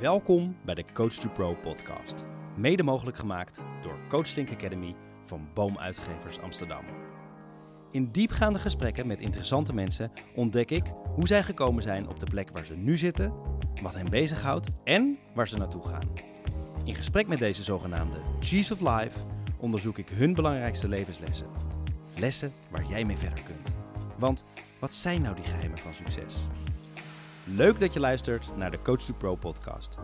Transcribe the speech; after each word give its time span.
Welkom 0.00 0.56
bij 0.64 0.74
de 0.74 0.84
Coach 0.92 1.12
to 1.12 1.28
Pro 1.28 1.54
podcast. 1.54 2.24
Mede 2.56 2.82
mogelijk 2.82 3.16
gemaakt 3.16 3.62
door 3.82 3.98
Coachlink 4.08 4.50
Academy 4.50 4.94
van 5.24 5.48
Boomuitgevers 5.54 6.40
Amsterdam. 6.40 6.84
In 7.90 8.10
diepgaande 8.12 8.58
gesprekken 8.58 9.06
met 9.06 9.18
interessante 9.18 9.74
mensen 9.74 10.12
ontdek 10.34 10.70
ik 10.70 10.84
hoe 11.14 11.26
zij 11.26 11.42
gekomen 11.42 11.82
zijn 11.82 12.08
op 12.08 12.20
de 12.20 12.26
plek 12.30 12.50
waar 12.52 12.64
ze 12.64 12.76
nu 12.76 12.96
zitten, 12.96 13.32
wat 13.82 13.94
hen 13.94 14.10
bezighoudt 14.10 14.68
en 14.84 15.18
waar 15.34 15.48
ze 15.48 15.58
naartoe 15.58 15.86
gaan. 15.86 16.12
In 16.84 16.94
gesprek 16.94 17.26
met 17.26 17.38
deze 17.38 17.62
zogenaamde 17.62 18.18
Chiefs 18.38 18.70
of 18.70 18.80
Life 18.80 19.18
onderzoek 19.58 19.98
ik 19.98 20.08
hun 20.08 20.34
belangrijkste 20.34 20.88
levenslessen. 20.88 21.46
Lessen 22.18 22.50
waar 22.70 22.84
jij 22.84 23.04
mee 23.04 23.16
verder 23.16 23.44
kunt. 23.44 23.74
Want 24.18 24.44
wat 24.78 24.94
zijn 24.94 25.22
nou 25.22 25.34
die 25.34 25.44
geheimen 25.44 25.78
van 25.78 25.94
succes? 25.94 26.44
Leuk 27.56 27.80
dat 27.80 27.92
je 27.92 28.00
luistert 28.00 28.56
naar 28.56 28.70
de 28.70 28.82
Coach 28.82 29.00
to 29.00 29.14
Pro 29.14 29.34
podcast. 29.34 29.96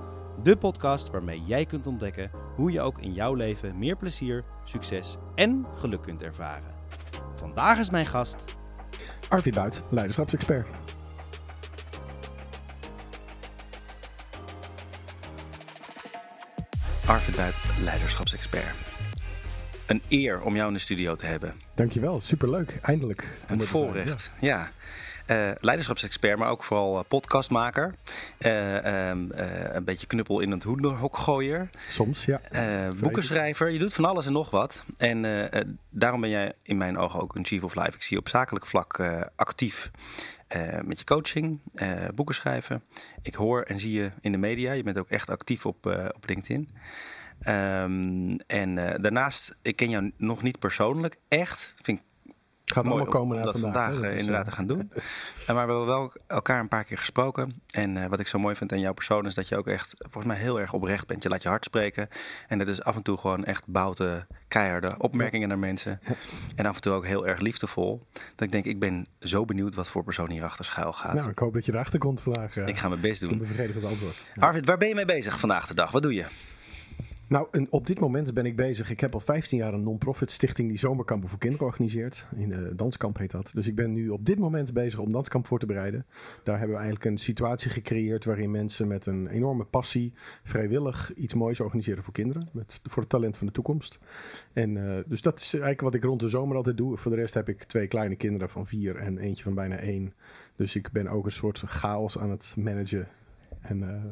De 0.42 0.56
podcast 0.56 1.10
waarmee 1.10 1.42
jij 1.44 1.66
kunt 1.66 1.86
ontdekken 1.86 2.30
hoe 2.56 2.72
je 2.72 2.80
ook 2.80 2.98
in 2.98 3.12
jouw 3.12 3.34
leven 3.34 3.78
meer 3.78 3.96
plezier, 3.96 4.44
succes 4.64 5.16
en 5.34 5.66
geluk 5.74 6.02
kunt 6.02 6.22
ervaren. 6.22 6.74
Vandaag 7.34 7.78
is 7.78 7.90
mijn 7.90 8.06
gast 8.06 8.54
Arvid 9.28 9.54
Buit, 9.54 9.82
leiderschapsexpert. 9.90 10.66
Arvid 17.06 17.36
Buit, 17.36 17.56
leiderschapsexpert. 17.80 18.76
Een 19.86 20.02
eer 20.08 20.42
om 20.42 20.54
jou 20.54 20.68
in 20.68 20.74
de 20.74 20.80
studio 20.80 21.16
te 21.16 21.26
hebben. 21.26 21.54
Dankjewel, 21.74 22.20
superleuk. 22.20 22.78
Eindelijk. 22.82 23.38
Een 23.46 23.62
voorrecht, 23.62 24.30
ja. 24.40 24.70
Uh, 25.30 25.50
leiderschapsexpert, 25.60 26.38
maar 26.38 26.50
ook 26.50 26.64
vooral 26.64 26.98
uh, 26.98 27.04
podcastmaker. 27.08 27.94
Uh, 28.38 29.08
um, 29.08 29.30
een 29.32 29.84
beetje 29.84 30.06
knuppel 30.06 30.40
in 30.40 30.50
het 30.50 30.62
hoedenhok 30.62 31.16
Soms, 31.88 32.24
ja. 32.24 32.40
boekenschrijver. 33.00 33.70
Je 33.70 33.78
doet 33.78 33.94
van 33.94 34.04
alles 34.04 34.26
en 34.26 34.32
nog 34.32 34.50
wat. 34.50 34.82
En 34.96 35.48
daarom 35.90 36.20
ben 36.20 36.30
jij 36.30 36.52
in 36.62 36.76
mijn 36.76 36.98
ogen 36.98 37.20
ook 37.20 37.34
een 37.34 37.44
chief 37.44 37.62
of 37.62 37.74
life. 37.74 37.94
Ik 37.94 38.02
zie 38.02 38.16
je 38.16 38.22
op 38.22 38.28
zakelijk 38.28 38.66
vlak 38.66 39.00
actief 39.36 39.90
met 40.82 40.98
je 40.98 41.04
coaching, 41.04 41.60
boeken 42.14 42.34
schrijven. 42.34 42.82
Ik 43.22 43.34
hoor 43.34 43.62
en 43.62 43.80
zie 43.80 43.92
je 43.92 44.10
in 44.20 44.32
de 44.32 44.38
media. 44.38 44.72
Je 44.72 44.82
bent 44.82 44.98
ook 44.98 45.10
echt 45.10 45.30
actief 45.30 45.66
op, 45.66 45.86
op 46.14 46.26
LinkedIn. 46.26 46.70
Um, 47.48 48.36
en 48.46 48.74
daarnaast, 49.02 49.56
ik 49.62 49.76
ken 49.76 49.90
jou 49.90 50.12
nog 50.16 50.42
niet 50.42 50.58
persoonlijk. 50.58 51.16
Echt, 51.28 51.74
vind 51.82 51.98
ik 51.98 52.04
Gaat 52.72 52.84
Mooi 52.84 52.96
allemaal 52.96 53.20
komen 53.20 53.36
om, 53.36 53.42
om 53.42 53.52
dat 53.52 53.60
vandaag, 53.60 53.92
vandaag 53.92 54.10
hè? 54.10 54.18
inderdaad 54.18 54.44
te 54.44 54.52
gaan 54.52 54.66
doen. 54.66 54.90
maar 55.46 55.46
we 55.46 55.52
hebben 55.52 55.86
wel 55.86 56.12
elkaar 56.26 56.60
een 56.60 56.68
paar 56.68 56.84
keer 56.84 56.98
gesproken. 56.98 57.62
En 57.70 57.96
uh, 57.96 58.06
wat 58.06 58.20
ik 58.20 58.26
zo 58.26 58.38
mooi 58.38 58.54
vind 58.54 58.72
aan 58.72 58.80
jouw 58.80 58.92
persoon 58.92 59.26
is 59.26 59.34
dat 59.34 59.48
je 59.48 59.56
ook 59.56 59.66
echt 59.66 59.94
volgens 59.98 60.24
mij 60.24 60.36
heel 60.36 60.60
erg 60.60 60.72
oprecht 60.72 61.06
bent. 61.06 61.22
Je 61.22 61.28
laat 61.28 61.42
je 61.42 61.48
hart 61.48 61.64
spreken. 61.64 62.08
En 62.48 62.58
dat 62.58 62.68
is 62.68 62.82
af 62.82 62.96
en 62.96 63.02
toe 63.02 63.16
gewoon 63.16 63.44
echt 63.44 63.66
bouten, 63.66 64.26
keiharde 64.48 64.94
opmerkingen 64.98 65.48
naar 65.48 65.58
mensen. 65.58 66.00
En 66.56 66.66
af 66.66 66.74
en 66.74 66.80
toe 66.80 66.92
ook 66.92 67.06
heel 67.06 67.26
erg 67.26 67.40
liefdevol. 67.40 68.02
Dat 68.12 68.46
ik 68.46 68.52
denk, 68.52 68.64
ik 68.64 68.78
ben 68.78 69.06
zo 69.20 69.44
benieuwd 69.44 69.74
wat 69.74 69.88
voor 69.88 70.04
persoon 70.04 70.30
hierachter 70.30 70.64
schuil 70.64 70.92
gaat. 70.92 71.14
Nou, 71.14 71.30
ik 71.30 71.38
hoop 71.38 71.54
dat 71.54 71.64
je 71.64 71.72
erachter 71.72 71.98
komt 71.98 72.20
vandaag. 72.20 72.56
Uh, 72.56 72.66
ik 72.66 72.76
ga 72.76 72.88
mijn 72.88 73.00
best 73.00 73.20
doen. 73.20 73.30
Ik 73.30 73.38
bevredigend 73.38 73.84
antwoord. 73.84 74.30
Ja. 74.34 74.46
Arvid, 74.46 74.66
waar 74.66 74.78
ben 74.78 74.88
je 74.88 74.94
mee 74.94 75.04
bezig 75.04 75.38
vandaag 75.38 75.66
de 75.66 75.74
dag? 75.74 75.90
Wat 75.90 76.02
doe 76.02 76.14
je? 76.14 76.24
Nou, 77.28 77.46
en 77.50 77.66
op 77.70 77.86
dit 77.86 78.00
moment 78.00 78.34
ben 78.34 78.46
ik 78.46 78.56
bezig. 78.56 78.90
Ik 78.90 79.00
heb 79.00 79.14
al 79.14 79.20
15 79.20 79.58
jaar 79.58 79.74
een 79.74 79.82
non-profit 79.82 80.30
stichting 80.30 80.68
die 80.68 80.78
zomerkampen 80.78 81.28
voor 81.28 81.38
kinderen 81.38 81.66
organiseert. 81.66 82.26
In 82.36 82.50
de 82.50 82.74
danskamp 82.74 83.18
heet 83.18 83.30
dat. 83.30 83.50
Dus 83.54 83.66
ik 83.66 83.74
ben 83.74 83.92
nu 83.92 84.08
op 84.08 84.24
dit 84.24 84.38
moment 84.38 84.72
bezig 84.72 84.98
om 84.98 85.12
danskamp 85.12 85.46
voor 85.46 85.58
te 85.58 85.66
bereiden. 85.66 86.06
Daar 86.42 86.58
hebben 86.58 86.76
we 86.76 86.82
eigenlijk 86.82 87.10
een 87.10 87.18
situatie 87.18 87.70
gecreëerd 87.70 88.24
waarin 88.24 88.50
mensen 88.50 88.86
met 88.86 89.06
een 89.06 89.26
enorme 89.26 89.64
passie 89.64 90.12
vrijwillig 90.42 91.14
iets 91.14 91.34
moois 91.34 91.60
organiseren 91.60 92.02
voor 92.04 92.12
kinderen. 92.12 92.48
Met, 92.52 92.80
voor 92.82 93.02
het 93.02 93.10
talent 93.10 93.36
van 93.36 93.46
de 93.46 93.52
toekomst. 93.52 93.98
En 94.52 94.76
uh, 94.76 94.98
dus 95.06 95.22
dat 95.22 95.38
is 95.38 95.52
eigenlijk 95.52 95.80
wat 95.80 95.94
ik 95.94 96.04
rond 96.04 96.20
de 96.20 96.28
zomer 96.28 96.56
altijd 96.56 96.76
doe. 96.76 96.96
Voor 96.96 97.10
de 97.10 97.16
rest 97.16 97.34
heb 97.34 97.48
ik 97.48 97.64
twee 97.64 97.86
kleine 97.86 98.16
kinderen 98.16 98.48
van 98.48 98.66
vier 98.66 98.96
en 98.96 99.18
eentje 99.18 99.44
van 99.44 99.54
bijna 99.54 99.76
één. 99.76 100.14
Dus 100.56 100.76
ik 100.76 100.90
ben 100.92 101.08
ook 101.08 101.24
een 101.24 101.32
soort 101.32 101.58
chaos 101.66 102.18
aan 102.18 102.30
het 102.30 102.54
managen. 102.56 103.08
En 103.68 103.82
uh, 103.82 104.04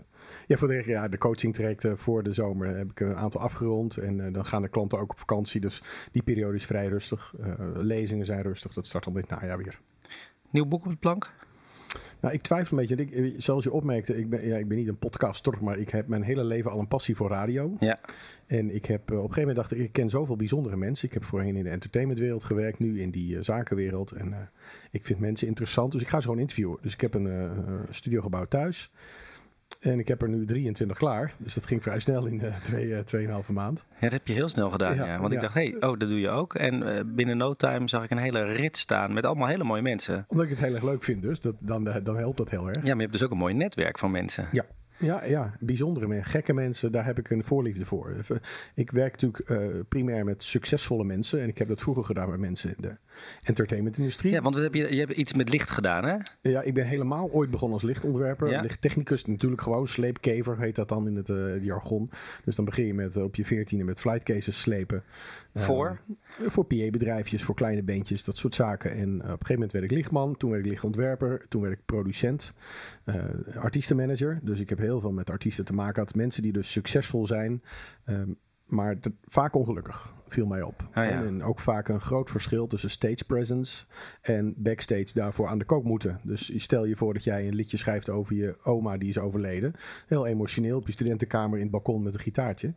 ja, 0.47 0.57
voor 0.57 0.69
de, 0.69 0.83
ja, 0.87 1.09
de 1.09 1.19
coaching 1.19 1.55
trajecten 1.55 1.99
voor 1.99 2.23
de 2.23 2.33
zomer 2.33 2.77
heb 2.77 2.91
ik 2.91 3.01
een 3.01 3.17
aantal 3.17 3.41
afgerond. 3.41 3.97
En 3.97 4.19
uh, 4.19 4.33
dan 4.33 4.47
gaan 4.47 4.63
de 4.63 4.69
klanten 4.69 4.99
ook 4.99 5.11
op 5.11 5.19
vakantie. 5.19 5.61
Dus 5.61 5.83
die 6.13 6.23
periode 6.23 6.55
is 6.55 6.67
vrij 6.67 6.87
rustig. 6.87 7.35
Lezingen 7.75 8.27
zijn 8.27 8.43
rustig. 8.43 8.73
Dat 8.73 8.87
start 8.87 9.07
al 9.07 9.13
dit 9.13 9.29
najaar 9.29 9.59
weer. 9.59 9.81
Nieuw 10.51 10.67
boek 10.67 10.85
op 10.85 10.91
de 10.91 10.97
plank? 10.97 11.33
Nou, 12.21 12.35
ik 12.35 12.43
twijfel 12.43 12.79
een 12.79 12.87
beetje. 12.87 13.05
Ik, 13.05 13.35
zoals 13.37 13.65
je 13.65 13.73
opmerkte, 13.73 14.17
ik 14.17 14.29
ben, 14.29 14.47
ja, 14.47 14.57
ik 14.57 14.69
ben 14.69 14.79
niet 14.79 14.89
een 14.89 14.99
podcaster, 14.99 15.55
maar 15.61 15.79
ik 15.79 15.91
heb 15.91 16.09
mijn 16.09 16.23
hele 16.23 16.45
leven 16.45 16.71
al 16.71 16.79
een 16.79 16.89
passie 16.89 17.17
voor 17.17 17.29
radio. 17.29 17.77
Ja. 17.81 18.01
En 18.47 18.75
ik 18.75 18.85
heb 18.85 19.01
op 19.01 19.11
een 19.11 19.17
gegeven 19.17 19.41
moment 19.41 19.57
dacht 19.57 19.73
ik, 19.73 19.79
ik 19.79 19.93
ken 19.93 20.11
zoveel 20.11 20.37
bijzondere 20.37 20.77
mensen. 20.77 21.09
Ik 21.09 21.15
heb 21.15 21.25
voorheen 21.25 21.57
in 21.57 21.65
de 21.65 21.71
entertainmentwereld 21.71 22.45
gewerkt, 22.45 22.79
nu 22.79 23.01
in 23.01 23.11
die 23.11 23.35
uh, 23.35 23.43
zakenwereld. 23.43 24.11
En 24.11 24.29
uh, 24.29 24.37
ik 24.91 25.05
vind 25.05 25.19
mensen 25.19 25.47
interessant, 25.47 25.93
dus 25.93 26.03
ik 26.03 26.09
ga 26.09 26.17
ze 26.17 26.23
gewoon 26.23 26.41
interviewen. 26.41 26.79
Dus 26.81 26.93
ik 26.93 27.01
heb 27.01 27.15
een 27.15 27.27
uh, 27.27 27.51
studio 27.89 28.21
gebouwd 28.21 28.51
thuis. 28.51 28.91
En 29.85 29.99
ik 29.99 30.09
heb 30.09 30.23
er 30.23 30.29
nu 30.29 30.45
23 30.45 30.97
klaar. 30.97 31.35
Dus 31.39 31.55
dat 31.55 31.67
ging 31.67 31.83
vrij 31.83 32.01
snel 32.01 32.27
in 32.27 32.43
uh, 32.45 32.99
twee, 33.05 33.27
uh, 33.27 33.49
maand. 33.49 33.85
Ja, 33.93 34.01
dat 34.01 34.13
heb 34.13 34.27
je 34.27 34.33
heel 34.33 34.49
snel 34.49 34.71
gedaan, 34.71 34.97
ja. 34.97 35.07
ja. 35.07 35.19
Want 35.19 35.33
ja. 35.33 35.37
ik 35.37 35.43
dacht, 35.43 35.55
hé, 35.55 35.69
hey, 35.69 35.75
oh, 35.75 35.99
dat 35.99 36.09
doe 36.09 36.21
je 36.21 36.29
ook. 36.29 36.55
En 36.55 36.83
uh, 36.83 37.01
binnen 37.07 37.37
no 37.37 37.55
time 37.55 37.89
zag 37.89 38.05
ik 38.05 38.11
een 38.11 38.19
hele 38.19 38.43
rit 38.45 38.77
staan 38.77 39.13
met 39.13 39.27
allemaal 39.27 39.49
hele 39.49 39.65
mooie 39.65 39.83
mensen. 39.83 40.25
Omdat 40.29 40.45
ik 40.45 40.51
het 40.51 40.61
heel 40.61 40.75
erg 40.75 40.85
leuk 40.85 41.05
vind 41.05 41.23
dus. 41.23 41.41
Dat, 41.41 41.55
dan, 41.59 41.85
dan 42.03 42.17
helpt 42.17 42.37
dat 42.37 42.51
heel 42.51 42.69
erg. 42.69 42.77
Ja, 42.77 42.83
maar 42.83 42.95
je 42.95 43.01
hebt 43.01 43.13
dus 43.13 43.23
ook 43.23 43.31
een 43.31 43.37
mooi 43.37 43.55
netwerk 43.55 43.99
van 43.99 44.11
mensen. 44.11 44.49
Ja. 44.53 44.65
Ja, 44.99 45.25
ja, 45.25 45.55
bijzondere 45.61 46.07
mensen, 46.07 46.31
gekke 46.31 46.53
mensen, 46.53 46.93
daar 46.93 47.05
heb 47.05 47.19
ik 47.19 47.31
een 47.31 47.45
voorliefde 47.45 47.85
voor. 47.85 48.17
Ik 48.75 48.91
werk 48.91 49.23
natuurlijk 49.23 49.51
uh, 49.51 49.81
primair 49.89 50.25
met 50.25 50.43
succesvolle 50.43 51.05
mensen 51.05 51.41
en 51.41 51.49
ik 51.49 51.59
heb 51.59 51.69
dat 51.69 51.81
vroeger 51.81 52.05
gedaan 52.05 52.31
met 52.31 52.39
mensen 52.39 52.71
in 52.71 52.83
de 52.83 52.97
entertainmentindustrie. 53.43 54.33
Ja, 54.33 54.41
want 54.41 54.55
heb 54.55 54.75
je, 54.75 54.95
je 54.95 55.01
hebt 55.01 55.13
iets 55.13 55.33
met 55.33 55.49
licht 55.49 55.71
gedaan, 55.71 56.05
hè? 56.05 56.17
Ja, 56.41 56.63
ik 56.63 56.75
ben 56.75 56.87
helemaal 56.87 57.31
ooit 57.31 57.51
begonnen 57.51 57.79
als 57.79 57.87
lichtontwerper. 57.89 58.51
Ja? 58.51 58.61
Lichttechnicus 58.61 59.25
natuurlijk 59.25 59.63
gewoon, 59.63 59.89
sleepkever 59.89 60.59
heet 60.59 60.77
dat 60.77 60.89
dan 60.89 61.07
in 61.07 61.17
het 61.17 61.29
uh, 61.29 61.65
jargon. 61.65 62.11
Dus 62.45 62.57
dan 62.57 62.65
begin 62.65 62.87
je 62.87 62.95
met, 62.95 63.17
uh, 63.17 63.23
op 63.23 63.35
je 63.35 63.45
veertiende 63.45 63.85
met 63.85 64.01
flightcases 64.01 64.61
slepen. 64.61 65.03
Voor? 65.55 66.01
voor 66.47 66.65
PA-bedrijfjes, 66.65 67.43
voor 67.43 67.55
kleine 67.55 67.83
beentjes, 67.83 68.25
dat 68.25 68.37
soort 68.37 68.55
zaken. 68.55 68.91
En 68.91 69.15
op 69.15 69.21
een 69.21 69.29
gegeven 69.29 69.55
moment 69.55 69.73
werd 69.73 69.85
ik 69.85 69.91
lichtman, 69.91 70.37
toen 70.37 70.51
werd 70.51 70.65
ik 70.65 70.71
lichtontwerper, 70.71 71.49
toen 71.49 71.63
werd 71.63 71.73
ik 71.75 71.85
producent, 71.85 72.53
artiestenmanager. 73.59 74.41
Dus 74.43 74.61
ik 74.61 74.69
heb 74.69 74.79
heel 74.79 75.01
veel 75.01 75.13
met 75.13 75.31
artiesten 75.31 75.65
te 75.65 75.73
maken 75.73 75.95
gehad. 75.95 76.15
Mensen 76.15 76.43
die 76.43 76.53
dus 76.53 76.73
succesvol 76.73 77.27
zijn, 77.27 77.63
um, 78.07 78.37
maar 78.67 78.97
vaak 79.25 79.55
ongelukkig, 79.55 80.13
viel 80.35 80.47
mij 80.47 80.63
op. 80.63 80.89
Ja. 80.95 81.11
en, 81.11 81.27
en, 81.27 81.43
ook 81.43 81.61
vaak 81.61 81.89
een 81.89 82.01
groot 82.01 82.31
verschil 82.31 82.67
tussen 82.67 82.91
stage 82.91 83.25
presence 83.27 83.85
en 84.21 84.55
backstage 84.57 85.11
daarvoor 85.15 85.49
aan 85.49 85.59
de 85.59 85.65
kook 85.65 85.85
moeten. 85.85 86.21
Dus 86.23 86.63
stel 86.63 86.85
je 86.85 86.97
voor 86.97 87.15
dat 87.15 87.25
jij 87.25 87.49
een 87.49 87.55
liedje 87.55 87.77
schrijft 87.77 88.11
over 88.11 88.35
je 88.35 88.57
oma 88.65 88.97
die 88.97 89.09
is 89.09 89.19
overleden. 89.19 89.75
Heel 90.07 90.27
emotioneel 90.27 90.77
op 90.77 90.87
je 90.87 90.93
studentenkamer 90.93 91.57
in 91.57 91.63
het 91.63 91.73
balkon 91.73 92.03
met 92.03 92.15
een 92.15 92.21
gitaartje. 92.21 92.73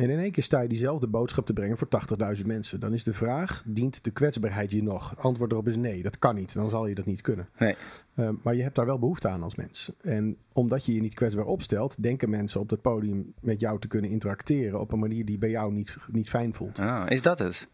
En 0.00 0.10
in 0.10 0.18
één 0.18 0.30
keer 0.30 0.42
sta 0.42 0.60
je 0.60 0.68
diezelfde 0.68 1.06
boodschap 1.06 1.46
te 1.46 1.52
brengen 1.52 1.78
voor 1.78 1.88
80.000 2.36 2.46
mensen. 2.46 2.80
Dan 2.80 2.92
is 2.92 3.04
de 3.04 3.12
vraag, 3.12 3.62
dient 3.66 4.04
de 4.04 4.10
kwetsbaarheid 4.10 4.70
je 4.70 4.82
nog? 4.82 5.14
Antwoord 5.18 5.52
erop 5.52 5.68
is 5.68 5.76
nee, 5.76 6.02
dat 6.02 6.18
kan 6.18 6.34
niet. 6.34 6.54
Dan 6.54 6.70
zal 6.70 6.86
je 6.86 6.94
dat 6.94 7.06
niet 7.06 7.20
kunnen. 7.20 7.48
Nee. 7.58 7.76
Uh, 8.14 8.28
maar 8.42 8.54
je 8.54 8.62
hebt 8.62 8.74
daar 8.74 8.86
wel 8.86 8.98
behoefte 8.98 9.28
aan 9.28 9.42
als 9.42 9.54
mens. 9.54 9.92
En 10.02 10.36
omdat 10.52 10.84
je 10.84 10.94
je 10.94 11.00
niet 11.00 11.14
kwetsbaar 11.14 11.44
opstelt, 11.44 12.02
denken 12.02 12.30
mensen 12.30 12.60
op 12.60 12.68
dat 12.68 12.80
podium 12.80 13.34
met 13.40 13.60
jou 13.60 13.78
te 13.78 13.88
kunnen 13.88 14.10
interacteren 14.10 14.80
op 14.80 14.92
een 14.92 14.98
manier 14.98 15.24
die 15.24 15.38
bij 15.38 15.50
jou 15.50 15.72
niet, 15.72 15.96
niet 16.12 16.30
fijn 16.30 16.54
voelt. 16.54 16.78
Ah, 16.88 17.10
is 17.10 17.22
dat 17.22 17.38
het? 17.38 17.68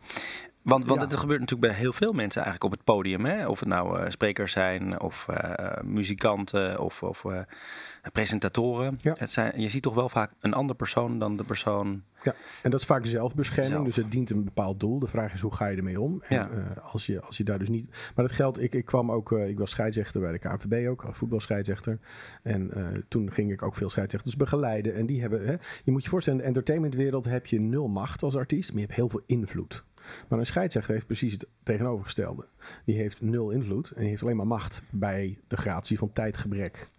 Want, 0.63 0.87
want 0.87 1.01
ja. 1.01 1.07
het 1.07 1.17
gebeurt 1.17 1.41
natuurlijk 1.41 1.73
bij 1.73 1.81
heel 1.81 1.93
veel 1.93 2.13
mensen 2.13 2.43
eigenlijk 2.43 2.73
op 2.73 2.79
het 2.79 2.95
podium. 2.95 3.25
Hè? 3.25 3.47
Of 3.47 3.61
het 3.61 3.69
nou 3.69 4.01
uh, 4.01 4.05
sprekers 4.09 4.53
zijn, 4.53 5.01
of 5.01 5.27
uh, 5.31 5.83
muzikanten, 5.85 6.79
of, 6.79 7.03
of 7.03 7.25
uh, 7.25 7.39
presentatoren. 8.13 8.99
Ja. 9.03 9.15
Het 9.19 9.31
zijn, 9.33 9.61
je 9.61 9.69
ziet 9.69 9.83
toch 9.83 9.95
wel 9.95 10.09
vaak 10.09 10.33
een 10.41 10.53
andere 10.53 10.79
persoon 10.79 11.19
dan 11.19 11.37
de 11.37 11.45
persoon... 11.45 12.03
Ja, 12.23 12.35
en 12.63 12.71
dat 12.71 12.81
is 12.81 12.87
vaak 12.87 13.07
zelfbescherming. 13.07 13.73
Zelf. 13.75 13.85
Dus 13.87 13.97
het 13.97 14.11
dient 14.11 14.31
een 14.31 14.45
bepaald 14.45 14.81
doel. 14.81 14.99
De 14.99 15.07
vraag 15.07 15.33
is, 15.33 15.41
hoe 15.41 15.55
ga 15.55 15.67
je 15.67 15.77
ermee 15.77 16.01
om? 16.01 16.23
En, 16.23 16.37
Ja. 16.37 16.49
als, 16.83 17.07
je, 17.07 17.21
als 17.21 17.37
je 17.37 17.45
daar 17.45 17.59
dus 17.59 17.69
niet... 17.69 17.91
Maar 18.15 18.25
dat 18.25 18.33
geldt, 18.33 18.61
ik, 18.61 18.75
ik 18.75 18.85
kwam 18.85 19.13
ook... 19.13 19.33
ik 19.33 19.59
was 19.59 19.71
scheidsrechter 19.71 20.21
bij 20.21 20.33
de 20.33 20.39
KNVB 20.39 20.89
ook, 20.89 21.05
als 21.05 21.17
voetbalscheidsrechter. 21.17 21.99
En 22.43 22.73
toen 23.09 23.33
ging 23.33 23.53
ik 23.53 23.63
ook 23.63 23.75
veel 23.75 23.91
scheidsrechters 23.91 24.37
begeleiden. 24.37 24.95
En 24.95 25.07
die 25.07 25.21
hebben... 25.21 25.47
Hè, 25.47 25.55
je 25.85 25.91
moet 25.93 26.03
je 26.03 26.09
voorstellen, 26.09 26.39
in 26.39 26.45
de 26.45 26.51
entertainmentwereld 26.51 27.25
heb 27.25 27.47
je 27.47 27.61
nul 27.61 27.89
macht 27.89 28.23
als 28.23 28.37
artiest. 28.37 28.69
Maar 28.71 28.81
je 28.81 28.87
hebt 28.87 28.99
heel 28.99 29.09
veel 29.09 29.23
invloed. 29.27 29.85
Maar 30.29 30.39
een 30.39 30.47
scheidsrechter 30.47 30.95
heeft 30.95 31.07
precies 31.07 31.33
het 31.33 31.47
tegenovergestelde. 31.63 32.47
Die 32.85 32.97
heeft 32.97 33.23
nul 33.23 33.51
invloed 33.51 33.91
en 33.91 34.01
die 34.01 34.09
heeft 34.09 34.23
alleen 34.23 34.37
maar 34.37 34.47
macht 34.47 34.83
bij 34.91 35.39
de 35.47 35.57
gratie 35.57 35.99
van 35.99 36.13
tijdgebrek. 36.13 36.91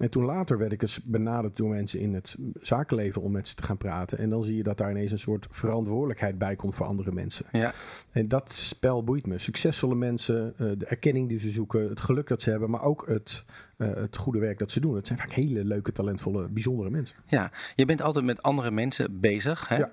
En 0.00 0.10
toen 0.10 0.24
later 0.24 0.58
werd 0.58 0.72
ik 0.72 0.82
eens 0.82 1.02
benaderd 1.02 1.56
door 1.56 1.68
mensen 1.68 2.00
in 2.00 2.14
het 2.14 2.36
zakenleven 2.60 3.22
om 3.22 3.32
met 3.32 3.48
ze 3.48 3.54
te 3.54 3.62
gaan 3.62 3.76
praten. 3.76 4.18
En 4.18 4.30
dan 4.30 4.44
zie 4.44 4.56
je 4.56 4.62
dat 4.62 4.78
daar 4.78 4.90
ineens 4.90 5.10
een 5.10 5.18
soort 5.18 5.46
verantwoordelijkheid 5.50 6.38
bij 6.38 6.56
komt 6.56 6.74
voor 6.74 6.86
andere 6.86 7.12
mensen. 7.12 7.46
Ja. 7.52 7.72
En 8.10 8.28
dat 8.28 8.52
spel 8.52 9.04
boeit 9.04 9.26
me. 9.26 9.38
Succesvolle 9.38 9.94
mensen, 9.94 10.54
eh, 10.56 10.66
de 10.76 10.86
erkenning 10.86 11.28
die 11.28 11.38
ze 11.38 11.50
zoeken, 11.50 11.88
het 11.88 12.00
geluk 12.00 12.28
dat 12.28 12.42
ze 12.42 12.50
hebben, 12.50 12.70
maar 12.70 12.82
ook 12.82 13.06
het, 13.06 13.44
eh, 13.76 13.94
het 13.94 14.16
goede 14.16 14.38
werk 14.38 14.58
dat 14.58 14.70
ze 14.70 14.80
doen. 14.80 14.94
Het 14.94 15.06
zijn 15.06 15.18
vaak 15.18 15.32
hele 15.32 15.64
leuke, 15.64 15.92
talentvolle, 15.92 16.48
bijzondere 16.48 16.90
mensen. 16.90 17.16
ja, 17.26 17.50
je 17.76 17.84
bent 17.84 18.02
altijd 18.02 18.24
met 18.24 18.42
andere 18.42 18.70
mensen 18.70 19.20
bezig. 19.20 19.68
Hè? 19.68 19.76
Ja. 19.76 19.90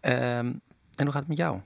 Ehm, 0.00 0.46
en 0.94 1.04
hoe 1.04 1.10
gaat 1.10 1.20
het 1.20 1.28
met 1.28 1.36
jou? 1.36 1.60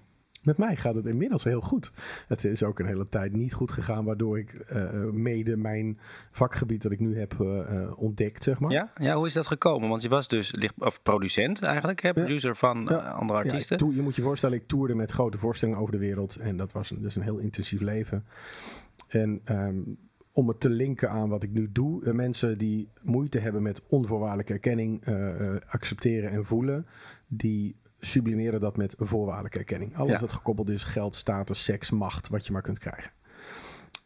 Met 0.44 0.56
mij 0.58 0.76
gaat 0.76 0.94
het 0.94 1.06
inmiddels 1.06 1.44
heel 1.44 1.60
goed. 1.60 1.92
Het 2.28 2.44
is 2.44 2.62
ook 2.62 2.78
een 2.78 2.86
hele 2.86 3.08
tijd 3.08 3.32
niet 3.32 3.52
goed 3.52 3.72
gegaan, 3.72 4.04
waardoor 4.04 4.38
ik 4.38 4.52
eh, 4.52 4.90
mede 5.12 5.56
mijn 5.56 5.98
vakgebied 6.30 6.82
dat 6.82 6.92
ik 6.92 7.00
nu 7.00 7.18
heb 7.18 7.40
eh, 7.40 7.82
eh, 7.82 7.98
ontdekt, 7.98 8.42
zeg 8.42 8.58
maar. 8.58 8.70
Ja? 8.70 8.92
ja, 9.00 9.14
hoe 9.14 9.26
is 9.26 9.32
dat 9.32 9.46
gekomen? 9.46 9.88
Want 9.88 10.02
je 10.02 10.08
was 10.08 10.28
dus 10.28 10.54
licht, 10.54 10.74
of 10.78 11.02
producent 11.02 11.62
eigenlijk, 11.62 12.02
hè? 12.02 12.12
producer 12.12 12.56
van 12.56 12.86
Ja. 12.88 12.96
andere 12.96 13.38
Ja, 13.38 13.44
artiesten. 13.44 13.76
toer- 13.78 13.94
je 13.94 14.02
moet 14.02 14.16
je 14.16 14.22
voorstellen, 14.22 14.56
ik 14.58 14.66
toerde 14.66 14.94
met 14.94 15.10
grote 15.10 15.38
voorstellingen 15.38 15.80
over 15.80 15.92
de 15.92 15.98
wereld. 15.98 16.36
En 16.36 16.56
dat 16.56 16.72
was 16.72 16.90
een, 16.90 17.02
dus 17.02 17.16
een 17.16 17.22
heel 17.22 17.38
intensief 17.38 17.80
leven. 17.80 18.24
En 19.08 19.40
ehm, 19.44 19.76
om 20.32 20.48
het 20.48 20.60
te 20.60 20.70
linken 20.70 21.10
aan 21.10 21.28
wat 21.28 21.42
ik 21.42 21.50
nu 21.50 21.68
doe, 21.72 22.12
mensen 22.12 22.58
die 22.58 22.88
moeite 23.02 23.38
hebben 23.38 23.62
met 23.62 23.82
onvoorwaardelijke 23.88 24.52
erkenning, 24.52 25.04
accepteren 25.66 26.30
en 26.30 26.44
voelen, 26.44 26.86
die 27.26 27.76
sublimeren 28.04 28.60
dat 28.60 28.76
met 28.76 28.94
voorwaardelijke 28.98 29.58
erkenning. 29.58 29.96
Alles 29.96 30.12
Ja. 30.12 30.20
wat 30.20 30.32
gekoppeld 30.32 30.68
is, 30.68 30.82
geld, 30.84 31.16
status, 31.16 31.64
seks, 31.64 31.90
macht, 31.90 32.28
wat 32.28 32.46
je 32.46 32.52
maar 32.52 32.62
kunt 32.62 32.78
krijgen. 32.78 33.10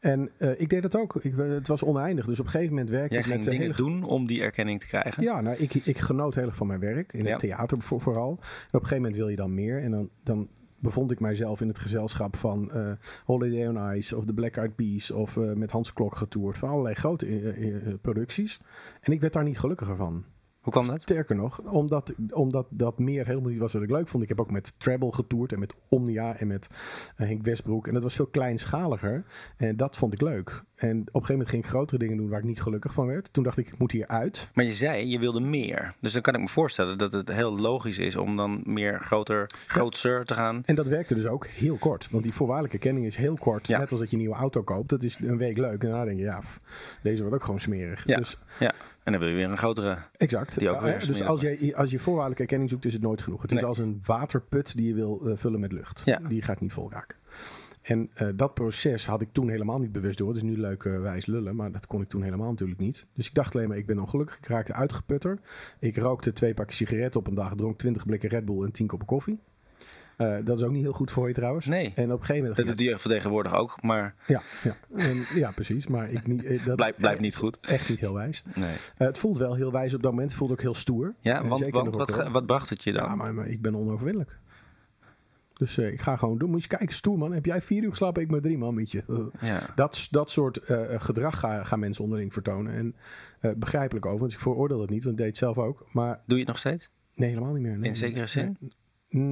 En 0.01 0.31
eh, 0.39 0.61
ik 0.61 0.69
deed 0.69 0.83
dat 0.83 0.97
ook. 0.97 1.17
Ik, 1.17 1.39
eh, 1.39 1.49
het 1.49 1.69
was 1.69 1.85
oneindig. 1.85 2.27
Dus 2.27 2.39
op 2.41 2.45
een 2.45 2.51
gegeven 2.51 2.73
moment 2.75 2.91
werkte 2.91 3.11
Jij 3.15 3.19
ik 3.23 3.27
ging 3.31 3.39
met 3.39 3.51
dingen 3.51 3.63
hele 3.75 3.77
doen 3.77 4.03
om 4.05 4.27
die 4.27 4.43
erkenning 4.43 4.81
te 4.81 4.87
krijgen. 4.87 5.23
ja, 5.23 5.41
nou, 5.41 5.57
ik, 5.57 5.75
ik 5.75 5.99
genoot 5.99 6.35
heel 6.35 6.47
erg 6.47 6.57
van 6.57 6.67
mijn 6.67 6.81
werk. 6.81 7.13
In 7.13 7.25
Ja. 7.25 7.31
het 7.31 7.39
theater 7.39 7.81
voor, 7.83 8.01
vooral. 8.01 8.31
En 8.31 8.37
op 8.37 8.41
een 8.73 8.79
gegeven 8.81 8.97
moment 8.97 9.17
wil 9.17 9.29
je 9.29 9.37
dan 9.37 9.55
meer. 9.55 9.83
En 9.83 9.91
dan, 9.91 10.11
dan 10.23 10.49
bevond 10.79 11.11
ik 11.11 11.21
mijzelf 11.21 11.61
in 11.61 11.69
het 11.69 11.79
gezelschap 11.79 12.37
van 12.37 12.73
eh, 12.73 12.91
Holiday 13.25 13.67
on 13.67 13.95
Ice 13.97 14.17
of 14.17 14.25
The 14.27 14.35
Black 14.35 14.57
Eyed 14.57 14.77
Peas 14.77 15.11
of 15.11 15.37
met 15.37 15.71
Hans 15.71 15.93
Klok 15.93 16.17
getoerd. 16.17 16.59
Van 16.59 16.69
allerlei 16.69 16.95
grote 16.95 17.99
producties. 18.01 18.61
En 19.01 19.13
ik 19.13 19.21
werd 19.21 19.33
daar 19.33 19.45
niet 19.45 19.59
gelukkiger 19.59 19.97
van. 19.97 20.25
Hoe 20.61 20.73
kwam 20.73 20.87
dat? 20.87 21.03
Sterker 21.03 21.37
nog, 21.37 21.61
omdat, 21.61 22.13
omdat 22.31 22.67
dat 22.71 22.99
meer 22.99 23.27
helemaal 23.27 23.51
niet 23.51 23.59
was 23.59 23.73
wat 23.73 23.83
ik 23.83 23.91
leuk 23.91 24.09
vond. 24.09 24.23
Ik 24.23 24.29
heb 24.29 24.41
ook 24.41 24.51
met 24.51 24.75
Treble 24.79 25.13
getoerd 25.13 25.53
en 25.53 25.59
met 25.59 25.75
Omnia 25.89 26.37
en 26.37 26.47
met 26.47 26.69
eh, 27.17 27.27
Henk 27.27 27.43
Westbroek. 27.43 27.87
En 27.87 27.95
dat 27.95 28.03
was 28.03 28.15
veel 28.15 28.27
kleinschaliger. 28.27 29.25
En 29.57 29.77
dat 29.77 29.97
vond 29.97 30.13
ik 30.13 30.21
leuk. 30.21 30.63
En 30.75 31.01
op 31.01 31.07
een 31.07 31.11
gegeven 31.13 31.33
moment 31.33 31.49
ging 31.49 31.63
ik 31.63 31.69
grotere 31.69 31.99
dingen 31.99 32.17
doen 32.17 32.29
waar 32.29 32.39
ik 32.39 32.45
niet 32.45 32.61
gelukkig 32.61 32.93
van 32.93 33.07
werd. 33.07 33.33
Toen 33.33 33.45
dacht 33.45 33.59
ik, 33.59 33.67
ik 33.67 33.79
moet 33.79 33.93
hier 33.93 34.07
uit. 34.07 34.49
Maar 34.55 34.65
je 34.65 34.73
zei, 34.73 35.07
je 35.09 35.19
wilde 35.19 35.41
meer. 35.41 35.95
Dus 36.01 36.13
dan 36.13 36.23
kan 36.23 36.35
ik 36.35 36.41
me 36.41 36.49
voorstellen 36.49 36.99
dat 36.99 37.13
het 37.13 37.33
heel 37.33 37.59
logisch 37.59 37.99
is 37.99 38.17
om 38.17 38.37
dan 38.37 38.61
meer 38.65 39.01
groter, 39.01 39.51
grootser 39.67 40.25
te 40.25 40.35
gaan. 40.35 40.63
En 40.65 40.75
dat 40.75 40.87
werkte 40.87 41.15
dus 41.15 41.27
ook 41.27 41.47
heel 41.47 41.77
kort. 41.77 42.11
Want 42.11 42.23
die 42.23 42.35
voorwaardelijke 42.35 42.79
kenning 42.79 43.07
is 43.07 43.17
heel 43.17 43.35
kort. 43.35 43.67
Ja. 43.67 43.79
Net 43.79 43.91
als 43.91 44.01
dat 44.01 44.11
je 44.11 44.17
een 44.17 44.23
nieuwe 44.23 44.39
auto 44.39 44.63
koopt. 44.63 44.89
Dat 44.89 45.03
is 45.03 45.19
een 45.21 45.39
week 45.39 45.57
leuk. 45.57 45.83
En 45.83 45.89
daarna 45.89 46.05
denk 46.05 46.19
je, 46.19 46.25
ja, 46.25 46.41
pff, 46.41 46.61
deze 47.03 47.21
wordt 47.21 47.37
ook 47.37 47.45
gewoon 47.45 47.61
smerig. 47.61 48.07
Ja. 48.07 48.17
Dus 48.17 48.37
Ja, 48.59 48.73
en 49.09 49.15
dan 49.15 49.23
wil 49.23 49.31
je 49.31 49.43
weer 49.43 49.51
een 49.51 49.59
grotere. 49.59 49.99
exact. 50.17 50.59
Die 50.59 50.69
ook 50.71 50.81
weer 50.81 51.01
Ja, 51.01 51.07
dus 51.07 51.23
als 51.23 51.41
je, 51.41 51.77
als 51.77 51.91
je 51.91 51.99
voorwaardelijke 51.99 52.43
erkenning 52.43 52.71
zoekt, 52.71 52.85
is 52.85 52.93
het 52.93 53.03
nooit 53.03 53.23
genoeg. 53.23 53.43
Het 53.43 53.53
is 53.53 53.63
als 53.63 53.79
een 53.79 54.01
waterput 54.05 54.77
die 54.77 54.87
je 54.87 54.95
wil 54.95 55.21
eh, 55.29 55.37
vullen 55.37 55.61
met 55.61 55.73
lucht. 55.73 56.03
Ja. 56.05 56.19
Die 56.29 56.43
gaat 56.43 56.61
niet 56.61 56.73
vol 56.73 56.91
raken. 56.91 57.17
En 57.83 58.11
eh, 58.15 58.29
dat 58.35 58.55
proces 58.55 59.07
had 59.07 59.21
ik 59.21 59.29
toen 59.33 59.49
helemaal 59.49 59.79
niet 59.79 59.93
bewust 59.93 60.19
door. 60.19 60.29
Het 60.29 60.37
is 60.37 60.43
nu 60.43 60.59
leuk 60.59 60.85
eh, 60.85 61.01
wijs 61.01 61.27
lullen, 61.27 61.57
maar 61.57 61.73
dat 61.73 61.87
kon 61.87 62.01
ik 62.01 62.09
toen 62.09 62.23
helemaal 62.23 62.51
natuurlijk 62.51 62.81
niet. 62.81 63.07
Dus 63.15 63.27
ik 63.27 63.35
dacht 63.35 63.55
alleen 63.55 63.69
maar, 63.69 63.77
ik 63.77 63.87
ben 63.87 63.99
ongelukkig. 63.99 64.37
Ik 64.39 64.47
raakte 64.47 64.73
uitgeputter. 64.73 65.39
Ik 65.79 65.97
rookte 65.97 66.33
twee 66.33 66.55
pakken 66.55 66.77
sigaretten 66.77 67.21
op 67.21 67.27
een 67.27 67.35
dag, 67.35 67.55
dronk 67.57 67.79
20 67.79 68.07
blikken 68.07 68.29
Red 68.29 68.45
Bull 68.45 68.65
en 68.65 68.73
10 68.73 68.87
koppen 68.87 69.07
koffie. 69.07 69.39
Eh, 70.19 70.37
dat 70.45 70.59
is 70.59 70.65
ook 70.65 70.71
niet 70.71 70.83
heel 70.83 70.93
goed 70.93 71.11
voor 71.11 71.29
je 71.29 71.35
trouwens. 71.35 71.67
Nee. 71.67 71.93
En 71.95 72.05
op 72.05 72.11
een 72.11 72.27
gegeven 72.27 72.37
moment... 72.37 72.57
Dat 72.57 72.67
doet 72.67 72.79
die 72.79 72.97
vertegenwoordig 72.97 73.55
ook, 73.55 73.83
maar 73.83 74.15
Ja, 74.27 74.43
ja. 74.63 74.77
En, 74.97 75.25
ja 75.35 75.51
precies. 75.51 75.87
Maar 75.87 76.11
ik 76.11 76.27
niet, 76.27 76.45
eh, 76.45 76.67
dat 76.67 76.77
blijft 76.97 77.21
niet 77.21 77.37
goed. 77.37 77.59
echt 77.59 77.89
niet 77.89 78.01
heel 78.01 78.15
wijs. 78.15 78.43
Nee. 78.55 78.75
Eh, 78.97 79.07
het 79.07 79.19
voelt 79.19 79.39
wel 79.39 79.55
heel 79.55 79.73
wijs 79.73 79.95
op 79.95 80.03
dat 80.03 80.11
moment. 80.11 80.29
Het 80.29 80.39
voelt 80.39 80.51
ook 80.51 80.61
heel 80.61 80.75
stoer. 80.75 81.15
Ja, 81.21 81.47
want, 81.47 81.65
zeker 81.65 81.91
wat, 81.91 82.29
wat 82.31 82.47
bracht 82.47 82.69
het 82.71 82.85
je 82.85 82.93
dan? 82.93 83.05
Ja, 83.05 83.15
maar, 83.15 83.35
maar 83.35 83.47
ik 83.47 83.63
ben 83.63 83.77
onoverwinnelijk. 83.77 84.39
Dus 85.53 85.79
ik 85.79 86.01
ga 86.01 86.17
gewoon 86.17 86.39
doen. 86.39 86.51
Moet 86.51 86.63
je 86.63 86.69
kijken, 86.69 86.95
stoer 86.95 87.19
man. 87.19 87.33
Heb 87.33 87.45
jij 87.45 87.63
vier 87.63 87.83
uur 87.83 87.91
geslapen? 87.91 88.23
Ik 88.23 88.31
maar 88.31 88.41
drie 88.41 88.59
man, 88.59 88.75
weet 88.75 88.91
je. 88.91 89.31
Ja. 89.41 89.61
Dat, 89.75 90.09
dat 90.11 90.31
soort 90.31 90.61
gedrag 90.99 91.39
gaan, 91.39 91.67
gaan 91.67 91.79
mensen 91.79 92.05
onderling 92.05 92.33
vertonen. 92.33 92.73
En 92.75 92.95
begrijpelijk 93.59 94.07
over, 94.07 94.19
want 94.21 94.33
ik 94.33 94.39
veroordeel 94.39 94.81
het 94.81 94.91
niet, 94.91 95.05
want 95.05 95.15
ik 95.19 95.21
deed 95.21 95.31
het 95.31 95.37
zelf 95.37 95.59
ook. 95.59 95.87
Maar 95.93 96.21
Doe 96.27 96.39
je 96.39 96.45
het 96.45 96.47
nog 96.47 96.59
steeds? 96.59 96.91
nee, 97.15 97.29
helemaal 97.29 97.53
niet 97.53 97.63
meer. 97.63 97.79
Nee, 97.79 97.89
In 97.89 97.97
zekere 97.97 98.27
zin? 98.27 98.57
Nee, 98.61 98.71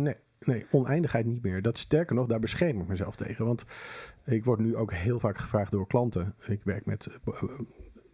nee, 0.03 0.15
nee, 0.41 0.67
oneindigheid 0.71 1.27
niet 1.27 1.43
meer. 1.43 1.63
Dat 1.63 1.79
sterker 1.79 2.15
nog, 2.15 2.27
daar 2.27 2.41
bescherm 2.41 2.81
ik 2.81 2.89
mezelf 2.89 3.17
tegen. 3.17 3.45
Want 3.45 3.65
ik 4.25 4.45
word 4.45 4.59
nu 4.59 4.77
ook 4.77 4.93
heel 4.93 5.21
vaak 5.21 5.39
gevraagd 5.39 5.71
door 5.71 5.87
klanten. 5.87 6.35
Ik 6.47 6.61
werk 6.65 6.87
met 6.87 7.07
eh, 7.07 7.43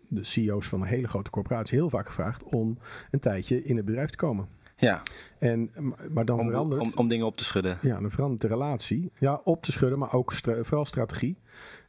de 0.09 0.25
CEO's 0.25 0.69
van 0.69 0.81
een 0.81 0.89
hele 0.89 1.09
grote 1.09 1.31
corporatie. 1.31 1.79
Heel 1.79 1.91
vaak 1.91 2.07
gevraagd 2.07 2.43
om 2.43 2.79
een 3.11 3.21
tijdje 3.21 3.65
in 3.65 3.77
het 3.77 3.85
bedrijf 3.85 4.11
te 4.11 4.17
komen. 4.17 4.49
Ja, 4.77 5.03
En, 5.39 5.71
maar 6.11 6.25
dan 6.25 6.41
om, 6.41 6.47
verandert... 6.47 6.81
om, 6.81 6.93
om 6.95 7.09
dingen 7.09 7.27
op 7.27 7.37
te 7.37 7.45
schudden. 7.45 7.79
Ja, 7.83 8.01
dan 8.01 8.11
verandert 8.11 8.41
de 8.41 8.49
relatie. 8.49 9.13
Ja, 9.19 9.41
op 9.45 9.63
te 9.63 9.73
schudden, 9.73 9.99
maar 9.99 10.13
ook 10.13 10.33
stra- 10.33 10.63
vooral 10.63 10.85
strategie. 10.85 11.37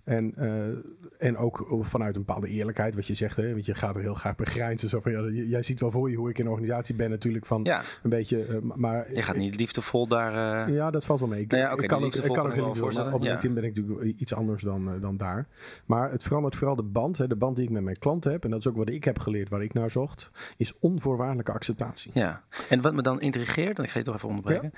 En, 0.03 0.33
eh, 0.35 1.27
en 1.27 1.37
ook 1.37 1.67
vanuit 1.81 2.15
een 2.15 2.23
bepaalde 2.25 2.47
eerlijkheid, 2.47 2.95
wat 2.95 3.07
je 3.07 3.13
zegt. 3.13 3.35
Hè, 3.35 3.49
want 3.49 3.65
je 3.65 3.75
gaat 3.75 3.95
er 3.95 4.01
heel 4.01 4.13
graag 4.13 4.35
begrijnzen. 4.35 4.89
Zo 4.89 4.99
van, 4.99 5.11
ja, 5.11 5.43
jij 5.43 5.63
ziet 5.63 5.79
wel 5.79 5.91
voor 5.91 6.09
je 6.09 6.15
hoe 6.15 6.29
ik 6.29 6.37
in 6.37 6.45
een 6.45 6.51
organisatie 6.51 6.95
ben 6.95 7.09
natuurlijk. 7.09 7.45
Van 7.45 7.63
Ja, 7.63 7.81
een 8.03 8.09
beetje, 8.09 8.45
eh, 8.45 8.57
maar... 8.61 9.13
je 9.13 9.21
gaat 9.21 9.35
niet 9.35 9.59
liefdevol 9.59 10.07
daar... 10.07 10.67
eh, 10.67 10.75
Ja, 10.75 10.91
dat 10.91 11.05
valt 11.05 11.19
wel 11.19 11.29
mee. 11.29 11.41
Ik, 11.41 11.51
Nou 11.51 11.63
ja, 11.63 11.71
ik 11.71 11.87
kan 11.87 12.03
ook, 12.03 12.15
ik 12.15 12.21
kan 12.21 12.45
ook 12.45 12.53
heel 12.53 12.61
maar 12.61 12.71
Op 12.71 12.77
voorstellen, 12.77 13.21
LinkedIn 13.21 13.53
ben 13.53 13.63
ik 13.63 13.75
natuurlijk 13.75 14.19
iets 14.19 14.33
anders 14.33 14.63
dan, 14.63 14.99
dan 14.99 15.17
daar. 15.17 15.47
Maar 15.85 16.11
het 16.11 16.23
verandert 16.23 16.55
vooral 16.55 16.75
de 16.75 16.83
band. 16.83 17.17
Hè, 17.17 17.27
de 17.27 17.35
band 17.35 17.55
die 17.55 17.65
ik 17.65 17.71
met 17.71 17.83
mijn 17.83 17.97
klanten 17.97 18.31
heb. 18.31 18.43
En 18.43 18.49
dat 18.49 18.59
is 18.59 18.67
ook 18.67 18.77
wat 18.77 18.89
ik 18.89 19.03
heb 19.03 19.19
geleerd, 19.19 19.49
waar 19.49 19.63
ik 19.63 19.73
naar 19.73 19.91
zocht. 19.91 20.31
Is 20.57 20.73
onvoorwaardelijke 20.79 21.51
acceptatie. 21.51 22.11
Ja, 22.13 22.43
en 22.69 22.81
wat 22.81 22.93
me 22.93 23.01
dan 23.01 23.21
intrigeert, 23.21 23.77
en 23.77 23.83
ik 23.83 23.89
ga 23.89 23.99
je 23.99 24.05
toch 24.05 24.15
even 24.15 24.29
onderbreken, 24.29 24.73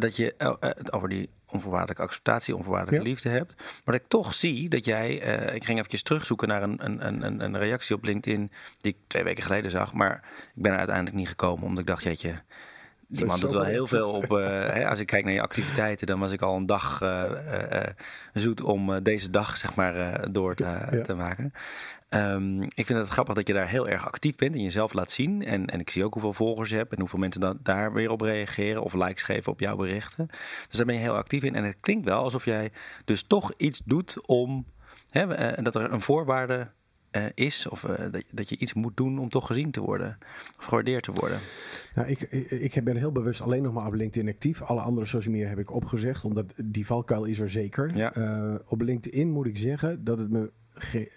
dat 0.00 0.16
je 0.16 0.34
het 0.60 0.92
over 0.92 1.08
die 1.08 1.28
onvoorwaardelijke 1.50 2.02
acceptatie, 2.02 2.56
onvoorwaardelijke 2.56 3.04
Ja. 3.06 3.10
liefde 3.12 3.28
hebt. 3.28 3.54
Maar 3.56 3.94
dat 3.94 3.94
ik 3.94 4.08
toch 4.08 4.34
zie 4.34 4.68
dat 4.68 4.84
jij, 4.84 5.20
eh, 5.22 5.54
ik 5.54 5.64
ging 5.64 5.76
eventjes 5.78 6.02
terugzoeken 6.02 6.48
naar 6.48 6.62
een, 6.62 6.84
een, 6.84 7.06
een, 7.06 7.40
een 7.40 7.58
reactie 7.58 7.96
op 7.96 8.04
LinkedIn 8.04 8.50
die 8.78 8.92
ik 8.92 8.98
twee 9.06 9.22
weken 9.24 9.42
geleden 9.42 9.70
zag, 9.70 9.92
maar 9.92 10.14
ik 10.54 10.62
ben 10.62 10.72
er 10.72 10.78
uiteindelijk 10.78 11.16
niet 11.16 11.28
gekomen, 11.28 11.64
omdat 11.64 11.78
ik 11.80 11.86
dacht, 11.86 12.02
jeetje, 12.02 12.34
die 13.10 13.24
man 13.24 13.40
doet 13.40 13.52
wel 13.52 13.64
heel 13.64 13.86
veel 13.86 14.10
op. 14.12 14.32
eh, 14.36 14.46
hè, 14.76 14.88
als 14.88 15.00
ik 15.00 15.06
kijk 15.06 15.24
naar 15.24 15.32
je 15.34 15.40
activiteiten, 15.42 16.06
dan 16.06 16.18
was 16.20 16.32
ik 16.32 16.42
al 16.42 16.56
een 16.56 16.66
dag 16.66 17.02
eh, 17.02 17.82
zoet 18.32 18.60
om 18.62 19.02
deze 19.02 19.30
dag 19.30 19.56
zeg 19.56 19.74
maar 19.74 20.26
door 20.32 20.54
te, 20.54 20.64
Ja. 20.64 21.02
te 21.02 21.14
maken. 21.14 21.52
Ehm, 22.08 22.62
ik 22.62 22.86
vind 22.86 22.98
het 22.98 23.08
grappig 23.08 23.34
dat 23.34 23.46
je 23.46 23.52
daar 23.52 23.68
heel 23.68 23.88
erg 23.88 24.06
actief 24.06 24.36
bent 24.36 24.54
en 24.54 24.62
jezelf 24.62 24.92
laat 24.92 25.10
zien. 25.10 25.42
En, 25.44 25.66
en 25.66 25.80
ik 25.80 25.90
zie 25.90 26.04
ook 26.04 26.12
hoeveel 26.12 26.32
volgers 26.32 26.70
je 26.70 26.76
hebt 26.76 26.92
en 26.92 27.00
hoeveel 27.00 27.18
mensen 27.18 27.40
dan 27.40 27.58
daar 27.62 27.92
weer 27.92 28.10
op 28.10 28.20
reageren 28.20 28.82
of 28.82 28.94
likes 28.94 29.22
geven 29.22 29.52
op 29.52 29.60
jouw 29.60 29.76
berichten. 29.76 30.26
Dus 30.68 30.76
daar 30.76 30.86
ben 30.86 30.94
je 30.94 31.00
heel 31.00 31.16
actief 31.16 31.42
in. 31.42 31.54
En 31.54 31.64
het 31.64 31.80
klinkt 31.80 32.04
wel 32.04 32.22
alsof 32.22 32.44
jij 32.44 32.70
dus 33.04 33.22
toch 33.22 33.52
iets 33.56 33.82
doet 33.84 34.26
om 34.26 34.66
hè, 35.10 35.34
eh, 35.34 35.64
dat 35.64 35.74
er 35.74 35.92
een 35.92 36.00
voorwaarde 36.00 36.70
eh, 37.10 37.24
is, 37.34 37.68
of 37.68 37.84
eh, 37.84 38.12
dat, 38.12 38.24
dat 38.32 38.48
je 38.48 38.58
iets 38.58 38.74
moet 38.74 38.96
doen 38.96 39.18
om 39.18 39.28
toch 39.28 39.46
gezien 39.46 39.70
te 39.70 39.80
worden 39.80 40.18
of 40.58 40.64
gewaardeerd 40.64 41.02
te 41.02 41.12
worden. 41.12 41.38
Nou, 41.94 42.08
ik, 42.08 42.20
ik, 42.20 42.74
ik 42.74 42.84
ben 42.84 42.96
heel 42.96 43.12
bewust 43.12 43.40
alleen 43.40 43.62
nog 43.62 43.72
maar 43.72 43.86
op 43.86 43.94
LinkedIn 43.94 44.28
actief. 44.28 44.62
Alle 44.62 44.80
andere 44.80 45.06
social 45.06 45.34
media 45.34 45.48
heb 45.48 45.58
ik 45.58 45.72
opgezegd, 45.72 46.24
omdat 46.24 46.52
die 46.56 46.86
valkuil 46.86 47.24
is 47.24 47.38
er 47.38 47.50
zeker. 47.50 47.96
Ja. 47.96 48.12
Op 48.66 48.80
LinkedIn 48.80 49.30
moet 49.30 49.46
ik 49.46 49.56
zeggen 49.56 50.04
dat 50.04 50.18
het 50.18 50.30
me 50.30 50.50
ge- 50.74 51.12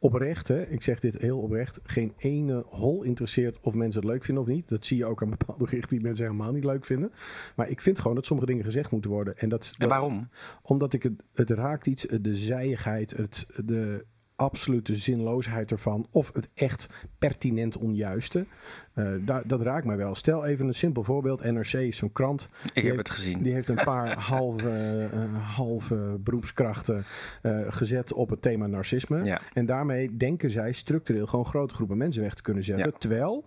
oprecht, 0.00 0.48
hè, 0.48 0.62
ik 0.62 0.82
zeg 0.82 1.00
dit 1.00 1.18
heel 1.18 1.38
oprecht, 1.38 1.78
geen 1.82 2.12
ene 2.16 2.64
hol 2.66 3.02
interesseert 3.02 3.60
of 3.60 3.74
mensen 3.74 4.00
het 4.00 4.10
leuk 4.10 4.24
vinden 4.24 4.42
of 4.42 4.48
niet. 4.48 4.68
Dat 4.68 4.84
zie 4.84 4.96
je 4.96 5.06
ook 5.06 5.22
aan 5.22 5.30
bepaalde 5.30 5.64
berichten 5.64 5.96
die 5.96 6.06
mensen 6.06 6.24
helemaal 6.24 6.52
niet 6.52 6.64
leuk 6.64 6.84
vinden. 6.84 7.12
Maar 7.56 7.68
ik 7.68 7.80
vind 7.80 8.00
gewoon 8.00 8.16
dat 8.16 8.26
sommige 8.26 8.48
dingen 8.48 8.64
gezegd 8.64 8.90
moeten 8.90 9.10
worden. 9.10 9.38
En, 9.38 9.48
dat, 9.48 9.74
En 9.78 9.88
waarom? 9.88 10.28
Omdat 10.62 10.92
ik 10.92 11.02
het, 11.02 11.22
het 11.34 11.50
raakt 11.50 11.86
iets, 11.86 12.06
de 12.20 12.34
zijigheid, 12.34 13.10
het, 13.10 13.46
de 13.64 14.04
absolute 14.40 14.96
zinloosheid 14.96 15.70
ervan. 15.70 16.06
Of 16.10 16.30
het 16.34 16.48
echt 16.54 16.86
pertinent 17.18 17.76
onjuiste. 17.76 18.46
Eh, 18.94 19.06
daar, 19.20 19.42
dat 19.46 19.60
raakt 19.62 19.84
mij 19.86 19.96
wel. 19.96 20.14
Stel 20.14 20.44
even 20.46 20.66
een 20.66 20.74
simpel 20.74 21.02
voorbeeld. 21.04 21.42
NRC 21.44 21.72
is 21.72 21.96
zo'n 21.96 22.12
krant. 22.12 22.42
Ik 22.42 22.48
Die 22.74 22.82
heb 22.84 22.84
heeft- 22.84 22.96
het 22.96 23.10
gezien. 23.10 23.42
Die 23.42 23.52
heeft 23.52 23.68
een 23.68 23.84
paar 23.94 24.18
halve, 24.18 25.08
eh, 25.12 25.54
halve 25.56 26.16
beroepskrachten 26.20 27.04
eh, 27.42 27.58
gezet 27.68 28.12
op 28.12 28.30
het 28.30 28.42
thema 28.42 28.66
narcisme. 28.66 29.24
Ja. 29.24 29.40
En 29.52 29.66
daarmee 29.66 30.16
denken 30.16 30.50
zij 30.50 30.72
structureel 30.72 31.26
gewoon 31.26 31.46
grote 31.46 31.74
groepen 31.74 31.96
mensen 31.96 32.22
weg 32.22 32.34
te 32.34 32.42
kunnen 32.42 32.64
zetten. 32.64 32.86
Ja. 32.86 32.98
Terwijl 32.98 33.44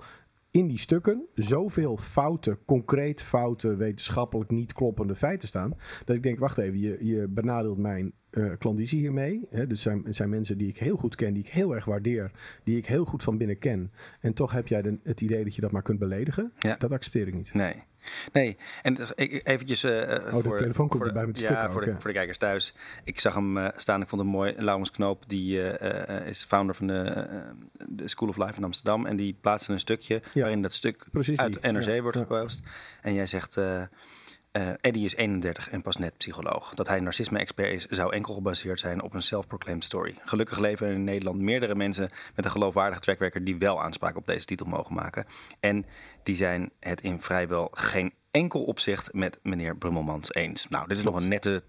in 0.54 0.68
die 0.68 0.78
stukken 0.78 1.26
zoveel 1.36 1.98
foute, 1.98 2.58
concreet 2.66 3.22
foute, 3.22 3.76
wetenschappelijk 3.76 4.50
niet 4.50 4.74
kloppende 4.74 5.16
feiten 5.16 5.48
staan. 5.48 5.78
Dat 6.06 6.16
ik 6.16 6.24
denk, 6.24 6.40
wacht 6.40 6.58
even, 6.58 6.80
je, 6.80 6.98
je 7.00 7.28
benadeelt 7.28 7.78
mijn 7.78 8.14
uh, 8.32 8.52
klandizie 8.58 9.00
hiermee. 9.00 9.46
Hè? 9.50 9.68
Dus 9.68 9.82
zijn, 9.82 10.06
zijn 10.10 10.30
mensen 10.30 10.58
die 10.58 10.68
ik 10.68 10.78
heel 10.78 10.96
goed 10.96 11.16
ken, 11.16 11.34
die 11.34 11.44
ik 11.44 11.50
heel 11.50 11.76
erg 11.76 11.86
waardeer, 11.86 12.32
die 12.64 12.78
ik 12.78 12.86
heel 12.86 13.06
goed 13.06 13.24
van 13.24 13.38
binnen 13.38 13.58
ken. 13.58 13.92
En 14.20 14.34
toch 14.34 14.52
heb 14.52 14.68
jij 14.68 14.82
de, 14.82 14.98
het 15.04 15.22
idee 15.22 15.44
dat 15.44 15.56
je 15.56 15.62
dat 15.62 15.72
maar 15.72 15.82
kunt 15.82 16.00
beledigen. 16.00 16.52
Ja. 16.60 16.76
Dat 16.76 16.92
accepteer 16.92 17.28
ik 17.28 17.34
niet. 17.34 17.54
Nee. 17.54 17.84
Nee, 18.32 18.58
en 18.82 18.94
dus, 18.94 19.16
eventjes... 19.16 19.84
Uh, 19.84 19.92
oh, 19.92 20.30
voor, 20.30 20.44
de 20.44 20.56
telefoon 20.56 20.88
komt 20.88 21.08
erbij 21.08 21.26
met 21.26 21.36
de 21.36 21.42
Ja, 21.42 21.72
voor, 21.72 21.86
de, 21.86 21.92
voor 21.92 22.10
de 22.10 22.18
kijkers 22.18 22.38
thuis. 22.38 22.74
Ik 23.04 23.20
zag 23.20 23.34
hem 23.34 23.58
uh, 23.58 23.68
staan, 23.76 24.02
ik 24.02 24.08
vond 24.08 24.22
hem 24.22 24.30
mooi. 24.30 24.54
Laurens 24.58 24.92
Knoop, 24.92 25.24
die 25.28 25.58
uh, 25.58 26.28
is 26.28 26.44
founder 26.44 26.76
van 26.76 26.88
de, 26.88 27.28
de, 27.90 28.08
School 28.08 28.30
of 28.30 28.38
Life 28.38 28.54
in 28.58 28.64
Amsterdam. 28.64 29.06
En 29.06 29.16
die 29.16 29.38
plaatste 29.42 29.72
een 29.72 29.80
stukje 29.80 30.22
ja. 30.34 30.42
waarin 30.42 30.62
dat 30.62 30.74
stuk 30.74 31.06
Precies 31.12 31.38
uit 31.38 31.62
die. 31.62 31.72
NRC 31.72 31.86
ja. 31.86 32.02
wordt 32.02 32.18
gepost. 32.18 32.62
En 33.02 33.14
jij 33.14 33.26
zegt... 33.26 33.62
Uh, 34.58 34.70
Eddie 34.82 35.06
is 35.06 35.16
31 35.16 35.70
en 35.70 35.82
pas 35.82 35.98
net 35.98 36.18
psycholoog. 36.18 36.74
Dat 36.74 36.88
hij 36.88 37.00
narcisme-expert 37.00 37.74
is, 37.74 37.86
zou 37.86 38.14
enkel 38.14 38.34
gebaseerd 38.34 38.80
zijn 38.80 39.02
op 39.02 39.14
een 39.14 39.24
self-proclaimed 39.24 39.84
story. 39.84 40.16
Gelukkig 40.26 40.60
leven 40.60 40.88
in 40.88 41.04
Nederland 41.04 41.40
meerdere 41.40 41.76
mensen 41.76 42.10
met 42.36 42.46
een 42.46 42.52
geloofwaardige 42.52 43.02
trackrecord 43.02 43.46
die 43.46 43.58
wel 43.58 43.82
aanspraak 43.82 44.18
op 44.18 44.28
deze 44.28 44.46
titel 44.46 44.66
mogen 44.66 44.96
maken. 44.96 45.26
En 45.60 45.86
die 46.24 46.36
zijn 46.36 46.72
het 46.80 47.02
in 47.02 47.22
vrijwel 47.22 47.68
geen 47.72 48.14
enkel 48.32 48.64
opzicht 48.64 49.14
met 49.14 49.40
meneer 49.44 49.76
Brummelmans 49.78 50.34
eens. 50.34 50.68
Nou, 50.70 50.88
dit 50.88 50.98
is 50.98 51.04
nog 51.04 51.16
een 51.16 51.28
nette, 51.28 51.64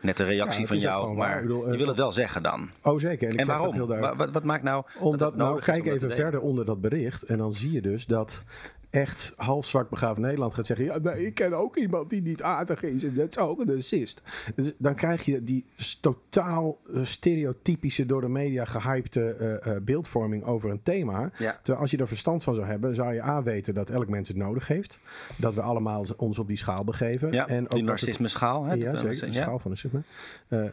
nette 0.00 0.24
reactie 0.24 0.60
Ja, 0.60 0.66
van 0.66 0.78
jou, 0.78 1.16
maar 1.16 1.40
bedoel, 1.40 1.66
je 1.66 1.72
eh, 1.72 1.78
wil 1.78 1.88
het 1.88 1.96
wel 1.96 2.12
zeggen 2.12 2.42
dan. 2.42 2.70
Oh, 2.82 2.98
zeker. 2.98 3.28
En, 3.28 3.34
ik 3.34 3.40
En 3.40 3.46
waarom? 3.46 3.86
Wat, 4.16 4.30
wat 4.30 4.44
maakt 4.44 4.62
nou 4.62 4.84
dat 4.92 5.02
Omdat, 5.02 5.36
nou, 5.36 5.60
kijk 5.60 5.84
om 5.84 5.92
even 5.92 6.10
verder 6.10 6.40
onder 6.40 6.64
dat 6.64 6.80
bericht. 6.80 7.22
En 7.22 7.38
dan 7.38 7.52
zie 7.52 7.72
je 7.72 7.82
dus 7.82 8.06
dat 8.06 8.44
echt 8.90 9.32
half 9.36 9.66
zwart 9.66 9.88
begaafd 9.88 10.18
Nederland 10.18 10.54
gaat 10.54 10.66
zeggen... 10.66 10.84
Ja, 10.84 10.98
nee, 10.98 11.26
ik 11.26 11.34
ken 11.34 11.52
ook 11.52 11.76
iemand 11.76 12.10
die 12.10 12.22
niet 12.22 12.42
aardig 12.42 12.82
is. 12.82 13.04
En 13.04 13.14
dat 13.14 13.28
is 13.30 13.38
ook 13.38 13.60
een 13.60 13.66
narcist. 13.66 14.22
Dus 14.54 14.72
dan 14.78 14.94
krijg 14.94 15.24
je 15.24 15.44
die 15.44 15.64
totaal 16.00 16.78
eh, 16.94 17.04
stereotypische, 17.04 18.06
door 18.06 18.20
de 18.20 18.28
media 18.28 18.64
gehypte 18.64 19.34
eh, 19.34 19.74
eh, 19.76 19.82
beeldvorming 19.82 20.44
over 20.44 20.70
een 20.70 20.82
thema. 20.82 21.30
Ja. 21.38 21.52
Terwijl 21.56 21.78
als 21.78 21.90
je 21.90 21.96
er 21.96 22.08
verstand 22.08 22.44
van 22.44 22.54
zou 22.54 22.66
hebben, 22.66 22.94
zou 22.94 23.14
je 23.14 23.22
A 23.22 23.42
weten 23.42 23.74
dat 23.74 23.90
elk 23.90 24.08
mens 24.08 24.28
het 24.28 24.36
nodig 24.36 24.66
heeft. 24.66 25.00
Dat 25.36 25.54
we 25.54 25.60
allemaal 25.60 26.04
ons 26.16 26.38
op 26.38 26.48
die 26.48 26.56
schaal 26.56 26.84
begeven. 26.84 27.32
Ja, 27.32 27.48
en 27.48 27.64
ook 27.64 27.70
die 27.70 27.82
narcisme-schaal. 27.82 28.64
hè, 28.64 28.74
ja, 28.74 28.96
zeker. 28.96 29.26
De 29.26 29.32
schaal 29.32 29.58
van 29.58 29.70
narcisme. 29.70 30.02
Eh, 30.48 30.64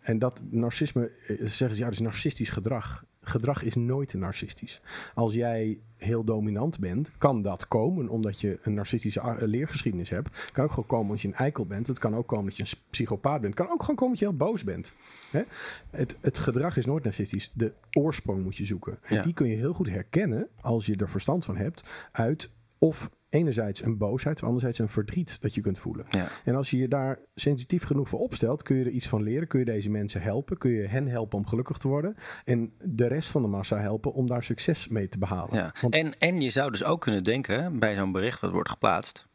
en 0.00 0.18
dat 0.18 0.40
narcisme, 0.50 1.10
zeggen 1.26 1.74
ze, 1.74 1.76
ja, 1.76 1.84
dat 1.84 1.94
is 1.94 2.00
narcistisch 2.00 2.50
gedrag. 2.50 3.04
Gedrag 3.24 3.62
is 3.62 3.74
nooit 3.74 4.14
narcistisch. 4.14 4.80
Als 5.14 5.32
jij 5.34 5.78
heel 5.96 6.24
dominant 6.24 6.78
bent, 6.78 7.10
kan 7.18 7.42
dat 7.42 7.68
komen 7.68 8.08
omdat 8.08 8.40
je 8.40 8.58
een 8.62 8.74
narcistische 8.74 9.36
leergeschiedenis 9.38 10.10
hebt. 10.10 10.50
kan 10.52 10.64
ook 10.64 10.70
gewoon 10.70 10.88
komen 10.88 11.06
omdat 11.06 11.20
je 11.20 11.28
een 11.28 11.34
eikel 11.34 11.66
bent. 11.66 11.86
Het 11.86 11.98
kan 11.98 12.14
ook 12.16 12.26
komen 12.26 12.44
dat 12.44 12.56
je 12.56 12.62
een 12.62 12.82
psychopaat 12.90 13.40
bent. 13.40 13.54
Het 13.58 13.64
kan 13.66 13.72
ook 13.74 13.80
gewoon 13.80 13.96
komen 13.96 14.10
dat 14.10 14.18
je 14.18 14.28
heel 14.28 14.36
boos 14.36 14.64
bent. 14.64 14.94
Hè? 15.30 15.42
Het, 15.90 16.16
het 16.20 16.38
gedrag 16.38 16.76
is 16.76 16.86
nooit 16.86 17.04
narcistisch. 17.04 17.52
De 17.54 17.72
oorsprong 17.92 18.42
moet 18.42 18.56
je 18.56 18.64
zoeken. 18.64 18.98
En 19.02 19.14
Ja. 19.16 19.22
die 19.22 19.32
kun 19.34 19.48
je 19.48 19.56
heel 19.56 19.72
goed 19.72 19.88
herkennen 19.88 20.48
als 20.60 20.86
je 20.86 20.96
er 20.96 21.08
verstand 21.10 21.44
van 21.44 21.56
hebt 21.56 21.88
uit 22.12 22.50
of 22.78 23.10
enerzijds 23.34 23.82
een 23.82 23.98
boosheid, 23.98 24.42
anderzijds 24.42 24.78
een 24.78 24.88
verdriet 24.88 25.40
dat 25.40 25.54
je 25.54 25.60
kunt 25.60 25.78
voelen. 25.78 26.06
Ja. 26.10 26.28
En 26.44 26.54
als 26.54 26.70
je 26.70 26.78
je 26.78 26.88
daar 26.88 27.18
sensitief 27.34 27.84
genoeg 27.84 28.08
voor 28.08 28.18
opstelt, 28.20 28.62
kun 28.62 28.76
je 28.76 28.84
er 28.84 28.90
iets 28.90 29.08
van 29.08 29.22
leren. 29.22 29.48
Kun 29.48 29.58
je 29.58 29.64
deze 29.64 29.90
mensen 29.90 30.22
helpen. 30.22 30.58
Kun 30.58 30.70
je 30.70 30.86
hen 30.86 31.06
helpen 31.08 31.38
om 31.38 31.46
gelukkig 31.46 31.76
te 31.78 31.88
worden. 31.88 32.16
En 32.44 32.72
de 32.82 33.06
rest 33.06 33.28
van 33.28 33.42
de 33.42 33.48
massa 33.48 33.78
helpen 33.78 34.12
om 34.12 34.26
daar 34.26 34.42
succes 34.42 34.88
mee 34.88 35.08
te 35.08 35.18
behalen. 35.18 35.54
Ja. 35.56 35.74
Want, 35.80 35.94
En, 35.94 36.18
en 36.18 36.40
je 36.40 36.50
zou 36.50 36.70
dus 36.70 36.84
ook 36.84 37.00
kunnen 37.00 37.24
denken 37.24 37.78
bij 37.78 37.94
zo'n 37.94 38.12
bericht 38.12 38.40
wat 38.40 38.50
wordt 38.50 38.70
geplaatst. 38.70 39.26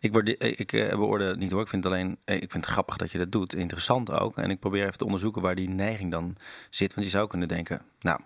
Ik, 0.00 0.12
waarde- 0.12 0.36
ik 0.38 0.72
eh, 0.72 0.88
beoordeel 0.88 1.28
het 1.28 1.38
niet 1.38 1.50
hoor. 1.50 1.60
Ik 1.60 1.68
vind, 1.68 1.84
het 1.84 1.92
alleen, 1.92 2.16
eh, 2.24 2.34
ik 2.34 2.50
vind 2.50 2.64
het 2.64 2.72
grappig 2.72 2.96
dat 2.96 3.10
je 3.10 3.18
dat 3.18 3.32
doet. 3.32 3.54
Interessant 3.54 4.12
ook. 4.12 4.36
En 4.38 4.50
ik 4.50 4.58
probeer 4.60 4.84
even 4.86 4.98
te 4.98 5.04
onderzoeken 5.04 5.42
waar 5.42 5.54
die 5.54 5.68
neiging 5.68 6.10
dan 6.10 6.36
zit. 6.70 6.94
Want 6.94 7.06
je 7.06 7.12
zou 7.12 7.26
kunnen 7.28 7.48
denken, 7.48 7.82
nou, 8.00 8.20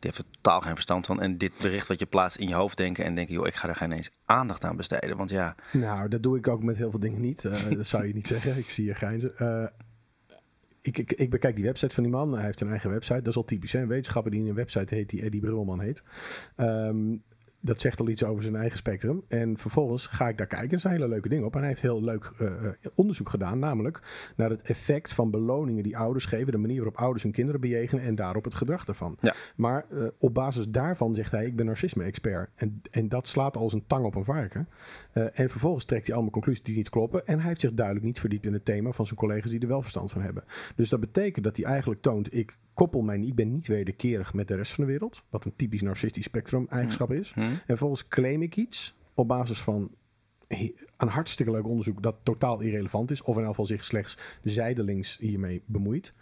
die 0.00 0.10
heeft 0.10 0.18
er 0.18 0.30
totaal 0.30 0.60
geen 0.60 0.74
verstand 0.74 1.06
van. 1.06 1.20
En 1.20 1.38
dit 1.38 1.52
bericht 1.62 1.88
wat 1.88 1.98
je 1.98 2.06
plaatst 2.06 2.38
in 2.38 2.48
je 2.48 2.54
hoofd 2.54 2.76
denken. 2.76 3.04
En 3.04 3.14
denken, 3.14 3.34
joh, 3.34 3.46
ik 3.46 3.54
ga 3.54 3.68
er 3.68 3.76
geen 3.76 3.92
eens 3.92 4.10
aandacht 4.24 4.64
aan 4.64 4.76
besteden. 4.76 5.16
Want 5.16 5.30
ja, 5.30 5.54
nou, 5.72 6.08
dat 6.08 6.22
doe 6.22 6.38
ik 6.38 6.48
ook 6.48 6.62
met 6.62 6.76
heel 6.76 6.90
veel 6.90 7.00
dingen 7.00 7.20
niet. 7.20 7.44
Eh, 7.44 7.70
dat 7.76 7.86
zou 7.86 8.06
je 8.06 8.14
niet 8.14 8.26
zeggen. 8.34 8.56
Ik 8.56 8.70
zie 8.70 8.84
je 8.84 8.94
grijnzen. 8.94 9.36
Eh, 9.36 9.66
ik, 10.80 10.98
ik, 10.98 11.12
ik 11.12 11.30
bekijk 11.30 11.56
die 11.56 11.64
website 11.64 11.94
van 11.94 12.02
die 12.02 12.12
man. 12.12 12.32
Hij 12.32 12.44
heeft 12.44 12.60
een 12.60 12.68
eigen 12.68 12.90
website. 12.90 13.18
Dat 13.18 13.26
is 13.26 13.36
al 13.36 13.44
typisch. 13.44 13.72
Hè? 13.72 13.86
Wetenschapper 13.86 14.30
die 14.30 14.48
een 14.48 14.54
website 14.54 14.94
heet, 14.94 15.10
die 15.10 15.22
Eddie 15.22 15.40
Brulman 15.40 15.80
heet. 15.80 16.02
Ehm, 16.56 17.16
dat 17.60 17.80
zegt 17.80 18.00
al 18.00 18.08
iets 18.08 18.24
over 18.24 18.42
zijn 18.42 18.56
eigen 18.56 18.78
spectrum. 18.78 19.22
En 19.28 19.58
vervolgens 19.58 20.06
ga 20.06 20.28
ik 20.28 20.38
daar 20.38 20.46
kijken. 20.46 20.70
Er 20.70 20.80
zijn 20.80 20.94
hele 20.94 21.08
leuke 21.08 21.28
dingen 21.28 21.44
op. 21.44 21.54
En 21.54 21.58
hij 21.58 21.68
heeft 21.68 21.80
heel 21.80 22.02
leuk 22.02 22.32
eh, 22.38 22.46
eh, 22.46 22.72
onderzoek 22.94 23.28
gedaan. 23.28 23.58
Namelijk 23.58 24.00
naar 24.36 24.50
het 24.50 24.62
effect 24.62 25.12
van 25.12 25.30
beloningen 25.30 25.82
die 25.82 25.96
ouders 25.96 26.24
geven. 26.24 26.52
De 26.52 26.58
manier 26.58 26.76
waarop 26.76 26.96
ouders 26.96 27.22
hun 27.22 27.32
kinderen 27.32 27.60
bejegenen. 27.60 28.04
En 28.04 28.14
daarop 28.14 28.44
het 28.44 28.54
gedrag 28.54 28.84
daarvan. 28.84 29.16
Ja. 29.20 29.34
Maar 29.56 29.86
eh, 29.90 30.06
op 30.18 30.34
basis 30.34 30.68
daarvan 30.68 31.14
zegt 31.14 31.30
hij: 31.30 31.46
Ik 31.46 31.56
ben 31.56 31.66
narcisme-expert. 31.66 32.50
En, 32.54 32.82
en 32.90 33.08
dat 33.08 33.28
slaat 33.28 33.56
als 33.56 33.72
een 33.72 33.86
tang 33.86 34.04
op 34.04 34.14
een 34.14 34.24
varken. 34.24 34.68
En 35.12 35.50
vervolgens 35.50 35.84
trekt 35.84 36.04
hij 36.06 36.14
allemaal 36.14 36.32
conclusies 36.32 36.62
die 36.62 36.76
niet 36.76 36.90
kloppen. 36.90 37.26
En 37.26 37.38
hij 37.38 37.48
heeft 37.48 37.60
zich 37.60 37.74
duidelijk 37.74 38.06
niet 38.06 38.20
verdiept 38.20 38.46
in 38.46 38.52
het 38.52 38.64
thema 38.64 38.92
van 38.92 39.06
zijn 39.06 39.18
collega's 39.18 39.50
die 39.50 39.60
er 39.60 39.68
wel 39.68 39.82
verstand 39.82 40.12
van 40.12 40.22
hebben. 40.22 40.44
Dus 40.76 40.88
dat 40.88 41.00
betekent 41.00 41.44
dat 41.44 41.56
hij 41.56 41.66
eigenlijk 41.66 42.00
toont: 42.00 42.34
ik 42.34 42.58
koppel 42.80 43.02
mij 43.02 43.18
ik 43.18 43.34
ben 43.34 43.52
niet 43.52 43.66
wederkerig 43.66 44.34
met 44.34 44.48
de 44.48 44.54
rest 44.54 44.72
van 44.72 44.84
de 44.84 44.90
wereld. 44.90 45.22
Wat 45.30 45.44
een 45.44 45.56
typisch 45.56 45.82
narcistisch 45.82 46.24
spectrum 46.24 46.66
eigenschap 46.70 47.12
is. 47.12 47.32
hm? 47.32 47.40
En 47.40 47.60
vervolgens 47.66 48.08
claim 48.08 48.42
ik 48.42 48.56
iets 48.56 48.94
op 49.14 49.28
basis 49.28 49.58
van 49.60 49.90
een 50.48 51.08
hartstikke 51.08 51.52
leuk 51.52 51.66
onderzoek 51.66 52.02
dat 52.02 52.16
totaal 52.22 52.60
irrelevant 52.60 53.10
is. 53.10 53.22
Of 53.22 53.34
in 53.34 53.40
elk 53.40 53.48
geval 53.50 53.66
zich 53.66 53.84
slechts 53.84 54.18
zijdelings 54.42 55.18
hiermee 55.18 55.62
bemoeit. 55.66 56.14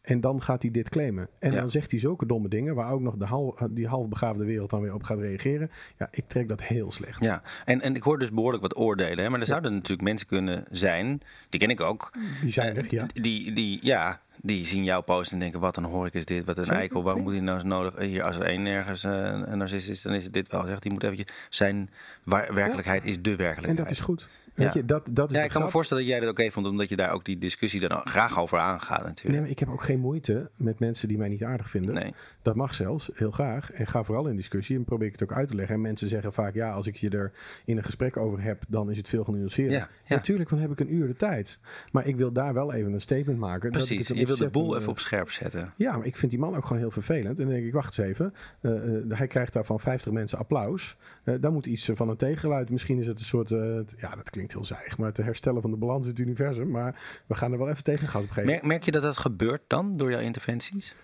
En 0.00 0.20
dan 0.20 0.42
gaat 0.42 0.62
hij 0.62 0.70
dit 0.70 0.88
claimen. 0.88 1.28
En 1.38 1.52
Ja. 1.52 1.60
dan 1.60 1.70
zegt 1.70 1.90
hij 1.90 2.00
zulke 2.00 2.26
domme 2.26 2.48
dingen 2.48 2.74
waar 2.74 2.90
ook 2.92 3.00
nog 3.00 3.16
de 3.16 3.24
hal, 3.24 3.58
die 3.70 3.86
halfbegaafde 3.86 4.44
wereld 4.44 4.70
dan 4.70 4.80
weer 4.80 4.94
op 4.94 5.02
gaat 5.02 5.18
reageren. 5.18 5.70
Ja, 5.98 6.08
ik 6.10 6.24
trek 6.28 6.48
dat 6.48 6.62
heel 6.62 6.92
slecht. 6.92 7.20
Ja, 7.22 7.42
en, 7.64 7.80
en 7.80 7.94
ik 7.94 8.02
hoor 8.02 8.18
dus 8.18 8.30
behoorlijk 8.30 8.62
wat 8.62 8.76
oordelen. 8.76 9.24
Hè? 9.24 9.30
Maar 9.30 9.40
er 9.40 9.46
zouden 9.46 9.72
natuurlijk 9.72 10.02
mensen 10.08 10.26
kunnen 10.26 10.64
zijn, 10.70 11.20
die 11.48 11.60
ken 11.60 11.70
ik 11.70 11.80
ook. 11.80 12.12
Die 12.40 12.50
zijn 12.52 12.76
eh, 12.76 12.82
er, 12.82 12.94
ja. 12.94 13.06
Die, 13.14 13.52
die, 13.52 13.78
ja, 13.82 14.20
die 14.46 14.64
zien 14.64 14.84
jouw 14.84 15.00
post 15.00 15.32
en 15.32 15.38
denken, 15.38 15.60
wat 15.60 15.76
een 15.76 15.84
horik 15.84 16.14
is 16.14 16.24
dit, 16.24 16.44
wat 16.44 16.58
een 16.58 16.64
eikel. 16.64 17.02
Waarom 17.02 17.22
moet 17.22 17.32
hij 17.32 17.40
nou 17.40 17.60
zo 17.60 17.66
nodig? 17.66 17.98
Hier, 17.98 18.22
als 18.22 18.36
er 18.36 18.42
één 18.42 18.62
nergens 18.62 19.04
eh, 19.04 19.12
een 19.12 19.58
narcist 19.58 19.88
is, 19.88 20.02
dan 20.02 20.12
is 20.12 20.24
het 20.24 20.32
dit 20.32 20.50
wel. 20.50 20.66
Zegt, 20.66 20.82
die 20.82 20.92
moet 20.92 21.02
eventjes, 21.02 21.36
zijn 21.48 21.90
waar, 22.22 22.54
werkelijkheid 22.54 23.04
is 23.04 23.22
de 23.22 23.36
werkelijkheid. 23.36 23.78
En 23.78 23.84
dat 23.84 23.92
is 23.92 24.00
goed. 24.00 24.28
Weet 24.56 24.66
Ja. 24.66 24.80
je, 24.80 24.84
dat, 24.84 25.08
dat 25.10 25.30
is 25.30 25.36
ja, 25.36 25.42
ik 25.42 25.50
kan 25.50 25.62
me 25.62 25.68
voorstellen 25.68 26.02
dat 26.02 26.12
jij 26.12 26.20
dat 26.20 26.30
oké 26.30 26.50
vond, 26.50 26.66
omdat 26.66 26.88
je 26.88 26.96
daar 26.96 27.10
ook 27.12 27.24
die 27.24 27.38
discussie 27.38 27.88
dan 27.88 28.00
graag 28.04 28.38
over 28.40 28.58
aangaat 28.58 28.98
Nee, 28.98 29.06
natuurlijk. 29.08 29.40
maar 29.42 29.50
ik 29.50 29.58
heb 29.58 29.68
ook 29.68 29.82
geen 29.82 30.00
moeite 30.00 30.50
met 30.56 30.78
mensen 30.78 31.08
die 31.08 31.18
mij 31.18 31.28
niet 31.28 31.44
aardig 31.44 31.70
vinden. 31.70 31.94
Nee. 31.94 32.14
Dat 32.42 32.54
mag 32.54 32.74
zelfs, 32.74 33.10
heel 33.14 33.30
graag. 33.30 33.72
En 33.72 33.86
ga 33.86 34.02
vooral 34.02 34.26
in 34.28 34.36
discussie 34.36 34.76
en 34.76 34.84
probeer 34.84 35.06
ik 35.06 35.12
het 35.12 35.22
ook 35.22 35.32
uit 35.32 35.48
te 35.48 35.54
leggen. 35.54 35.74
En 35.74 35.80
mensen 35.80 36.08
zeggen 36.08 36.32
vaak, 36.32 36.54
ja, 36.54 36.70
als 36.72 36.86
ik 36.86 36.96
je 36.96 37.10
er 37.10 37.32
in 37.64 37.76
een 37.76 37.84
gesprek 37.84 38.16
over 38.16 38.42
heb, 38.42 38.62
dan 38.68 38.90
is 38.90 38.96
het 38.96 39.08
veel 39.08 39.24
genuanceerder. 39.24 39.76
Ja, 39.78 39.88
ja. 40.04 40.14
Natuurlijk, 40.14 40.48
dan 40.50 40.58
heb 40.58 40.70
ik 40.70 40.80
een 40.80 40.94
uur 40.94 41.06
de 41.06 41.16
tijd. 41.16 41.58
Maar 41.92 42.06
ik 42.06 42.16
wil 42.16 42.32
daar 42.32 42.54
wel 42.54 42.72
even 42.72 42.92
een 42.92 43.00
statement 43.00 43.38
maken. 43.38 43.72
dat 43.72 43.80
ik 43.82 43.86
Precies, 43.86 44.08
het 44.08 44.18
je 44.18 44.26
wil 44.26 44.36
de 44.36 44.48
boel 44.48 44.76
even 44.76 44.88
op 44.90 44.98
scherp 44.98 45.30
zetten. 45.30 45.60
eh, 45.60 45.66
Ja, 45.76 45.96
maar 45.96 46.06
ik 46.06 46.16
vind 46.16 46.30
die 46.30 46.40
man 46.40 46.56
ook 46.56 46.62
gewoon 46.66 46.78
heel 46.78 46.90
vervelend. 46.90 47.38
En 47.38 47.44
dan 47.44 47.54
denk 47.54 47.66
ik, 47.66 47.72
wacht 47.72 47.98
eens 47.98 48.08
even. 48.08 48.34
Eh, 48.60 48.96
eh, 48.96 49.02
hij 49.08 49.26
krijgt 49.26 49.52
daar 49.52 49.64
van 49.64 49.80
50 49.80 50.12
mensen 50.12 50.38
applaus. 50.38 50.96
Eh 51.24 51.34
dan 51.40 51.52
moet 51.52 51.66
iets 51.66 51.88
eh, 51.88 51.96
van 51.96 52.08
een 52.08 52.16
tegengeluid. 52.16 52.70
Misschien 52.70 52.98
is 52.98 53.06
het 53.06 53.18
een 53.18 53.24
soort, 53.24 53.50
eh, 53.50 53.58
ja, 53.96 54.14
dat 54.14 54.30
klinkt 54.30 54.45
heel 54.52 54.64
zijig, 54.64 54.98
maar 54.98 55.08
het 55.08 55.16
herstellen 55.16 55.62
van 55.62 55.70
de 55.70 55.76
balans 55.76 56.04
in 56.04 56.10
het 56.10 56.18
universum. 56.20 56.70
Maar 56.70 57.22
we 57.26 57.34
gaan 57.34 57.52
er 57.52 57.58
wel 57.58 57.68
even 57.68 57.84
tegen 57.84 58.08
gas 58.08 58.22
op 58.22 58.30
geven. 58.30 58.50
Merk, 58.50 58.66
merk 58.66 58.84
je 58.84 58.90
dat 58.90 59.02
dat 59.02 59.16
gebeurt 59.16 59.62
dan 59.66 59.92
door 59.92 60.10
jouw 60.10 60.20
interventies? 60.20 60.94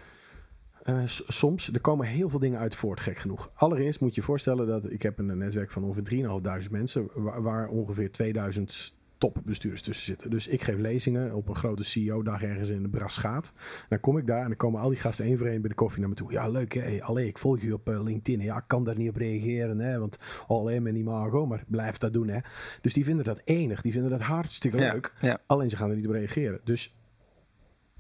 Eh, 0.83 1.03
soms, 1.07 1.73
er 1.73 1.81
komen 1.81 2.07
heel 2.07 2.29
veel 2.29 2.39
dingen 2.39 2.59
uit 2.59 2.75
voort, 2.75 3.01
gek 3.01 3.19
genoeg. 3.19 3.51
Allereerst 3.55 4.01
moet 4.01 4.15
je 4.15 4.21
je 4.21 4.27
voorstellen 4.27 4.67
dat 4.67 4.91
ik 4.91 5.03
heb 5.03 5.19
een 5.19 5.39
netwerk 5.39 5.71
van 5.71 5.85
ongeveer 5.85 6.63
3.500 6.65 6.71
mensen, 6.71 7.09
waar, 7.15 7.43
waar 7.43 7.69
ongeveer 7.69 8.13
2000 8.13 8.95
topbestuurders 9.31 9.83
tussen 9.83 10.05
zitten. 10.05 10.31
Dus 10.31 10.47
ik 10.47 10.63
geef 10.63 10.79
lezingen 10.79 11.35
op 11.35 11.49
een 11.49 11.55
grote 11.55 11.85
CEO-dag 11.85 12.43
ergens 12.43 12.69
in 12.69 12.83
de 12.83 12.89
Brasgaat. 12.89 13.53
Dan 13.89 14.01
kom 14.01 14.19
ik 14.19 14.27
daar 14.27 14.41
en 14.41 14.47
dan 14.47 14.57
komen 14.57 14.81
al 14.81 14.89
die 14.89 14.99
gasten 14.99 15.25
één 15.25 15.39
voor 15.39 15.47
één 15.47 15.61
bij 15.61 15.69
de 15.69 15.75
koffie 15.75 16.01
naar 16.01 16.09
me 16.09 16.15
toe. 16.15 16.33
Ja, 16.33 16.49
leuk 16.49 16.75
hè, 16.75 16.81
hey, 16.81 17.03
allee, 17.03 17.27
ik 17.27 17.39
volg 17.39 17.61
je 17.61 17.75
op 17.75 17.89
eh, 17.89 18.03
LinkedIn. 18.03 18.41
Ja, 18.41 18.57
ik 18.57 18.65
kan 18.67 18.85
daar 18.85 18.97
niet 18.97 19.09
op 19.09 19.17
reageren, 19.17 19.79
hè, 19.79 19.99
want 19.99 20.19
alleen 20.47 20.83
met 20.83 20.95
die 20.95 21.05
Margot, 21.05 21.49
maar 21.49 21.65
blijf 21.67 21.99
dat 21.99 22.13
doen 22.13 22.29
hè. 22.29 22.39
Dus 22.81 22.93
die 22.93 23.05
vinden 23.05 23.25
dat 23.25 23.41
enig, 23.45 23.81
die 23.81 23.93
vinden 23.93 24.11
dat 24.11 24.21
hartstikke 24.21 24.79
Ja, 24.79 24.93
leuk. 24.93 25.13
ja. 25.21 25.39
Alleen 25.47 25.71
ze 25.71 25.77
gaan 25.77 25.91
er 25.91 25.97
niet 25.97 26.07
op 26.07 26.13
reageren. 26.13 26.61
Dus 26.65 26.95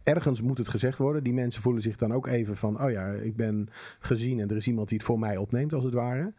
ergens 0.03 0.41
moet 0.41 0.59
het 0.59 0.69
gezegd 0.69 0.99
worden. 0.99 1.25
Die 1.25 1.33
mensen 1.33 1.63
voelen 1.63 1.83
zich 1.83 1.97
dan 1.97 2.13
ook 2.13 2.27
even 2.27 2.57
van: 2.57 2.83
oh 2.83 2.91
ja, 2.91 3.07
ik 3.13 3.37
ben 3.37 3.69
gezien 3.99 4.41
en 4.41 4.49
er 4.51 4.57
is 4.57 4.67
iemand 4.67 4.89
die 4.89 4.99
het 4.99 5.07
voor 5.07 5.19
mij 5.19 5.37
opneemt, 5.37 5.73
als 5.73 5.85
het 5.85 5.95
ware. 5.95 6.33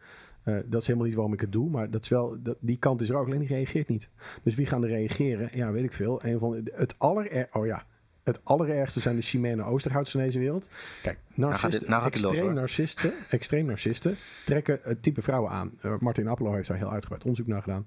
Eh, 0.44 0.56
dat 0.66 0.80
is 0.80 0.86
helemaal 0.86 1.06
niet 1.06 1.16
waarom 1.16 1.32
ik 1.34 1.40
het 1.40 1.52
doe, 1.52 1.70
maar 1.70 1.90
dat 1.90 2.02
is 2.02 2.08
wel, 2.08 2.36
dat, 2.42 2.56
die 2.60 2.78
kant 2.78 3.00
is 3.00 3.08
er 3.08 3.16
ook, 3.16 3.26
alleen 3.26 3.38
die 3.38 3.48
reageert 3.48 3.88
niet. 3.88 4.08
Dus 4.42 4.54
wie 4.54 4.66
gaan 4.66 4.82
er 4.82 4.88
reageren? 4.88 5.48
Ja, 5.52 5.72
weet 5.72 5.84
ik 5.84 5.92
veel. 5.92 6.24
Een 6.24 6.38
van 6.38 6.50
de- 6.64 6.72
het 6.74 6.94
aller, 6.98 7.48
oh 7.52 7.66
ja, 7.66 7.84
het 8.24 8.44
allerergste 8.44 9.00
zijn 9.00 9.16
de 9.16 9.22
Chimene 9.22 9.62
Oosterhouts 9.64 10.10
van 10.10 10.20
deze 10.20 10.38
wereld. 10.38 10.68
Kijk, 11.02 11.18
narcisten, 11.34 11.90
nou 11.90 12.02
los, 12.02 12.10
extreem, 12.12 12.54
narcisten, 12.54 13.12
extreem 13.30 13.66
narcisten 13.66 14.16
trekken 14.44 14.78
het 14.82 15.02
type 15.02 15.22
vrouwen 15.22 15.50
aan. 15.50 15.72
Uh, 15.82 15.98
Martin 15.98 16.28
Appelo 16.28 16.52
heeft 16.52 16.68
daar 16.68 16.76
heel 16.76 16.92
uitgebreid 16.92 17.22
onderzoek 17.24 17.46
naar 17.46 17.62
gedaan. 17.62 17.86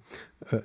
Uh, 0.54 0.60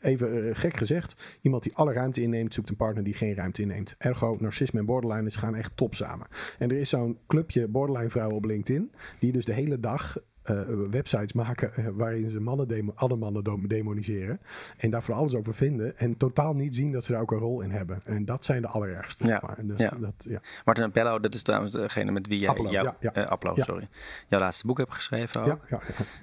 even 0.00 0.44
uh, 0.44 0.54
gek 0.54 0.76
gezegd, 0.76 1.38
iemand 1.40 1.62
die 1.62 1.74
alle 1.74 1.92
ruimte 1.92 2.22
inneemt, 2.22 2.54
zoekt 2.54 2.68
een 2.68 2.76
partner 2.76 3.04
die 3.04 3.14
geen 3.14 3.34
ruimte 3.34 3.62
inneemt. 3.62 3.94
Ergo, 3.98 4.36
narcisme 4.40 4.78
en 4.78 4.86
borderline 4.86 5.30
gaan 5.30 5.54
echt 5.54 5.76
top 5.76 5.94
samen. 5.94 6.26
En 6.58 6.70
er 6.70 6.76
is 6.76 6.88
zo'n 6.88 7.18
clubje 7.26 7.68
borderline 7.68 8.10
vrouwen 8.10 8.36
op 8.36 8.44
LinkedIn, 8.44 8.90
die 9.18 9.32
dus 9.32 9.44
de 9.44 9.52
hele 9.52 9.80
dag 9.80 10.18
uh, 10.50 10.60
websites 10.90 11.32
maken 11.32 11.72
uh, 11.78 11.86
waarin 11.92 12.30
ze 12.30 12.40
mannen 12.40 12.68
demo 12.68 12.92
alle 12.94 13.16
mannen 13.16 13.66
demoniseren. 13.68 14.40
En 14.76 14.90
daar 14.90 15.02
van 15.02 15.14
alles 15.14 15.34
over 15.34 15.54
vinden. 15.54 15.98
En 15.98 16.16
totaal 16.16 16.54
niet 16.54 16.74
zien 16.74 16.92
dat 16.92 17.04
ze 17.04 17.12
daar 17.12 17.20
ook 17.20 17.32
een 17.32 17.38
rol 17.38 17.60
in 17.60 17.70
hebben. 17.70 18.00
En 18.04 18.24
dat 18.24 18.44
zijn 18.44 18.62
de 18.62 18.68
allerergste. 18.68 19.26
Ja. 19.26 19.40
Maar. 19.46 19.56
Dus 19.66 19.78
ja. 19.78 19.92
Dat, 20.00 20.14
ja. 20.18 20.40
Martin 20.64 20.84
Appello, 20.84 21.20
dat 21.20 21.34
is 21.34 21.42
trouwens 21.42 21.72
degene 21.72 22.10
met 22.10 22.26
wie 22.26 22.38
jij 22.38 22.48
Appelo, 22.48 22.70
jouw, 22.70 22.94
ja, 23.00 23.16
uh, 23.16 23.54
Ja. 23.54 23.64
sorry, 23.64 23.88
jouw 24.26 24.40
laatste 24.40 24.66
boek 24.66 24.78
hebt 24.78 24.92
geschreven. 24.92 25.42
Ook. 25.52 25.68
Ja. 25.68 25.80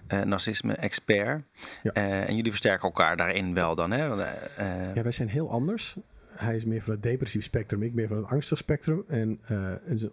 Uh, 0.07 0.21
narcisme 0.21 0.73
expert. 0.73 1.43
En 1.93 2.35
jullie 2.35 2.51
versterken 2.51 2.83
elkaar 2.83 3.17
daarin 3.17 3.53
wel 3.53 3.75
dan, 3.75 3.91
hè? 3.91 4.07
Want, 4.07 4.21
ja, 4.93 5.01
wij 5.01 5.11
zijn 5.11 5.29
heel 5.29 5.51
anders. 5.51 5.97
Hij 6.41 6.55
is 6.55 6.65
meer 6.65 6.81
van 6.81 6.93
het 6.93 7.03
depressief 7.03 7.43
spectrum, 7.43 7.83
ik 7.83 7.93
meer 7.93 8.07
van 8.07 8.17
het 8.17 8.25
angstig 8.25 8.57
spectrum. 8.57 9.03
En 9.07 9.39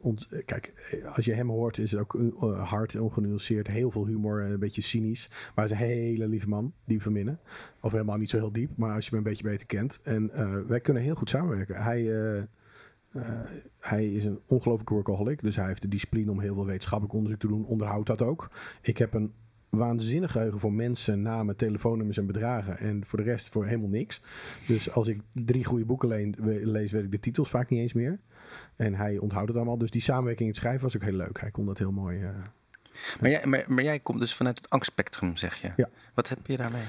ons, 0.00 0.28
kijk, 0.44 0.72
als 1.14 1.24
je 1.24 1.32
hem 1.32 1.48
hoort, 1.48 1.78
is 1.78 1.90
het 1.90 2.00
ook 2.00 2.14
uh, 2.14 2.68
hard, 2.68 3.00
ongenuanceerd, 3.00 3.66
heel 3.66 3.90
veel 3.90 4.06
humor, 4.06 4.42
een 4.42 4.58
beetje 4.58 4.82
cynisch. 4.82 5.28
Maar 5.28 5.52
hij 5.54 5.64
is 5.64 5.70
een 5.70 5.76
hele 5.76 6.28
lieve 6.28 6.48
man, 6.48 6.72
diep 6.84 7.02
van 7.02 7.12
binnen. 7.12 7.40
Of 7.80 7.92
helemaal 7.92 8.16
niet 8.16 8.30
zo 8.30 8.36
heel 8.36 8.52
diep, 8.52 8.70
maar 8.76 8.94
als 8.94 9.04
je 9.04 9.10
hem 9.10 9.18
een 9.18 9.30
beetje 9.30 9.48
beter 9.48 9.66
kent. 9.66 10.00
En 10.02 10.30
wij 10.66 10.80
kunnen 10.80 11.02
heel 11.02 11.14
goed 11.14 11.28
samenwerken. 11.28 11.82
Hij, 11.82 12.02
hij 13.78 14.12
is 14.12 14.24
een 14.24 14.40
ongelooflijke 14.46 14.94
workaholic, 14.94 15.42
dus 15.42 15.56
hij 15.56 15.66
heeft 15.66 15.82
de 15.82 15.88
discipline 15.88 16.30
om 16.30 16.40
heel 16.40 16.54
veel 16.54 16.66
wetenschappelijk 16.66 17.14
onderzoek 17.14 17.40
te 17.40 17.48
doen, 17.48 17.66
onderhoudt 17.66 18.06
dat 18.06 18.22
ook. 18.22 18.50
Ik 18.82 18.98
heb 18.98 19.14
een 19.14 19.32
waanzinnig 19.70 20.32
geheugen 20.32 20.60
voor 20.60 20.72
mensen, 20.72 21.22
namen, 21.22 21.56
telefoonnummers 21.56 22.18
en 22.18 22.26
bedragen. 22.26 22.78
En 22.78 23.06
voor 23.06 23.18
de 23.18 23.24
rest 23.24 23.48
voor 23.48 23.66
helemaal 23.66 23.88
niks. 23.88 24.20
Dus 24.66 24.90
als 24.90 25.06
ik 25.06 25.20
drie 25.32 25.64
goede 25.64 25.84
boeken 25.84 26.08
leen, 26.08 26.34
lees, 26.62 26.92
weet 26.92 27.04
ik 27.04 27.10
de 27.10 27.20
titels 27.20 27.50
vaak 27.50 27.68
niet 27.68 27.80
eens 27.80 27.92
meer. 27.92 28.18
En 28.76 28.94
hij 28.94 29.18
onthoudt 29.18 29.48
het 29.48 29.56
allemaal. 29.56 29.78
Dus 29.78 29.90
die 29.90 30.02
samenwerking 30.02 30.48
in 30.48 30.54
het 30.54 30.56
schrijven 30.56 30.82
was 30.82 30.96
ook 30.96 31.02
heel 31.02 31.12
leuk. 31.12 31.40
Hij 31.40 31.50
kon 31.50 31.66
dat 31.66 31.78
heel 31.78 31.92
mooi. 31.92 32.18
Uh, 32.18 32.28
maar, 33.20 33.30
jij, 33.30 33.46
maar, 33.46 33.64
maar, 33.66 33.84
jij 33.84 33.98
komt 33.98 34.20
dus 34.20 34.34
vanuit 34.34 34.56
het 34.56 34.70
angstspectrum, 34.70 35.36
zeg 35.36 35.56
je. 35.56 35.72
Ja. 35.76 35.88
Wat 36.14 36.28
heb 36.28 36.46
je 36.46 36.56
daarmee? 36.56 36.84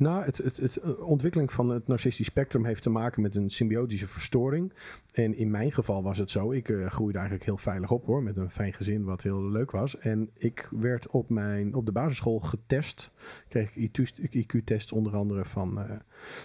Nou, 0.00 0.24
het, 0.24 0.38
het, 0.38 0.56
het, 0.56 0.78
uh, 0.84 1.00
ontwikkeling 1.00 1.52
van 1.52 1.68
het 1.68 1.86
narcistisch 1.86 2.26
spectrum 2.26 2.64
heeft 2.64 2.82
te 2.82 2.90
maken 2.90 3.22
met 3.22 3.36
een 3.36 3.50
symbiotische 3.50 4.06
verstoring. 4.06 4.72
En 5.12 5.34
in 5.34 5.50
mijn 5.50 5.72
geval 5.72 6.02
was 6.02 6.18
het 6.18 6.30
zo. 6.30 6.52
Ik 6.52 6.68
uh, 6.68 6.86
groeide 6.86 7.18
eigenlijk 7.18 7.46
heel 7.46 7.56
veilig 7.56 7.90
op 7.90 8.06
hoor. 8.06 8.22
Met 8.22 8.36
een 8.36 8.50
fijn 8.50 8.72
gezin 8.72 9.04
wat 9.04 9.22
heel 9.22 9.42
leuk 9.42 9.70
was. 9.70 9.98
En 9.98 10.30
ik 10.34 10.68
werd 10.70 11.08
op, 11.08 11.28
mijn, 11.28 11.74
op 11.74 11.86
de 11.86 11.92
basisschool 11.92 12.40
getest. 12.40 13.12
Kreeg 13.48 13.76
ik 13.76 13.98
IQ-test 14.30 14.92
onder 14.92 15.16
andere 15.16 15.44
van, 15.44 15.78
uh, 15.78 15.84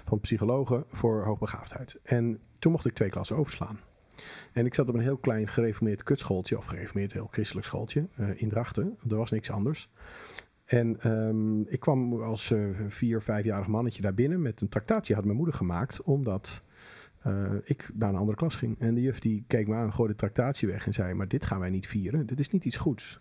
van 0.05 0.19
psychologen 0.19 0.83
voor 0.91 1.23
hoogbegaafdheid. 1.23 1.99
En 2.03 2.39
toen 2.59 2.71
mocht 2.71 2.85
ik 2.85 2.93
twee 2.93 3.09
klassen 3.09 3.35
overslaan. 3.35 3.79
En 4.53 4.65
ik 4.65 4.73
zat 4.73 4.89
op 4.89 4.95
een 4.95 5.01
heel 5.01 5.17
klein 5.17 5.47
gereformeerd 5.47 6.03
kutschooltje. 6.03 6.57
Of 6.57 6.65
gereformeerd 6.65 7.13
heel 7.13 7.27
christelijk 7.31 7.65
schooltje. 7.65 8.07
In 8.35 8.49
Drachten. 8.49 8.97
Er 9.09 9.15
was 9.15 9.31
niks 9.31 9.51
anders. 9.51 9.89
En 10.65 11.11
um, 11.11 11.67
ik 11.67 11.79
kwam 11.79 12.21
als 12.21 12.51
uh, 12.51 12.67
vier, 12.87 13.21
vijfjarig 13.21 13.67
mannetje 13.67 14.01
daar 14.01 14.13
binnen 14.13 14.41
met 14.41 14.61
een 14.61 14.69
tractatie 14.69 15.15
had 15.15 15.25
mijn 15.25 15.37
moeder 15.37 15.55
gemaakt, 15.55 16.01
omdat 16.01 16.63
uh, 17.27 17.51
ik 17.63 17.89
naar 17.93 18.09
een 18.09 18.15
andere 18.15 18.37
klas 18.37 18.55
ging. 18.55 18.79
En 18.79 18.95
de 18.95 19.01
juf 19.01 19.19
die 19.19 19.43
keek 19.47 19.67
me 19.67 19.75
aan, 19.75 19.93
gooide 19.93 20.13
de 20.13 20.19
tractatie 20.19 20.67
weg 20.67 20.85
en 20.85 20.93
zei, 20.93 21.13
maar 21.13 21.27
dit 21.27 21.45
gaan 21.45 21.59
wij 21.59 21.69
niet 21.69 21.87
vieren, 21.87 22.25
dit 22.25 22.39
is 22.39 22.49
niet 22.49 22.65
iets 22.65 22.77
goeds. 22.77 23.19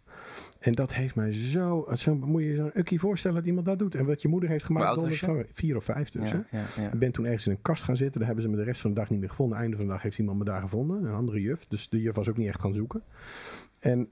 En 0.58 0.72
dat 0.72 0.94
heeft 0.94 1.14
mij 1.14 1.32
zo, 1.32 1.88
zo 1.92 2.14
moet 2.14 2.42
je 2.42 2.48
je 2.48 2.56
zo'n 2.56 2.70
ukkie 2.74 3.00
voorstellen 3.00 3.36
dat 3.36 3.46
iemand 3.46 3.66
dat 3.66 3.78
doet. 3.78 3.94
En 3.94 4.06
wat 4.06 4.22
je 4.22 4.28
moeder 4.28 4.48
heeft 4.48 4.64
gemaakt, 4.64 5.00
je? 5.18 5.46
vier 5.52 5.76
of 5.76 5.84
vijf 5.84 6.10
dus. 6.10 6.30
Ja, 6.30 6.46
ja, 6.50 6.64
ja. 6.76 6.92
Ik 6.92 6.98
ben 6.98 7.12
toen 7.12 7.24
ergens 7.24 7.46
in 7.46 7.52
een 7.52 7.62
kast 7.62 7.82
gaan 7.82 7.96
zitten, 7.96 8.18
daar 8.18 8.26
hebben 8.26 8.44
ze 8.44 8.50
me 8.50 8.56
de 8.56 8.64
rest 8.64 8.80
van 8.80 8.90
de 8.90 8.96
dag 9.00 9.10
niet 9.10 9.20
meer 9.20 9.28
gevonden. 9.28 9.58
Einde 9.58 9.76
van 9.76 9.84
de 9.84 9.90
dag 9.90 10.02
heeft 10.02 10.18
iemand 10.18 10.38
me 10.38 10.44
daar 10.44 10.60
gevonden, 10.60 11.04
een 11.04 11.14
andere 11.14 11.40
juf. 11.40 11.66
Dus 11.66 11.88
de 11.88 12.00
juf 12.00 12.14
was 12.14 12.28
ook 12.28 12.36
niet 12.36 12.48
echt 12.48 12.60
gaan 12.60 12.74
zoeken. 12.74 13.02
En 13.80 14.08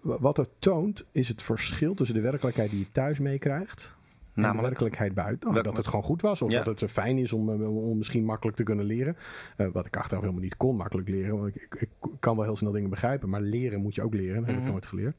wat 0.00 0.36
het 0.36 0.48
toont, 0.58 1.04
is 1.12 1.28
het 1.28 1.42
verschil 1.42 1.94
tussen 1.94 2.16
de 2.16 2.22
werkelijkheid 2.22 2.70
die 2.70 2.78
je 2.78 2.92
thuis 2.92 3.18
meekrijgt. 3.18 3.94
En 4.34 4.56
de 4.56 4.62
werkelijkheid 4.62 5.14
buiten. 5.14 5.48
Oh, 5.48 5.62
dat 5.62 5.76
het 5.76 5.86
gewoon 5.86 6.04
goed 6.04 6.22
was. 6.22 6.42
Of 6.42 6.50
ja. 6.50 6.62
dat 6.62 6.80
het 6.80 6.90
fijn 6.90 7.18
is 7.18 7.32
om, 7.32 7.48
om 7.64 7.96
misschien 7.96 8.24
makkelijk 8.24 8.56
te 8.56 8.62
kunnen 8.62 8.84
leren. 8.84 9.16
Uh, 9.56 9.66
wat 9.72 9.86
ik 9.86 9.96
achteraf 9.96 10.20
helemaal 10.22 10.42
niet 10.42 10.56
kon, 10.56 10.76
makkelijk 10.76 11.08
leren. 11.08 11.38
Want 11.38 11.56
ik, 11.56 11.62
ik, 11.62 11.74
ik, 11.80 11.88
kan 12.20 12.36
wel 12.36 12.44
heel 12.44 12.56
snel 12.56 12.72
dingen 12.72 12.90
begrijpen. 12.90 13.28
Maar 13.28 13.40
leren 13.40 13.80
moet 13.80 13.94
je 13.94 14.02
ook 14.02 14.14
leren. 14.14 14.36
Dat 14.36 14.46
heb 14.46 14.54
Mhm. 14.54 14.64
ik 14.64 14.70
nooit 14.70 14.86
geleerd. 14.86 15.16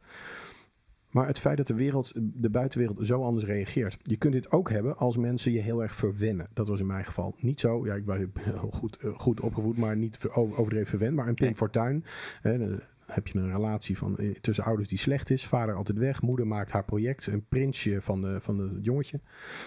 Maar 1.09 1.27
het 1.27 1.39
feit 1.39 1.57
dat 1.57 1.67
de, 1.67 1.75
wereld, 1.75 2.13
de 2.15 2.49
buitenwereld 2.49 3.05
zo 3.07 3.23
anders 3.23 3.45
reageert. 3.45 3.97
Je 4.01 4.17
kunt 4.17 4.33
dit 4.33 4.51
ook 4.51 4.69
hebben 4.69 4.97
als 4.97 5.17
mensen 5.17 5.51
je 5.51 5.59
heel 5.59 5.81
erg 5.81 5.95
verwennen. 5.95 6.47
Dat 6.53 6.67
was 6.67 6.79
in 6.79 6.85
mijn 6.85 7.05
geval 7.05 7.35
niet 7.39 7.59
zo. 7.59 7.85
Ja, 7.85 7.93
ik 7.93 8.05
was 8.05 8.17
heel 8.39 8.69
goed, 8.73 8.97
uh, 9.03 9.19
goed 9.19 9.39
opgevoed, 9.41 9.77
maar 9.77 9.97
niet 9.97 10.27
overdreven 10.33 10.87
verwend. 10.87 11.15
Maar 11.15 11.27
een 11.27 11.33
Pim 11.35 11.45
Nee. 11.45 11.55
Fortuyn. 11.55 12.05
Hè, 12.41 12.75
heb 13.07 13.27
je 13.27 13.39
een 13.39 13.51
relatie 13.51 13.97
van, 13.97 14.17
eh, 14.17 14.35
tussen 14.41 14.63
ouders 14.63 14.87
die 14.87 14.97
slecht 14.97 15.29
is. 15.29 15.45
Vader 15.45 15.75
altijd 15.75 15.97
weg. 15.97 16.21
Moeder 16.21 16.47
maakt 16.47 16.71
haar 16.71 16.83
project. 16.83 17.27
Een 17.27 17.45
prinsje 17.45 18.01
van, 18.01 18.21
de, 18.21 18.37
van 18.41 18.59
het 18.59 18.85
jongetje. 18.85 19.19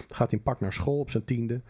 Gaat 0.07 0.31
in 0.31 0.41
pak 0.41 0.59
naar 0.59 0.73
school 0.73 0.99
op 0.99 1.09
zijn 1.09 1.23
tiende. 1.23 1.53
En 1.53 1.61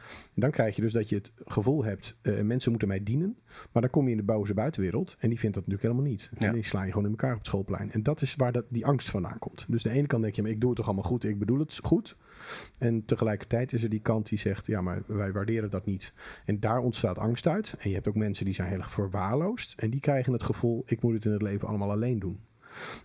dan 0.42 0.52
krijg 0.52 0.76
je 0.76 0.82
dus 0.82 0.94
dat 0.94 1.10
je 1.10 1.16
het 1.16 1.32
gevoel 1.46 1.84
hebt. 1.84 2.18
Uh, 2.22 2.42
mensen 2.42 2.70
moeten 2.70 2.88
mij 2.88 3.04
dienen. 3.04 3.38
Maar 3.72 3.82
dan 3.82 3.92
kom 3.92 4.06
je 4.06 4.12
in 4.12 4.18
de 4.18 4.24
boze 4.24 4.54
buitenwereld. 4.54 5.16
En 5.20 5.30
die 5.30 5.40
vindt 5.40 5.56
dat 5.56 5.68
natuurlijk 5.68 5.94
helemaal 5.94 6.12
niet. 6.12 6.30
Ja. 6.38 6.48
En 6.48 6.54
die 6.54 6.64
sla 6.64 6.84
je 6.84 6.90
gewoon 6.90 7.06
in 7.06 7.12
elkaar 7.12 7.32
op 7.32 7.38
het 7.38 7.48
schoolplein. 7.48 7.92
En 7.92 8.04
dat 8.04 8.22
is 8.22 8.36
waar 8.36 8.52
dat, 8.52 8.66
die 8.70 8.86
angst 8.86 9.10
vandaan 9.10 9.40
komt. 9.40 9.66
Dus 9.70 9.84
de 9.84 9.90
ene 9.90 10.08
kant 10.08 10.22
denk 10.24 10.36
je, 10.36 10.42
maar 10.42 10.52
ik 10.52 10.60
doe 10.60 10.70
het 10.70 10.78
toch 10.78 10.88
allemaal 10.88 11.06
goed. 11.06 11.24
Ik 11.24 11.40
bedoel 11.40 11.60
het 11.60 11.80
goed. 11.84 12.18
En 12.78 13.06
tegelijkertijd 13.06 13.74
is 13.74 13.84
er 13.84 13.90
die 13.90 14.02
kant 14.02 14.30
die 14.30 14.38
zegt, 14.38 14.66
ja, 14.66 14.82
maar 14.82 15.02
wij 15.06 15.32
waarderen 15.32 15.70
dat 15.70 15.86
niet. 15.86 16.14
En 16.46 16.60
daar 16.60 16.78
ontstaat 16.80 17.18
angst 17.18 17.48
uit. 17.48 17.76
En 17.80 17.90
je 17.90 17.96
hebt 17.96 18.08
ook 18.08 18.16
mensen 18.16 18.46
die 18.46 18.54
zijn 18.54 18.68
heel 18.70 18.78
erg 18.80 18.92
verwaarloosd. 18.92 19.74
En 19.78 19.90
die 19.90 20.00
krijgen 20.00 20.34
het 20.34 20.44
gevoel, 20.44 20.84
ik 20.86 21.02
moet 21.02 21.14
het 21.14 21.26
in 21.26 21.32
het 21.32 21.42
leven 21.42 21.68
allemaal 21.68 21.92
alleen 21.92 22.20
doen. 22.20 22.40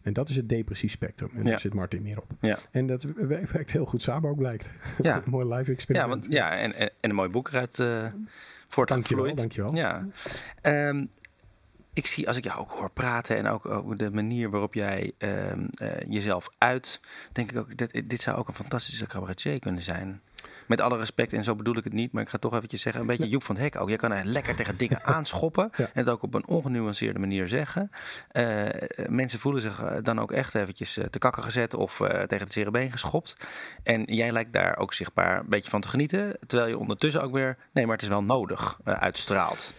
En 0.02 0.12
dat 0.12 0.28
is 0.28 0.37
het 0.37 0.48
depressief 0.48 0.90
spectrum. 0.90 1.30
En 1.35 1.42
Ja. 1.44 1.50
daar 1.50 1.61
zit 1.61 1.74
Martin 1.74 2.02
meer 2.02 2.18
op. 2.18 2.30
Ja. 2.40 2.59
En 2.70 2.87
dat 2.87 3.02
werkt 3.28 3.70
heel 3.72 3.87
goed 3.87 4.02
samen 4.02 4.30
ook 4.30 4.37
blijkt. 4.37 4.70
Ja. 5.02 5.16
een 5.16 5.22
mooi 5.37 5.46
live 5.48 5.64
Ja, 5.70 5.72
experiment. 5.72 6.11
want, 6.11 6.32
ja 6.32 6.56
en, 6.56 6.74
en, 6.74 6.88
en 7.00 7.11
een 7.11 7.14
mooi 7.14 7.28
boek 7.28 7.48
eruit 7.48 7.78
uh, 7.78 7.87
Dankjewel, 7.87 8.20
voortgevloeid. 8.68 9.37
dankjewel. 9.37 9.74
Ja. 9.74 10.06
Um, 10.62 11.09
ik 11.96 12.06
zie, 12.06 12.28
als 12.28 12.37
ik 12.37 12.44
jou 12.44 12.59
ook 12.61 12.70
hoor 12.70 12.90
praten 12.90 13.37
en 13.37 13.48
ook, 13.48 13.66
ook 13.66 13.98
de 13.98 14.11
manier 14.11 14.50
waarop 14.50 14.74
jij 14.74 15.12
um, 15.18 15.68
uh, 15.82 15.88
jezelf 16.09 16.48
uit, 16.59 17.00
denk 17.32 17.50
ik 17.50 17.59
ook, 17.59 17.76
dit, 17.76 18.02
dit 18.11 18.22
zou 18.22 18.37
ook 18.37 18.48
een 18.48 18.54
fantastische 18.54 19.06
cabaretier 19.06 19.59
kunnen 19.59 19.82
zijn. 19.82 20.20
Met 20.66 20.80
alle 20.80 20.96
respect, 20.96 21.32
en 21.32 21.44
zo 21.44 21.54
bedoel 21.54 21.76
ik 21.76 21.85
het 21.85 21.92
niet, 21.92 22.12
maar 22.12 22.22
ik 22.22 22.28
ga 22.28 22.38
toch 22.38 22.54
eventjes 22.54 22.80
zeggen, 22.82 23.00
een 23.00 23.06
beetje 23.06 23.24
Ja. 23.24 23.30
Joep 23.30 23.42
van 23.42 23.56
Hek 23.56 23.80
ook. 23.80 23.88
Je 23.88 23.96
kan 23.96 24.12
er 24.12 24.24
lekker 24.24 24.54
tegen 24.54 24.76
dingen 24.76 25.04
aanschoppen 25.14 25.70
Ja. 25.76 25.85
en 25.85 25.90
het 25.94 26.09
ook 26.09 26.22
op 26.22 26.35
een 26.35 26.46
ongenuanceerde 26.48 27.18
manier 27.18 27.48
zeggen. 27.48 27.90
Uh, 28.32 28.66
mensen 29.09 29.38
voelen 29.38 29.62
zich 29.62 29.82
dan 30.02 30.20
ook 30.20 30.32
echt 30.32 30.54
eventjes 30.54 30.98
te 31.11 31.18
kakken 31.18 31.42
gezet 31.42 31.74
of 31.74 31.96
tegen 31.96 32.44
het 32.44 32.52
zere 32.52 32.70
been 32.70 32.90
geschopt. 32.90 33.37
En 33.82 34.02
jij 34.04 34.32
lijkt 34.32 34.52
daar 34.52 34.76
ook 34.76 34.92
zichtbaar 34.94 35.38
een 35.38 35.48
beetje 35.48 35.70
van 35.70 35.80
te 35.80 35.88
genieten, 35.88 36.38
terwijl 36.46 36.70
je 36.70 36.78
ondertussen 36.78 37.22
ook 37.22 37.32
weer, 37.32 37.56
nee, 37.72 37.85
maar 37.85 37.94
het 37.94 38.02
is 38.02 38.09
wel 38.09 38.22
nodig, 38.22 38.80
uitstraalt. 38.85 39.74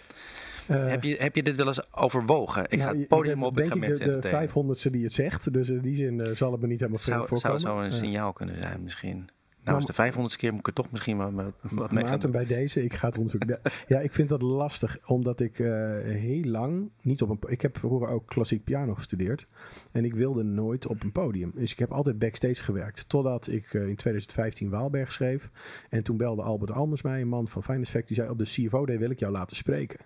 Eh, 0.68 0.88
heb, 0.88 1.04
je, 1.04 1.16
heb 1.20 1.36
je 1.36 1.44
dit 1.44 1.56
wel 1.56 1.68
eens 1.68 1.94
overwogen? 1.94 2.64
Ik 2.64 2.80
nou, 2.80 2.82
ga 2.92 2.98
het 2.98 3.08
podium 3.08 3.44
op, 3.44 3.60
ik 3.60 3.68
ga 3.68 3.76
mensen 3.76 4.00
de, 4.00 4.06
de 4.06 4.12
entertainen. 4.16 4.76
500ste 4.78 4.92
die 4.92 5.04
het 5.04 5.14
zegt. 5.14 5.54
Dus 5.54 5.70
in 5.70 5.82
die 5.82 5.96
zin 5.96 6.22
eh, 6.22 6.32
zal 6.36 6.52
het 6.52 6.62
me 6.62 6.68
niet 6.68 6.80
helemaal 6.80 7.00
Zou, 7.00 7.16
zou 7.16 7.28
voorkomen. 7.28 7.58
het 7.58 7.68
zo 7.68 7.78
een 7.80 7.86
Eh, 7.86 7.92
signaal 7.92 8.34
kunnen 8.34 8.56
zijn 8.62 8.84
misschien? 8.84 9.16
Nou, 9.18 9.80
Nou, 9.80 9.88
als 9.88 10.14
de 10.14 10.34
500ste 10.34 10.38
keer 10.40 10.52
moet 10.52 10.60
ik 10.60 10.68
er 10.68 10.74
toch 10.74 10.92
misschien 10.92 11.18
wel 11.18 11.32
met, 11.32 11.46
wat 11.62 11.92
mee 11.92 12.04
Maarten 12.04 12.32
bij 12.32 12.46
deze, 12.46 12.84
ik 12.84 12.94
ga 12.94 13.08
het 13.08 13.16
onderzoeken. 13.16 13.60
ja, 13.88 14.00
ik 14.00 14.14
vind 14.14 14.30
dat 14.30 14.42
lastig, 14.42 14.98
omdat 15.06 15.40
ik 15.40 15.58
heel 16.04 16.44
lang 16.44 16.90
niet 17.02 17.22
op 17.22 17.30
een. 17.30 17.52
Ik 17.52 17.62
heb 17.62 17.78
vroeger 17.78 18.08
ook 18.10 18.28
klassiek 18.28 18.64
piano 18.64 18.96
gestudeerd 18.96 19.48
en 19.92 20.06
ik 20.06 20.14
wilde 20.14 20.44
nooit 20.44 20.88
op 20.88 21.04
een 21.04 21.12
podium. 21.12 21.52
Dus 21.56 21.72
ik 21.72 21.80
heb 21.80 21.92
altijd 21.92 22.20
backstage 22.20 22.64
gewerkt, 22.64 23.10
totdat 23.10 23.48
ik 23.48 23.74
in 23.74 23.96
2015 23.96 24.70
Waalberg 24.70 25.12
schreef. 25.12 25.50
En 25.90 26.04
toen 26.04 26.18
belde 26.18 26.42
Albert 26.42 26.72
Almers 26.72 27.02
mij, 27.02 27.22
een 27.22 27.28
man 27.28 27.48
van 27.48 27.64
Fine 27.64 27.82
Effect, 27.82 28.08
die 28.08 28.16
zei: 28.16 28.30
Op 28.30 28.38
de 28.38 28.44
CFO 28.44 28.86
Day 28.86 29.00
wil 29.00 29.10
ik 29.10 29.20
jou 29.20 29.32
laten 29.32 29.56
spreken. 29.56 30.00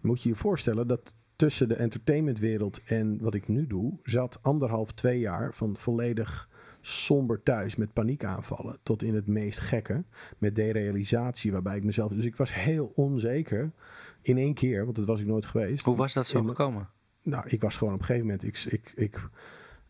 Moet 0.00 0.22
je 0.22 0.28
je 0.28 0.34
voorstellen 0.34 0.86
dat 0.86 1.14
tussen 1.36 1.68
de 1.68 1.74
entertainmentwereld 1.74 2.82
en 2.84 3.18
wat 3.20 3.34
ik 3.34 3.48
nu 3.48 3.66
doe, 3.66 3.92
zat 4.02 4.38
anderhalf, 4.42 4.92
twee 4.92 5.18
jaar 5.18 5.54
van 5.54 5.76
volledig 5.76 6.48
somber 6.80 7.42
thuis 7.42 7.76
met 7.76 7.92
paniekaanvallen 7.92 8.78
tot 8.82 9.02
in 9.02 9.14
het 9.14 9.26
meest 9.26 9.60
gekke 9.60 10.04
met 10.38 10.54
derealisatie 10.56 11.52
waarbij 11.52 11.76
ik 11.76 11.84
mezelf 11.84 12.12
dus 12.12 12.24
ik 12.24 12.36
was 12.36 12.54
heel 12.54 12.92
onzeker 12.94 13.70
in 14.22 14.36
één 14.38 14.54
keer 14.54 14.84
want 14.84 14.96
dat 14.96 15.04
was 15.06 15.20
ik 15.20 15.26
nooit 15.26 15.46
geweest 15.46 15.84
Hoe 15.84 15.96
was 15.96 16.12
dat 16.12 16.26
zo 16.26 16.38
In- 16.40 16.48
gekomen? 16.48 16.88
nou 17.22 17.44
ik 17.48 17.60
was 17.60 17.76
gewoon 17.76 17.92
op 17.94 17.98
een 18.00 18.04
gegeven 18.06 18.26
moment 18.26 18.44
ik, 18.46 18.64
ik, 18.72 18.92
ik, 18.96 19.28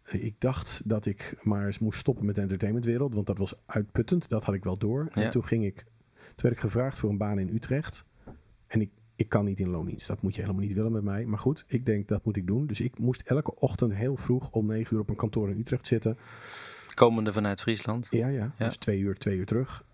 ik 0.04 0.34
dacht 0.38 0.82
dat 0.84 1.06
ik 1.06 1.36
maar 1.42 1.66
eens 1.66 1.78
moest 1.78 1.98
stoppen 1.98 2.26
met 2.26 2.34
de 2.34 2.40
entertainmentwereld 2.40 3.14
want 3.14 3.26
dat 3.26 3.38
was 3.38 3.54
uitputtend 3.66 4.28
dat 4.28 4.44
had 4.44 4.54
ik 4.54 4.64
wel 4.64 4.78
door 4.78 5.08
Ja. 5.14 5.22
en 5.22 5.30
toen 5.30 5.44
ging 5.44 5.64
ik 5.64 5.76
toen 6.24 6.34
werd 6.48 6.54
ik 6.54 6.60
gevraagd 6.60 6.98
voor 6.98 7.10
een 7.10 7.18
baan 7.18 7.38
in 7.38 7.54
Utrecht 7.54 8.04
en 8.66 8.80
ik 8.80 8.90
ik 9.20 9.28
kan 9.28 9.44
niet 9.44 9.60
in 9.60 9.68
loondienst. 9.68 10.06
Dat 10.06 10.22
moet 10.22 10.34
je 10.34 10.40
helemaal 10.40 10.62
niet 10.62 10.72
willen 10.72 10.92
met 10.92 11.02
mij. 11.02 11.24
Maar 11.24 11.38
goed, 11.38 11.64
ik 11.66 11.86
denk 11.86 12.08
dat 12.08 12.24
moet 12.24 12.36
ik 12.36 12.46
doen. 12.46 12.66
Dus 12.66 12.80
ik 12.80 12.98
moest 12.98 13.20
elke 13.20 13.54
ochtend 13.54 13.94
heel 13.94 14.16
vroeg 14.16 14.50
om 14.50 14.66
negen 14.66 14.94
uur 14.94 15.02
op 15.02 15.08
een 15.08 15.16
kantoor 15.16 15.50
in 15.50 15.58
Utrecht 15.58 15.86
zitten. 15.86 16.18
Komende 16.94 17.32
vanuit 17.32 17.60
Friesland. 17.60 18.06
Ja, 18.10 18.28
ja. 18.28 18.54
Ja. 18.58 18.66
Dus 18.66 18.76
twee 18.76 18.98
uur, 18.98 19.18
twee 19.18 19.36
uur 19.36 19.46
terug. 19.46 19.84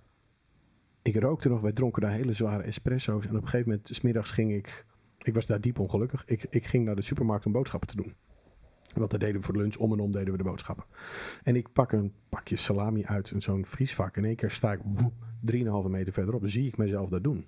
Ik 1.03 1.17
rookte 1.17 1.49
nog, 1.49 1.61
wij 1.61 1.73
dronken 1.73 2.03
daar 2.03 2.13
hele 2.13 2.33
zware 2.33 2.63
espresso's. 2.63 3.27
En 3.27 3.37
op 3.37 3.43
een 3.43 3.49
gegeven 3.49 3.69
moment, 3.71 3.89
smiddags 3.93 4.31
ging 4.31 4.53
ik... 4.53 4.85
Ik 5.19 5.35
was 5.35 5.47
daar 5.47 5.61
diep 5.61 5.79
ongelukkig. 5.79 6.23
Ik, 6.27 6.47
ik 6.51 6.67
ging 6.67 6.85
naar 6.85 6.97
de 6.97 7.03
supermarkt 7.03 7.47
om 7.47 7.53
boodschappen 7.53 7.89
te 7.89 7.97
doen. 7.97 8.15
Want 8.95 9.11
daar 9.11 9.21
deden 9.21 9.41
we 9.41 9.47
voor 9.47 9.57
lunch, 9.57 9.77
om 9.77 9.93
en 9.93 10.01
om 10.01 10.11
deden 10.11 10.33
we 10.33 10.39
de 10.39 10.45
boodschappen. 10.45 10.85
En 11.43 11.57
ik 11.57 11.73
pak 11.73 11.93
een 11.93 12.13
pakje 12.29 12.57
salami 12.57 13.05
uit 13.05 13.31
in 13.31 13.43
zo'n 13.43 13.67
vriesvak. 13.67 14.17
In 14.17 14.25
één 14.25 14.37
keer 14.37 14.51
sta 14.51 14.73
ik 14.73 14.81
woep, 14.85 15.15
3,5 15.53 15.91
meter 15.91 16.13
verderop. 16.13 16.43
Zie 16.45 16.67
ik 16.67 16.77
mezelf 16.77 17.09
dat 17.09 17.25
doen. 17.25 17.47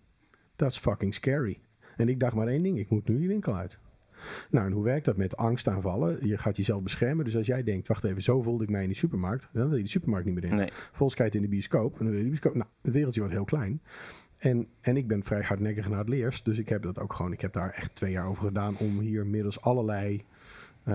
Dat 0.56 0.70
is 0.70 0.78
fucking 0.78 1.14
scary. 1.14 1.60
En 1.98 2.08
ik 2.08 2.20
dacht 2.20 2.34
maar 2.34 2.46
één 2.46 2.62
ding, 2.62 2.78
ik 2.78 2.90
moet 2.90 3.08
nu 3.08 3.18
die 3.18 3.28
winkel 3.28 3.56
uit. 3.56 3.78
Nou, 4.50 4.66
en 4.66 4.72
hoe 4.72 4.84
werkt 4.84 5.04
dat 5.04 5.16
met 5.16 5.36
angstaanvallen? 5.36 6.26
Je 6.26 6.38
gaat 6.38 6.56
jezelf 6.56 6.82
beschermen. 6.82 7.24
Dus 7.24 7.36
als 7.36 7.46
jij 7.46 7.62
denkt, 7.62 7.88
wacht 7.88 8.04
even, 8.04 8.22
zo 8.22 8.42
voelde 8.42 8.64
ik 8.64 8.70
mij 8.70 8.82
in 8.82 8.88
die 8.88 8.96
supermarkt. 8.96 9.48
Dan 9.52 9.66
wil 9.66 9.76
je 9.76 9.82
die 9.82 9.92
supermarkt 9.92 10.26
niet 10.26 10.34
meer 10.34 10.44
in. 10.44 10.54
Nee. 10.54 10.70
Volgens 10.92 11.34
in 11.34 11.42
de 11.42 11.48
bioscoop. 11.48 11.98
En 11.98 12.04
dan 12.04 12.08
wil 12.08 12.16
je 12.16 12.22
de 12.22 12.28
bioscoop. 12.28 12.54
Nou, 12.54 12.68
het 12.82 12.92
wereldje 12.92 13.20
wordt 13.20 13.34
heel 13.34 13.44
klein. 13.44 13.80
En, 14.36 14.66
en 14.80 14.96
ik 14.96 15.06
ben 15.06 15.24
vrij 15.24 15.42
hardnekkig 15.42 15.88
naar 15.88 15.98
het 15.98 16.08
leers. 16.08 16.42
Dus 16.42 16.58
ik 16.58 16.68
heb 16.68 16.82
dat 16.82 16.98
ook 16.98 17.12
gewoon. 17.12 17.32
Ik 17.32 17.40
heb 17.40 17.52
daar 17.52 17.70
echt 17.70 17.94
twee 17.94 18.12
jaar 18.12 18.26
over 18.26 18.44
gedaan 18.44 18.76
om 18.78 18.98
hier 18.98 19.26
middels 19.26 19.60
allerlei 19.60 20.24
uh, 20.84 20.94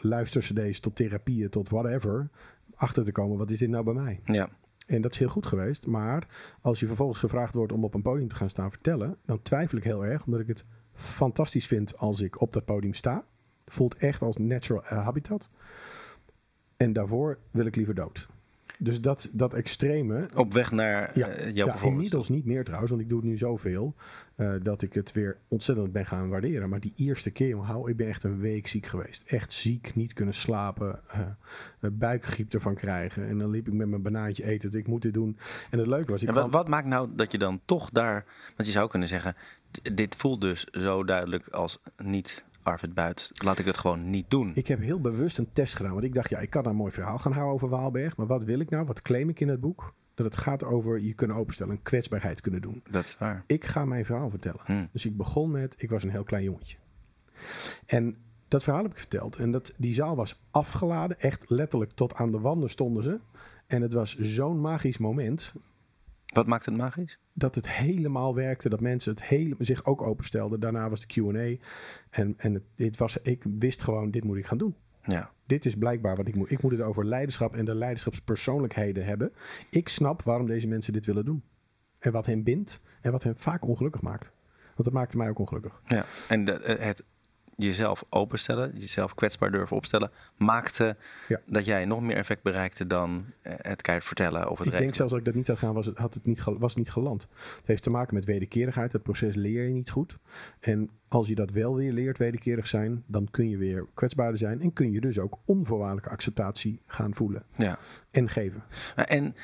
luistercd's 0.00 0.80
tot 0.80 0.96
therapieën 0.96 1.48
tot 1.48 1.68
whatever 1.68 2.28
achter 2.74 3.04
te 3.04 3.12
komen. 3.12 3.38
Wat 3.38 3.50
is 3.50 3.58
dit 3.58 3.68
nou 3.68 3.84
bij 3.84 3.94
mij? 3.94 4.20
Ja. 4.24 4.48
En 4.90 5.00
dat 5.00 5.12
is 5.12 5.18
heel 5.18 5.28
goed 5.28 5.46
geweest. 5.46 5.86
Maar 5.86 6.26
als 6.60 6.80
je 6.80 6.86
vervolgens 6.86 7.18
gevraagd 7.18 7.54
wordt 7.54 7.72
om 7.72 7.84
op 7.84 7.94
een 7.94 8.02
podium 8.02 8.28
te 8.28 8.34
gaan 8.34 8.50
staan 8.50 8.70
vertellen, 8.70 9.16
dan 9.24 9.42
twijfel 9.42 9.78
ik 9.78 9.84
heel 9.84 10.04
erg, 10.04 10.24
omdat 10.24 10.40
ik 10.40 10.46
het 10.46 10.64
fantastisch 10.92 11.66
vind 11.66 11.98
als 11.98 12.20
ik 12.20 12.40
op 12.40 12.52
dat 12.52 12.64
podium 12.64 12.94
sta. 12.94 13.24
Voelt 13.66 13.96
echt 13.96 14.22
als 14.22 14.36
natural 14.36 14.84
eh, 14.84 15.04
habitat. 15.04 15.48
En 16.76 16.92
daarvoor 16.92 17.38
wil 17.50 17.66
ik 17.66 17.76
liever 17.76 17.94
dood. 17.94 18.28
Dus 18.82 19.00
dat, 19.00 19.30
dat 19.32 19.54
extreme. 19.54 20.28
Op 20.34 20.52
weg 20.52 20.70
naar 20.70 21.18
Ja, 21.18 21.26
eh, 21.26 21.54
jouw 21.54 21.66
Ja, 21.66 21.82
inmiddels 21.82 22.28
niet 22.28 22.44
meer 22.44 22.64
trouwens, 22.64 22.90
want 22.90 23.02
ik 23.02 23.08
doe 23.08 23.18
het 23.18 23.28
nu 23.28 23.36
zoveel. 23.36 23.94
eh, 24.36 24.52
dat 24.62 24.82
ik 24.82 24.92
het 24.92 25.12
weer 25.12 25.36
ontzettend 25.48 25.92
ben 25.92 26.06
gaan 26.06 26.28
waarderen. 26.28 26.68
Maar 26.68 26.80
die 26.80 26.92
eerste 26.96 27.30
keer, 27.30 27.56
hou, 27.56 27.90
ik 27.90 27.96
ben 27.96 28.08
echt 28.08 28.24
een 28.24 28.38
week 28.38 28.66
ziek 28.66 28.86
geweest. 28.86 29.22
Echt 29.26 29.52
ziek, 29.52 29.94
niet 29.94 30.12
kunnen 30.12 30.34
slapen. 30.34 31.00
eh, 31.08 31.90
buikgriep 31.92 32.54
ervan 32.54 32.74
krijgen. 32.74 33.28
En 33.28 33.38
dan 33.38 33.50
liep 33.50 33.66
ik 33.66 33.72
met 33.72 33.88
mijn 33.88 34.02
banaantje 34.02 34.44
eten. 34.44 34.72
Ik 34.72 34.86
moet 34.86 35.02
dit 35.02 35.14
doen. 35.14 35.38
En 35.70 35.78
het 35.78 35.88
leuke 35.88 36.10
was, 36.10 36.22
ik 36.22 36.28
En 36.28 36.50
wat, 36.50 36.68
maakt 36.68 36.86
nou 36.86 37.08
dat 37.14 37.32
je 37.32 37.38
dan 37.38 37.60
toch 37.64 37.90
daar... 37.90 38.24
Want 38.56 38.68
je 38.68 38.74
zou 38.74 38.88
kunnen 38.88 39.08
zeggen, 39.08 39.34
dit 39.92 40.16
voelt 40.16 40.40
dus 40.40 40.64
zo 40.64 41.04
duidelijk 41.04 41.48
als 41.48 41.78
niet 41.96 42.44
Arvid 42.62 42.94
Buit. 42.94 43.30
Laat 43.34 43.58
ik 43.58 43.64
het 43.64 43.78
gewoon 43.78 44.10
niet 44.10 44.30
doen. 44.30 44.52
Ik 44.54 44.66
heb 44.66 44.80
heel 44.80 45.00
bewust 45.00 45.38
een 45.38 45.52
test 45.52 45.74
gedaan. 45.74 45.92
Want 45.92 46.04
ik 46.04 46.14
dacht, 46.14 46.30
ja, 46.30 46.38
ik 46.38 46.50
kan 46.50 46.62
daar 46.62 46.72
een 46.72 46.78
mooi 46.78 46.92
verhaal 46.92 47.18
gaan 47.18 47.32
houden 47.32 47.54
over 47.54 47.68
Waalberg. 47.68 48.16
Maar 48.16 48.26
wat 48.26 48.44
wil 48.44 48.60
ik 48.60 48.70
nou? 48.70 48.86
Wat 48.86 49.02
claim 49.02 49.28
ik 49.28 49.40
in 49.40 49.48
het 49.48 49.60
boek? 49.60 49.94
Dat 50.14 50.26
het 50.26 50.36
gaat 50.36 50.64
over 50.64 51.00
je 51.00 51.14
kunnen 51.14 51.36
openstellen, 51.36 51.72
een 51.72 51.82
kwetsbaarheid 51.82 52.40
kunnen 52.40 52.60
doen. 52.60 52.82
Dat 52.90 53.04
is 53.04 53.18
waar. 53.18 53.44
Ik 53.46 53.64
ga 53.64 53.84
mijn 53.84 54.04
verhaal 54.04 54.30
vertellen. 54.30 54.60
Hm. 54.64 54.86
Dus 54.92 55.06
ik 55.06 55.16
begon 55.16 55.50
met, 55.50 55.74
ik 55.78 55.90
was 55.90 56.04
een 56.04 56.10
heel 56.10 56.24
klein 56.24 56.44
jongetje. 56.44 56.76
En 57.86 58.16
dat 58.48 58.62
verhaal 58.62 58.82
heb 58.82 58.92
ik 58.92 58.98
verteld. 58.98 59.36
En 59.36 59.50
dat, 59.50 59.72
die 59.76 59.94
zaal 59.94 60.16
was 60.16 60.40
afgeladen, 60.50 61.20
echt 61.20 61.50
letterlijk 61.50 61.90
tot 61.90 62.14
aan 62.14 62.32
de 62.32 62.40
wanden 62.40 62.70
stonden 62.70 63.02
ze. 63.02 63.18
En 63.66 63.82
het 63.82 63.92
was 63.92 64.18
zo'n 64.18 64.60
magisch 64.60 64.98
moment 64.98 65.54
Wat 66.34 66.46
maakt 66.46 66.64
het 66.64 66.76
magisch? 66.76 67.18
dat 67.40 67.54
het 67.54 67.68
helemaal 67.68 68.34
werkte, 68.34 68.68
dat 68.68 68.80
mensen 68.80 69.12
het 69.12 69.24
hele, 69.24 69.54
zich 69.58 69.84
ook 69.84 70.02
openstelden. 70.02 70.60
Daarna 70.60 70.88
was 70.88 71.00
de 71.00 71.06
Q&A. 71.06 71.64
En, 72.10 72.34
en 72.36 72.54
het, 72.54 72.62
dit 72.74 72.96
was, 72.96 73.16
ik 73.16 73.44
wist 73.58 73.82
gewoon, 73.82 74.10
dit 74.10 74.24
moet 74.24 74.36
ik 74.36 74.46
gaan 74.46 74.58
doen. 74.58 74.74
Ja. 75.04 75.30
Dit 75.46 75.66
is 75.66 75.74
blijkbaar 75.74 76.16
wat 76.16 76.28
ik 76.28 76.34
moet. 76.34 76.50
Ik 76.50 76.62
moet 76.62 76.72
het 76.72 76.80
over 76.80 77.04
leiderschap 77.04 77.56
en 77.56 77.64
de 77.64 77.74
leiderschapspersoonlijkheden 77.74 79.04
hebben. 79.04 79.32
Ik 79.70 79.88
snap 79.88 80.22
waarom 80.22 80.46
deze 80.46 80.66
mensen 80.66 80.92
dit 80.92 81.06
willen 81.06 81.24
doen. 81.24 81.42
En 81.98 82.12
wat 82.12 82.26
hen 82.26 82.42
bindt 82.42 82.80
en 83.00 83.12
wat 83.12 83.22
hen 83.22 83.36
vaak 83.36 83.66
ongelukkig 83.66 84.02
maakt. 84.02 84.32
Want 84.64 84.84
dat 84.84 84.92
maakte 84.92 85.16
mij 85.16 85.28
ook 85.28 85.38
ongelukkig. 85.38 85.82
ja. 85.86 86.04
En 86.28 86.44
de, 86.44 86.52
eh, 86.52 86.86
het 86.86 87.04
jezelf 87.62 88.04
openstellen, 88.08 88.72
jezelf 88.78 89.14
kwetsbaar 89.14 89.50
durven 89.50 89.76
opstellen, 89.76 90.10
maakte 90.36 90.96
Ja. 91.28 91.40
dat 91.46 91.64
jij 91.64 91.84
nog 91.84 92.00
meer 92.00 92.16
effect 92.16 92.42
bereikte 92.42 92.86
dan 92.86 93.24
eh, 93.42 93.52
het 93.56 93.82
keihard 93.82 94.06
vertellen 94.08 94.50
of 94.50 94.58
het 94.58 94.66
Ik 94.66 94.78
denk 94.78 94.94
zelfs 94.94 95.10
dat 95.10 95.20
ik 95.20 95.26
dat 95.26 95.34
niet 95.34 95.46
had 95.46 95.58
gedaan, 95.58 95.74
was 95.74 95.86
het, 95.86 95.98
had 95.98 96.14
het 96.14 96.26
niet, 96.26 96.42
was 96.44 96.74
niet 96.74 96.90
geland. 96.90 97.22
Het 97.56 97.66
heeft 97.66 97.82
te 97.82 97.90
maken 97.90 98.14
met 98.14 98.24
wederkerigheid. 98.24 98.92
Het 98.92 99.02
proces 99.02 99.34
leer 99.34 99.64
je 99.64 99.72
niet 99.72 99.90
goed. 99.90 100.18
En 100.60 100.90
als 101.08 101.28
je 101.28 101.34
dat 101.34 101.50
wel 101.50 101.74
weer 101.74 101.92
leert, 101.92 102.18
wederkerig 102.18 102.66
zijn, 102.66 103.04
dan 103.06 103.28
kun 103.30 103.48
je 103.48 103.56
weer 103.56 103.86
kwetsbaarder 103.94 104.38
zijn. 104.38 104.60
En 104.62 104.72
kun 104.72 104.92
je 104.92 105.00
dus 105.00 105.18
ook 105.18 105.38
onvoorwaardelijke 105.44 106.10
acceptatie 106.10 106.82
gaan 106.86 107.14
voelen 107.14 107.42
Ja. 107.56 107.78
en 108.10 108.28
geven. 108.28 108.62
En 108.96 109.34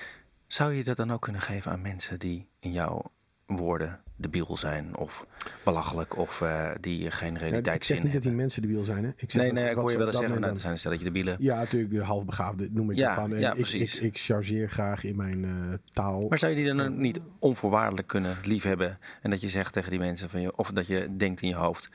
zou 0.47 0.73
je 0.73 0.85
dat 0.85 0.97
dan 0.97 1.11
ook 1.11 1.23
kunnen 1.23 1.41
geven 1.43 1.71
aan 1.73 1.83
mensen 1.83 2.19
die 2.19 2.47
in 2.61 2.73
jouw 2.73 3.03
woorden 3.47 4.01
debiel 4.19 4.57
zijn 4.57 4.97
of 4.97 5.27
belachelijk 5.65 6.17
of 6.17 6.41
eh, 6.41 6.71
die 6.81 7.11
geen 7.11 7.33
Ja, 7.33 7.39
realiteit 7.39 7.77
ik 7.77 7.85
zeg 7.85 8.03
niet 8.03 8.13
dat 8.13 8.23
die 8.23 8.33
mensen 8.33 8.63
debiel 8.63 8.85
zijn. 8.85 9.05
Hè? 9.05 9.11
Ik 9.17 9.31
zeg 9.31 9.43
Nee, 9.43 9.53
dat- 9.53 9.63
nee, 9.63 9.71
ik 9.71 9.77
hoor 9.77 9.91
je 9.91 9.97
wel 9.97 10.07
eens 10.07 10.17
zeggen, 10.17 10.41
nou, 10.41 10.53
dat 10.53 10.61
zijn 10.61 10.73
een 10.73 10.79
stelletje 10.79 11.05
debielen. 11.05 11.37
Ja, 11.39 11.57
natuurlijk, 11.57 11.93
de 11.93 12.03
halfbegaafde 12.03 12.69
noem 12.73 12.91
ik 12.91 12.97
Ja, 12.97 13.15
dat 13.15 13.29
dan. 13.31 13.39
Ja, 13.39 13.49
ik, 13.51 13.55
precies. 13.55 13.97
Ik, 13.99 14.03
ik 14.03 14.19
chargeer 14.19 14.69
graag 14.71 15.05
in 15.05 15.17
mijn 15.17 15.45
eh, 15.45 15.51
taal. 15.93 16.27
Maar 16.29 16.39
zou 16.39 16.53
je 16.53 16.57
die 16.65 16.67
dan 16.75 16.81
ook 16.87 16.95
niet 16.97 17.21
onvoorwaardelijk 17.39 18.09
kunnen 18.09 18.37
liefhebben? 18.45 18.99
En 19.23 19.31
dat 19.31 19.41
je 19.41 19.49
zegt 19.49 19.73
tegen 19.73 19.91
die 19.91 19.99
mensen 19.99 20.31
van 20.31 20.41
je, 20.41 20.57
of 20.57 20.71
dat 20.73 20.87
je 20.87 21.17
denkt 21.17 21.41
in 21.43 21.49
je 21.49 21.55
hoofd, 21.55 21.91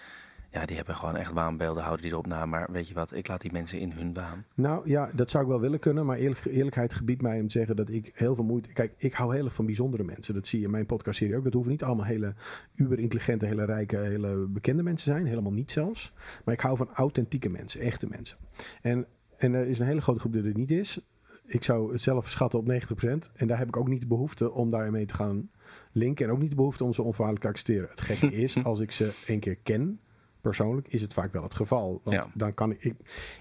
ja, 0.52 0.66
die 0.66 0.76
hebben 0.76 0.96
gewoon 0.96 1.16
echt 1.16 1.32
waanbeelden, 1.32 1.84
houden 1.84 2.04
die 2.04 2.12
erop 2.12 2.28
na. 2.28 2.46
Maar 2.46 2.72
weet 2.72 2.88
je 2.88 2.94
wat, 2.94 3.16
ik 3.16 3.28
laat 3.28 3.42
die 3.42 3.52
mensen 3.52 3.80
in 3.80 3.92
hun 3.92 4.14
waan. 4.14 4.46
Nou 4.54 4.90
ja, 4.90 5.10
dat 5.14 5.30
zou 5.30 5.44
ik 5.44 5.50
wel 5.50 5.60
willen 5.60 5.80
kunnen. 5.80 6.06
Maar 6.06 6.18
eerlijk, 6.18 6.46
eerlijkheid 6.46 6.94
gebiedt 6.94 7.22
mij 7.22 7.40
om 7.40 7.48
te 7.48 7.52
zeggen 7.52 7.76
dat 7.76 7.90
ik 7.90 8.12
heel 8.14 8.36
veel 8.36 8.44
moeite... 8.44 8.74
Kijk, 8.74 8.94
ik 8.98 9.14
hou 9.14 9.36
heel 9.36 9.46
erg 9.46 9.54
van 9.54 9.66
bijzondere 9.66 10.04
mensen. 10.04 10.34
Dat 10.34 10.48
zie 10.48 10.60
je 10.60 10.66
in 10.66 10.72
mijn 10.72 10.86
podcastserie 10.86 11.36
ook. 11.36 11.44
Dat 11.44 11.54
hoeven 11.54 11.72
niet 11.72 11.84
allemaal 11.84 12.06
hele 12.06 12.34
uber-intelligente, 12.76 13.46
hele 13.46 13.66
rijke, 13.66 13.98
hele 13.98 14.46
bekende 14.48 14.84
mensen 14.84 15.08
te 15.08 15.18
zijn. 15.18 15.28
Helemaal 15.28 15.52
niet 15.52 15.72
zelfs. 15.72 16.14
Maar 16.46 16.54
ik 16.54 16.62
hou 16.62 16.78
van 16.78 16.90
authentieke 16.94 17.50
mensen, 17.50 17.82
echte 17.82 18.08
mensen. 18.08 18.38
En, 18.82 19.06
en 19.38 19.54
er 19.54 19.68
is 19.68 19.80
een 19.80 19.88
hele 19.88 20.02
grote 20.02 20.20
groep 20.20 20.34
die 20.34 20.44
er 20.44 20.54
niet 20.54 20.72
is. 20.72 21.00
Ik 21.46 21.64
zou 21.64 21.92
het 21.92 22.02
zelf 22.02 22.30
schatten 22.30 22.60
op 22.60 22.72
90%. 22.72 23.32
En 23.34 23.48
daar 23.48 23.58
heb 23.58 23.68
ik 23.68 23.78
ook 23.78 23.88
niet 23.88 24.02
de 24.02 24.08
behoefte 24.08 24.52
om 24.52 24.70
daarmee 24.70 25.06
te 25.06 25.14
gaan 25.14 25.50
linken. 25.92 26.26
En 26.26 26.32
ook 26.32 26.40
niet 26.40 26.50
de 26.50 26.56
behoefte 26.56 26.84
om 26.84 26.94
ze 26.94 27.02
onvoorwaardelijk 27.02 27.46
te 27.46 27.52
accepteren. 27.52 27.90
Het 27.90 28.02
gekke 28.02 28.36
is, 28.44 28.64
als 28.64 28.80
ik 28.80 28.92
ze 28.92 29.14
één 29.26 29.40
keer 29.40 29.56
ken, 29.56 30.00
persoonlijk, 30.42 30.88
is 30.88 31.02
het 31.02 31.14
vaak 31.14 31.34
wel 31.34 31.44
het 31.44 31.54
geval. 31.54 32.02
Want 32.04 32.16
Ja. 32.16 32.32
dan 32.34 32.54
kan 32.54 32.72
ik, 32.72 32.84
ik... 32.84 32.96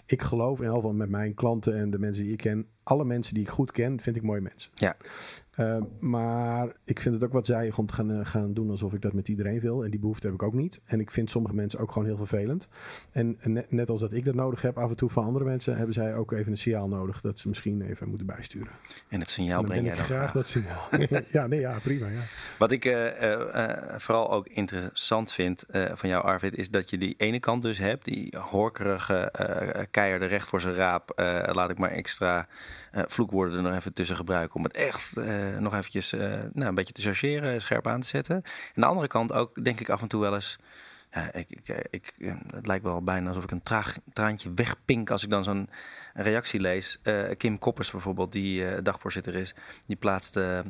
Ik 0.07 0.23
geloof 0.23 0.57
in 0.57 0.63
ieder 0.65 0.77
geval 0.77 0.93
met 0.93 1.09
mijn 1.09 1.35
klanten 1.35 1.77
en 1.77 1.91
de 1.91 1.99
mensen 1.99 2.23
die 2.23 2.33
ik 2.33 2.39
ken... 2.39 2.67
alle 2.83 3.05
mensen 3.05 3.35
die 3.35 3.43
ik 3.43 3.49
goed 3.49 3.73
ken, 3.73 4.01
vind 4.01 4.17
ik 4.17 4.23
mooie 4.23 4.41
mensen. 4.41 4.71
Ja. 4.75 4.97
Uh, 5.61 5.77
maar 5.99 6.69
ik 6.85 7.01
vind 7.01 7.15
het 7.15 7.25
ook 7.25 7.33
wat 7.33 7.47
zijig 7.47 7.79
om 7.79 7.87
te 7.87 7.95
gaan, 7.95 8.11
uh, 8.11 8.21
gaan 8.23 8.55
doen 8.55 8.71
alsof 8.71 8.93
ik 8.93 9.03
dat 9.03 9.13
met 9.13 9.29
iedereen 9.29 9.61
wil. 9.61 9.85
En 9.85 9.91
die 9.91 10.01
behoefte 10.01 10.27
heb 10.27 10.35
ik 10.35 10.43
ook 10.43 10.55
niet. 10.55 10.81
En 10.85 11.01
ik 11.01 11.11
vind 11.11 11.31
sommige 11.31 11.55
mensen 11.55 11.81
ook 11.81 11.93
gewoon 11.93 12.09
heel 12.09 12.17
vervelend. 12.17 12.69
En, 13.11 13.39
net, 13.43 13.73
net, 13.73 13.91
als 13.91 14.01
dat 14.01 14.13
ik 14.13 14.25
dat 14.25 14.35
nodig 14.35 14.63
heb 14.63 14.79
af 14.79 14.91
en 14.91 14.97
toe 14.97 15.11
van 15.11 15.25
andere 15.25 15.45
mensen... 15.45 15.77
hebben 15.77 15.95
zij 15.95 16.15
ook 16.15 16.33
even 16.33 16.53
een 16.53 16.59
signaal 16.59 16.89
nodig 16.89 17.21
dat 17.21 17.39
ze 17.39 17.49
misschien 17.49 17.83
even 17.83 18.09
moeten 18.09 18.27
bijsturen. 18.27 18.73
En 19.09 19.21
het 19.21 19.29
signaal 19.29 19.61
en 19.61 19.67
breng 19.67 19.85
jij 19.85 19.91
ik 19.91 19.97
dan 19.97 20.07
graag. 20.07 20.19
graag. 20.19 20.33
dat 20.33 20.47
signaal. 20.47 20.89
ja, 21.41 21.47
nee, 21.47 21.61
ja, 21.61 21.79
prima. 21.83 22.09
Ja. 22.09 22.21
Wat 22.59 22.73
ik 22.73 22.85
uh, 22.85 23.07
vooral 23.97 24.33
ook 24.33 24.47
interessant 24.47 25.33
vind 25.33 25.63
eh, 25.63 25.85
van 25.95 26.09
jou 26.09 26.25
Arvid... 26.25 26.57
is 26.57 26.71
dat 26.71 26.91
je 26.91 26.99
die 26.99 27.15
ene 27.19 27.41
kant 27.41 27.63
dus 27.63 27.79
hebt. 27.79 28.05
Die 28.05 28.37
horkerige 28.39 29.31
eh, 29.31 29.83
keiharde 29.91 30.27
recht 30.27 30.49
voor 30.49 30.61
zijn 30.61 30.75
raap. 30.75 31.11
eh, 31.11 31.55
laat 31.55 31.71
ik 31.71 31.79
maar 31.79 31.91
extra 31.91 32.49
vloekwoorden 32.93 33.57
er 33.57 33.63
nog 33.63 33.75
even 33.75 33.95
tussen 33.95 34.17
gebruiken... 34.17 34.57
om 34.57 34.65
het 34.65 34.75
echt 34.75 35.17
nog 35.59 35.75
eventjes 35.75 36.11
nou, 36.11 36.51
een 36.53 36.75
beetje 36.75 36.93
te 36.93 37.03
chargeren, 37.03 37.61
scherp 37.61 37.87
aan 37.87 38.01
te 38.01 38.07
zetten. 38.07 38.37
En 38.37 38.43
aan 38.75 38.81
de 38.83 38.87
andere 38.87 39.07
kant 39.07 39.33
ook, 39.33 39.65
denk 39.65 39.81
ik 39.81 39.89
af 39.89 40.03
en 40.03 40.09
toe 40.09 40.21
wel 40.21 40.35
eens... 40.35 40.59
Ik, 41.33 41.51
ik, 41.51 41.89
ik, 41.91 42.15
het 42.47 42.67
lijkt 42.67 42.85
wel 42.85 43.03
bijna 43.03 43.29
alsof 43.29 43.45
ik 43.45 43.51
een 43.51 43.63
traag, 43.63 43.97
traantje 44.13 44.53
wegpink 44.55 45.11
als 45.11 45.23
ik 45.23 45.31
dan 45.31 45.45
zo'n 45.45 45.71
reactie 46.15 46.61
lees. 46.61 47.01
Kim 47.37 47.59
Koppers 47.59 47.91
bijvoorbeeld, 47.91 48.33
die 48.33 48.83
dagvoorzitter 48.83 49.35
is, 49.35 49.55
die 49.87 49.97
plaatste... 49.97 50.65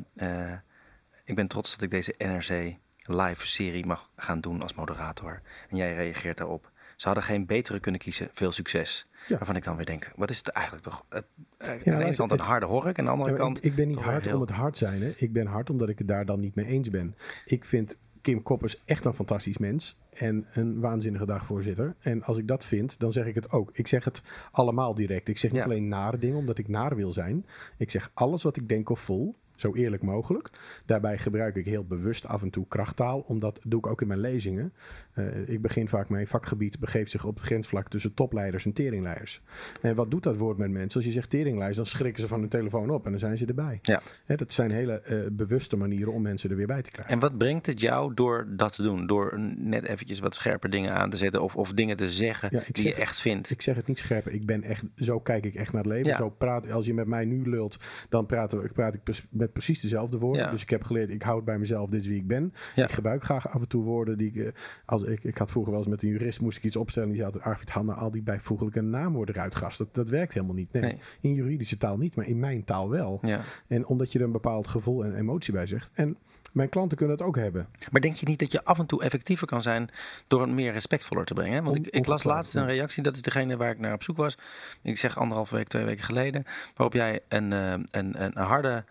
Ik 1.25 1.35
ben 1.35 1.47
trots 1.47 1.71
dat 1.71 1.81
ik 1.81 1.91
deze 1.91 2.15
NRC 2.17 2.77
live 3.05 3.47
serie 3.47 3.85
mag 3.85 4.11
gaan 4.15 4.41
doen 4.41 4.61
als 4.61 4.73
moderator. 4.73 5.41
En 5.69 5.77
jij 5.77 5.93
reageert 5.95 6.37
daarop. 6.37 6.71
Ze 6.95 7.05
hadden 7.05 7.23
geen 7.23 7.45
betere 7.45 7.79
kunnen 7.79 8.01
kiezen. 8.01 8.29
Veel 8.33 8.51
succes. 8.51 9.07
Ja. 9.27 9.37
Waarvan 9.37 9.55
ik 9.55 9.63
dan 9.63 9.75
weer 9.75 9.85
denk, 9.85 10.11
wat 10.15 10.29
is 10.29 10.37
het 10.37 10.47
eigenlijk 10.47 10.85
toch? 10.85 11.05
Het, 11.09 11.25
ja, 11.59 11.67
aan 11.67 11.79
de 11.99 12.05
ene 12.05 12.15
kant 12.15 12.31
een 12.31 12.39
harde 12.39 12.65
hork, 12.65 12.97
en 12.97 12.97
aan 12.97 13.05
de 13.05 13.11
andere 13.11 13.37
kant... 13.37 13.57
Ik, 13.57 13.63
ik 13.63 13.75
ben 13.75 13.87
niet 13.87 14.01
hard 14.01 14.25
heel... 14.25 14.35
om 14.35 14.41
het 14.41 14.49
hard 14.49 14.77
zijn. 14.77 15.01
Hè. 15.01 15.13
Ik 15.15 15.33
ben 15.33 15.45
hard 15.47 15.69
omdat 15.69 15.89
ik 15.89 15.97
het 15.97 16.07
daar 16.07 16.25
dan 16.25 16.39
niet 16.39 16.55
mee 16.55 16.65
eens 16.65 16.89
ben. 16.89 17.15
Ik 17.45 17.65
vind 17.65 17.97
Kim 18.21 18.43
Koppers 18.43 18.81
echt 18.85 19.05
een 19.05 19.13
fantastisch 19.13 19.57
mens. 19.57 19.97
En 20.09 20.47
een 20.53 20.79
waanzinnige 20.79 21.25
dagvoorzitter. 21.25 21.95
En 21.99 22.23
als 22.23 22.37
ik 22.37 22.47
dat 22.47 22.65
vind, 22.65 22.99
dan 22.99 23.11
zeg 23.11 23.25
ik 23.25 23.35
het 23.35 23.51
ook. 23.51 23.69
Ik 23.73 23.87
zeg 23.87 24.03
het 24.05 24.21
allemaal 24.51 24.95
direct. 24.95 25.27
Ik 25.27 25.37
zeg 25.37 25.51
niet 25.51 25.59
Ja. 25.59 25.65
alleen 25.65 25.87
nare 25.87 26.17
dingen, 26.17 26.37
omdat 26.37 26.57
ik 26.57 26.67
naar 26.67 26.95
wil 26.95 27.11
zijn. 27.11 27.45
Ik 27.77 27.89
zeg 27.89 28.11
alles 28.13 28.43
wat 28.43 28.57
ik 28.57 28.69
denk 28.69 28.89
of 28.89 28.99
voel. 28.99 29.35
Zo 29.61 29.73
eerlijk 29.75 30.03
mogelijk. 30.03 30.49
Daarbij 30.85 31.17
gebruik 31.17 31.55
ik 31.55 31.65
heel 31.65 31.85
bewust 31.85 32.27
af 32.27 32.41
en 32.41 32.49
toe 32.49 32.67
krachttaal, 32.67 33.19
omdat 33.19 33.59
doe 33.63 33.79
ik 33.79 33.87
ook 33.87 34.01
in 34.01 34.07
mijn 34.07 34.19
lezingen. 34.19 34.73
Uh, 35.15 35.49
ik 35.49 35.61
begin 35.61 35.87
vaak 35.87 36.09
mijn 36.09 36.27
vakgebied 36.27 36.79
begeeft 36.79 37.11
zich 37.11 37.25
op 37.25 37.35
het 37.35 37.45
grensvlak 37.45 37.89
tussen 37.89 38.13
topleiders 38.13 38.65
en 38.65 38.73
teringleiders. 38.73 39.41
En 39.81 39.95
wat 39.95 40.11
doet 40.11 40.23
dat 40.23 40.37
woord 40.37 40.57
met 40.57 40.71
mensen? 40.71 40.95
Als 40.99 41.05
je 41.05 41.11
zegt 41.11 41.29
teringleiders, 41.29 41.77
dan 41.77 41.85
schrikken 41.85 42.21
ze 42.21 42.27
van 42.27 42.39
hun 42.39 42.49
telefoon 42.49 42.89
op 42.89 43.05
en 43.05 43.11
dan 43.11 43.19
zijn 43.19 43.37
ze 43.37 43.45
erbij. 43.45 43.79
Ja. 43.81 44.01
Hè, 44.25 44.35
dat 44.35 44.53
zijn 44.53 44.71
hele 44.71 45.01
uh, 45.09 45.19
bewuste 45.31 45.77
manieren 45.77 46.13
om 46.13 46.21
mensen 46.21 46.49
er 46.49 46.55
weer 46.55 46.67
bij 46.67 46.81
te 46.81 46.91
krijgen. 46.91 47.13
En 47.13 47.19
wat 47.19 47.37
brengt 47.37 47.65
het 47.65 47.79
jou 47.79 48.13
door 48.13 48.47
dat 48.49 48.75
te 48.75 48.83
doen? 48.83 49.07
Door 49.07 49.39
net 49.57 49.85
eventjes 49.85 50.19
wat 50.19 50.35
scherper 50.35 50.69
dingen 50.69 50.93
aan 50.93 51.09
te 51.09 51.17
zetten 51.17 51.41
of, 51.41 51.55
of 51.55 51.73
dingen 51.73 51.97
te 51.97 52.11
zeggen 52.11 52.49
ja, 52.51 52.61
die 52.71 52.87
je 52.87 52.93
echt 52.93 53.21
vindt? 53.21 53.49
Ik 53.49 53.61
zeg 53.61 53.75
het 53.75 53.87
niet 53.87 53.97
scherper. 53.97 54.33
Ik 54.33 54.45
ben 54.45 54.63
echt, 54.63 54.83
zo 54.95 55.19
kijk 55.19 55.45
ik 55.45 55.55
echt 55.55 55.73
naar 55.73 55.83
het 55.83 55.91
leven. 55.91 56.11
Ja. 56.11 56.17
Zo 56.17 56.29
praat, 56.29 56.71
als 56.71 56.85
je 56.85 56.93
met 56.93 57.07
mij 57.07 57.25
nu 57.25 57.49
lult, 57.49 57.77
dan 58.09 58.25
praat, 58.25 58.73
praat 58.73 58.93
ik 58.93 59.01
met 59.29 59.50
precies 59.51 59.79
dezelfde 59.79 60.17
woorden. 60.17 60.43
Ja. 60.43 60.51
Dus 60.51 60.61
ik 60.61 60.69
heb 60.69 60.83
geleerd, 60.83 61.09
ik 61.09 61.21
houd 61.21 61.45
bij 61.45 61.57
mezelf, 61.57 61.89
dit 61.89 62.01
is 62.01 62.07
wie 62.07 62.17
ik 62.17 62.27
ben. 62.27 62.53
Ik 62.75 62.91
gebruik 62.91 63.23
graag 63.23 63.49
af 63.49 63.61
en 63.61 63.67
toe 63.67 63.83
woorden 63.83 64.17
die 64.17 64.31
ik, 64.33 64.53
als 64.85 65.03
ik, 65.03 65.23
ik 65.23 65.37
had 65.37 65.51
vroeger 65.51 65.71
wel 65.71 65.81
eens 65.81 65.89
met 65.89 66.03
een 66.03 66.09
jurist, 66.09 66.41
moest 66.41 66.57
ik 66.57 66.63
iets 66.63 66.75
opstellen. 66.75 67.11
Die 67.11 67.23
had 67.23 67.41
Arvid 67.41 67.69
Hanna 67.69 67.93
al 67.93 68.11
die 68.11 68.21
bijvoeglijke 68.21 68.81
naamwoorden 68.81 69.35
eruit 69.35 69.55
gast. 69.55 69.77
Dat, 69.77 69.93
dat 69.93 70.09
werkt 70.09 70.33
helemaal 70.33 70.55
niet. 70.55 70.71
Nee, 70.71 70.81
nee, 70.81 70.97
in 71.21 71.33
juridische 71.33 71.77
taal 71.77 71.97
niet, 71.97 72.15
maar 72.15 72.27
in 72.27 72.39
mijn 72.39 72.63
taal 72.63 72.89
wel. 72.89 73.21
En 73.67 73.85
omdat 73.85 74.11
je 74.11 74.19
er 74.19 74.25
een 74.25 74.31
bepaald 74.31 74.67
gevoel 74.67 75.05
en 75.05 75.15
emotie 75.15 75.53
bij 75.53 75.65
zegt. 75.65 75.91
En 75.93 76.17
mijn 76.51 76.69
klanten 76.69 76.97
kunnen 76.97 77.17
het 77.17 77.25
ook 77.25 77.35
hebben. 77.35 77.67
Maar 77.91 78.01
denk 78.01 78.15
je 78.15 78.25
niet 78.25 78.39
dat 78.39 78.51
je 78.51 78.63
af 78.63 78.79
en 78.79 78.85
toe 78.85 79.03
effectiever 79.03 79.47
kan 79.47 79.61
zijn 79.61 79.89
door 80.27 80.41
het 80.41 80.51
meer 80.51 80.71
respectvoller 80.71 81.25
te 81.25 81.33
brengen? 81.33 81.63
Want 81.63 81.75
ik, 81.75 81.87
ik 81.87 82.05
las 82.05 82.23
laatst 82.23 82.55
een 82.55 82.65
reactie, 82.65 83.03
dat 83.03 83.15
is 83.15 83.21
degene 83.21 83.57
waar 83.57 83.71
ik 83.71 83.79
naar 83.79 83.93
op 83.93 84.03
zoek 84.03 84.17
was. 84.17 84.37
Ik 84.81 84.97
zeg 84.97 85.17
anderhalve 85.17 85.55
week, 85.55 85.67
twee 85.67 85.85
weken 85.85 86.03
geleden. 86.03 86.43
Waarop 86.75 86.93
jij 86.93 87.19
een, 87.27 87.51
een, 87.51 87.87
een, 87.91 88.25
een 88.25 88.37
harde, 88.37 88.83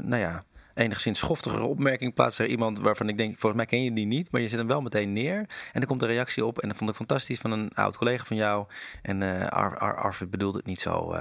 nou 0.00 0.20
ja, 0.20 0.44
enigszins 0.80 1.18
schoftigere 1.18 1.64
opmerking 1.64 2.14
plaatst 2.14 2.38
er 2.38 2.46
iemand 2.46 2.78
waarvan 2.78 3.08
ik 3.08 3.16
denk, 3.18 3.30
volgens 3.30 3.54
mij 3.54 3.66
ken 3.66 3.84
je 3.84 3.92
die 3.92 4.06
niet, 4.06 4.32
maar 4.32 4.40
je 4.40 4.48
zet 4.48 4.58
hem 4.58 4.68
wel 4.68 4.80
meteen 4.80 5.12
neer. 5.12 5.46
En 5.72 5.80
er 5.80 5.86
komt 5.86 6.02
een 6.02 6.08
reactie 6.08 6.44
op 6.44 6.58
en 6.58 6.68
dat 6.68 6.76
vond 6.76 6.90
ik 6.90 6.96
fantastisch 6.96 7.38
van 7.38 7.50
een 7.50 7.70
oud 7.74 7.96
collega 7.96 8.24
van 8.24 8.36
jou. 8.36 8.66
En 9.02 9.20
uh, 9.20 9.46
Ar 9.46 9.78
Ar 9.78 9.96
Arvid 9.96 10.30
bedoelde 10.30 10.58
het 10.58 10.66
niet 10.66 10.80
zo. 10.80 11.14
Uh, 11.14 11.20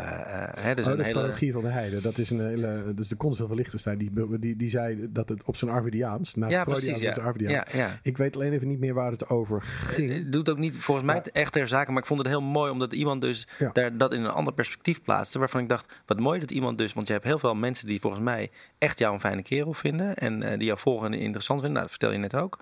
hè, 0.59 0.75
dus 0.75 0.87
oh, 0.87 0.97
dat 0.97 1.05
is 1.05 1.51
van 1.51 1.61
de 1.61 1.69
Heide. 1.69 2.01
Dat 2.01 2.17
is, 2.17 2.29
een 2.29 2.47
hele, 2.47 2.83
dat 2.85 2.99
is 2.99 3.07
de 3.07 3.17
consul 3.17 3.47
van 3.47 3.55
Liechtenstein. 3.55 3.97
Die, 3.97 4.11
die, 4.39 4.55
die 4.55 4.69
zei 4.69 5.07
dat 5.09 5.29
het 5.29 5.43
op 5.43 5.55
zijn 5.55 5.71
Arvidiaans, 5.71 6.35
nou, 6.35 6.51
ja, 6.51 6.63
precies, 6.63 6.99
ja. 6.99 7.33
Ja, 7.37 7.65
ja. 7.73 7.99
Ik 8.03 8.17
weet 8.17 8.35
alleen 8.35 8.53
even 8.53 8.67
niet 8.67 8.79
meer 8.79 8.93
waar 8.93 9.11
het 9.11 9.29
over 9.29 9.61
ging. 9.61 10.13
Het 10.13 10.33
doet 10.33 10.49
ook 10.49 10.57
niet 10.57 10.77
volgens 10.77 11.05
mij 11.05 11.21
echt 11.21 11.53
ter 11.53 11.67
zake, 11.67 11.91
maar 11.91 12.01
ik 12.01 12.07
vond 12.07 12.19
het 12.19 12.27
heel 12.27 12.41
mooi 12.41 12.71
omdat 12.71 12.93
iemand 12.93 13.21
dus 13.21 13.47
daar, 13.73 13.97
dat 13.97 14.13
in 14.13 14.23
een 14.23 14.31
ander 14.31 14.53
perspectief 14.53 15.01
plaatste. 15.01 15.39
Waarvan 15.39 15.61
ik 15.61 15.69
dacht, 15.69 15.93
wat 16.05 16.19
mooi 16.19 16.39
dat 16.39 16.51
iemand 16.51 16.77
dus, 16.77 16.93
want 16.93 17.07
je 17.07 17.13
hebt 17.13 17.25
heel 17.25 17.39
veel 17.39 17.55
mensen 17.55 17.87
die 17.87 17.99
volgens 17.99 18.23
mij 18.23 18.49
echt 18.79 18.99
jou 18.99 19.13
een 19.13 19.19
fijne 19.19 19.41
kerel 19.41 19.73
vinden 19.73 20.15
en 20.15 20.43
uh, 20.43 20.49
die 20.49 20.65
jou 20.65 20.79
volgen 20.79 21.13
en 21.13 21.19
interessant 21.19 21.59
vinden. 21.59 21.77
Nou, 21.77 21.89
dat 21.89 21.99
vertel 21.99 22.11
je 22.11 22.17
net 22.17 22.35
ook. 22.35 22.59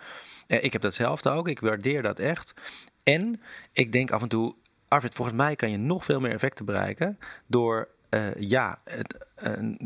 Uh, 0.47 0.63
ik 0.63 0.73
heb 0.73 0.81
datzelfde 0.81 1.29
ook. 1.29 1.47
Ik 1.47 1.59
waardeer 1.59 2.01
dat 2.01 2.19
echt. 2.19 2.53
En 3.03 3.41
ik 3.71 3.91
denk 3.91 4.11
af 4.11 4.21
en 4.21 4.27
toe, 4.27 4.55
Arvid, 4.87 5.13
volgens 5.13 5.37
mij 5.37 5.55
kan 5.55 5.71
je 5.71 5.77
nog 5.77 6.05
veel 6.05 6.19
meer 6.19 6.31
effecten 6.31 6.65
bereiken 6.65 7.19
door 7.45 7.87
uh, 8.09 8.35
ja, 8.35 8.79
het, 8.83 9.26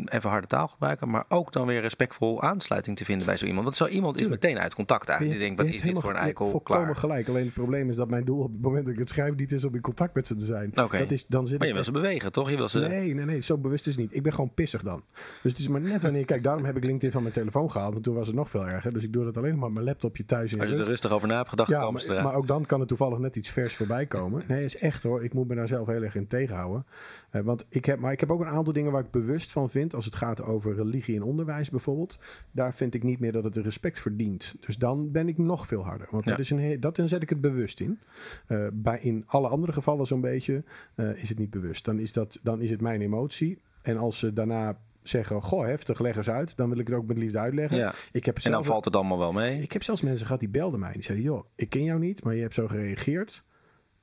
even 0.05 0.29
harde 0.29 0.47
taal 0.47 0.67
gebruiken, 0.67 1.09
maar 1.09 1.25
ook 1.27 1.51
dan 1.51 1.67
weer 1.67 1.81
respectvol 1.81 2.41
aansluiting 2.41 2.97
te 2.97 3.05
vinden 3.05 3.25
bij 3.25 3.37
zo 3.37 3.45
iemand. 3.45 3.63
Want 3.63 3.75
zo 3.75 3.87
iemand 3.87 4.19
is 4.19 4.27
meteen 4.27 4.59
uit 4.59 4.75
contact 4.75 5.09
uit. 5.09 5.19
Die 5.19 5.39
denkt, 5.39 5.61
wat 5.61 5.71
is 5.71 5.81
dit 5.81 5.99
voor 5.99 6.09
een 6.09 6.15
eikel? 6.15 6.49
Volkomen 6.49 6.97
gelijk. 6.97 7.27
Alleen 7.27 7.45
het 7.45 7.53
probleem 7.53 7.89
is 7.89 7.95
dat 7.95 8.09
mijn 8.09 8.25
doel 8.25 8.39
op 8.39 8.51
het 8.51 8.61
moment 8.61 8.85
dat 8.85 8.93
ik 8.93 8.99
het 8.99 9.09
schrijf 9.09 9.35
niet 9.35 9.51
is 9.51 9.63
om 9.63 9.75
in 9.75 9.81
contact 9.81 10.15
met 10.15 10.27
ze 10.27 10.35
te 10.35 10.45
zijn. 10.45 10.71
Okay. 10.75 10.99
Dat 10.99 11.11
is, 11.11 11.27
dan 11.27 11.47
zit 11.47 11.59
maar 11.59 11.67
je 11.67 11.73
wil 11.73 11.83
ze 11.83 11.91
bewegen, 11.91 12.31
toch? 12.31 12.49
Je 12.49 12.57
wil 12.57 12.69
ze... 12.69 12.79
Nee, 12.79 13.13
nee, 13.13 13.25
nee. 13.25 13.41
Zo 13.41 13.57
bewust 13.57 13.87
is 13.87 13.93
het 13.93 14.01
niet. 14.01 14.15
Ik 14.15 14.23
ben 14.23 14.33
gewoon 14.33 14.53
pissig 14.53 14.83
dan. 14.83 15.03
Dus 15.41 15.51
het 15.51 15.61
is 15.61 15.67
maar 15.67 15.81
net 15.81 16.03
wanneer... 16.03 16.25
Kijk, 16.25 16.43
daarom 16.43 16.65
heb 16.65 16.77
ik 16.77 16.83
LinkedIn 16.83 17.11
van 17.11 17.21
mijn 17.21 17.33
telefoon 17.33 17.71
gehaald. 17.71 17.91
Want 17.91 18.03
toen 18.03 18.15
was 18.15 18.27
het 18.27 18.35
nog 18.35 18.49
veel 18.49 18.65
erger. 18.65 18.93
Dus 18.93 19.03
ik 19.03 19.13
doe 19.13 19.23
dat 19.23 19.37
alleen 19.37 19.57
maar 19.57 19.67
op 19.67 19.73
mijn 19.73 19.85
laptopje 19.85 20.25
thuis. 20.25 20.53
In 20.53 20.61
Als 20.61 20.69
je 20.69 20.75
er 20.75 20.83
rustig 20.83 21.11
over 21.11 21.27
na 21.27 21.37
hebt 21.37 21.49
gedacht, 21.49 21.69
ja, 21.69 21.91
maar, 21.91 22.23
maar, 22.23 22.35
ook 22.35 22.47
dan 22.47 22.65
kan 22.65 22.81
er 22.81 22.87
toevallig 22.87 23.17
net 23.17 23.35
iets 23.35 23.49
vers 23.49 23.75
voorbij 23.75 24.05
komen. 24.05 24.43
Nee, 24.47 24.63
is 24.63 24.77
echt 24.77 25.03
hoor. 25.03 25.23
Ik 25.23 25.33
moet 25.33 25.47
me 25.47 25.55
daar 25.55 25.67
zelf 25.67 25.87
heel 25.87 26.03
erg 26.03 26.15
in 26.15 26.27
tegenhouden. 26.27 26.85
Uh, 27.31 27.41
want 27.41 27.65
ik 27.69 27.85
heb, 27.85 27.99
maar 27.99 28.11
ik 28.11 28.19
heb 28.19 28.31
ook 28.31 28.41
een 28.41 28.47
aantal 28.47 28.73
dingen 28.73 28.91
waar 28.91 29.03
ik 29.03 29.11
bewust 29.11 29.40
van 29.49 29.69
vind. 29.69 29.93
Als 29.95 30.05
het 30.05 30.15
gaat 30.15 30.43
over 30.43 30.75
religie 30.75 31.15
en 31.15 31.23
onderwijs 31.23 31.69
bijvoorbeeld. 31.69 32.17
Daar 32.51 32.73
vind 32.73 32.93
ik 32.93 33.03
niet 33.03 33.19
meer 33.19 33.31
dat 33.31 33.43
het 33.43 33.57
respect 33.57 33.99
verdient. 33.99 34.55
Dus 34.59 34.77
dan 34.77 35.11
ben 35.11 35.27
ik 35.27 35.37
nog 35.37 35.67
veel 35.67 35.83
harder. 35.83 36.07
Want 36.11 36.25
dat, 36.25 36.39
is 36.39 36.49
een 36.49 36.79
dat 36.79 36.95
dan 36.95 37.07
zet 37.07 37.21
ik 37.21 37.29
het 37.29 37.41
bewust 37.41 37.79
in. 37.79 37.99
Uh, 38.47 38.67
bij, 38.73 38.99
in 38.99 39.23
alle 39.27 39.47
andere 39.47 39.73
gevallen 39.73 40.07
zo'n 40.07 40.21
beetje 40.21 40.63
uh, 40.95 41.21
is 41.21 41.29
het 41.29 41.39
niet 41.39 41.49
bewust. 41.49 41.85
Dan 41.85 41.99
is, 41.99 42.11
dat, 42.11 42.39
dan 42.41 42.61
is 42.61 42.69
het 42.69 42.81
mijn 42.81 43.01
emotie. 43.01 43.61
En 43.81 43.97
als 43.97 44.19
ze 44.19 44.33
daarna 44.33 44.77
zeggen, 45.03 45.41
goh, 45.41 45.65
heftig, 45.65 45.99
leg 45.99 46.17
eens 46.17 46.29
uit. 46.29 46.57
Dan 46.57 46.69
wil 46.69 46.79
ik 46.79 46.87
het 46.87 46.95
ook 46.95 47.07
met 47.07 47.17
liefde 47.17 47.39
uitleggen. 47.39 47.77
Ja. 47.77 47.93
Ik 48.11 48.25
heb 48.25 48.37
en 48.37 48.51
dan 48.51 48.65
valt 48.65 48.85
het 48.85 48.95
allemaal 48.95 49.17
wel 49.17 49.33
mee. 49.33 49.61
Ik 49.61 49.71
heb 49.71 49.83
zelfs 49.83 50.01
mensen 50.01 50.25
gehad 50.25 50.39
die 50.39 50.49
belden 50.49 50.79
mij. 50.79 50.93
Die 50.93 51.03
zeiden, 51.03 51.25
joh, 51.25 51.45
ik 51.55 51.69
ken 51.69 51.83
jou 51.83 51.99
niet, 51.99 52.23
maar 52.23 52.35
je 52.35 52.41
hebt 52.41 52.53
zo 52.53 52.67
gereageerd. 52.67 53.43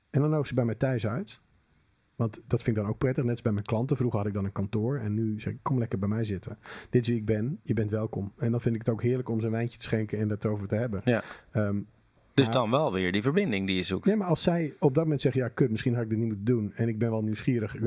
En 0.09 0.21
dan 0.21 0.29
nodig 0.29 0.47
ze 0.47 0.53
bij 0.53 0.65
mij 0.65 0.75
thuis 0.75 1.07
uit. 1.07 1.41
Want 2.19 2.39
dat 2.47 2.63
vind 2.63 2.77
ik 2.77 2.83
dan 2.83 2.91
ook 2.91 2.97
prettig. 2.97 3.23
Net 3.23 3.31
als 3.31 3.41
bij 3.41 3.51
mijn 3.51 3.65
klanten. 3.65 3.97
Vroeger 3.97 4.19
had 4.19 4.27
ik 4.27 4.33
dan 4.33 4.45
een 4.45 4.51
kantoor. 4.51 4.97
En 4.97 5.13
nu 5.13 5.39
zeg 5.39 5.53
ik, 5.53 5.59
kom 5.61 5.79
lekker 5.79 5.99
bij 5.99 6.09
mij 6.09 6.23
zitten. 6.23 6.57
Dit 6.89 7.01
is 7.01 7.07
wie 7.07 7.17
ik 7.17 7.25
ben. 7.25 7.59
Je 7.63 7.73
bent 7.73 7.89
welkom. 7.89 8.31
En 8.37 8.51
dan 8.51 8.61
vind 8.61 8.75
ik 8.75 8.81
het 8.81 8.89
ook 8.89 9.01
heerlijk 9.01 9.29
om 9.29 9.39
ze 9.39 9.45
een 9.45 9.51
wijntje 9.51 9.77
te 9.77 9.83
schenken 9.83 10.19
en 10.19 10.29
het 10.29 10.45
over 10.45 10.67
te 10.67 10.75
hebben. 10.75 11.01
Ja. 11.03 11.23
Um, 11.53 11.87
dus 12.33 12.49
dan 12.49 12.71
wel 12.71 12.93
weer 12.93 13.11
die 13.11 13.21
verbinding 13.21 13.67
die 13.67 13.75
je 13.75 13.83
zoekt. 13.83 14.05
Nee, 14.05 14.15
maar 14.15 14.27
als 14.27 14.43
zij 14.43 14.73
op 14.79 14.95
dat 14.95 15.03
moment 15.03 15.21
zeggen, 15.21 15.41
ja 15.41 15.47
kut, 15.47 15.69
misschien 15.69 15.93
had 15.93 16.03
ik 16.03 16.09
dit 16.09 16.17
niet 16.17 16.27
moeten 16.27 16.45
doen. 16.45 16.73
En 16.75 16.87
ik 16.87 16.99
ben 16.99 17.09
wel 17.09 17.21
nieuwsgierig. 17.21 17.77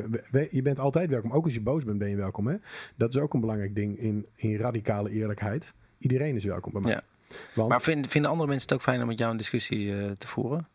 Je 0.50 0.62
bent 0.62 0.78
altijd 0.78 1.10
welkom. 1.10 1.32
Ook 1.32 1.44
als 1.44 1.54
je 1.54 1.60
boos 1.60 1.84
bent, 1.84 1.98
ben 1.98 2.08
je 2.08 2.16
welkom. 2.16 2.46
Hè? 2.46 2.56
Dat 2.96 3.14
is 3.14 3.20
ook 3.20 3.34
een 3.34 3.40
belangrijk 3.40 3.74
ding 3.74 3.98
in, 3.98 4.26
in 4.34 4.56
radicale 4.56 5.10
eerlijkheid. 5.10 5.74
Iedereen 5.98 6.34
is 6.34 6.44
welkom 6.44 6.72
bij 6.72 6.80
mij. 6.80 6.92
Ja. 6.92 7.02
Want, 7.54 7.68
maar 7.68 7.82
vinden, 7.82 8.10
vinden 8.10 8.30
andere 8.30 8.48
mensen 8.48 8.68
het 8.68 8.78
ook 8.78 8.84
fijn 8.84 9.00
om 9.00 9.06
met 9.06 9.18
jou 9.18 9.30
een 9.30 9.36
discussie 9.36 9.86
uh, 9.86 10.10
te 10.10 10.28
voeren? 10.28 10.68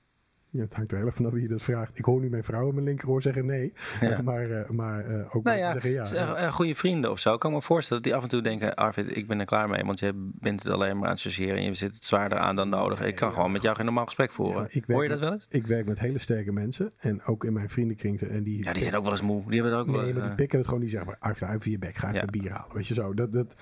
Ja, 0.49 0.61
het 0.61 0.73
hangt 0.73 0.91
er 0.91 0.97
heel 0.97 1.05
erg 1.05 1.15
vanaf 1.15 1.31
wie 1.31 1.41
je 1.41 1.47
dat 1.47 1.61
vraagt. 1.61 1.97
Ik 1.99 2.05
hoor 2.05 2.19
nu 2.19 2.29
mijn 2.29 2.43
vrouw 2.43 2.67
in 2.67 2.73
mijn 2.73 2.85
linkeroor 2.85 3.21
zeggen 3.21 3.45
nee. 3.45 3.73
maar 4.23 4.49
uh, 4.49 4.69
maar 4.69 5.11
uh, 5.11 5.35
ook 5.35 5.43
nou 5.43 5.57
ja, 5.57 5.71
zeggen 5.71 5.91
ja. 5.91 6.05
Uh, 6.13 6.53
goede 6.53 6.75
vrienden 6.75 7.11
of 7.11 7.19
zo. 7.19 7.33
Ik 7.33 7.39
kan 7.39 7.51
me 7.51 7.61
voorstellen 7.61 8.03
dat 8.03 8.11
die 8.11 8.21
af 8.21 8.25
en 8.25 8.29
toe 8.29 8.41
denken... 8.41 8.75
Arvid, 8.75 9.17
ik 9.17 9.27
ben 9.27 9.39
er 9.39 9.45
klaar 9.45 9.69
mee. 9.69 9.83
Want 9.83 9.99
je 9.99 10.31
bent 10.39 10.63
het 10.63 10.73
alleen 10.73 10.93
maar 10.93 11.03
aan 11.03 11.15
het 11.15 11.25
associëren. 11.25 11.57
En 11.57 11.63
je 11.63 11.73
zit 11.73 11.95
het 11.95 12.05
zwaarder 12.05 12.37
aan 12.37 12.55
dan 12.55 12.69
nodig. 12.69 13.05
Ik 13.05 13.15
kan 13.15 13.33
gewoon 13.33 13.51
met 13.51 13.61
jou 13.61 13.75
geen 13.75 13.85
normaal 13.85 14.05
gesprek 14.05 14.31
voeren. 14.31 14.69
Hoor 14.87 15.03
je 15.03 15.09
dat 15.09 15.19
wel 15.19 15.31
eens? 15.31 15.45
Ik 15.49 15.67
werk 15.67 15.85
met 15.85 15.99
hele 15.99 16.19
sterke 16.19 16.51
mensen. 16.51 16.91
En 16.97 17.23
ook 17.25 17.43
in 17.43 17.53
mijn 17.53 17.69
vriendenkring. 17.69 18.21
En 18.21 18.43
die, 18.43 18.63
ja, 18.63 18.73
die 18.73 18.81
zijn 18.81 18.95
ook 18.95 19.03
wel 19.03 19.11
eens 19.11 19.21
moe. 19.21 19.43
Die 19.47 19.61
hebben 19.61 19.71
het 19.71 19.81
ook 19.81 19.87
nee, 19.87 19.95
wel 19.95 20.05
eens... 20.05 20.17
maar 20.17 20.27
die 20.27 20.35
pikken 20.35 20.57
het 20.57 20.67
gewoon. 20.67 20.81
Die 20.81 20.91
zeggen 20.91 21.09
maar, 21.09 21.19
Arvid, 21.19 21.49
even 21.49 21.71
je 21.71 21.77
bek. 21.77 21.97
Ga 21.97 22.13
even 22.13 22.31
bier 22.31 22.51
halen. 22.51 22.75
Weet 22.75 22.87
je 22.87 22.93
zo. 22.93 23.13
Dat, 23.13 23.33
dat, 23.33 23.55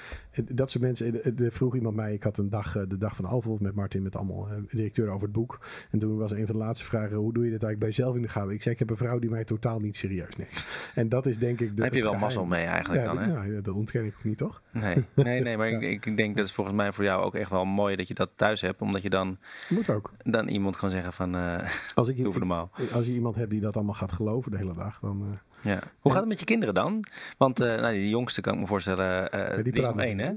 dat 0.51 0.71
soort 0.71 0.83
mensen... 0.83 1.23
Er 1.23 1.51
vroeg 1.51 1.75
iemand 1.75 1.95
mij... 1.95 2.13
Ik 2.13 2.23
had 2.23 2.37
een 2.37 2.49
dag, 2.49 2.71
de 2.87 2.97
dag 2.97 3.15
van 3.15 3.25
Alvolf 3.25 3.59
met 3.59 3.75
Martin. 3.75 4.03
Met 4.03 4.15
allemaal 4.15 4.47
directeur 4.69 5.09
over 5.09 5.21
het 5.21 5.31
boek. 5.31 5.59
En 5.91 5.99
toen 5.99 6.17
was 6.17 6.31
een 6.31 6.45
van 6.45 6.55
de 6.55 6.61
laatste 6.61 6.74
vragen... 6.83 7.15
Hoe 7.15 7.33
doe 7.33 7.43
je 7.43 7.51
dit 7.51 7.63
eigenlijk 7.63 7.79
bij 7.79 7.91
zelf 7.91 8.15
in 8.15 8.21
de 8.21 8.27
gaten. 8.27 8.53
Ik 8.53 8.61
zeg, 8.61 8.73
ik 8.73 8.79
heb 8.79 8.89
een 8.89 8.97
vrouw 8.97 9.19
die 9.19 9.29
mij 9.29 9.43
totaal 9.43 9.79
niet 9.79 9.95
serieus 9.95 10.35
neemt. 10.35 10.65
En 10.95 11.09
dat 11.09 11.25
is 11.25 11.37
denk 11.37 11.59
ik... 11.59 11.77
De, 11.77 11.83
heb 11.83 11.93
je 11.93 12.01
wel 12.01 12.15
mazzel 12.15 12.45
mee 12.45 12.65
eigenlijk 12.65 13.03
ja, 13.03 13.13
dan, 13.13 13.23
hè? 13.23 13.45
Ja, 13.45 13.61
dat 13.61 13.73
ontken 13.73 14.05
ik 14.05 14.13
ook 14.17 14.23
niet, 14.23 14.37
toch? 14.37 14.61
Nee, 14.71 14.95
nee, 15.13 15.41
nee 15.41 15.57
maar 15.57 15.69
ik, 15.69 16.05
ik, 16.05 16.17
denk 16.17 16.37
dat 16.37 16.45
is 16.45 16.51
volgens 16.51 16.75
mij 16.75 16.93
voor 16.93 17.03
jou 17.03 17.23
ook 17.23 17.35
echt 17.35 17.49
wel 17.49 17.65
mooi 17.65 17.95
dat 17.95 18.07
je 18.07 18.13
dat 18.13 18.29
thuis 18.35 18.61
hebt. 18.61 18.81
Omdat 18.81 19.01
je 19.01 19.09
dan... 19.09 19.37
Moet 19.69 19.89
ook. 19.89 20.11
Dan 20.23 20.47
iemand 20.47 20.77
kan 20.77 20.91
zeggen 20.91 21.13
van, 21.13 21.35
uh, 21.35 21.57
als 21.95 22.07
ik, 22.07 22.23
doe 22.23 22.33
normaal. 22.37 22.71
Als 22.93 23.05
je 23.05 23.13
iemand 23.13 23.35
hebt 23.35 23.49
die 23.49 23.61
dat 23.61 23.75
allemaal 23.75 23.93
gaat 23.93 24.11
geloven 24.11 24.51
de 24.51 24.57
hele 24.57 24.73
dag, 24.73 24.99
dan... 24.99 25.21
Uh, 25.21 25.37
ja. 25.61 25.79
Hoe 25.99 26.11
gaat 26.11 26.19
het 26.19 26.29
met 26.29 26.39
je 26.39 26.45
kinderen 26.45 26.73
dan? 26.73 27.03
Want 27.37 27.61
uh, 27.61 27.67
nou, 27.67 27.93
die 27.93 28.09
jongste 28.09 28.41
kan 28.41 28.53
ik 28.53 28.59
me 28.59 28.67
voorstellen, 28.67 29.29
die, 29.55 29.63
die 29.63 29.81
is 29.81 29.87
nog 29.87 29.99
één, 29.99 30.19
hè? 30.19 30.31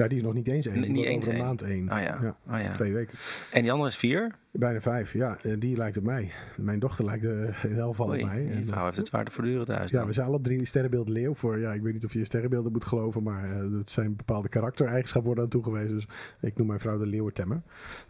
Ja, 0.00 0.08
die 0.08 0.18
is 0.18 0.24
nog 0.24 0.34
niet 0.34 0.48
eens 0.48 0.66
één. 0.66 0.92
Niet 0.92 1.04
eens 1.04 1.26
een 1.26 1.36
maand 1.36 1.62
één. 1.62 1.92
Oh 1.92 1.98
ja. 1.98 2.18
ja. 2.22 2.36
Oh 2.50 2.60
ja. 2.60 2.72
Twee 2.72 2.92
weken. 2.92 3.18
En 3.52 3.62
die 3.62 3.72
andere 3.72 3.88
is 3.88 3.96
vier? 3.96 4.34
Bijna 4.52 4.80
vijf, 4.80 5.12
ja. 5.12 5.36
Die 5.58 5.76
lijkt 5.76 5.96
op 5.96 6.02
mij. 6.04 6.32
Mijn 6.56 6.78
dochter 6.78 7.04
lijkt 7.04 7.24
uh, 7.24 7.64
in 7.64 7.78
elk 7.78 7.90
geval 7.90 8.06
op 8.06 8.22
mij. 8.22 8.50
Die 8.56 8.66
vrouw 8.66 8.84
heeft 8.84 8.96
het 8.96 9.06
zwaar 9.06 9.24
te 9.24 9.32
voortduren 9.32 9.66
thuis. 9.66 9.90
Ja, 9.90 10.06
we 10.06 10.12
zijn 10.12 10.26
alle 10.26 10.40
drie 10.40 10.64
sterrenbeeld 10.64 11.08
leeuw 11.08 11.34
voor. 11.34 11.58
Ja, 11.58 11.72
ik 11.72 11.82
weet 11.82 11.92
niet 11.92 12.04
of 12.04 12.12
je 12.12 12.24
sterrenbeelden 12.24 12.72
moet 12.72 12.84
geloven, 12.84 13.22
maar 13.22 13.48
uh, 13.50 13.72
dat 13.72 13.90
zijn 13.90 14.16
bepaalde 14.16 14.48
karaktereigenschappen 14.48 15.26
worden 15.26 15.44
aan 15.44 15.50
toegewezen. 15.50 15.94
Dus 15.94 16.06
ik 16.40 16.56
noem 16.56 16.66
mijn 16.66 16.80
vrouw 16.80 16.98
de 16.98 17.06
leeuwentemmer. 17.06 17.62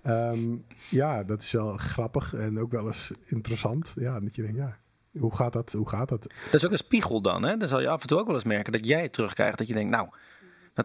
Um, 0.07 0.65
ja, 0.91 1.25
dat 1.25 1.43
is 1.43 1.53
wel 1.53 1.77
grappig 1.77 2.35
en 2.35 2.59
ook 2.59 2.71
wel 2.71 2.87
eens 2.87 3.13
interessant. 3.25 3.95
Ja, 3.99 4.21
dat 4.21 4.35
je 4.35 4.43
denkt, 4.43 4.57
ja, 4.57 4.77
hoe 5.19 5.35
gaat 5.35 5.53
dat? 5.53 5.73
Hoe 5.73 5.89
gaat 5.89 6.09
dat? 6.09 6.23
Dat 6.23 6.55
is 6.55 6.65
ook 6.65 6.73
een 6.73 6.77
spiegel 6.77 7.21
dan, 7.21 7.43
hè? 7.45 7.57
Dan 7.57 7.69
zal 7.69 7.81
je 7.81 7.89
af 7.89 8.03
en 8.03 8.09
toe 8.09 8.19
ook 8.19 8.27
wel 8.27 8.35
eens 8.35 8.45
merken 8.45 8.73
dat 8.73 8.87
jij 8.87 9.09
terugkrijgt 9.09 9.59
dat 9.59 9.67
je 9.67 9.75
denkt, 9.75 9.91
nou, 9.91 10.09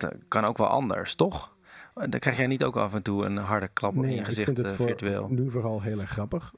dat 0.01 0.15
kan 0.27 0.43
ook 0.43 0.57
wel 0.57 0.67
anders, 0.67 1.15
toch? 1.15 1.55
Dan 1.93 2.19
krijg 2.19 2.37
jij 2.37 2.47
niet 2.47 2.63
ook 2.63 2.75
af 2.75 2.93
en 2.93 3.01
toe 3.01 3.25
een 3.25 3.37
harde 3.37 3.67
klap 3.67 3.95
nee, 3.95 4.09
in 4.09 4.15
je 4.15 4.23
gezicht 4.23 4.49
ik 4.49 4.55
vind 4.55 4.69
het 4.69 4.79
uh, 4.79 4.85
virtueel? 4.85 5.27
nu 5.29 5.51
vooral 5.51 5.81
heel 5.81 5.99
erg 5.99 6.09
grappig. 6.09 6.53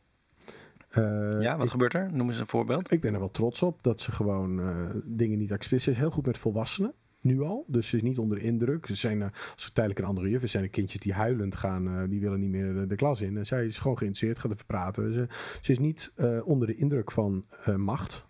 Uh, 0.97 1.41
ja, 1.41 1.55
wat 1.55 1.65
ik, 1.65 1.71
gebeurt 1.71 1.93
er? 1.93 2.09
Noem 2.13 2.27
eens 2.27 2.39
een 2.39 2.47
voorbeeld. 2.47 2.91
Ik 2.91 3.01
ben 3.01 3.13
er 3.13 3.19
wel 3.19 3.31
trots 3.31 3.61
op 3.61 3.83
dat 3.83 4.01
ze 4.01 4.11
gewoon 4.11 4.59
uh, 4.59 4.89
dingen 5.03 5.37
niet 5.37 5.51
accepteren. 5.51 5.83
Ze 5.83 5.91
is 5.91 5.97
heel 5.97 6.11
goed 6.11 6.25
met 6.25 6.37
volwassenen. 6.37 6.93
Nu 7.21 7.41
al. 7.41 7.65
Dus 7.67 7.89
ze 7.89 7.95
is 7.95 8.01
niet 8.01 8.17
onder 8.17 8.37
de 8.37 8.43
indruk. 8.43 8.85
Ze 8.85 8.95
zijn, 8.95 9.17
uh, 9.19 9.23
als 9.53 9.63
ze 9.63 9.71
tijdelijk 9.71 9.99
een 10.01 10.07
andere 10.07 10.29
juf 10.29 10.43
is, 10.43 10.51
zijn 10.51 10.63
er 10.63 10.69
kindjes 10.69 11.01
die 11.01 11.13
huilend 11.13 11.55
gaan. 11.55 12.07
die 12.09 12.19
willen 12.19 12.39
niet 12.39 12.49
meer 12.49 12.73
de, 12.73 12.87
de, 12.87 12.95
klas 12.95 13.21
in. 13.21 13.37
En 13.37 13.45
zij 13.45 13.65
is 13.65 13.79
gewoon 13.79 13.97
geïnteresseerd, 13.97 14.39
gaat 14.39 14.51
even 14.51 14.65
praten. 14.65 15.13
Ze, 15.13 15.27
ze 15.61 15.71
is 15.71 15.79
niet 15.79 16.13
onder 16.43 16.67
de 16.67 16.75
indruk 16.75 17.11
van 17.11 17.45
macht. 17.75 18.25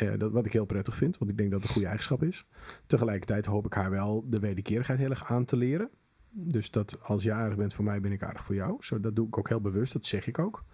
Eh, 0.00 0.18
dat, 0.18 0.32
wat 0.32 0.46
ik 0.46 0.52
heel 0.52 0.64
prettig 0.64 0.96
vind, 0.96 1.18
want 1.18 1.30
ik 1.30 1.36
denk 1.36 1.50
dat 1.50 1.58
het 1.58 1.68
een 1.68 1.74
goede 1.74 1.88
eigenschap 1.88 2.22
is. 2.22 2.46
Tegelijkertijd 2.86 3.46
hoop 3.46 3.66
ik 3.66 3.72
haar 3.72 3.90
wel 3.90 4.24
de 4.28 4.38
wederkerigheid 4.38 4.98
heel 4.98 5.10
erg 5.10 5.30
aan 5.30 5.44
te 5.44 5.56
leren. 5.56 5.90
Dus 6.30 6.70
dat 6.70 7.02
als 7.02 7.22
je 7.22 7.32
aardig 7.32 7.56
bent 7.56 7.74
voor 7.74 7.84
mij, 7.84 8.00
ben 8.00 8.12
ik 8.12 8.22
aardig 8.22 8.44
voor 8.44 8.54
jou. 8.54 8.76
Zo, 8.80 9.00
dat 9.00 9.16
doe 9.16 9.26
ik 9.26 9.38
ook 9.38 9.48
heel 9.48 9.60
bewust, 9.60 9.92
dat 9.92 10.06
zeg 10.06 10.26
ik 10.26 10.38
ook. 10.38 10.64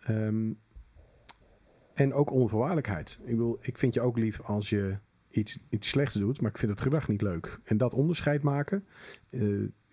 Ehm, 0.00 0.52
en 1.94 2.14
ook 2.14 2.30
onvoorwaardelijkheid. 2.30 3.18
Ik 3.22 3.30
bedoel, 3.30 3.58
ik 3.60 3.78
vind 3.78 3.94
je 3.94 4.00
ook 4.00 4.18
lief 4.18 4.40
als 4.40 4.70
je 4.70 4.96
iets, 5.30 5.58
iets 5.68 5.88
slechts 5.88 6.14
doet, 6.14 6.40
maar 6.40 6.50
ik 6.50 6.58
vind 6.58 6.70
het 6.70 6.80
gedrag 6.80 7.08
niet 7.08 7.22
leuk. 7.22 7.58
En 7.64 7.76
dat 7.76 7.94
onderscheid 7.94 8.42
maken, 8.42 8.84
eh, 9.30 9.42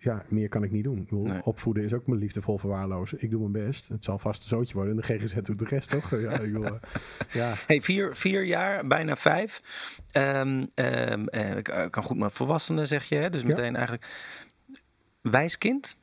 ja, 0.00 0.24
meer 0.28 0.48
kan 0.48 0.62
ik 0.62 0.70
niet 0.70 0.84
doen. 0.84 0.96
Ik 0.98 1.04
bedoel, 1.04 1.24
Nee. 1.24 1.44
Opvoeden 1.44 1.84
is 1.84 1.92
ook 1.92 2.06
mijn 2.06 2.20
liefdevol 2.20 2.58
verwaarlozen. 2.58 3.22
Ik 3.22 3.30
doe 3.30 3.48
mijn 3.48 3.66
best. 3.66 3.88
Het 3.88 4.04
zal 4.04 4.18
vast 4.18 4.42
een 4.42 4.48
zootje 4.48 4.74
worden. 4.74 4.94
En 4.94 5.00
de 5.00 5.18
GGZ 5.18 5.34
doet 5.34 5.58
de 5.58 5.64
rest, 5.64 5.90
toch? 5.90 6.10
Ja, 6.10 6.32
ik 6.32 6.52
bedoel, 6.52 6.64
eh, 6.64 6.72
ja. 7.32 7.54
Hey, 7.66 7.80
vier, 7.80 8.16
vier 8.16 8.44
jaar, 8.44 8.86
bijna 8.86 9.16
vijf. 9.16 9.62
Ehm, 10.10 10.64
ehm, 10.74 11.26
eh, 11.26 11.56
ik 11.56 11.68
eh, 11.68 11.90
kan 11.90 12.02
goed 12.02 12.18
met 12.18 12.32
volwassenen, 12.32 12.86
zeg 12.86 13.04
je. 13.04 13.14
Hè? 13.16 13.30
Dus 13.30 13.42
Ja. 13.42 13.48
meteen 13.48 13.74
eigenlijk 13.76 14.06
wijs 15.22 15.58
kind. 15.58 15.96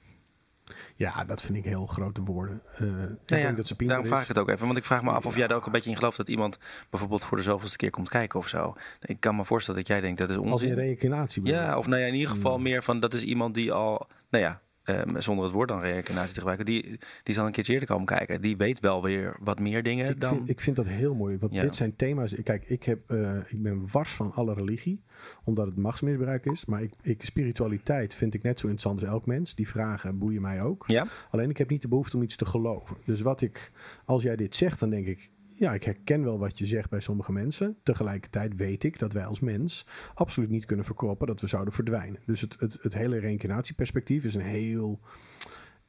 Ja, 0.98 1.24
dat 1.26 1.42
vind 1.42 1.58
ik 1.58 1.64
heel 1.64 1.86
grote 1.86 2.22
woorden. 2.24 2.62
Eh, 2.76 2.82
ik 2.82 2.88
Nou 2.88 3.16
ja, 3.26 3.36
denk 3.36 3.58
dat 3.58 3.68
ze 3.68 3.76
daarom 3.86 4.06
vraag 4.06 4.22
is. 4.22 4.30
ik 4.30 4.36
het 4.36 4.44
ook 4.44 4.50
even. 4.50 4.66
Want 4.66 4.78
ik 4.78 4.86
vraag 4.86 5.04
me 5.04 5.12
af 5.12 5.26
of 5.26 5.36
jij 5.36 5.48
er 5.48 5.56
ook 5.56 5.66
een 5.66 5.72
beetje 5.72 5.90
in 5.90 5.96
gelooft 5.98 6.18
dat 6.18 6.28
iemand 6.28 6.60
bijvoorbeeld 6.90 7.24
voor 7.24 7.38
de 7.38 7.44
zoveelste 7.44 7.78
keer 7.78 7.90
komt 7.90 8.10
kijken 8.10 8.40
of 8.40 8.48
zo. 8.48 8.76
Ik 9.02 9.20
kan 9.20 9.36
me 9.36 9.46
voorstellen 9.46 9.80
dat 9.80 9.90
jij 9.90 10.02
denkt 10.02 10.20
dat 10.20 10.30
is 10.30 10.36
Als 10.36 10.46
in 10.46 10.52
onzin. 10.52 10.74
reïncarnatie. 10.74 11.46
Ja, 11.46 11.78
of 11.78 11.88
nou 11.88 12.02
ja, 12.02 12.08
in 12.08 12.14
ieder 12.14 12.30
geval 12.36 12.54
Hmm. 12.54 12.64
meer 12.64 12.84
van 12.84 13.00
dat 13.00 13.14
is 13.14 13.24
iemand 13.24 13.56
die 13.56 13.72
al, 13.72 14.08
nou 14.30 14.44
ja, 14.44 14.62
ehm, 14.86 15.20
zonder 15.20 15.44
het 15.46 15.54
woord 15.54 15.68
dan 15.70 15.80
reïncarnatie 15.80 16.30
te 16.34 16.38
gebruiken, 16.40 16.66
die, 16.66 17.00
die 17.24 17.34
zal 17.36 17.46
een 17.46 17.52
keertje 17.52 17.74
eerder 17.74 17.88
komen 17.88 18.06
kijken. 18.06 18.42
Die 18.42 18.58
weet 18.58 18.80
wel 18.80 19.04
weer 19.04 19.38
wat 19.42 19.60
meer 19.60 19.84
dingen 19.84 20.10
Ik 20.10 20.22
dan. 20.22 20.36
vind, 20.36 20.50
ik 20.50 20.62
vind 20.62 20.76
dat 20.76 20.88
heel 20.88 21.16
mooi, 21.16 21.38
want 21.38 21.54
Ja. 21.54 21.62
dit 21.62 21.76
zijn 21.76 21.96
thema's. 21.96 22.36
Kijk, 22.44 22.64
ik, 22.70 22.84
heb, 22.84 23.12
eh, 23.12 23.38
ik 23.48 23.62
ben 23.62 23.88
wars 23.92 24.12
van 24.12 24.32
alle 24.34 24.54
religie, 24.54 25.04
omdat 25.44 25.66
het 25.66 25.76
machtsmisbruik 25.78 26.46
is. 26.46 26.66
Maar 26.66 26.82
ik, 26.82 26.94
ik, 27.02 27.24
spiritualiteit 27.24 28.14
vind 28.14 28.34
ik 28.34 28.44
net 28.44 28.60
zo 28.60 28.68
interessant 28.68 29.02
als 29.02 29.10
elk 29.12 29.26
mens. 29.26 29.56
Die 29.56 29.68
vragen 29.68 30.18
boeien 30.18 30.42
mij 30.42 30.62
ook. 30.62 30.84
ja, 30.88 31.08
Alleen 31.32 31.50
ik 31.50 31.58
heb 31.58 31.70
niet 31.70 31.82
de 31.82 31.88
behoefte 31.88 32.16
om 32.18 32.24
iets 32.24 32.36
te 32.36 32.46
geloven. 32.46 32.96
Dus 33.06 33.22
wat 33.22 33.42
ik, 33.42 33.72
als 34.06 34.24
jij 34.24 34.36
dit 34.36 34.56
zegt, 34.56 34.80
dan 34.80 34.90
denk 34.90 35.06
ik, 35.06 35.30
ja, 35.60 35.74
ik 35.74 35.84
herken 35.84 36.24
wel 36.24 36.40
wat 36.40 36.58
je 36.58 36.66
zegt 36.66 36.90
bij 36.90 37.00
sommige 37.00 37.32
mensen. 37.32 37.78
Tegelijkertijd 37.84 38.56
weet 38.56 38.84
ik 38.84 39.00
dat 39.00 39.14
wij 39.14 39.26
als 39.26 39.40
mens 39.40 39.88
absoluut 40.14 40.50
niet 40.50 40.66
kunnen 40.66 40.86
verkroppen 40.86 41.28
dat 41.28 41.42
we 41.42 41.48
zouden 41.48 41.74
verdwijnen. 41.74 42.22
Dus 42.26 42.42
het, 42.42 42.56
het, 42.60 42.78
het 42.82 42.94
hele 42.94 43.18
reïncarnatieperspectief 43.18 44.24
is 44.24 44.36
een 44.36 44.42
heel 44.42 45.00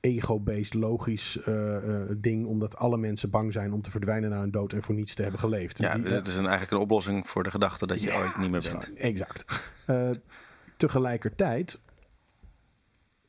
ego-based, 0.01 0.75
logisch 0.75 1.43
eh, 1.43 1.77
eh, 1.77 2.09
ding, 2.17 2.47
omdat 2.47 2.77
alle 2.77 2.97
mensen 2.97 3.31
bang 3.31 3.53
zijn 3.53 3.73
om 3.73 3.83
te 3.83 3.91
verdwijnen 3.91 4.31
na 4.31 4.41
hun 4.41 4.51
dood 4.51 4.73
en 4.73 4.83
voor 4.83 4.95
niets 4.95 5.15
te 5.15 5.23
hebben 5.23 5.41
geleefd. 5.41 5.79
ja 5.79 5.99
dus 5.99 6.11
het 6.11 6.27
is 6.27 6.37
een, 6.37 6.47
eigenlijk 6.47 6.73
een 6.73 6.79
oplossing 6.79 7.29
voor 7.29 7.43
de 7.43 7.51
gedachte 7.51 7.87
dat 7.87 8.03
je 8.03 8.07
Ja, 8.07 8.19
ooit 8.19 8.37
niet 8.37 8.51
meer 8.51 8.71
bent. 8.73 8.93
Exact. 8.95 9.45
Eh, 9.87 10.11
tegelijkertijd 10.77 11.81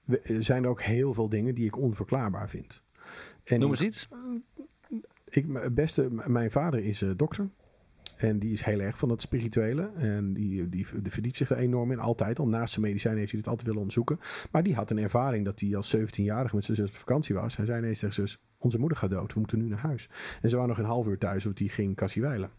er 0.07 0.43
zijn 0.43 0.63
er 0.63 0.69
ook 0.69 0.81
heel 0.81 1.13
veel 1.13 1.29
dingen 1.29 1.55
die 1.55 1.65
ik 1.65 1.77
onverklaarbaar 1.77 2.49
vind. 2.49 2.83
En 3.43 3.59
Noem 3.59 3.69
eens 3.69 3.81
iets. 3.81 4.07
Ik, 5.29 5.73
beste, 5.73 6.07
mijn 6.27 6.51
vader 6.51 6.83
is 6.83 7.01
eh, 7.01 7.09
dokter. 7.15 7.49
En 8.17 8.39
die 8.39 8.51
is 8.51 8.61
heel 8.61 8.79
erg 8.79 8.97
van 8.97 9.09
het 9.09 9.21
spirituele. 9.21 9.91
En 9.95 10.33
die, 10.33 10.69
die, 10.69 10.85
die 11.01 11.11
verdiept 11.11 11.37
zich 11.37 11.49
er 11.49 11.57
enorm 11.57 11.91
in. 11.91 11.99
Altijd 11.99 12.39
al. 12.39 12.47
Naast 12.47 12.73
zijn 12.73 12.85
medicijn 12.85 13.17
heeft 13.17 13.31
hij 13.31 13.39
het 13.39 13.49
altijd 13.49 13.67
willen 13.67 13.81
onderzoeken. 13.81 14.19
Maar 14.51 14.63
die 14.63 14.75
had 14.75 14.91
een 14.91 14.97
ervaring 14.97 15.45
dat 15.45 15.59
hij 15.59 15.75
als 15.75 15.95
17-jarige 15.97 16.55
met 16.55 16.63
zijn 16.63 16.77
zus 16.77 16.89
op 16.89 16.95
vakantie 16.95 17.35
was. 17.35 17.57
Hij 17.57 17.65
zei 17.65 17.79
ineens 17.79 17.99
tegen 17.99 18.15
zus, 18.15 18.39
onze 18.57 18.79
moeder 18.79 18.97
gaat 18.97 19.09
dood. 19.09 19.33
We 19.33 19.39
moeten 19.39 19.57
nu 19.57 19.67
naar 19.67 19.79
huis. 19.79 20.09
En 20.41 20.49
ze 20.49 20.55
waren 20.55 20.69
nog 20.69 20.79
een 20.79 20.85
half 20.85 21.07
uur 21.07 21.17
thuis, 21.17 21.43
want 21.43 21.57
die 21.57 21.69
ging 21.69 21.95
kassiewijlen. 21.95 22.49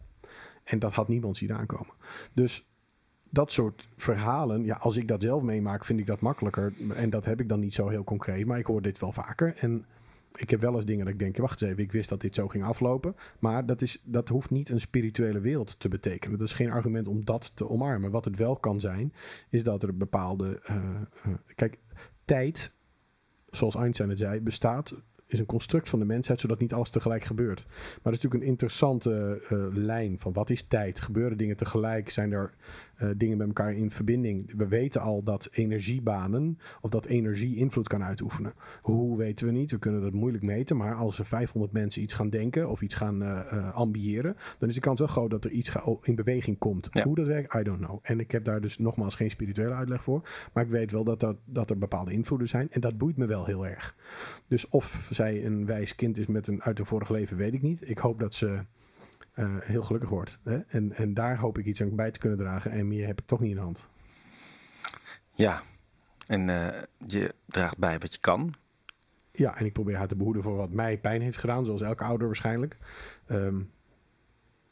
En 0.63 0.79
dat 0.79 0.93
had 0.93 1.07
niemand 1.07 1.37
zien 1.37 1.53
aankomen. 1.53 1.93
Dus 2.33 2.69
dat 3.29 3.51
soort 3.51 3.87
verhalen, 3.95 4.63
ja, 4.63 4.75
als 4.75 4.97
ik 4.97 5.07
dat 5.07 5.21
zelf 5.21 5.41
meemaak, 5.41 5.85
vind 5.85 5.99
ik 5.99 6.05
dat 6.05 6.21
makkelijker. 6.21 6.73
En 6.95 7.09
dat 7.09 7.25
heb 7.25 7.39
ik 7.39 7.49
dan 7.49 7.59
niet 7.59 7.73
zo 7.73 7.87
heel 7.87 8.03
concreet. 8.03 8.45
Maar 8.45 8.59
ik 8.59 8.65
hoor 8.65 8.81
dit 8.81 8.99
wel 8.99 9.11
vaker. 9.11 9.53
En 9.55 9.85
ik 10.35 10.49
heb 10.49 10.61
wel 10.61 10.75
eens 10.75 10.85
dingen 10.85 11.05
dat 11.05 11.13
ik 11.13 11.19
denk, 11.19 11.37
wacht 11.37 11.61
eens 11.61 11.71
even, 11.71 11.83
ik 11.83 11.91
wist 11.91 12.09
dat 12.09 12.21
dit 12.21 12.35
zo 12.35 12.47
ging 12.47 12.63
aflopen. 12.63 13.15
Maar 13.39 13.65
dat, 13.65 13.81
is, 13.81 14.01
dat 14.03 14.29
hoeft 14.29 14.49
niet 14.49 14.69
een 14.69 14.79
spirituele 14.79 15.39
wereld 15.39 15.79
te 15.79 15.89
betekenen. 15.89 16.37
Dat 16.37 16.47
is 16.47 16.53
geen 16.53 16.71
argument 16.71 17.07
om 17.07 17.25
dat 17.25 17.55
te 17.55 17.69
omarmen. 17.69 18.11
Wat 18.11 18.25
het 18.25 18.37
wel 18.37 18.55
kan 18.55 18.79
zijn, 18.79 19.13
is 19.49 19.63
dat 19.63 19.83
er 19.83 19.97
bepaalde... 19.97 20.59
eh, 20.63 20.75
eh, 21.23 21.31
kijk, 21.55 21.77
tijd, 22.25 22.71
zoals 23.49 23.75
Einstein 23.75 24.09
het 24.09 24.17
zei, 24.17 24.39
bestaat 24.39 24.95
is 25.29 25.39
een 25.39 25.45
construct 25.45 25.89
van 25.89 25.99
de 25.99 26.05
mensheid, 26.05 26.39
zodat 26.39 26.59
niet 26.59 26.73
alles 26.73 26.89
tegelijk 26.89 27.23
gebeurt. 27.23 27.65
Maar 27.67 27.99
dat 28.03 28.13
is 28.13 28.19
natuurlijk 28.19 28.43
een 28.43 28.49
interessante 28.49 29.41
eh, 29.49 29.57
lijn 29.71 30.19
van 30.19 30.33
wat 30.33 30.49
is 30.49 30.63
tijd? 30.63 30.99
Gebeuren 30.99 31.37
dingen 31.37 31.55
tegelijk? 31.55 32.09
Zijn 32.09 32.31
er 32.31 32.53
eh, 32.99 33.09
dingen 33.17 33.37
met 33.37 33.47
elkaar 33.47 33.73
in 33.73 33.91
verbinding? 33.91 34.53
We 34.57 34.67
weten 34.67 35.01
al 35.01 35.23
dat 35.23 35.47
energiebanen 35.51 36.57
of 36.81 36.89
dat 36.89 37.05
energie 37.05 37.55
invloed 37.55 37.87
kan 37.87 38.03
uitoefenen. 38.03 38.53
Hoe 38.81 39.17
weten 39.17 39.45
we 39.45 39.51
niet? 39.51 39.71
We 39.71 39.79
kunnen 39.79 40.01
dat 40.01 40.13
moeilijk 40.13 40.45
meten, 40.45 40.77
maar 40.77 40.95
als 40.95 41.19
er 41.19 41.25
500 41.25 41.73
mensen 41.73 42.01
iets 42.01 42.13
gaan 42.13 42.29
denken 42.29 42.69
of 42.69 42.81
iets 42.81 42.95
gaan 42.95 43.23
eh, 43.23 43.75
ambiëren, 43.75 44.35
dan 44.57 44.69
is 44.69 44.75
de 44.75 44.81
kans 44.81 44.99
wel 44.99 45.07
groot 45.07 45.29
dat 45.29 45.45
er 45.45 45.51
iets 45.51 45.71
in 46.01 46.15
beweging 46.15 46.57
komt. 46.57 46.87
Ja. 46.91 47.03
Hoe 47.03 47.15
dat 47.15 47.27
werkt, 47.27 47.55
I 47.55 47.63
don't 47.63 47.85
know. 47.85 47.99
En 48.01 48.19
ik 48.19 48.31
heb 48.31 48.43
daar 48.43 48.61
dus 48.61 48.77
nogmaals 48.77 49.15
geen 49.15 49.29
spirituele 49.29 49.73
uitleg 49.73 50.03
voor, 50.03 50.29
maar 50.53 50.63
ik 50.63 50.69
weet 50.69 50.91
wel 50.91 51.03
dat, 51.03 51.19
dat, 51.19 51.37
dat 51.45 51.69
er 51.69 51.77
bepaalde 51.77 52.11
invloeden 52.11 52.47
zijn 52.47 52.71
en 52.71 52.81
dat 52.81 52.97
boeit 52.97 53.17
me 53.17 53.25
wel 53.25 53.45
heel 53.45 53.67
erg. 53.67 53.95
Dus 54.47 54.69
of 54.69 55.07
zij 55.11 55.45
een 55.45 55.65
wijs 55.65 55.95
kind 55.95 56.17
is 56.17 56.27
met 56.27 56.47
een 56.47 56.63
uit 56.63 56.79
een 56.79 56.85
vorig 56.85 57.09
leven, 57.09 57.37
weet 57.37 57.53
ik 57.53 57.61
niet. 57.61 57.89
Ik 57.89 57.97
hoop 57.97 58.19
dat 58.19 58.33
ze 58.33 58.59
eh, 59.33 59.55
heel 59.59 59.83
gelukkig 59.83 60.09
wordt. 60.09 60.39
Hè? 60.43 60.57
En, 60.57 60.93
en 60.93 61.13
daar 61.13 61.37
hoop 61.37 61.57
ik 61.57 61.65
iets 61.65 61.81
aan 61.81 61.95
bij 61.95 62.11
te 62.11 62.19
kunnen 62.19 62.37
dragen. 62.37 62.71
En 62.71 62.87
meer 62.87 63.07
heb 63.07 63.19
ik 63.19 63.27
toch 63.27 63.39
niet 63.39 63.49
in 63.49 63.55
de 63.55 63.61
hand. 63.61 63.87
Ja, 65.33 65.61
en 66.27 66.49
eh, 66.49 66.81
je 67.07 67.33
draagt 67.45 67.77
bij 67.77 67.99
wat 67.99 68.13
je 68.13 68.19
kan. 68.19 68.53
Ja, 69.31 69.57
en 69.57 69.65
ik 69.65 69.73
probeer 69.73 69.95
haar 69.97 70.07
te 70.07 70.15
behoeden 70.15 70.43
voor 70.43 70.55
wat 70.55 70.71
mij 70.71 70.97
pijn 70.97 71.21
heeft 71.21 71.37
gedaan, 71.37 71.65
zoals 71.65 71.81
elke 71.81 72.03
ouder 72.03 72.27
waarschijnlijk. 72.27 72.77
Ehm, 73.27 73.61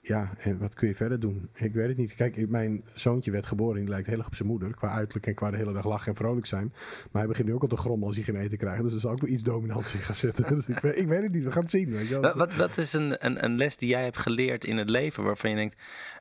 ja, 0.07 0.33
en 0.37 0.57
wat 0.57 0.73
kun 0.73 0.87
je 0.87 0.95
verder 0.95 1.19
doen? 1.19 1.49
Ik 1.53 1.73
weet 1.73 1.87
het 1.87 1.97
niet. 1.97 2.15
Kijk, 2.15 2.49
mijn 2.49 2.83
zoontje 2.93 3.31
werd 3.31 3.45
geboren 3.45 3.75
en 3.75 3.81
die 3.81 3.89
lijkt 3.89 4.07
heel 4.07 4.17
erg 4.17 4.27
op 4.27 4.35
zijn 4.35 4.47
moeder. 4.47 4.75
Qua 4.75 4.89
uiterlijk 4.89 5.27
en 5.27 5.33
qua 5.33 5.51
de 5.51 5.57
hele 5.57 5.73
dag 5.73 5.85
lachen 5.85 6.11
en 6.11 6.17
vrolijk 6.17 6.45
zijn. 6.45 6.73
Maar 7.11 7.21
hij 7.21 7.27
begint 7.27 7.47
nu 7.47 7.53
ook 7.53 7.61
al 7.61 7.67
te 7.67 7.77
grommen 7.77 8.07
als 8.07 8.15
hij 8.15 8.25
geen 8.25 8.35
eten 8.35 8.57
krijgt. 8.57 8.83
Dus 8.83 8.93
er 8.93 8.99
zal 8.99 9.11
ook 9.11 9.21
wel 9.21 9.29
iets 9.29 9.43
dominants 9.43 9.93
in 9.93 9.99
gaan 9.99 10.15
zitten. 10.15 10.47
dus 10.55 10.67
ik, 10.67 10.79
weet, 10.79 10.97
ik 10.97 11.07
weet 11.07 11.23
het 11.23 11.31
niet. 11.31 11.43
We 11.43 11.51
gaan 11.51 11.61
het 11.61 11.71
zien. 11.71 11.91
Weet 11.91 12.07
je. 12.07 12.19
Wat, 12.19 12.35
wat, 12.35 12.55
wat 12.55 12.77
is 12.77 12.93
een, 12.93 13.25
een, 13.25 13.43
een 13.43 13.57
les 13.57 13.77
die 13.77 13.89
jij 13.89 14.03
hebt 14.03 14.17
geleerd 14.17 14.65
in 14.65 14.77
het 14.77 14.89
leven 14.89 15.23
waarvan 15.23 15.49
je 15.49 15.55
denkt, 15.55 15.75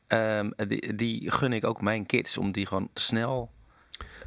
ehm, 0.07 0.51
die 0.97 1.31
gun 1.31 1.53
ik 1.53 1.65
ook 1.65 1.81
mijn 1.81 2.07
kids 2.07 2.39
om 2.39 2.53
die 2.53 2.67
gewoon 2.67 2.89
snel. 2.95 3.51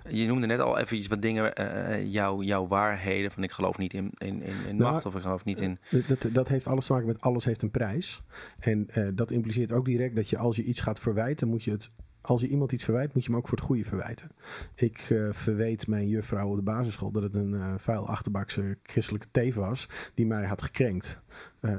Je 0.09 0.27
noemde 0.27 0.47
net 0.47 0.59
al 0.59 0.77
even 0.79 0.97
iets 0.97 1.07
wat 1.07 1.21
dingen, 1.21 1.55
eh, 1.55 2.11
jouw, 2.11 2.41
jouw 2.41 2.67
waarheden, 2.67 3.31
van 3.31 3.43
ik 3.43 3.51
geloof 3.51 3.77
niet 3.77 3.93
in, 3.93 4.11
in, 4.17 4.41
in, 4.41 4.53
in 4.67 4.77
Nou, 4.77 4.91
macht 4.91 5.05
of 5.05 5.15
ik 5.15 5.21
geloof 5.21 5.45
niet 5.45 5.59
in. 5.59 5.79
Dat, 5.89 6.07
dat, 6.07 6.33
dat 6.33 6.47
heeft 6.47 6.67
alles 6.67 6.85
te 6.85 6.91
maken 6.91 7.07
met 7.07 7.21
alles 7.21 7.45
heeft 7.45 7.61
een 7.61 7.71
prijs. 7.71 8.21
En 8.59 8.89
eh, 8.89 9.07
dat 9.13 9.31
impliceert 9.31 9.71
ook 9.71 9.85
direct 9.85 10.15
dat 10.15 10.29
je 10.29 10.37
als 10.37 10.55
je 10.55 10.63
iets 10.63 10.81
gaat 10.81 10.99
verwijten, 10.99 11.47
moet 11.47 11.63
je 11.63 11.71
het. 11.71 11.91
Als 12.21 12.41
je 12.41 12.47
iemand 12.47 12.71
iets 12.71 12.83
verwijt, 12.83 13.13
moet 13.13 13.23
je 13.23 13.29
hem 13.29 13.39
ook 13.39 13.47
voor 13.47 13.57
het 13.57 13.67
goede 13.67 13.85
verwijten. 13.85 14.31
Ik 14.75 15.07
eh, 15.09 15.27
verweet 15.31 15.87
mijn 15.87 16.07
juffrouw 16.07 16.49
op 16.49 16.55
de 16.55 16.61
basisschool 16.61 17.11
dat 17.11 17.23
het 17.23 17.35
een 17.35 17.53
eh 17.53 17.73
vuil 17.77 18.07
achterbakse 18.07 18.77
christelijke 18.83 19.27
teef 19.31 19.55
was 19.55 19.89
die 20.13 20.25
mij 20.25 20.45
had 20.45 20.61
gekrenkt. 20.61 21.19
Eh, 21.59 21.75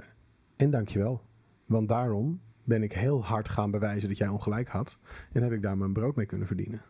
en 0.56 0.70
dankjewel. 0.70 1.22
Want 1.66 1.88
daarom 1.88 2.40
ben 2.70 2.82
ik 2.82 2.92
heel 2.92 3.24
hard 3.24 3.48
gaan 3.48 3.70
bewijzen 3.70 4.08
dat 4.08 4.18
jij 4.18 4.28
ongelijk 4.28 4.68
had. 4.68 4.98
En 5.32 5.42
heb 5.42 5.52
ik 5.52 5.62
daar 5.62 5.78
mijn 5.78 5.92
brood 5.92 6.16
mee 6.16 6.26
kunnen 6.26 6.46
verdienen. 6.46 6.82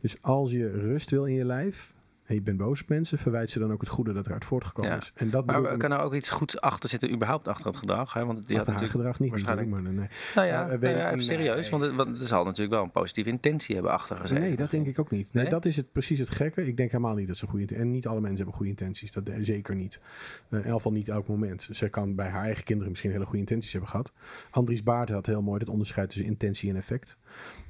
Dus 0.00 0.22
als 0.22 0.50
je 0.50 0.70
rust 0.70 1.10
wil 1.10 1.24
in 1.24 1.34
je 1.34 1.44
lijf 1.44 1.94
en 2.30 2.36
je 2.36 2.42
bent 2.42 2.56
boos 2.56 2.82
op 2.82 2.88
mensen, 2.88 3.18
verwijt 3.18 3.50
ze 3.50 3.58
dan 3.58 3.72
ook 3.72 3.80
het 3.80 3.88
goede 3.90 4.12
dat 4.12 4.26
eruit 4.26 4.44
voortgekomen 4.44 4.90
Ja. 4.90 4.96
is. 4.96 5.12
En 5.14 5.30
dat 5.30 5.46
Maar 5.46 5.76
kan 5.76 5.92
er 5.92 6.00
ook 6.00 6.14
iets 6.14 6.30
goeds 6.30 6.60
achter 6.60 6.88
zitten, 6.88 7.12
überhaupt 7.12 7.48
achter 7.48 7.66
het 7.66 7.76
gedrag? 7.76 8.12
Hè? 8.12 8.24
Want 8.26 8.46
die 8.46 8.56
had 8.56 8.66
natuurlijk. 8.66 8.94
gedrag 8.96 9.18
niet 9.20 9.30
waarschijnlijk- 9.30 9.68
maar 9.68 9.82
nee. 9.82 10.08
Nou 10.34 10.46
ja, 10.46 10.66
nou 10.66 10.84
even 10.84 11.22
serieus, 11.22 11.70
nee. 11.70 11.90
want 11.90 12.18
het 12.18 12.28
zal 12.28 12.44
natuurlijk 12.44 12.70
wel 12.74 12.82
een 12.82 12.90
positieve 12.90 13.30
intentie 13.30 13.74
hebben 13.74 13.92
achter 13.92 14.16
gezeten. 14.16 14.42
Nee, 14.42 14.56
dat 14.56 14.70
denk 14.70 14.86
ik 14.86 14.98
ook 14.98 15.10
niet. 15.10 15.32
Nee, 15.32 15.42
Nee? 15.42 15.52
Dat 15.52 15.64
is 15.64 15.76
het, 15.76 15.92
precies 15.92 16.18
het 16.18 16.30
gekke. 16.30 16.66
Ik 16.66 16.76
denk 16.76 16.90
helemaal 16.90 17.14
niet 17.14 17.26
dat 17.26 17.36
ze 17.36 17.46
goede 17.46 17.60
intenties... 17.60 17.84
En 17.86 17.90
niet 17.92 18.06
alle 18.06 18.20
mensen 18.20 18.36
hebben 18.36 18.54
goede 18.54 18.70
intenties. 18.70 19.12
Dat 19.12 19.28
eh, 19.28 19.34
zeker 19.40 19.74
niet. 19.74 20.00
Eh, 20.48 20.58
in 20.58 20.64
elk 20.64 20.76
geval 20.76 20.92
niet 20.92 21.08
elk 21.08 21.28
moment. 21.28 21.68
Ze 21.70 21.88
kan 21.88 22.14
bij 22.14 22.28
haar 22.28 22.44
eigen 22.44 22.64
kinderen 22.64 22.90
misschien 22.90 23.10
hele 23.10 23.24
goede 23.24 23.38
intenties 23.38 23.72
hebben 23.72 23.90
gehad. 23.90 24.12
Andries 24.50 24.82
Baart 24.82 25.08
had 25.10 25.26
heel 25.26 25.42
mooi 25.42 25.58
het 25.60 25.68
onderscheid 25.68 26.08
tussen 26.08 26.26
intentie 26.26 26.70
en 26.70 26.76
effect. 26.76 27.16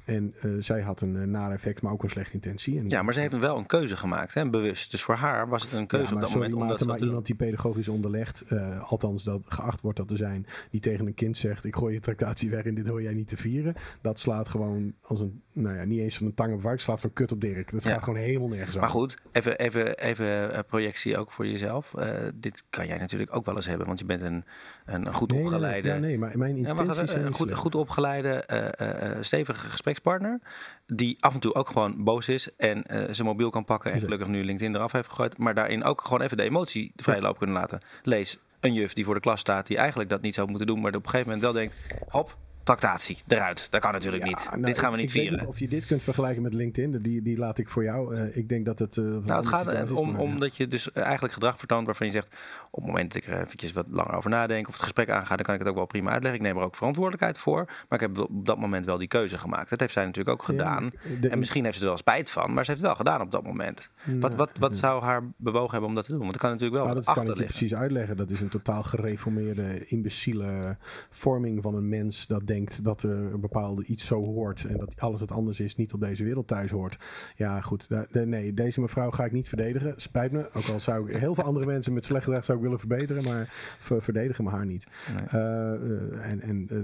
En 0.05 0.33
uh, 0.45 0.55
zij 0.59 0.81
had 0.81 1.01
een 1.01 1.15
uh, 1.15 1.23
naar 1.23 1.51
effect, 1.51 1.81
maar 1.81 1.91
ook 1.91 2.03
een 2.03 2.09
slechte 2.09 2.33
intentie. 2.33 2.79
En 2.79 2.89
ja, 2.89 3.01
maar 3.01 3.13
ze 3.13 3.19
heeft 3.19 3.37
wel 3.37 3.57
een 3.57 3.65
keuze 3.65 3.97
gemaakt, 3.97 4.33
hè, 4.33 4.49
bewust. 4.49 4.91
Dus 4.91 5.01
voor 5.01 5.15
haar 5.15 5.49
was 5.49 5.63
het 5.63 5.71
een 5.71 5.87
keuze 5.87 6.07
ja, 6.07 6.13
op 6.13 6.19
dat 6.21 6.29
sorry, 6.29 6.49
moment. 6.49 6.71
Omdat 6.71 6.87
maar 6.87 6.97
dat 6.97 7.07
iemand 7.07 7.25
die 7.25 7.35
pedagogisch 7.35 7.87
onderlegt, 7.87 8.43
uh, 8.49 8.91
althans 8.91 9.23
dat 9.23 9.41
geacht 9.45 9.81
wordt 9.81 9.97
dat 9.97 10.07
te 10.07 10.15
zijn, 10.15 10.45
die 10.69 10.81
tegen 10.81 11.07
een 11.07 11.13
kind 11.13 11.37
zegt: 11.37 11.65
Ik 11.65 11.75
gooi 11.75 11.93
je 11.93 11.99
tractatie 11.99 12.49
weg 12.49 12.63
en 12.65 12.75
dit 12.75 12.87
hoor 12.87 13.01
jij 13.01 13.13
niet 13.13 13.27
te 13.27 13.37
vieren. 13.37 13.75
Dat 14.01 14.19
slaat 14.19 14.49
gewoon 14.49 14.93
als 15.01 15.19
een, 15.19 15.41
nou 15.53 15.75
ja, 15.75 15.83
niet 15.83 15.99
eens 15.99 16.17
van 16.17 16.25
een 16.25 16.33
tang 16.33 16.53
op 16.53 16.61
vark, 16.61 16.79
slaat 16.79 17.01
van 17.01 17.13
kut 17.13 17.31
op 17.31 17.41
Dirk. 17.41 17.71
Dat 17.71 17.83
Ja. 17.83 17.91
gaat 17.91 18.03
gewoon 18.03 18.19
helemaal 18.19 18.47
nergens 18.47 18.69
over. 18.69 18.81
Maar 18.81 18.89
goed, 18.89 19.17
even, 19.31 19.57
even, 19.57 19.97
even 19.97 20.53
eh, 20.53 20.59
projectie 20.67 21.17
ook 21.17 21.31
voor 21.31 21.47
jezelf. 21.47 21.93
Eh, 21.93 22.09
dit 22.33 22.63
kan 22.69 22.87
jij 22.87 22.97
natuurlijk 22.97 23.35
ook 23.35 23.45
wel 23.45 23.55
eens 23.55 23.65
hebben, 23.67 23.87
want 23.87 23.99
je 23.99 24.05
bent 24.05 24.21
een, 24.21 24.43
een, 24.85 25.13
goed 25.13 25.29
Nee, 25.31 25.37
nee, 25.37 25.47
opgeleide. 25.47 25.87
Ja, 25.87 25.97
nee, 25.97 26.17
maar 26.17 26.37
mijn 26.37 26.57
Ja, 26.57 26.69
intenties 26.69 27.11
zijn 27.11 27.25
een 27.25 27.33
goed, 27.33 27.53
goed 27.53 27.75
opgeleide, 27.75 28.29
eh, 28.29 29.23
gesprekspartner. 29.69 30.39
Die 30.85 31.17
af 31.19 31.33
en 31.33 31.39
toe 31.39 31.53
ook 31.53 31.67
gewoon 31.67 32.03
boos 32.03 32.27
is 32.27 32.55
en 32.55 32.83
eh, 32.83 33.13
zijn 33.13 33.27
mobiel 33.27 33.49
kan 33.49 33.65
pakken. 33.65 33.91
En 33.91 33.99
gelukkig 33.99 34.27
nu 34.27 34.43
LinkedIn 34.43 34.75
eraf 34.75 34.91
heeft 34.91 35.09
gegooid. 35.09 35.37
Maar 35.37 35.53
daarin 35.53 35.83
ook 35.83 36.01
gewoon 36.01 36.21
even 36.21 36.37
de 36.37 36.43
emotie 36.43 36.91
vrij 36.95 37.21
loop 37.21 37.37
kunnen 37.37 37.55
laten. 37.55 37.81
Lees 38.03 38.37
een 38.59 38.73
juf 38.73 38.93
die 38.93 39.05
voor 39.05 39.13
de 39.13 39.19
klas 39.19 39.39
staat. 39.39 39.67
Die 39.67 39.77
eigenlijk 39.77 40.09
dat 40.09 40.21
niet 40.21 40.35
zou 40.35 40.49
moeten 40.49 40.67
doen. 40.67 40.81
Maar 40.81 40.95
op 40.95 41.03
een 41.03 41.09
gegeven 41.09 41.25
moment 41.25 41.43
wel 41.43 41.53
denkt. 41.53 41.75
Hop, 42.09 42.37
tractatie, 42.63 43.17
eruit. 43.27 43.71
Dat 43.71 43.81
kan 43.81 43.91
natuurlijk 43.91 44.23
Ja, 44.23 44.29
niet. 44.29 44.47
nou, 44.51 44.61
Dit 44.63 44.79
gaan 44.79 44.91
we 44.91 44.97
niet 44.97 45.11
vieren. 45.11 45.39
niet 45.39 45.47
of 45.47 45.59
je 45.59 45.67
dit 45.67 45.85
kunt 45.85 46.03
vergelijken 46.03 46.41
met 46.41 46.53
LinkedIn, 46.53 47.01
die, 47.01 47.21
die 47.21 47.37
laat 47.37 47.57
ik 47.57 47.69
voor 47.69 47.83
jou. 47.83 48.15
Eh, 48.15 48.37
ik 48.37 48.49
denk 48.49 48.65
dat 48.65 48.79
het. 48.79 48.97
eh, 48.97 49.03
Nou, 49.03 49.33
het 49.33 49.45
gaat 49.47 49.91
om, 49.91 50.05
maar 50.11 50.15
ja. 50.21 50.27
om 50.27 50.39
dat 50.39 50.55
je 50.57 50.67
dus 50.67 50.91
eigenlijk 50.91 51.33
gedrag 51.33 51.57
vertoont 51.57 51.85
waarvan 51.85 52.07
je 52.07 52.13
zegt... 52.13 52.27
op 52.71 52.81
het 52.83 52.85
moment 52.91 53.13
dat 53.13 53.23
ik 53.23 53.29
er 53.29 53.41
eventjes 53.41 53.71
wat 53.71 53.85
langer 53.89 54.13
over 54.15 54.29
nadenk... 54.29 54.67
of 54.67 54.73
het 54.73 54.83
gesprek 54.83 55.09
aanga, 55.09 55.35
dan 55.35 55.45
kan 55.45 55.53
ik 55.53 55.59
het 55.59 55.69
ook 55.69 55.75
wel 55.75 55.85
prima 55.85 56.11
uitleggen. 56.11 56.39
Ik 56.41 56.45
neem 56.47 56.57
er 56.57 56.63
ook 56.63 56.75
verantwoordelijkheid 56.75 57.37
voor. 57.37 57.65
Maar 57.65 58.01
ik 58.01 58.07
heb 58.07 58.17
op 58.19 58.45
dat 58.45 58.57
moment 58.57 58.85
wel 58.85 58.97
die 58.97 59.07
keuze 59.07 59.37
gemaakt. 59.37 59.69
Dat 59.69 59.79
heeft 59.79 59.93
zij 59.93 60.05
natuurlijk 60.05 60.39
ook 60.39 60.45
gedaan. 60.45 60.91
de- 61.21 61.29
en 61.29 61.39
misschien 61.39 61.63
heeft 61.63 61.75
ze 61.77 61.81
er 61.81 61.87
wel 61.89 61.97
spijt 61.97 62.29
van, 62.29 62.53
maar 62.53 62.65
ze 62.65 62.71
heeft 62.71 62.83
het 62.83 62.89
wel 62.95 62.99
gedaan 63.05 63.21
op 63.21 63.31
dat 63.31 63.43
moment. 63.43 63.89
Wat, 64.05 64.15
Nou, 64.19 64.35
wat, 64.35 64.49
wat 64.59 64.77
zou 64.77 65.03
haar 65.03 65.23
bewogen 65.37 65.71
hebben 65.71 65.89
om 65.89 65.95
dat 65.95 66.03
te 66.05 66.11
doen? 66.11 66.19
Want 66.19 66.31
dat 66.31 66.41
kan 66.41 66.51
natuurlijk 66.51 66.77
wel 66.83 66.93
wat 66.93 67.05
dat 67.05 67.15
kan 67.15 67.29
ik 67.29 67.37
je 67.37 67.43
precies 67.43 67.75
uitleggen. 67.75 68.17
Dat 68.17 68.29
is 68.31 68.39
een 68.41 68.49
totaal 68.49 68.83
gereformeerde, 68.83 69.85
imbeciele 69.85 70.77
vorming 71.09 71.61
van 71.61 71.75
een 71.75 71.89
mens 71.89 72.27
dat 72.27 72.47
denkt 72.53 72.83
dat 72.83 73.03
er 73.03 73.09
een 73.33 73.39
bepaalde 73.39 73.83
iets 73.85 74.05
zo 74.05 74.23
hoort 74.25 74.65
en 74.65 74.77
dat 74.77 74.99
alles 74.99 75.19
wat 75.19 75.31
anders 75.31 75.59
is 75.59 75.75
niet 75.75 75.93
op 75.93 75.99
deze 75.99 76.23
wereld 76.23 76.47
thuis 76.47 76.71
hoort. 76.71 76.97
Ja, 77.35 77.61
goed. 77.61 77.87
nee, 78.11 78.53
deze 78.53 78.81
mevrouw 78.81 79.11
ga 79.11 79.25
ik 79.25 79.31
niet 79.31 79.47
verdedigen. 79.49 79.93
Spijt 79.95 80.31
me. 80.31 80.49
Ook 80.53 80.67
al 80.67 80.79
zou 80.79 81.09
ik 81.09 81.17
heel 81.17 81.35
veel 81.35 81.43
andere 81.43 81.65
mensen 81.65 81.93
met 81.93 82.05
slecht 82.05 82.23
gedrag 82.23 82.45
zou 82.45 82.57
ik 82.57 82.63
willen 82.63 82.79
verbeteren, 82.79 83.23
maar 83.23 83.47
ver- 83.79 84.01
verdedigen 84.03 84.43
me 84.43 84.49
haar 84.49 84.65
niet. 84.65 84.87
Nee. 85.17 85.27
Eh, 85.27 85.73
eh, 85.73 86.29
en 86.31 86.41
en 86.41 86.67
eh, 86.69 86.77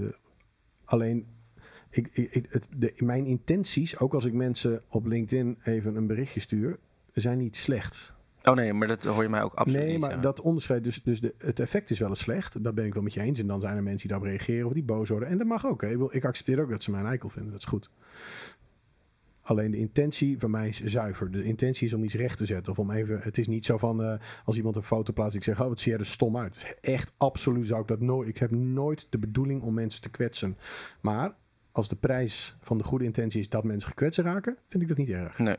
alleen. 0.86 1.28
Ik, 1.90 2.10
ik, 2.14 2.32
ik- 2.36 2.48
het, 2.50 2.68
de, 2.78 2.94
mijn 2.98 3.26
intenties, 3.26 4.00
ook 4.00 4.14
als 4.14 4.26
ik 4.26 4.34
mensen 4.34 4.82
op 4.90 5.06
LinkedIn 5.06 5.58
even 5.64 5.96
een 5.96 6.08
berichtje 6.08 6.40
stuur, 6.40 6.78
zijn 7.14 7.38
niet 7.38 7.56
slecht. 7.56 8.16
Oh 8.48 8.56
nee, 8.56 8.74
maar 8.74 8.88
dat 8.88 9.04
hoor 9.04 9.24
je 9.24 9.30
mij 9.30 9.42
ook 9.44 9.54
absoluut 9.54 9.82
nee, 9.82 9.92
niet 9.92 10.00
maar 10.00 10.10
zeggen. 10.10 10.28
dat 10.28 10.42
onderscheid, 10.42 10.84
dus, 10.84 11.04
dus 11.04 11.22
de, 11.22 11.34
het 11.38 11.60
effect 11.60 11.90
is 11.90 12.00
wel 12.00 12.10
eens 12.10 12.20
slecht. 12.20 12.64
Dat 12.64 12.76
ben 12.76 12.86
ik 12.86 12.94
wel 12.94 13.04
met 13.04 13.14
je 13.14 13.22
eens. 13.22 13.40
En 13.40 13.48
dan 13.48 13.60
zijn 13.62 13.76
er 13.76 13.84
mensen 13.84 14.08
die 14.08 14.18
daarop 14.18 14.28
reageren 14.28 14.68
of 14.68 14.74
die 14.74 14.84
boos 14.84 15.10
worden. 15.10 15.30
En 15.30 15.38
dat 15.38 15.48
mag 15.48 15.66
ook. 15.68 15.82
Hè. 15.82 15.90
Ik, 15.90 15.98
wil, 15.98 16.10
ik 16.12 16.26
accepteer 16.26 16.62
ook 16.62 16.70
dat 16.70 16.84
ze 16.84 16.92
mij 16.92 17.00
een 17.00 17.06
eikel 17.06 17.30
vinden. 17.30 17.52
Dat 17.52 17.60
is 17.62 17.68
goed. 17.68 17.90
Alleen 19.42 19.72
de 19.72 19.78
intentie 19.78 20.40
van 20.40 20.52
mij 20.52 20.68
is 20.68 20.84
zuiver. 20.84 21.32
De 21.32 21.44
intentie 21.44 21.88
is 21.88 21.94
om 21.94 22.04
iets 22.04 22.14
recht 22.14 22.38
te 22.38 22.46
zetten. 22.46 22.72
Of 22.72 22.80
om 22.80 22.92
even. 22.92 23.20
Het 23.22 23.38
is 23.38 23.48
niet 23.48 23.66
zo 23.66 23.78
van. 23.78 24.04
eh, 24.04 24.20
als 24.46 24.58
iemand 24.58 24.76
een 24.76 24.84
foto 24.84 25.14
plaatst. 25.14 25.36
Ik 25.36 25.44
zeg. 25.44 25.62
Oh, 25.62 25.68
wat 25.68 25.80
zie 25.80 25.92
jij 25.92 26.00
er 26.00 26.06
stom 26.06 26.38
uit. 26.38 26.54
Dus 26.54 26.74
echt 26.82 27.12
absoluut 27.18 27.68
zou 27.68 27.82
ik 27.82 27.88
dat 27.88 28.00
nooit. 28.00 28.28
Ik 28.28 28.38
heb 28.38 28.52
nooit 28.52 29.08
de 29.10 29.18
bedoeling 29.18 29.62
om 29.62 29.74
mensen 29.74 30.02
te 30.02 30.10
kwetsen. 30.10 30.58
Maar 31.02 31.36
als 31.72 31.88
de 31.90 31.96
prijs 31.96 32.58
van 32.62 32.78
de 32.78 32.84
goede 32.84 33.06
intentie 33.06 33.40
is 33.40 33.50
dat 33.50 33.64
mensen 33.64 33.90
gekwetst 33.90 34.20
raken. 34.20 34.58
Vind 34.68 34.84
ik 34.84 34.90
dat 34.90 34.98
niet 34.98 35.10
erg. 35.10 35.38
Nee. 35.40 35.58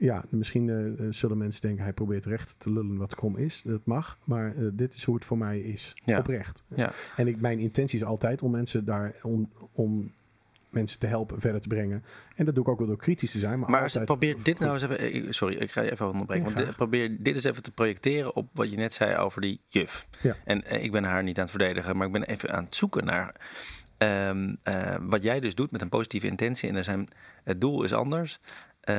Ja, 0.00 0.24
misschien 0.28 0.68
eh, 0.68 0.86
eh, 0.86 1.12
zullen 1.12 1.38
mensen 1.38 1.60
denken 1.60 1.82
hij 1.82 1.92
probeert 1.92 2.24
recht 2.24 2.54
te 2.58 2.72
lullen 2.72 2.96
wat 2.96 3.14
krom 3.14 3.36
is. 3.36 3.62
Dat 3.62 3.80
mag, 3.84 4.18
maar 4.24 4.56
eh, 4.56 4.64
dit 4.72 4.94
is 4.94 5.04
hoe 5.04 5.14
het 5.14 5.24
voor 5.24 5.38
mij 5.38 5.60
is. 5.60 5.96
Ja. 6.04 6.18
Oprecht. 6.18 6.62
Ja. 6.74 6.92
En 7.16 7.26
ik, 7.28 7.40
mijn 7.40 7.58
intentie 7.58 7.98
is 7.98 8.04
altijd 8.04 8.42
om 8.42 8.50
mensen 8.50 8.84
daar 8.84 9.14
om, 9.22 9.50
om 9.72 10.12
mensen 10.70 10.98
te 10.98 11.06
helpen 11.06 11.40
verder 11.40 11.60
te 11.60 11.68
brengen. 11.68 12.04
En 12.36 12.44
dat 12.44 12.54
doe 12.54 12.64
ik 12.64 12.70
ook 12.70 12.78
wel 12.78 12.86
door 12.86 12.96
kritisch 12.96 13.30
te 13.30 13.38
zijn. 13.38 13.58
Maar, 13.58 13.70
Maar 13.70 13.82
altijd 13.82 14.04
probeer 14.04 14.36
dit 14.42 14.58
nou 14.58 14.72
eens 14.72 14.82
even... 14.82 15.34
Sorry, 15.34 15.54
ik 15.56 15.70
ga 15.70 15.80
je 15.82 15.90
even 15.92 16.10
onderbreken. 16.10 16.48
Ja, 16.48 16.54
want 16.54 16.66
dit- 16.66 16.76
probeer 16.76 17.16
dit 17.22 17.34
eens 17.34 17.44
even 17.44 17.62
te 17.62 17.72
projecteren 17.72 18.34
op 18.34 18.48
wat 18.52 18.70
je 18.70 18.76
net 18.76 18.94
zei 18.94 19.16
over 19.16 19.40
die 19.40 19.60
juf. 19.68 20.08
Ja. 20.22 20.36
En 20.44 20.64
eh, 20.64 20.82
ik 20.82 20.92
ben 20.92 21.04
haar 21.04 21.22
niet 21.22 21.36
aan 21.36 21.42
het 21.42 21.50
verdedigen, 21.50 21.96
maar 21.96 22.06
ik 22.06 22.12
ben 22.12 22.22
even 22.22 22.50
aan 22.52 22.64
het 22.64 22.76
zoeken 22.76 23.04
naar... 23.04 23.34
ehm, 23.98 24.54
eh, 24.62 24.96
wat 25.00 25.22
jij 25.22 25.40
dus 25.40 25.54
doet 25.54 25.70
met 25.70 25.80
een 25.80 25.88
positieve 25.88 26.26
intentie. 26.26 26.68
En 26.68 26.76
er 26.76 26.84
zijn, 26.84 27.08
het 27.44 27.60
doel 27.60 27.82
is 27.84 27.92
anders. 27.92 28.40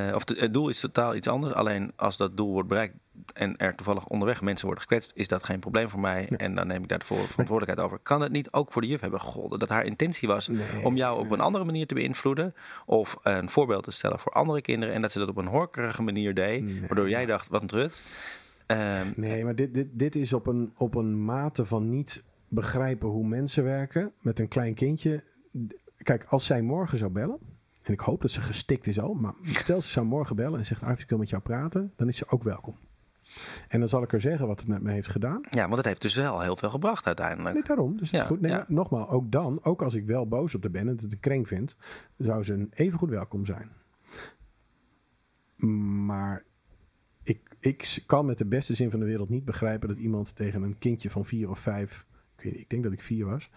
Eh, 0.07 0.15
of 0.15 0.23
de- 0.23 0.35
het 0.39 0.53
doel 0.53 0.69
is 0.69 0.79
totaal 0.79 1.15
iets 1.15 1.27
anders. 1.27 1.53
Alleen 1.53 1.91
als 1.95 2.17
dat 2.17 2.37
doel 2.37 2.51
wordt 2.51 2.67
bereikt 2.67 2.95
en 3.33 3.57
er 3.57 3.75
toevallig 3.75 4.07
onderweg 4.07 4.41
mensen 4.41 4.65
worden 4.65 4.83
gekwetst, 4.83 5.11
is 5.15 5.27
dat 5.27 5.43
geen 5.43 5.59
probleem 5.59 5.89
voor 5.89 5.99
mij. 5.99 6.25
Ja. 6.29 6.37
En 6.37 6.55
dan 6.55 6.67
neem 6.67 6.81
ik 6.83 6.87
daar 6.89 6.99
de 6.99 7.05
verantwoordelijkheid 7.05 7.79
over. 7.79 7.99
Kan 8.03 8.21
het 8.21 8.31
niet 8.31 8.51
ook 8.51 8.71
voor 8.71 8.81
de 8.81 8.87
juf 8.87 9.01
hebben 9.01 9.21
gegolden 9.21 9.59
dat 9.59 9.69
haar 9.69 9.85
intentie 9.85 10.27
was 10.27 10.47
Nee. 10.47 10.59
om 10.83 10.95
jou 10.95 11.19
op 11.19 11.31
een 11.31 11.39
andere 11.39 11.63
manier 11.63 11.87
te 11.87 11.93
beïnvloeden? 11.93 12.53
Of 12.85 13.17
een 13.23 13.49
voorbeeld 13.49 13.83
te 13.83 13.91
stellen 13.91 14.19
voor 14.19 14.31
andere 14.31 14.61
kinderen 14.61 14.95
en 14.95 15.01
dat 15.01 15.11
ze 15.11 15.19
dat 15.19 15.29
op 15.29 15.37
een 15.37 15.47
horkerige 15.47 16.01
manier 16.01 16.33
deed, 16.33 16.63
Nee. 16.63 16.79
waardoor 16.87 17.09
jij 17.09 17.25
dacht, 17.25 17.47
wat 17.47 17.61
een 17.61 17.67
trut. 17.67 18.01
Ehm, 18.65 19.07
Nee, 19.15 19.43
maar 19.43 19.55
dit, 19.55 19.73
dit, 19.73 19.87
dit 19.91 20.15
is 20.15 20.33
op 20.33 20.47
een, 20.47 20.73
op 20.77 20.95
een 20.95 21.23
mate 21.25 21.65
van 21.65 21.89
niet 21.89 22.23
begrijpen 22.47 23.07
hoe 23.09 23.27
mensen 23.27 23.63
werken. 23.63 24.11
Met 24.21 24.39
een 24.39 24.47
klein 24.47 24.73
kindje. 24.73 25.23
Kijk, 25.97 26.23
als 26.27 26.45
zij 26.45 26.61
morgen 26.61 26.97
zou 26.97 27.11
bellen. 27.11 27.37
En 27.91 27.97
ik 27.97 28.03
hoop 28.03 28.21
dat 28.21 28.31
ze 28.31 28.41
gestikt 28.41 28.87
is 28.87 28.99
al. 28.99 29.13
Maar 29.13 29.33
stel 29.41 29.81
ze 29.81 29.89
zou 29.89 30.05
morgen 30.05 30.35
bellen 30.35 30.59
en 30.59 30.65
zegt: 30.65 30.83
Arvid, 30.83 31.01
ik 31.01 31.09
wil 31.09 31.17
met 31.17 31.29
jou 31.29 31.41
praten. 31.41 31.93
Dan 31.95 32.07
is 32.07 32.17
ze 32.17 32.29
ook 32.29 32.43
welkom. 32.43 32.77
En 33.67 33.79
dan 33.79 33.89
zal 33.89 34.03
ik 34.03 34.11
haar 34.11 34.19
zeggen 34.19 34.47
wat 34.47 34.59
het 34.59 34.67
met 34.67 34.81
me 34.81 34.91
heeft 34.91 35.07
gedaan. 35.07 35.41
ja, 35.49 35.63
want 35.63 35.75
het 35.75 35.85
heeft 35.85 36.01
dus 36.01 36.15
wel 36.15 36.41
heel 36.41 36.55
veel 36.55 36.69
gebracht 36.69 37.05
uiteindelijk. 37.05 37.53
Nee, 37.53 37.63
daarom. 37.63 37.97
Dus 37.97 38.09
Ja, 38.09 38.25
goed. 38.25 38.41
Nee, 38.41 38.51
ja. 38.51 38.65
nogmaals, 38.67 39.09
ook 39.09 39.31
dan, 39.31 39.63
ook 39.63 39.81
als 39.81 39.93
ik 39.93 40.05
wel 40.05 40.27
boos 40.27 40.55
op 40.55 40.61
de 40.61 40.69
ben 40.69 40.87
en 40.87 40.97
het 41.01 41.11
een 41.11 41.19
kring 41.19 41.47
vind, 41.47 41.75
zou 42.17 42.43
ze 42.43 42.53
een 42.53 42.71
even 42.73 42.99
goed 42.99 43.09
welkom 43.09 43.45
zijn. 43.45 43.71
Maar 46.05 46.43
ik, 47.23 47.55
ik 47.59 48.03
kan 48.05 48.25
met 48.25 48.37
de 48.37 48.45
beste 48.45 48.75
zin 48.75 48.89
van 48.91 48.99
de 48.99 49.05
wereld 49.05 49.29
niet 49.29 49.45
begrijpen 49.45 49.87
dat 49.87 49.97
iemand 49.97 50.35
tegen 50.35 50.63
een 50.63 50.77
kindje 50.77 51.09
van 51.09 51.25
vier 51.25 51.49
of 51.49 51.59
vijf, 51.59 52.05
ik, 52.37 52.43
weet, 52.43 52.59
ik 52.59 52.69
denk 52.69 52.83
dat 52.83 52.91
ik 52.91 53.01
vier 53.01 53.25
was, 53.25 53.49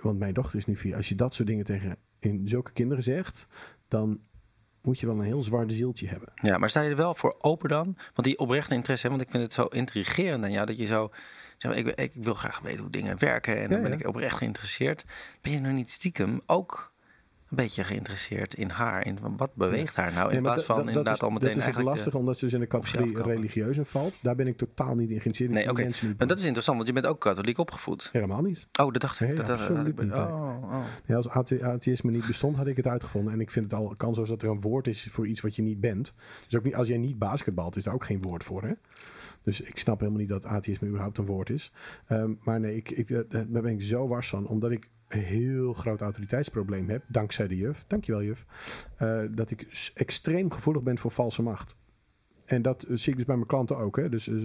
want 0.00 0.18
mijn 0.18 0.34
dochter 0.34 0.58
is 0.58 0.66
nu 0.66 0.76
vier. 0.76 0.96
Als 0.96 1.08
je 1.08 1.14
dat 1.14 1.34
soort 1.34 1.48
dingen 1.48 1.64
tegen 1.64 1.96
in 2.18 2.48
zulke 2.48 2.72
kinderen 2.72 3.02
zegt, 3.02 3.46
dan 3.88 4.20
moet 4.82 5.00
je 5.00 5.06
wel 5.06 5.16
een 5.18 5.24
heel 5.24 5.42
zwart 5.42 5.72
zieltje 5.72 6.08
hebben. 6.08 6.32
Ja, 6.34 6.58
maar 6.58 6.70
sta 6.70 6.80
je 6.80 6.90
er 6.90 6.96
wel 6.96 7.14
voor 7.14 7.34
open 7.38 7.68
dan? 7.68 7.84
Want 7.84 8.26
die 8.26 8.38
oprechte 8.38 8.74
interesse, 8.74 9.06
hè, 9.06 9.12
want 9.12 9.24
ik 9.24 9.30
vind 9.30 9.42
het 9.42 9.52
zo 9.52 9.64
intrigerend 9.64 10.44
aan 10.44 10.52
jou 10.52 10.66
dat 10.66 10.78
je 10.78 10.86
zo. 10.86 11.10
Zeg 11.56 11.70
maar, 11.70 11.80
ik, 11.80 12.00
ik 12.00 12.12
wil 12.14 12.34
graag 12.34 12.60
weten 12.60 12.80
hoe 12.80 12.90
dingen 12.90 13.18
werken 13.18 13.56
en 13.62 13.70
dan 13.70 13.82
ben 13.82 13.90
ja. 13.90 13.98
ik 13.98 14.06
oprecht 14.06 14.36
geïnteresseerd. 14.36 15.04
Ben 15.40 15.52
je 15.52 15.60
nog 15.60 15.72
niet 15.72 15.90
stiekem 15.90 16.40
ook 16.46 16.94
een 17.50 17.56
beetje 17.56 17.84
geïnteresseerd 17.84 18.54
in 18.54 18.68
haar? 18.68 19.06
In 19.06 19.18
wat 19.36 19.54
beweegt 19.54 19.96
haar 19.96 20.12
nou? 20.12 20.26
In 20.26 20.32
Nee, 20.32 20.40
plaats 20.42 20.62
van 20.62 20.76
dat- 20.76 20.86
inderdaad 20.86 21.12
dat 21.18 21.22
al 21.22 21.28
is, 21.28 21.34
meteen 21.34 21.48
Dat 21.48 21.58
is 21.58 21.64
het 21.64 21.74
eigenlijk. 21.74 21.84
de- 21.88 21.94
lastige, 21.96 22.18
omdat 22.18 22.38
ze 22.38 22.44
dus 22.44 22.54
in 22.54 22.60
de 22.60 22.66
categorie 22.66 23.22
religieuze 23.22 23.84
valt. 23.84 24.18
Daar 24.22 24.34
ben 24.34 24.46
ik 24.46 24.56
totaal 24.56 24.94
niet 24.94 25.10
in 25.10 25.20
geïnteresseerd. 25.20 25.50
Nee, 25.50 25.70
oké. 25.70 25.84
niet 25.84 26.18
Maar 26.18 26.26
dat 26.26 26.38
is 26.38 26.44
interessant, 26.44 26.76
want 26.76 26.88
je 26.88 26.94
bent 26.94 27.06
ook 27.06 27.20
katholiek 27.20 27.58
opgevoed. 27.58 28.08
Helemaal 28.12 28.42
niet. 28.42 28.66
Oh, 28.80 28.92
dat 28.92 29.00
dacht 29.00 29.20
ik. 29.20 29.26
Nee, 29.26 29.36
dat, 29.36 29.46
dat, 29.46 29.58
absoluut 29.58 29.96
dat- 29.96 30.06
oh, 30.28 30.84
oh. 31.08 31.16
Als 31.16 31.28
athe- 31.28 31.64
atheïsme 31.64 32.10
niet 32.10 32.26
bestond, 32.26 32.56
had 32.56 32.66
ik 32.66 32.76
het 32.76 32.86
uitgevonden. 32.86 33.32
En 33.32 33.40
ik 33.40 33.50
vind 33.50 33.64
het 33.64 33.74
al 33.80 33.94
kans 33.96 34.16
dat 34.28 34.42
er 34.42 34.48
een 34.50 34.60
woord 34.60 34.86
is 34.88 35.08
voor 35.10 35.26
iets 35.26 35.40
wat 35.40 35.56
je 35.56 35.62
niet 35.62 35.80
bent. 35.80 36.14
Dus 36.44 36.56
ook 36.58 36.64
niet, 36.64 36.74
als 36.74 36.88
jij 36.88 36.96
niet 36.98 37.18
basketbalt, 37.18 37.76
is 37.76 37.84
daar 37.84 37.94
ook 37.94 38.04
geen 38.04 38.22
woord 38.22 38.44
voor. 38.44 38.62
Hè? 38.62 38.72
Dus 39.42 39.60
ik 39.60 39.78
snap 39.78 39.98
helemaal 40.00 40.20
niet 40.20 40.28
dat 40.28 40.44
atheïsme 40.44 40.88
überhaupt 40.88 41.18
een 41.18 41.26
woord 41.26 41.50
is. 41.50 41.72
Ehm, 42.06 42.30
maar 42.42 42.60
nee, 42.60 42.76
ik, 42.76 42.90
ik, 42.90 43.10
eh, 43.10 43.18
daar 43.28 43.62
ben 43.62 43.66
ik 43.72 43.82
zo 43.82 44.08
wars 44.08 44.28
van. 44.28 44.46
Omdat 44.46 44.70
ik 44.70 44.88
een 45.08 45.20
heel 45.20 45.72
groot 45.72 46.00
autoriteitsprobleem 46.00 46.88
heb. 46.88 47.04
Dankzij 47.06 47.48
de 47.48 47.56
juf. 47.56 47.84
Dankjewel 47.86 48.22
juf. 48.22 48.46
eh, 48.96 49.22
dat 49.30 49.50
ik 49.50 49.90
extreem 49.94 50.50
gevoelig 50.50 50.82
ben 50.82 50.98
voor 50.98 51.10
valse 51.10 51.42
macht. 51.42 51.76
En 52.44 52.62
dat 52.62 52.82
eh, 52.82 52.96
zie 52.96 53.10
ik 53.10 53.16
dus 53.16 53.26
bij 53.26 53.36
mijn 53.36 53.48
klanten 53.48 53.76
ook. 53.76 53.96
Hè? 53.96 54.08
Dus 54.08 54.28
eh, 54.28 54.38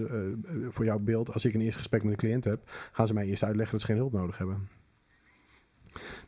voor 0.70 0.86
jouw 0.86 1.00
beeld, 1.00 1.34
als 1.34 1.46
ik 1.46 1.54
een 1.54 1.62
eerste 1.62 1.80
gesprek 1.80 2.04
met 2.04 2.12
een 2.12 2.18
cliënt 2.18 2.44
heb, 2.44 2.62
gaan 2.92 3.08
ze 3.08 3.14
mij 3.14 3.26
eerst 3.26 3.44
uitleggen 3.44 3.72
dat 3.72 3.82
ze 3.82 3.88
geen 3.88 4.02
hulp 4.02 4.14
nodig 4.14 4.38
hebben. 4.38 4.70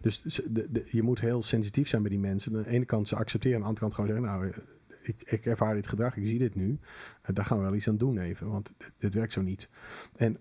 Dus 0.02 0.42
de, 0.50 0.84
je 0.86 1.02
moet 1.02 1.20
heel 1.20 1.42
sensitief 1.42 1.88
zijn 1.88 2.02
bij 2.02 2.12
die 2.12 2.20
mensen. 2.20 2.56
Aan 2.56 2.64
de 2.64 2.70
ene 2.70 2.86
kant 2.86 3.08
ze 3.08 3.16
accepteren, 3.16 3.56
aan 3.56 3.62
de 3.62 3.68
andere 3.68 3.86
kant 3.86 3.94
gewoon 3.94 4.10
zeggen: 4.10 4.26
Nou, 4.26 4.64
ik, 5.02 5.32
ik 5.32 5.46
ervaar 5.46 5.74
dit 5.74 5.88
gedrag, 5.88 6.18
ik 6.18 6.26
zie 6.26 6.40
dit 6.40 6.56
nu. 6.56 6.80
Daar 7.34 7.46
gaan 7.46 7.58
we 7.58 7.64
wel 7.64 7.76
iets 7.76 7.88
aan 7.88 7.98
doen 7.98 8.18
even, 8.18 8.48
want 8.48 8.74
dit, 8.78 8.92
dit 8.98 9.14
werkt 9.14 9.34
zo 9.34 9.42
niet. 9.42 9.70
En 10.16 10.38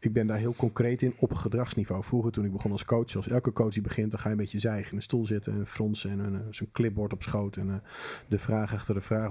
ik 0.00 0.12
ben 0.12 0.26
daar 0.26 0.38
heel 0.38 0.54
concreet 0.54 1.02
in 1.02 1.14
op 1.18 1.32
gedragsniveau. 1.32 2.04
Vroeger 2.04 2.32
toen 2.32 2.44
ik 2.44 2.52
begon 2.52 2.72
als 2.72 2.84
coach, 2.84 3.10
zoals 3.10 3.28
elke 3.28 3.52
coach 3.52 3.72
die 3.72 3.82
begint, 3.82 4.10
dan 4.10 4.20
ga 4.20 4.26
je 4.26 4.34
een 4.34 4.40
beetje 4.40 4.58
zeigen. 4.58 4.90
In 4.90 4.96
een 4.96 5.02
stoel 5.02 5.26
zitten 5.26 5.52
en 5.52 5.66
fronsen 5.66 6.10
en 6.10 6.34
eh, 6.34 6.40
zo'n 6.50 6.68
clipboard 6.72 7.12
op 7.12 7.22
schoot. 7.22 7.56
En 7.56 7.70
eh, 7.70 7.76
de 8.28 8.38
vraag 8.38 8.74
achter 8.74 8.94
de 8.94 9.00
vraag. 9.00 9.30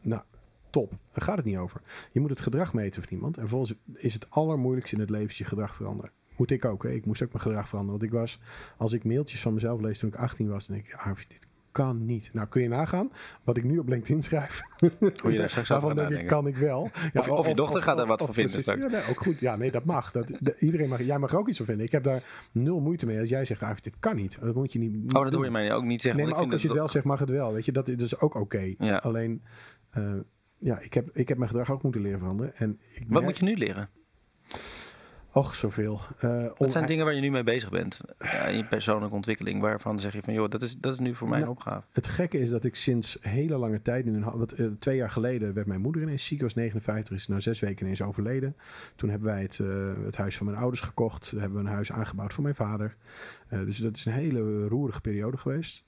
Nou, 0.00 0.22
top. 0.70 0.90
Daar 0.90 1.24
gaat 1.24 1.36
het 1.36 1.44
niet 1.44 1.56
over. 1.56 1.80
Je 2.12 2.20
moet 2.20 2.30
het 2.30 2.40
gedrag 2.40 2.74
meten 2.74 3.02
van 3.02 3.12
iemand. 3.12 3.34
En 3.36 3.40
vervolgens 3.40 3.74
is 3.94 4.14
het 4.14 4.30
allermoeilijkste 4.30 4.94
in 4.94 5.00
het 5.00 5.10
leven 5.10 5.34
je 5.36 5.44
gedrag 5.44 5.74
veranderen. 5.74 6.10
moet 6.36 6.50
ik 6.50 6.64
ook. 6.64 6.84
Ik 6.84 7.06
moest 7.06 7.22
ook 7.22 7.32
mijn 7.32 7.42
gedrag 7.42 7.68
veranderen. 7.68 7.98
Want 8.00 8.12
ik 8.12 8.18
was, 8.18 8.40
als 8.76 8.92
ik 8.92 9.04
mailtjes 9.04 9.40
van 9.40 9.54
mezelf 9.54 9.80
lees 9.80 9.98
toen 9.98 10.08
ik 10.08 10.16
18 10.16 10.48
was, 10.48 10.66
dan 10.66 10.76
denk 10.76 10.88
ik, 10.88 10.94
Arvid, 10.94 11.30
dit 11.30 11.49
kan 11.72 12.04
niet. 12.04 12.30
Nou, 12.32 12.48
kun 12.48 12.62
je 12.62 12.68
nagaan 12.68 13.10
wat 13.44 13.56
ik 13.56 13.64
nu 13.64 13.78
op 13.78 13.88
LinkedIn 13.88 14.22
schrijf. 14.22 14.60
Hoe 15.22 15.32
je 15.32 15.38
daar 15.38 15.50
straks 15.50 15.70
over 15.70 15.94
denk 15.96 16.10
ik, 16.10 16.26
kan 16.26 16.46
ik 16.46 16.56
wel. 16.56 16.90
Ja, 17.12 17.20
Of 17.20 17.26
je- 17.26 17.32
of 17.32 17.46
je 17.46 17.54
dochter 17.54 17.82
gaat 17.82 17.96
daar 17.96 18.06
wat 18.06 18.22
van 18.22 18.34
vinden 18.34 18.60
straks. 18.60 18.82
Ja, 18.82 18.88
nee, 18.88 19.00
ook 19.10 19.20
goed. 19.22 19.40
Ja, 19.40 19.56
nee, 19.56 19.70
dat 19.70 19.84
mag. 19.84 20.12
Dat, 20.12 20.28
de- 20.38 20.56
iedereen 20.58 20.88
mag. 20.88 21.02
Jij 21.02 21.18
mag 21.18 21.32
er 21.32 21.38
ook 21.38 21.48
iets 21.48 21.56
van 21.56 21.66
vinden. 21.66 21.86
Ik 21.86 21.92
heb 21.92 22.02
daar 22.04 22.48
nul 22.52 22.80
moeite 22.80 23.06
mee. 23.06 23.20
Als 23.20 23.28
jij 23.28 23.44
zegt, 23.44 23.62
Arvid, 23.62 23.84
dit 23.84 23.96
kan 24.00 24.16
niet. 24.16 24.38
Dat 24.40 24.54
moet 24.54 24.72
je 24.72 24.78
niet. 24.78 24.92
niet 24.92 25.14
Oh, 25.14 25.24
dat 25.24 25.34
hoor 25.34 25.44
je 25.44 25.50
mij 25.50 25.72
ook 25.74 25.84
niet 25.84 26.02
zeggen. 26.02 26.22
Nee, 26.22 26.30
maar 26.32 26.40
ook 26.42 26.52
als 26.52 26.62
je 26.62 26.68
het 26.68 26.76
wel 26.76 26.88
zegt, 26.88 27.04
mag 27.04 27.18
het 27.20 27.30
wel. 27.30 27.52
Weet 27.52 27.64
je, 27.64 27.72
dat 27.72 27.88
is 27.88 27.96
dus 27.96 28.18
ook 28.20 28.34
oké. 28.34 28.74
Ja. 28.78 28.96
Alleen, 28.96 29.42
eh, 29.90 30.12
ja, 30.58 30.78
ik 30.80 30.94
heb, 30.94 31.10
ik 31.12 31.28
heb 31.28 31.36
mijn 31.38 31.50
gedrag 31.50 31.70
ook 31.72 31.82
moeten 31.82 32.00
leren 32.00 32.18
veranderen. 32.18 32.56
En 32.56 32.80
ik 32.90 33.04
Wat 33.08 33.22
moet 33.22 33.38
je 33.38 33.44
nu 33.44 33.56
leren? 33.56 33.88
Och, 35.32 35.54
zoveel. 35.54 36.00
Eh, 36.18 36.46
Wat 36.58 36.72
zijn 36.72 36.86
dingen 36.86 37.04
waar 37.04 37.14
je 37.14 37.20
nu 37.20 37.30
mee 37.30 37.42
bezig 37.42 37.70
bent? 37.70 38.00
Ja, 38.18 38.44
in 38.46 38.56
je 38.56 38.64
persoonlijke 38.64 39.14
ontwikkeling. 39.14 39.60
Waarvan 39.60 39.98
zeg 39.98 40.12
je 40.12 40.22
van, 40.22 40.34
joh, 40.34 40.50
dat 40.50 40.62
is, 40.62 40.78
dat 40.78 40.92
is 40.92 40.98
nu 40.98 41.14
voor 41.14 41.28
mij 41.28 41.38
een 41.38 41.44
Nou, 41.44 41.56
opgave. 41.56 41.86
Het 41.92 42.06
gekke 42.06 42.38
is 42.38 42.50
dat 42.50 42.64
ik 42.64 42.74
sinds 42.74 43.18
hele 43.20 43.56
lange 43.56 43.82
tijd 43.82 44.04
nu, 44.04 44.24
wat, 44.34 44.52
eh, 44.52 44.66
twee 44.78 44.96
jaar 44.96 45.10
geleden 45.10 45.54
werd 45.54 45.66
mijn 45.66 45.80
moeder 45.80 46.02
ineens 46.02 46.24
ziek, 46.24 46.40
was 46.40 46.54
59, 46.54 47.16
is 47.16 47.28
na 47.28 47.40
zes 47.40 47.60
weken 47.60 47.84
ineens 47.84 48.02
overleden. 48.02 48.56
Toen 48.96 49.10
hebben 49.10 49.28
wij 49.28 49.42
het, 49.42 49.58
eh, 49.60 49.66
het 50.04 50.16
huis 50.16 50.36
van 50.36 50.46
mijn 50.46 50.58
ouders 50.58 50.80
gekocht. 50.80 51.30
Hebben 51.30 51.52
we 51.52 51.58
een 51.68 51.74
huis 51.74 51.92
aangebouwd 51.92 52.32
voor 52.32 52.42
mijn 52.42 52.54
vader. 52.54 52.96
Dus 53.48 53.76
dat 53.76 53.96
is 53.96 54.04
een 54.04 54.12
hele 54.12 54.66
roerige 54.68 55.00
periode 55.00 55.36
geweest. 55.36 55.84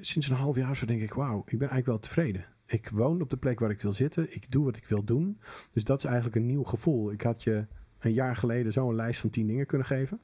Sinds 0.00 0.28
een 0.28 0.36
half 0.36 0.56
jaar 0.56 0.76
zo 0.76 0.86
denk 0.86 1.02
ik, 1.02 1.14
wauw, 1.14 1.38
ik 1.38 1.58
ben 1.58 1.68
eigenlijk 1.68 1.86
wel 1.86 1.98
tevreden. 1.98 2.44
Ik 2.66 2.88
woon 2.88 3.20
op 3.20 3.30
de 3.30 3.36
plek 3.36 3.60
waar 3.60 3.70
ik 3.70 3.80
wil 3.80 3.92
zitten. 3.92 4.34
Ik 4.34 4.50
doe 4.50 4.64
wat 4.64 4.76
ik 4.76 4.86
wil 4.86 5.04
doen. 5.04 5.40
Dus 5.72 5.84
dat 5.84 5.98
is 5.98 6.04
eigenlijk 6.04 6.36
een 6.36 6.46
nieuw 6.46 6.62
gevoel. 6.64 7.12
Ik 7.12 7.22
had 7.22 7.42
je 7.42 7.66
een 8.02 8.12
jaar 8.12 8.36
geleden 8.36 8.72
zo'n 8.72 8.94
lijst 8.94 9.20
van 9.20 9.30
tien 9.30 9.46
dingen 9.46 9.66
kunnen 9.66 9.86
geven. 9.86 10.20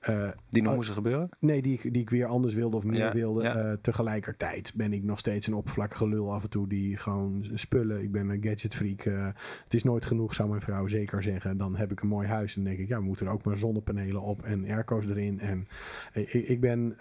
Eh, 0.00 0.28
Die 0.48 0.62
nog 0.62 0.70
oh, 0.70 0.76
moesten 0.76 0.94
gebeuren? 0.94 1.28
Nee, 1.38 1.62
die 1.62 1.72
ik, 1.72 1.82
die 1.92 2.02
ik 2.02 2.10
weer 2.10 2.26
anders 2.26 2.54
wilde 2.54 2.76
of 2.76 2.84
meer 2.84 2.98
Ja, 2.98 3.12
wilde. 3.12 3.42
ja. 3.42 3.56
Eh, 3.56 3.72
tegelijkertijd 3.80 4.72
ben 4.74 4.92
ik 4.92 5.02
nog 5.02 5.18
steeds 5.18 5.46
een 5.46 5.54
oppervlakkige 5.54 6.08
lul 6.08 6.32
af 6.32 6.42
en 6.42 6.50
toe 6.50 6.68
die 6.68 6.96
gewoon 6.96 7.44
spullen. 7.54 8.02
Ik 8.02 8.12
ben 8.12 8.28
een 8.28 8.42
gadgetfreak. 8.42 9.00
eh 9.00 9.26
het 9.64 9.74
is 9.74 9.82
nooit 9.82 10.04
genoeg, 10.04 10.34
zou 10.34 10.48
mijn 10.48 10.60
vrouw 10.60 10.86
zeker 10.86 11.22
zeggen. 11.22 11.56
Dan 11.56 11.76
heb 11.76 11.92
ik 11.92 12.00
een 12.00 12.08
mooi 12.08 12.28
huis 12.28 12.56
en 12.56 12.64
denk 12.64 12.78
ik, 12.78 12.88
ja, 12.88 12.98
we 12.98 13.04
moeten 13.04 13.26
er 13.26 13.32
ook 13.32 13.44
maar 13.44 13.56
zonnepanelen 13.56 14.22
op 14.22 14.42
en 14.42 14.64
airco's 14.70 15.06
erin. 15.06 15.40
En 15.40 15.68
ik, 16.12 16.32
ik 16.32 16.60
ben 16.60 16.96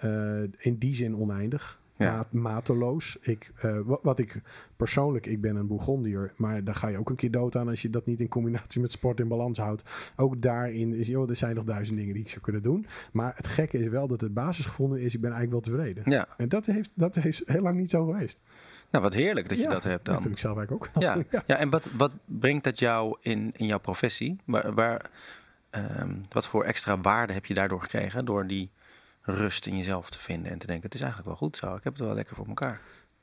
in 0.57 0.77
die 0.77 0.95
zin 0.95 1.15
oneindig. 1.15 1.81
Ja. 1.95 2.15
Maat- 2.15 2.31
mateloos. 2.31 3.17
Ik, 3.21 3.51
eh, 3.55 3.79
wat, 3.83 3.99
wat 4.03 4.19
ik 4.19 4.41
persoonlijk, 4.77 5.25
ik 5.25 5.41
ben 5.41 5.55
een 5.55 5.67
Bourgondier, 5.67 6.33
maar 6.35 6.63
daar 6.63 6.75
ga 6.75 6.87
je 6.87 6.97
ook 6.97 7.09
een 7.09 7.15
keer 7.15 7.31
dood 7.31 7.55
aan 7.55 7.67
als 7.69 7.81
je 7.81 7.89
dat 7.89 8.05
niet 8.05 8.19
in 8.19 8.27
combinatie 8.27 8.81
met 8.81 8.91
sport 8.91 9.19
in 9.19 9.27
balans 9.27 9.59
houdt. 9.59 9.83
Ook 10.15 10.41
daarin 10.41 10.93
is, 10.93 11.07
joh, 11.07 11.29
er 11.29 11.35
zijn 11.35 11.55
nog 11.55 11.63
duizend 11.65 11.97
dingen 11.97 12.13
die 12.13 12.23
ik 12.23 12.29
zou 12.29 12.41
kunnen 12.41 12.61
doen. 12.61 12.85
Maar 13.11 13.33
het 13.35 13.47
gekke 13.47 13.77
is 13.77 13.87
wel 13.87 14.07
dat 14.07 14.21
het 14.21 14.33
basisgevonden 14.33 14.99
is, 15.01 15.15
ik 15.15 15.21
ben 15.21 15.31
eigenlijk 15.31 15.65
wel 15.65 15.75
tevreden. 15.75 16.03
Ja. 16.11 16.27
En 16.37 16.49
dat 16.49 16.65
heeft, 16.65 16.89
dat 16.93 17.15
heeft 17.15 17.41
heel 17.45 17.61
lang 17.61 17.77
niet 17.77 17.89
zo 17.89 18.05
geweest. 18.05 18.39
Nou, 18.91 19.03
wat 19.03 19.13
heerlijk 19.13 19.49
dat 19.49 19.57
je 19.57 19.63
Ja, 19.63 19.69
dat 19.69 19.83
hebt 19.83 20.05
Dat 20.05 20.13
dan. 20.13 20.23
vind 20.23 20.33
ik 20.33 20.39
zelf 20.39 20.57
eigenlijk 20.57 20.85
ook. 20.95 21.01
Ja, 21.03 21.17
ja. 21.47 21.57
en 21.57 21.69
wat, 21.69 21.89
wat 21.97 22.11
brengt 22.25 22.63
dat 22.63 22.79
jou 22.79 23.17
in, 23.21 23.51
in 23.55 23.65
jouw 23.65 23.79
professie? 23.79 24.37
Waar, 24.45 24.73
waar, 24.73 25.09
ehm, 25.69 26.13
wat 26.29 26.47
voor 26.47 26.63
extra 26.63 26.99
waarde 27.01 27.33
heb 27.33 27.45
je 27.45 27.53
daardoor 27.53 27.81
gekregen? 27.81 28.25
Door 28.25 28.47
die 28.47 28.69
rust 29.23 29.67
in 29.67 29.77
jezelf 29.77 30.09
te 30.09 30.19
vinden 30.19 30.51
en 30.51 30.57
te 30.57 30.67
denken: 30.67 30.85
het 30.85 30.93
is 30.93 31.01
eigenlijk 31.01 31.29
wel 31.29 31.39
goed 31.39 31.55
zo. 31.55 31.75
Ik 31.75 31.83
heb 31.83 31.93
het 31.93 32.01
wel 32.01 32.13
lekker 32.13 32.35
voor 32.35 32.47
elkaar. 32.47 32.81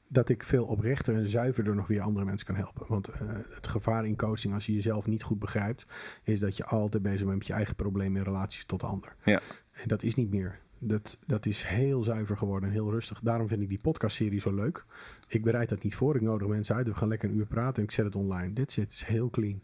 dat 0.08 0.28
ik 0.28 0.42
veel 0.42 0.64
oprechter 0.64 1.14
en 1.14 1.26
zuiverder 1.26 1.74
nog 1.74 1.86
weer 1.86 2.00
andere 2.00 2.24
mensen 2.24 2.46
kan 2.46 2.56
helpen. 2.56 2.86
Want 2.88 3.08
eh, 3.08 3.18
het 3.50 3.66
gevaar 3.66 4.06
in 4.06 4.16
coaching, 4.16 4.54
als 4.54 4.66
je 4.66 4.74
jezelf 4.74 5.06
niet 5.06 5.22
goed 5.22 5.38
begrijpt, 5.38 5.86
is 6.22 6.40
dat 6.40 6.56
je 6.56 6.64
altijd 6.64 7.02
bezig 7.02 7.24
bent 7.24 7.38
met 7.38 7.46
je 7.46 7.52
eigen 7.52 7.76
probleem 7.76 8.16
in 8.16 8.22
relatie 8.22 8.66
tot 8.66 8.80
de 8.80 8.86
ander. 8.86 9.14
Ja. 9.24 9.40
En 9.70 9.88
dat 9.88 10.02
is 10.02 10.14
niet 10.14 10.30
meer. 10.30 10.58
Dat, 10.78 11.18
dat 11.26 11.46
is 11.46 11.62
heel 11.62 12.02
zuiver 12.02 12.36
geworden 12.36 12.68
en 12.68 12.74
heel 12.74 12.90
rustig. 12.90 13.20
Daarom 13.20 13.48
vind 13.48 13.62
ik 13.62 13.68
die 13.68 13.80
podcastserie 13.80 14.40
zo 14.40 14.54
leuk. 14.54 14.84
Ik 15.28 15.42
bereid 15.42 15.68
dat 15.68 15.82
niet 15.82 15.94
voor. 15.94 16.16
Ik 16.16 16.20
nodig 16.20 16.48
mensen 16.48 16.74
uit. 16.74 16.86
We 16.86 16.94
gaan 16.94 17.08
lekker 17.08 17.28
een 17.28 17.36
uur 17.36 17.46
praten 17.46 17.76
en 17.76 17.82
ik 17.82 17.90
zet 17.90 18.04
het 18.04 18.16
online. 18.16 18.52
Dit 18.52 18.72
zit 18.72 18.92
is 18.92 19.04
heel 19.04 19.30
clean. 19.30 19.60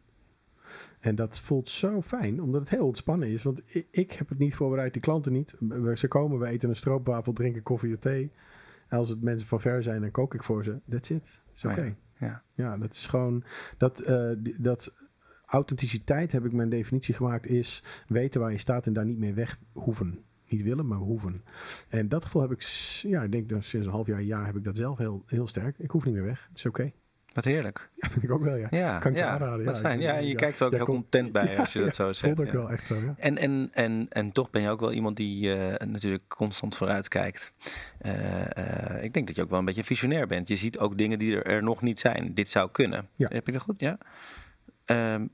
En 1.07 1.15
dat 1.15 1.41
voelt 1.41 1.69
zo 1.69 2.03
fijn, 2.03 2.43
omdat 2.43 2.61
het 2.61 2.71
heel 2.71 2.87
ontspannen 2.87 3.29
is. 3.29 3.43
Want 3.43 3.61
ik, 3.65 3.87
ik 3.91 4.13
heb 4.13 4.29
het 4.29 4.39
niet 4.39 4.55
voorbereid, 4.55 4.93
die 4.93 5.03
klanten 5.03 5.33
niet. 5.33 5.55
Ze 5.95 6.09
komen, 6.09 6.39
we 6.39 6.47
eten 6.47 6.69
een 6.69 6.77
stroopwafel, 6.77 7.33
drinken 7.33 7.63
koffie 7.63 7.95
of 7.95 8.01
thee. 8.01 8.31
En 8.89 8.99
als 8.99 9.09
het 9.09 9.23
mensen 9.23 9.49
van 9.49 9.61
ver 9.61 9.83
zijn, 9.83 10.01
dan 10.01 10.11
kook 10.11 10.35
ik 10.35 10.43
voor 10.43 10.65
ze. 10.65 10.79
That's 10.89 11.11
it. 11.11 11.41
is 11.55 11.65
Oh 11.65 11.71
oké. 11.71 11.83
ja, 11.83 12.27
ja. 12.27 12.43
Ja, 12.55 12.77
dat 12.77 12.95
is 12.95 13.07
gewoon... 13.07 13.45
Dat, 13.77 14.01
eh, 14.01 14.31
dat 14.59 14.93
authenticiteit, 15.47 16.33
heb 16.33 16.45
ik 16.45 16.53
mijn 16.53 16.69
definitie 16.69 17.15
gemaakt, 17.15 17.47
is 17.47 17.83
weten 18.07 18.41
waar 18.41 18.53
je 18.53 18.59
staat 18.59 18.87
en 18.87 18.93
daar 18.93 19.07
niet 19.07 19.19
meer 19.19 19.35
weg 19.35 19.59
hoeven. 19.73 20.19
Niet 20.49 20.63
willen, 20.63 20.87
maar 20.87 20.99
hoeven. 20.99 21.43
En 21.89 22.09
dat 22.09 22.25
gevoel 22.25 22.43
heb 22.43 22.53
ik, 22.53 22.63
ja, 23.03 23.23
ik 23.23 23.33
denk 23.33 23.49
dat 23.49 23.65
sinds 23.65 23.87
een 23.87 23.93
half 23.93 24.07
jaar, 24.07 24.19
een 24.19 24.27
jaar 24.27 24.47
heb 24.47 24.57
ik 24.57 24.65
dat 24.65 24.77
zelf 24.77 24.99
heel, 24.99 25.23
heel 25.27 25.47
sterk. 25.47 25.79
Ik 25.79 25.91
hoef 25.91 26.05
niet 26.05 26.15
meer 26.15 26.25
weg. 26.25 26.47
Het 26.49 26.59
is 26.59 26.67
oké. 26.67 26.93
Wat 27.37 27.45
heerlijk. 27.45 27.91
Ja, 27.95 28.09
vind 28.11 28.23
ik 28.25 28.31
ook 28.31 28.43
wel, 28.43 28.57
ja. 28.57 28.67
Ja, 28.71 28.99
Kan 28.99 29.11
ik 29.11 29.17
je 29.17 29.23
ja, 29.23 29.31
aanraden, 29.31 29.65
wat 29.65 29.77
ja. 29.77 29.83
fijn. 29.83 30.01
Ja, 30.01 30.13
Ja, 30.15 30.19
je 30.21 30.35
kijkt 30.35 30.61
er 30.61 30.67
ook 30.67 30.73
heel 30.73 30.85
komt- 30.85 30.99
content 31.11 31.33
bij 31.33 31.57
als 31.61 31.73
je 31.73 31.81
dat 31.81 31.95
zo 31.95 32.13
zegt. 32.13 32.35
Voelt 32.37 32.49
ook 32.49 32.55
wel 32.55 32.71
echt 32.71 32.87
zo, 32.87 32.95
ja. 32.95 33.15
En, 33.19 33.39
en, 33.39 33.71
en, 33.73 34.07
en 34.11 34.33
toch 34.33 34.51
ben 34.51 34.63
je 34.63 34.69
ook 34.69 34.81
wel 34.81 34.93
iemand 34.93 35.17
die 35.17 35.55
eh, 35.55 35.87
natuurlijk 35.87 36.23
constant 36.29 36.77
vooruit 36.77 37.09
kijkt. 37.09 37.53
Eh, 37.99 38.97
eh, 38.97 39.05
ik 39.05 39.13
denk 39.15 39.27
dat 39.27 39.37
je 39.37 39.43
ook 39.43 39.51
wel 39.51 39.59
een 39.59 39.65
beetje 39.65 39.85
visionair 39.85 40.27
bent. 40.27 40.49
Je 40.49 40.57
ziet 40.57 40.79
ook 40.79 40.99
dingen 40.99 41.19
die 41.19 41.37
er, 41.37 41.47
er 41.47 41.63
nog 41.63 41.83
niet 41.83 42.01
zijn. 42.01 42.35
Dit 42.35 42.51
zou 42.51 42.71
kunnen. 42.71 43.09
Ja. 43.15 43.29
Heb 43.33 43.47
ik 43.47 43.53
dat 43.53 43.63
goed? 43.63 43.81
Ja. 43.81 43.99
Ehm, 44.85 45.27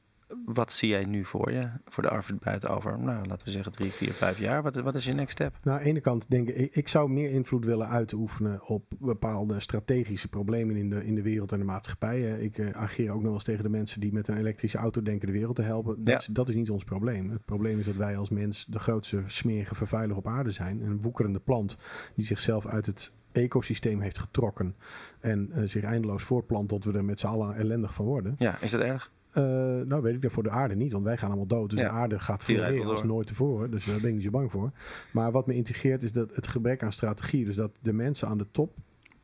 wat 0.45 0.73
zie 0.73 0.89
jij 0.89 1.05
nu 1.05 1.25
voor 1.25 1.53
je? 1.53 1.69
Voor 1.85 2.03
de 2.03 2.09
Arvid 2.09 2.41
buiten 2.41 2.69
over, 2.71 2.99
nou, 2.99 3.27
laten 3.27 3.47
we 3.47 3.53
zeggen 3.53 3.73
drie, 3.73 3.91
vier, 3.91 4.13
vijf 4.13 4.39
jaar. 4.39 4.63
Wat, 4.63 4.75
wat 4.75 4.95
is 4.95 5.05
je 5.05 5.13
next 5.13 5.33
step? 5.33 5.59
Nou, 5.63 5.77
aan 5.79 5.83
de 5.83 5.89
ene 5.91 6.01
kant 6.01 6.31
denk 6.31 6.49
ik, 6.49 6.75
ik, 6.75 6.89
zou 6.89 7.11
meer 7.11 7.31
invloed 7.31 7.65
willen 7.65 7.89
uitoefenen 7.89 8.67
op 8.67 8.85
bepaalde 8.99 9.61
strategische 9.61 10.29
problemen 10.29 10.77
in 10.77 10.91
de, 10.91 11.05
in 11.05 11.15
de 11.15 11.23
wereld 11.23 11.53
en 11.53 11.59
de 11.59 11.65
maatschappij. 11.65 12.33
Eh, 12.33 12.43
Ik 12.43 12.59
eh, 12.59 12.71
ageer 12.71 13.09
ook 13.09 13.15
nog 13.15 13.23
wel 13.25 13.33
eens 13.33 13.45
tegen 13.45 13.63
de 13.63 13.69
mensen 13.71 14.01
die 14.01 14.13
met 14.13 14.29
een 14.29 14.37
elektrische 14.37 14.79
auto 14.79 15.03
denken 15.03 15.27
de 15.27 15.33
wereld 15.33 15.57
te 15.57 15.63
helpen. 15.63 15.97
Dat, 15.97 16.07
Ja. 16.07 16.17
is, 16.17 16.27
dat 16.27 16.49
is 16.49 16.55
niet 16.55 16.71
ons 16.71 16.85
probleem. 16.85 17.31
Het 17.31 17.45
probleem 17.45 17.79
is 17.79 17.85
dat 17.87 17.97
wij 17.97 18.17
als 18.17 18.31
mens 18.31 18.67
de 18.67 18.79
grootste 18.79 19.23
smerige 19.27 19.75
vervuiler 19.75 20.17
op 20.17 20.27
aarde 20.27 20.51
zijn. 20.51 20.81
Een 20.81 21.01
woekerende 21.01 21.41
plant 21.41 21.79
die 22.15 22.25
zichzelf 22.25 22.67
uit 22.67 22.87
het 22.87 23.13
ecosysteem 23.33 24.01
heeft 24.01 24.19
getrokken 24.19 24.75
en 25.21 25.51
eh, 25.53 25.63
zich 25.65 25.83
eindeloos 25.85 26.23
voortplant 26.23 26.69
tot 26.69 26.85
we 26.85 26.93
er 26.93 27.05
met 27.05 27.21
z'n 27.21 27.27
allen 27.27 27.55
ellendig 27.57 27.95
van 27.95 28.05
worden. 28.05 28.35
Ja, 28.39 28.61
is 28.61 28.71
dat 28.71 28.81
erg? 28.81 29.11
Eh, 29.33 29.43
nou 29.87 30.03
weet 30.03 30.15
ik 30.15 30.23
dat 30.23 30.33
voor 30.33 30.43
de 30.43 30.51
aarde 30.51 30.75
niet, 30.75 30.93
want 30.93 31.05
wij 31.05 31.17
gaan 31.17 31.29
allemaal 31.29 31.47
dood. 31.47 31.71
Dus 31.71 31.79
Ja. 31.81 31.87
de 31.87 31.93
aarde 31.93 32.19
gaat 32.21 32.45
floreren 32.45 32.79
wel 32.79 32.91
als 32.91 33.03
nooit 33.03 33.27
tevoren. 33.27 33.71
Dus 33.71 33.85
daar 33.85 34.01
ben 34.01 34.09
ik 34.09 34.15
niet 34.15 34.25
zo 34.25 34.31
bang 34.31 34.51
voor. 34.51 34.71
Maar 35.13 35.33
wat 35.33 35.47
me 35.47 35.55
intrigeert 35.55 36.03
is 36.03 36.13
dat 36.13 36.35
het 36.35 36.47
gebrek 36.47 36.83
aan 36.83 36.93
strategie. 36.93 37.45
Dus 37.45 37.55
dat 37.57 37.71
de 37.81 37.93
mensen 37.93 38.29
aan 38.29 38.39
de 38.39 38.47
top 38.51 38.75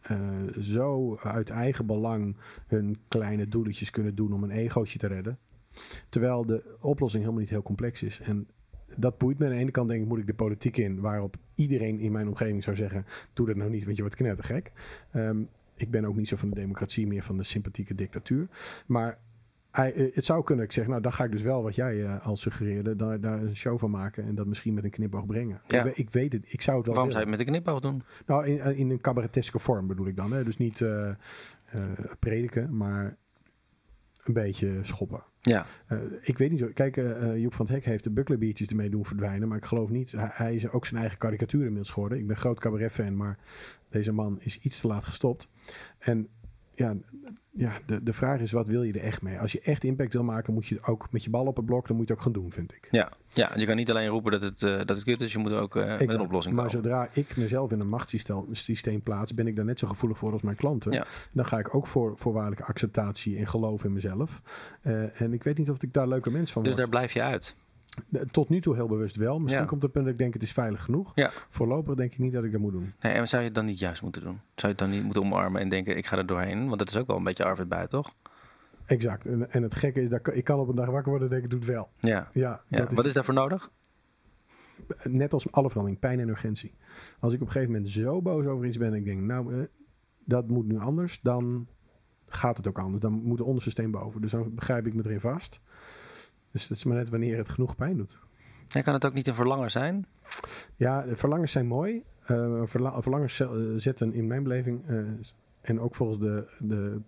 eh, 0.00 0.18
zo 0.60 1.16
uit 1.16 1.50
eigen 1.50 1.86
belang 1.86 2.36
hun 2.66 2.96
kleine 3.08 3.48
doeletjes 3.48 3.90
kunnen 3.90 4.14
doen 4.14 4.32
om 4.32 4.42
een 4.42 4.50
egootje 4.50 4.98
te 4.98 5.06
redden. 5.06 5.38
Terwijl 6.08 6.46
de 6.46 6.76
oplossing 6.80 7.22
helemaal 7.22 7.42
niet 7.42 7.52
heel 7.52 7.62
complex 7.62 8.02
is. 8.02 8.20
En 8.20 8.48
dat 8.96 9.18
boeit 9.18 9.38
me. 9.38 9.44
Aan 9.44 9.50
de 9.52 9.58
ene 9.58 9.70
kant 9.70 9.88
denk 9.88 10.02
ik, 10.02 10.08
moet 10.08 10.18
ik 10.18 10.26
de 10.26 10.34
politiek 10.34 10.76
in, 10.76 11.00
waarop 11.00 11.36
iedereen 11.54 11.98
in 11.98 12.12
mijn 12.12 12.28
omgeving 12.28 12.62
zou 12.62 12.76
zeggen, 12.76 13.04
doe 13.32 13.46
dat 13.46 13.56
nou 13.56 13.70
niet, 13.70 13.84
want 13.84 13.96
je 13.96 14.02
wordt 14.02 14.16
knettergek. 14.16 14.72
Ehm 15.12 15.38
ik 15.80 15.90
ben 15.90 16.04
ook 16.04 16.16
niet 16.16 16.28
zo 16.28 16.36
van 16.36 16.48
de 16.48 16.54
democratie, 16.54 17.06
meer 17.06 17.22
van 17.22 17.36
de 17.36 17.42
sympathieke 17.42 17.94
dictatuur. 17.94 18.48
Maar 18.86 19.18
het 19.70 20.24
zou 20.24 20.44
kunnen, 20.44 20.64
ik 20.64 20.72
zeg, 20.72 20.86
nou 20.86 21.00
dan 21.00 21.12
ga 21.12 21.24
ik 21.24 21.30
dus 21.30 21.42
wel 21.42 21.62
wat 21.62 21.74
jij 21.74 22.04
eh, 22.04 22.26
al 22.26 22.36
suggereerde, 22.36 22.96
daar, 22.96 23.20
daar 23.20 23.40
een 23.42 23.56
show 23.56 23.78
van 23.78 23.90
maken 23.90 24.24
en 24.24 24.34
dat 24.34 24.46
misschien 24.46 24.74
met 24.74 24.84
een 24.84 24.90
knipoog 24.90 25.26
brengen. 25.26 25.60
Ja. 25.66 25.78
Ik, 25.78 25.84
we- 25.94 26.00
ik 26.02 26.10
weet 26.10 26.32
het, 26.32 26.52
ik 26.52 26.60
zou 26.62 26.76
het 26.76 26.86
wel 26.86 26.94
Waarom 26.94 27.12
zou 27.12 27.24
je 27.24 27.30
het 27.30 27.38
met 27.38 27.48
een 27.48 27.54
knipoog 27.54 27.80
doen? 27.80 28.02
Nou, 28.26 28.46
in, 28.46 28.60
eh, 28.60 28.78
in 28.78 28.90
een 28.90 29.00
cabareteske 29.00 29.58
vorm 29.58 29.86
bedoel 29.86 30.06
ik 30.06 30.16
dan. 30.16 30.32
Hè? 30.32 30.44
Dus 30.44 30.56
niet 30.56 30.80
eh, 30.80 31.08
eh, 31.08 31.14
prediken, 32.18 32.76
maar 32.76 33.16
een 34.24 34.32
beetje 34.34 34.78
schoppen. 34.82 35.22
Ja, 35.40 35.66
Eh, 35.86 35.98
ik 36.22 36.38
weet 36.38 36.50
niet 36.50 36.58
zo. 36.58 36.68
Kijk, 36.74 36.96
eh, 36.96 37.22
eh, 37.30 37.38
Joep 37.38 37.54
van 37.54 37.66
het 37.66 37.74
Hek 37.74 37.84
heeft 37.84 38.04
de 38.04 38.10
Bucklerbiertjes 38.10 38.68
ermee 38.68 38.90
doen 38.90 39.04
verdwijnen. 39.04 39.48
Maar 39.48 39.56
ik 39.58 39.64
geloof 39.64 39.90
niet. 39.90 40.12
Hij, 40.12 40.30
hij 40.32 40.54
is 40.54 40.70
ook 40.70 40.86
zijn 40.86 41.00
eigen 41.00 41.18
karikatuur 41.18 41.60
inmiddels 41.60 41.90
geworden. 41.90 42.18
Ik 42.18 42.26
ben 42.26 42.36
groot 42.36 42.60
cabaret-fan, 42.60 43.16
maar 43.16 43.38
deze 43.88 44.12
man 44.12 44.36
is 44.40 44.58
iets 44.58 44.80
te 44.80 44.86
laat 44.86 45.04
gestopt. 45.04 45.48
En 45.98 46.28
ja, 46.78 46.94
ja 47.50 47.80
de, 47.86 48.02
de 48.02 48.12
vraag 48.12 48.40
is: 48.40 48.52
wat 48.52 48.66
wil 48.66 48.82
je 48.82 48.92
er 48.92 49.00
echt 49.00 49.22
mee? 49.22 49.38
Als 49.38 49.52
je 49.52 49.60
echt 49.60 49.84
impact 49.84 50.12
wil 50.12 50.22
maken, 50.22 50.54
moet 50.54 50.66
je 50.66 50.78
ook 50.82 51.12
met 51.12 51.24
je 51.24 51.30
bal 51.30 51.46
op 51.46 51.56
het 51.56 51.66
blok. 51.66 51.86
Dan 51.86 51.96
moet 51.96 52.06
je 52.08 52.12
het 52.14 52.22
ook 52.22 52.32
gaan 52.32 52.42
doen, 52.42 52.52
vind 52.52 52.72
ik. 52.72 52.88
ja. 52.90 53.12
ja, 53.32 53.50
je 53.56 53.66
kan 53.66 53.76
niet 53.76 53.90
alleen 53.90 54.08
roepen 54.08 54.32
dat 54.32 54.42
het, 54.42 54.62
eh, 54.62 54.76
dat 54.76 54.88
het 54.88 55.02
kut 55.02 55.20
is, 55.20 55.32
je 55.32 55.38
moet 55.38 55.52
ook 55.52 55.76
eh, 55.76 55.98
met 55.98 56.14
een 56.14 56.20
oplossing 56.20 56.54
maar 56.56 56.66
komen. 56.66 56.82
zodra 56.82 57.08
ik 57.12 57.36
mezelf 57.36 57.70
in 57.72 57.80
een 57.80 57.88
machtssysteem 57.88 58.44
systeem 58.52 59.02
plaats, 59.02 59.34
ben 59.34 59.46
ik 59.46 59.56
daar 59.56 59.64
net 59.64 59.78
zo 59.78 59.86
gevoelig 59.86 60.18
voor 60.18 60.32
als 60.32 60.42
mijn 60.42 60.56
klanten. 60.56 60.92
Ja. 60.92 61.06
Dan 61.32 61.46
ga 61.46 61.58
ik 61.58 61.74
ook 61.74 61.86
voor 61.86 62.12
voorwaardelijke 62.16 62.64
acceptatie 62.64 63.38
en 63.38 63.46
geloof 63.46 63.84
in 63.84 63.92
mezelf. 63.92 64.42
Eh, 64.80 65.20
en 65.20 65.32
ik 65.32 65.42
weet 65.42 65.58
niet 65.58 65.70
of 65.70 65.82
ik 65.82 65.92
daar 65.92 66.08
leuke 66.08 66.30
mens 66.30 66.52
van 66.52 66.62
Dus 66.62 66.72
word. 66.74 66.82
daar 66.84 66.98
blijf 66.98 67.12
je 67.12 67.22
uit. 67.22 67.54
Tot 68.30 68.48
nu 68.48 68.60
toe 68.60 68.74
heel 68.74 68.86
bewust 68.86 69.16
wel. 69.16 69.38
Misschien 69.38 69.62
Ja. 69.62 69.68
komt 69.68 69.82
het 69.82 69.92
punt 69.92 70.04
dat 70.04 70.12
ik 70.12 70.18
denk 70.18 70.34
het 70.34 70.42
is 70.42 70.52
veilig 70.52 70.82
genoeg. 70.84 71.12
Ja. 71.14 71.30
Voorlopig 71.48 71.94
denk 71.94 72.12
ik 72.12 72.18
niet 72.18 72.32
dat 72.32 72.44
ik 72.44 72.52
dat 72.52 72.60
moet 72.60 72.72
doen. 72.72 72.92
Nee, 73.00 73.12
en 73.12 73.28
zou 73.28 73.40
je 73.42 73.46
het 73.48 73.56
dan 73.56 73.64
niet 73.64 73.78
juist 73.78 74.02
moeten 74.02 74.22
doen? 74.22 74.32
Zou 74.34 74.42
je 74.54 74.66
het 74.68 74.78
dan 74.78 74.90
niet 74.90 75.02
moeten 75.04 75.22
omarmen 75.22 75.60
en 75.60 75.68
denken, 75.68 75.96
ik 75.96 76.06
ga 76.06 76.16
er 76.16 76.26
doorheen? 76.26 76.66
Want 76.66 76.78
dat 76.78 76.88
is 76.88 76.96
ook 76.96 77.06
wel 77.06 77.16
een 77.16 77.24
beetje 77.24 77.44
Arvid 77.44 77.68
buiten, 77.68 77.90
toch? 78.02 78.14
Exact. 78.86 79.26
En, 79.26 79.50
en 79.52 79.62
het 79.62 79.74
gekke 79.74 80.00
is, 80.00 80.08
dat 80.08 80.34
ik- 80.34 80.44
kan 80.44 80.58
op 80.60 80.68
een 80.68 80.74
dag 80.74 80.86
wakker 80.88 81.10
worden 81.10 81.28
en 81.28 81.32
denken, 81.34 81.50
doe 81.50 81.58
het 81.58 81.68
wel. 81.68 81.88
Ja. 81.98 82.28
Ja, 82.32 82.60
ja. 82.68 82.78
dat 82.78 82.92
Wat 82.92 83.04
is 83.04 83.12
daarvoor 83.12 83.34
nodig? 83.34 83.70
net 85.02 85.32
als 85.32 85.52
alle 85.52 85.68
verandering, 85.68 86.00
pijn 86.00 86.20
en 86.20 86.28
urgentie. 86.28 86.74
Als 87.20 87.32
ik 87.32 87.40
op 87.40 87.46
een 87.46 87.52
gegeven 87.52 87.72
moment 87.74 87.90
zo 87.90 88.22
boos 88.22 88.44
over 88.46 88.66
iets 88.66 88.78
ben 88.78 88.88
en 88.88 88.94
ik 88.94 89.04
denk, 89.04 89.20
nou, 89.20 89.54
eh, 89.54 89.60
dat 90.24 90.48
moet 90.48 90.66
nu 90.66 90.78
anders, 90.78 91.20
dan 91.22 91.66
gaat 92.28 92.56
het 92.56 92.66
ook 92.68 92.78
anders. 92.78 93.02
Dan 93.02 93.12
moet 93.12 93.38
het 93.38 93.46
onderste 93.46 93.70
steen 93.70 93.90
boven. 93.90 94.20
Dus 94.20 94.30
dan 94.30 94.54
begrijp 94.54 94.86
ik 94.86 94.94
me 94.94 95.02
erin 95.04 95.20
vast. 95.20 95.60
Dus 96.50 96.62
het 96.62 96.70
is 96.78 96.84
maar 96.84 96.96
net 96.96 97.08
wanneer 97.10 97.36
het 97.36 97.48
genoeg 97.48 97.76
pijn 97.76 97.96
doet. 97.96 98.18
En 98.76 98.82
kan 98.82 98.94
het 98.94 99.04
ook 99.06 99.14
niet 99.14 99.26
een 99.26 99.34
verlangen 99.34 99.70
zijn? 99.70 100.06
Ja, 100.76 101.02
de 101.02 101.16
verlangens 101.16 101.52
zijn 101.52 101.66
mooi. 101.66 102.02
Eh, 102.26 102.62
verla- 102.64 103.02
verlangens 103.02 103.34
ze- 103.34 103.44
eh, 103.72 103.80
zetten 103.80 104.12
in 104.12 104.26
mijn 104.26 104.42
beleving, 104.42 104.82
eh, 104.88 104.98
en 105.60 105.80
ook 105.80 105.94
volgens 105.94 106.18
de, 106.18 106.46
de 106.58 107.00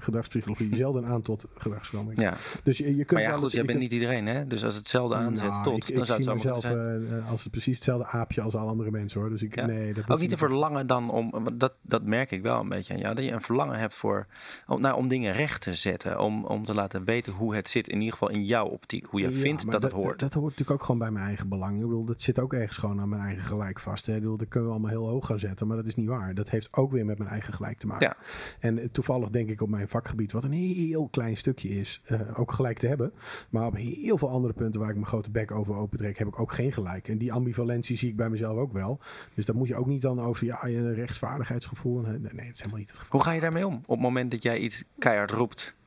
gedragspsychologie, 0.00 0.76
zelden 0.84 1.06
aan 1.06 1.22
tot 1.22 1.44
gedragsverandering. 1.54 2.22
Ja. 2.22 2.36
Dus 2.62 2.78
je, 2.78 2.84
je 2.96 3.04
kunt 3.04 3.10
Maar 3.10 3.30
ja, 3.30 3.36
goed, 3.36 3.52
jij 3.52 3.64
bent 3.64 3.78
niet 3.78 3.92
iedereen, 3.92 4.26
hè? 4.26 4.46
Dus 4.46 4.64
als 4.64 4.74
het 4.74 4.82
hetzelfde 4.82 5.14
aanzet 5.14 5.50
Nou, 5.50 5.62
tot, 5.64 5.74
ik, 5.88 5.94
dan 5.94 5.98
ik 5.98 6.22
zou 6.22 6.38
het 6.52 6.60
zijn. 6.60 6.76
eh, 6.76 7.18
eh, 7.18 7.30
als 7.30 7.42
het 7.42 7.52
precies 7.52 7.74
hetzelfde 7.74 8.06
aapje 8.06 8.40
als 8.40 8.54
alle 8.54 8.70
andere 8.70 8.90
mensen 8.90 9.20
hoor. 9.20 9.30
Dus 9.30 9.42
ik, 9.42 9.54
Ja. 9.54 9.66
nee, 9.66 9.92
dat 9.94 10.10
Ook 10.10 10.18
niet 10.20 10.32
een 10.32 10.38
verlangen 10.38 10.86
dan 10.86 11.10
om, 11.10 11.32
dat, 11.52 11.74
dat 11.82 12.02
merk 12.02 12.30
ik 12.30 12.42
wel 12.42 12.60
een 12.60 12.68
beetje 12.68 12.94
aan 12.94 13.00
jou, 13.00 13.14
dat 13.14 13.24
je 13.24 13.32
een 13.32 13.40
verlangen 13.42 13.78
hebt 13.78 13.94
voor, 13.94 14.26
om, 14.66 14.80
nou, 14.80 14.96
om 14.96 15.08
dingen 15.08 15.32
recht 15.32 15.60
te 15.62 15.74
zetten, 15.74 16.20
om, 16.20 16.44
om 16.44 16.64
te 16.64 16.74
laten 16.74 17.04
weten 17.04 17.32
hoe 17.32 17.54
het 17.54 17.68
zit, 17.68 17.88
in 17.88 17.96
ieder 17.98 18.12
geval 18.12 18.30
in 18.30 18.44
jouw 18.44 18.66
optiek, 18.66 19.06
hoe 19.06 19.20
je 19.20 19.30
Ja, 19.30 19.38
vindt 19.40 19.70
dat 19.70 19.82
het 19.82 19.92
hoort. 19.92 20.18
Dat 20.18 20.34
hoort 20.34 20.50
natuurlijk 20.50 20.70
ook 20.80 20.82
gewoon 20.86 20.98
bij 21.00 21.10
mijn 21.10 21.26
eigen 21.26 21.48
belang. 21.48 21.74
Ik 21.74 21.80
bedoel, 21.82 22.04
dat 22.04 22.20
zit 22.20 22.38
ook 22.38 22.52
ergens 22.52 22.76
gewoon 22.78 23.00
aan 23.00 23.08
mijn 23.08 23.22
eigen 23.22 23.44
gelijk 23.44 23.80
vast. 23.80 24.06
Hè. 24.06 24.14
Ik 24.14 24.20
bedoel, 24.20 24.36
dat 24.36 24.48
kunnen 24.48 24.68
we 24.68 24.74
allemaal 24.74 24.90
heel 24.90 25.08
hoog 25.08 25.26
gaan 25.26 25.38
zetten, 25.38 25.66
maar 25.66 25.76
dat 25.76 25.86
is 25.86 25.94
niet 25.94 26.08
waar. 26.08 26.34
Dat 26.34 26.50
heeft 26.50 26.68
ook 26.72 26.90
weer 26.92 27.04
met 27.04 27.18
mijn 27.18 27.30
eigen 27.30 27.52
gelijk 27.52 27.78
te 27.78 27.86
maken. 27.86 28.06
Ja. 28.06 28.16
En 28.58 28.90
toevallig 28.92 29.28
denk 29.30 29.48
ik 29.48 29.60
op 29.62 29.68
mijn 29.68 29.88
vakgebied, 29.90 30.32
wat 30.32 30.44
een 30.44 30.52
heel 30.52 31.08
klein 31.08 31.36
stukje 31.36 31.68
is, 31.68 32.00
eh, 32.04 32.20
ook 32.36 32.52
gelijk 32.52 32.78
te 32.78 32.86
hebben. 32.86 33.12
Maar 33.50 33.66
op 33.66 33.76
heel 33.76 34.18
veel 34.18 34.28
andere 34.28 34.52
punten 34.52 34.80
waar 34.80 34.88
ik 34.88 34.94
mijn 34.94 35.06
grote 35.06 35.30
bek 35.30 35.50
over 35.50 35.74
opentrek, 35.74 36.18
heb 36.18 36.28
ik 36.28 36.40
ook 36.40 36.52
geen 36.52 36.72
gelijk. 36.72 37.08
En 37.08 37.18
die 37.18 37.32
ambivalentie 37.32 37.96
zie 37.96 38.08
ik 38.08 38.16
bij 38.16 38.30
mezelf 38.30 38.56
ook 38.56 38.72
wel. 38.72 39.00
Dus 39.34 39.44
dat 39.44 39.56
moet 39.56 39.68
je 39.68 39.76
ook 39.76 39.86
niet 39.86 40.02
dan 40.02 40.20
over 40.20 40.46
ja, 40.46 40.66
je 40.66 40.92
rechtsvaardigheidsgevoel. 40.92 42.00
Nee, 42.00 42.18
nee, 42.18 42.20
dat 42.20 42.34
is 42.34 42.58
helemaal 42.58 42.78
niet 42.78 42.90
het 42.90 42.98
geval. 42.98 43.18
Hoe 43.18 43.28
ga 43.28 43.32
je 43.34 43.40
daarmee 43.40 43.66
om? 43.66 43.74
Op 43.74 43.88
het 43.88 44.00
moment 44.00 44.30
dat 44.30 44.42
jij 44.42 44.58
iets 44.58 44.84
keihard 44.98 45.30
roept 45.30 45.78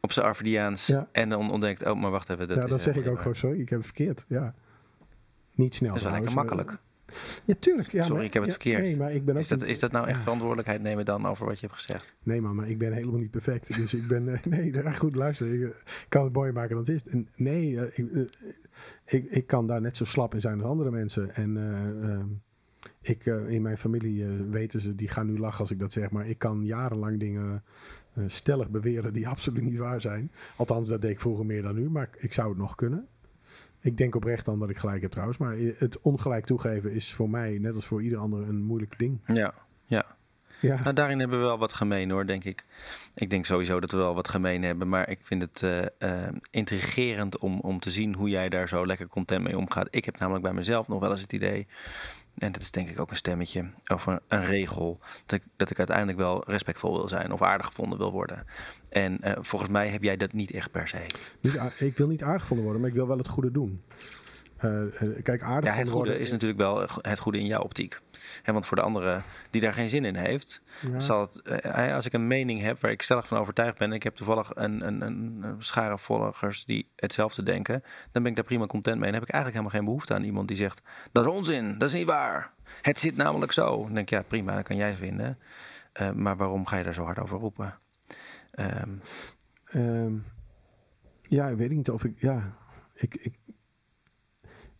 op 0.00 0.12
zijn 0.12 0.26
Arvidiaans 0.26 0.86
Ja. 0.86 1.08
en 1.12 1.28
dan 1.28 1.50
ontdekt, 1.50 1.86
oh, 1.86 2.00
maar 2.00 2.10
wacht 2.10 2.28
even. 2.30 2.48
Dat 2.48 2.56
ja, 2.56 2.62
is 2.62 2.68
dan 2.70 2.78
zeg 2.78 2.96
ik 2.96 3.06
ook 3.06 3.18
gewoon, 3.18 3.36
sorry, 3.36 3.60
ik 3.60 3.68
heb 3.68 3.78
het 3.78 3.86
verkeerd. 3.86 4.24
Ja. 4.28 4.54
Niet 5.54 5.74
snel 5.74 5.88
Dat 5.88 5.98
is 5.98 6.02
wel 6.02 6.12
lekker 6.12 6.34
makkelijk. 6.34 6.78
Ja, 7.44 7.54
tuurlijk. 7.58 7.92
Ja, 7.92 8.02
Sorry, 8.02 8.16
maar- 8.16 8.24
ik 8.26 8.32
heb 8.34 8.42
het 8.42 8.52
ja, 8.52 8.58
verkeerd. 8.60 8.82
Nee, 8.82 8.96
maar 8.96 9.12
ik 9.12 9.24
ben 9.24 9.34
ook 9.34 9.40
Is 9.40 9.48
dat, 9.48 9.60
niet- 9.60 9.68
is 9.68 9.78
dat 9.78 9.92
nou 9.92 10.06
echt 10.08 10.22
verantwoordelijkheid 10.22 10.82
nemen 10.82 11.04
dan 11.04 11.26
over 11.26 11.46
wat 11.46 11.60
je 11.60 11.66
hebt 11.66 11.78
gezegd? 11.80 12.14
Nee, 12.22 12.40
maar, 12.40 12.54
maar 12.54 12.68
ik 12.68 12.78
ben 12.78 12.92
helemaal 12.92 13.20
niet 13.20 13.30
perfect. 13.30 13.76
Dus 13.76 13.94
ik 13.94 14.08
ben. 14.08 14.28
eh, 14.28 14.44
nee, 14.72 14.94
goed, 14.96 15.14
luister. 15.14 15.54
Ik 15.54 15.62
eh, 15.62 15.68
kan 16.08 16.24
het 16.24 16.32
mooier 16.32 16.52
maken 16.52 16.70
dan 16.70 16.78
het 16.78 16.88
is. 16.88 17.04
En 17.06 17.28
nee, 17.36 17.80
eh, 17.80 18.04
ik, 18.04 18.28
ik, 19.04 19.30
ik 19.30 19.46
kan 19.46 19.66
daar 19.66 19.80
net 19.80 19.96
zo 19.96 20.04
slap 20.04 20.34
in 20.34 20.40
zijn 20.40 20.60
als 20.60 20.68
andere 20.70 20.90
mensen. 20.90 21.34
En 21.34 21.56
eh, 21.56 22.10
ehm, 22.10 22.26
ik, 23.00 23.26
in 23.26 23.62
mijn 23.62 23.78
familie 23.78 24.26
weten 24.50 24.80
ze, 24.80 24.94
die 24.94 25.08
gaan 25.08 25.26
nu 25.26 25.38
lachen 25.38 25.60
als 25.60 25.70
ik 25.70 25.78
dat 25.78 25.92
zeg. 25.92 26.10
Maar 26.10 26.28
ik 26.28 26.38
kan 26.38 26.64
jarenlang 26.64 27.18
dingen 27.20 27.62
stellig 28.26 28.70
beweren 28.70 29.12
die 29.12 29.28
absoluut 29.34 29.62
niet 29.62 29.78
waar 29.78 30.00
zijn. 30.00 30.30
Althans, 30.56 30.88
dat 30.88 31.00
deed 31.00 31.10
ik 31.10 31.20
vroeger 31.20 31.46
meer 31.46 31.62
dan 31.62 31.74
nu. 31.74 31.90
Maar 31.90 32.02
ik, 32.12 32.22
ik 32.22 32.32
zou 32.32 32.48
het 32.48 32.58
nog 32.58 32.74
kunnen. 32.74 33.06
Ik 33.82 33.96
denk 33.96 34.14
oprecht 34.14 34.44
dan 34.44 34.58
dat 34.58 34.70
ik 34.70 34.78
gelijk 34.78 35.02
heb 35.02 35.10
trouwens. 35.10 35.38
Maar 35.38 35.56
het 35.76 36.00
ongelijk 36.00 36.44
toegeven 36.46 36.92
is 36.92 37.12
voor 37.12 37.30
mij, 37.30 37.58
net 37.58 37.74
als 37.74 37.86
voor 37.86 38.02
ieder 38.02 38.18
ander, 38.18 38.48
een 38.48 38.62
moeilijk 38.62 38.98
ding. 38.98 39.20
Ja, 39.26 39.54
ja. 39.84 40.16
Ja. 40.62 40.82
Nou, 40.82 40.94
daarin 40.94 41.18
hebben 41.18 41.38
we 41.38 41.44
wel 41.44 41.58
wat 41.58 41.72
gemeen 41.72 42.10
hoor, 42.10 42.26
denk 42.26 42.44
ik. 42.44 42.64
Ik 43.14 43.30
denk 43.30 43.46
sowieso 43.46 43.80
dat 43.80 43.90
we 43.90 43.96
wel 43.96 44.14
wat 44.14 44.28
gemeen 44.28 44.62
hebben. 44.62 44.88
Maar 44.88 45.08
ik 45.08 45.18
vind 45.22 45.42
het 45.42 45.62
eh, 45.62 46.26
eh, 46.26 46.34
intrigerend 46.50 47.38
om, 47.38 47.60
om 47.60 47.80
te 47.80 47.90
zien 47.90 48.14
hoe 48.14 48.28
jij 48.28 48.48
daar 48.48 48.68
zo 48.68 48.86
lekker 48.86 49.08
content 49.08 49.44
mee 49.44 49.58
omgaat. 49.58 49.88
Ik 49.90 50.04
heb 50.04 50.18
namelijk 50.18 50.44
bij 50.44 50.52
mezelf 50.52 50.88
nog 50.88 51.00
wel 51.00 51.10
eens 51.10 51.20
het 51.20 51.32
idee. 51.32 51.66
En 52.38 52.52
dat 52.52 52.62
is 52.62 52.70
denk 52.70 52.90
ik 52.90 53.00
ook 53.00 53.10
een 53.10 53.16
stemmetje 53.16 53.70
of 53.86 54.06
een, 54.06 54.20
regel. 54.28 54.98
Dat 55.26 55.40
ik, 55.40 55.46
dat 55.56 55.70
ik 55.70 55.78
uiteindelijk 55.78 56.18
wel 56.18 56.44
respectvol 56.46 56.92
wil 56.92 57.08
zijn 57.08 57.32
of 57.32 57.42
aardig 57.42 57.66
gevonden 57.66 57.98
wil 57.98 58.12
worden. 58.12 58.46
En 58.88 59.20
eh, 59.20 59.32
volgens 59.40 59.70
mij 59.70 59.88
heb 59.88 60.02
jij 60.02 60.16
dat 60.16 60.32
niet 60.32 60.50
echt 60.50 60.70
per 60.70 60.88
se. 60.88 61.06
Niet 61.40 61.58
ik 61.78 61.96
wil 61.96 62.08
niet 62.08 62.22
aardig 62.22 62.40
gevonden 62.40 62.64
worden, 62.64 62.82
maar 62.82 62.90
ik 62.90 62.96
wil 62.96 63.06
wel 63.06 63.18
het 63.18 63.28
goede 63.28 63.50
doen. 63.50 63.82
Eh, 64.62 64.82
eh, 65.02 65.22
kijk, 65.22 65.42
aardig 65.42 65.70
Ja, 65.70 65.76
het 65.76 65.88
goede 65.88 65.90
worden- 66.04 66.20
is 66.20 66.30
natuurlijk 66.30 66.60
wel 66.60 66.80
het 67.00 67.18
goede 67.18 67.38
in 67.38 67.46
jouw 67.46 67.62
optiek. 67.62 68.00
Want 68.44 68.66
voor 68.66 68.76
de 68.76 68.82
andere 68.82 69.20
die 69.50 69.60
daar 69.60 69.72
geen 69.72 69.90
zin 69.90 70.04
in 70.04 70.16
heeft, 70.16 70.62
Ja. 70.92 71.00
zal 71.00 71.20
het, 71.20 71.42
eh, 71.42 71.94
als 71.94 72.06
ik 72.06 72.12
een 72.12 72.26
mening 72.26 72.60
heb 72.60 72.80
waar 72.80 72.90
ik 72.90 73.02
stellig 73.02 73.26
van 73.26 73.38
overtuigd 73.38 73.78
ben, 73.78 73.88
en 73.88 73.94
ik 73.94 74.02
heb 74.02 74.14
toevallig 74.14 74.50
een, 74.54 74.86
een, 74.86 75.00
een, 75.00 75.44
schare 75.58 75.98
volgers 75.98 76.64
die 76.64 76.88
hetzelfde 76.96 77.42
denken, 77.42 77.82
dan 78.12 78.22
ben 78.22 78.30
ik 78.30 78.36
daar 78.36 78.44
prima 78.46 78.66
content 78.66 78.98
mee. 78.98 79.08
En 79.08 79.14
heb 79.14 79.22
ik 79.22 79.30
eigenlijk 79.30 79.62
helemaal 79.64 79.78
geen 79.80 79.84
behoefte 79.94 80.14
aan 80.14 80.24
iemand 80.24 80.48
die 80.48 80.56
zegt: 80.56 80.82
dat 81.12 81.24
is 81.24 81.30
onzin, 81.30 81.78
dat 81.78 81.88
is 81.88 81.94
niet 81.94 82.06
waar. 82.06 82.52
Het 82.82 82.98
zit 83.00 83.16
namelijk 83.16 83.52
zo. 83.52 83.76
Dan 83.82 83.94
denk 83.94 84.10
ik, 84.10 84.18
ja, 84.18 84.22
prima, 84.22 84.54
dat 84.54 84.64
kan 84.64 84.76
jij 84.76 84.94
vinden. 84.94 85.38
Eh, 85.92 86.10
maar 86.12 86.36
waarom 86.36 86.66
ga 86.66 86.76
je 86.76 86.84
daar 86.84 86.94
zo 86.94 87.04
hard 87.04 87.18
over 87.18 87.38
roepen? 87.38 87.78
Ehm, 88.50 88.88
Ehm, 89.64 90.12
ja, 91.22 91.48
ik 91.48 91.56
weet 91.56 91.70
niet 91.70 91.90
of 91.90 92.04
ik. 92.04 92.20
Ja, 92.20 92.52
ik. 92.94 93.14
ik 93.14 93.32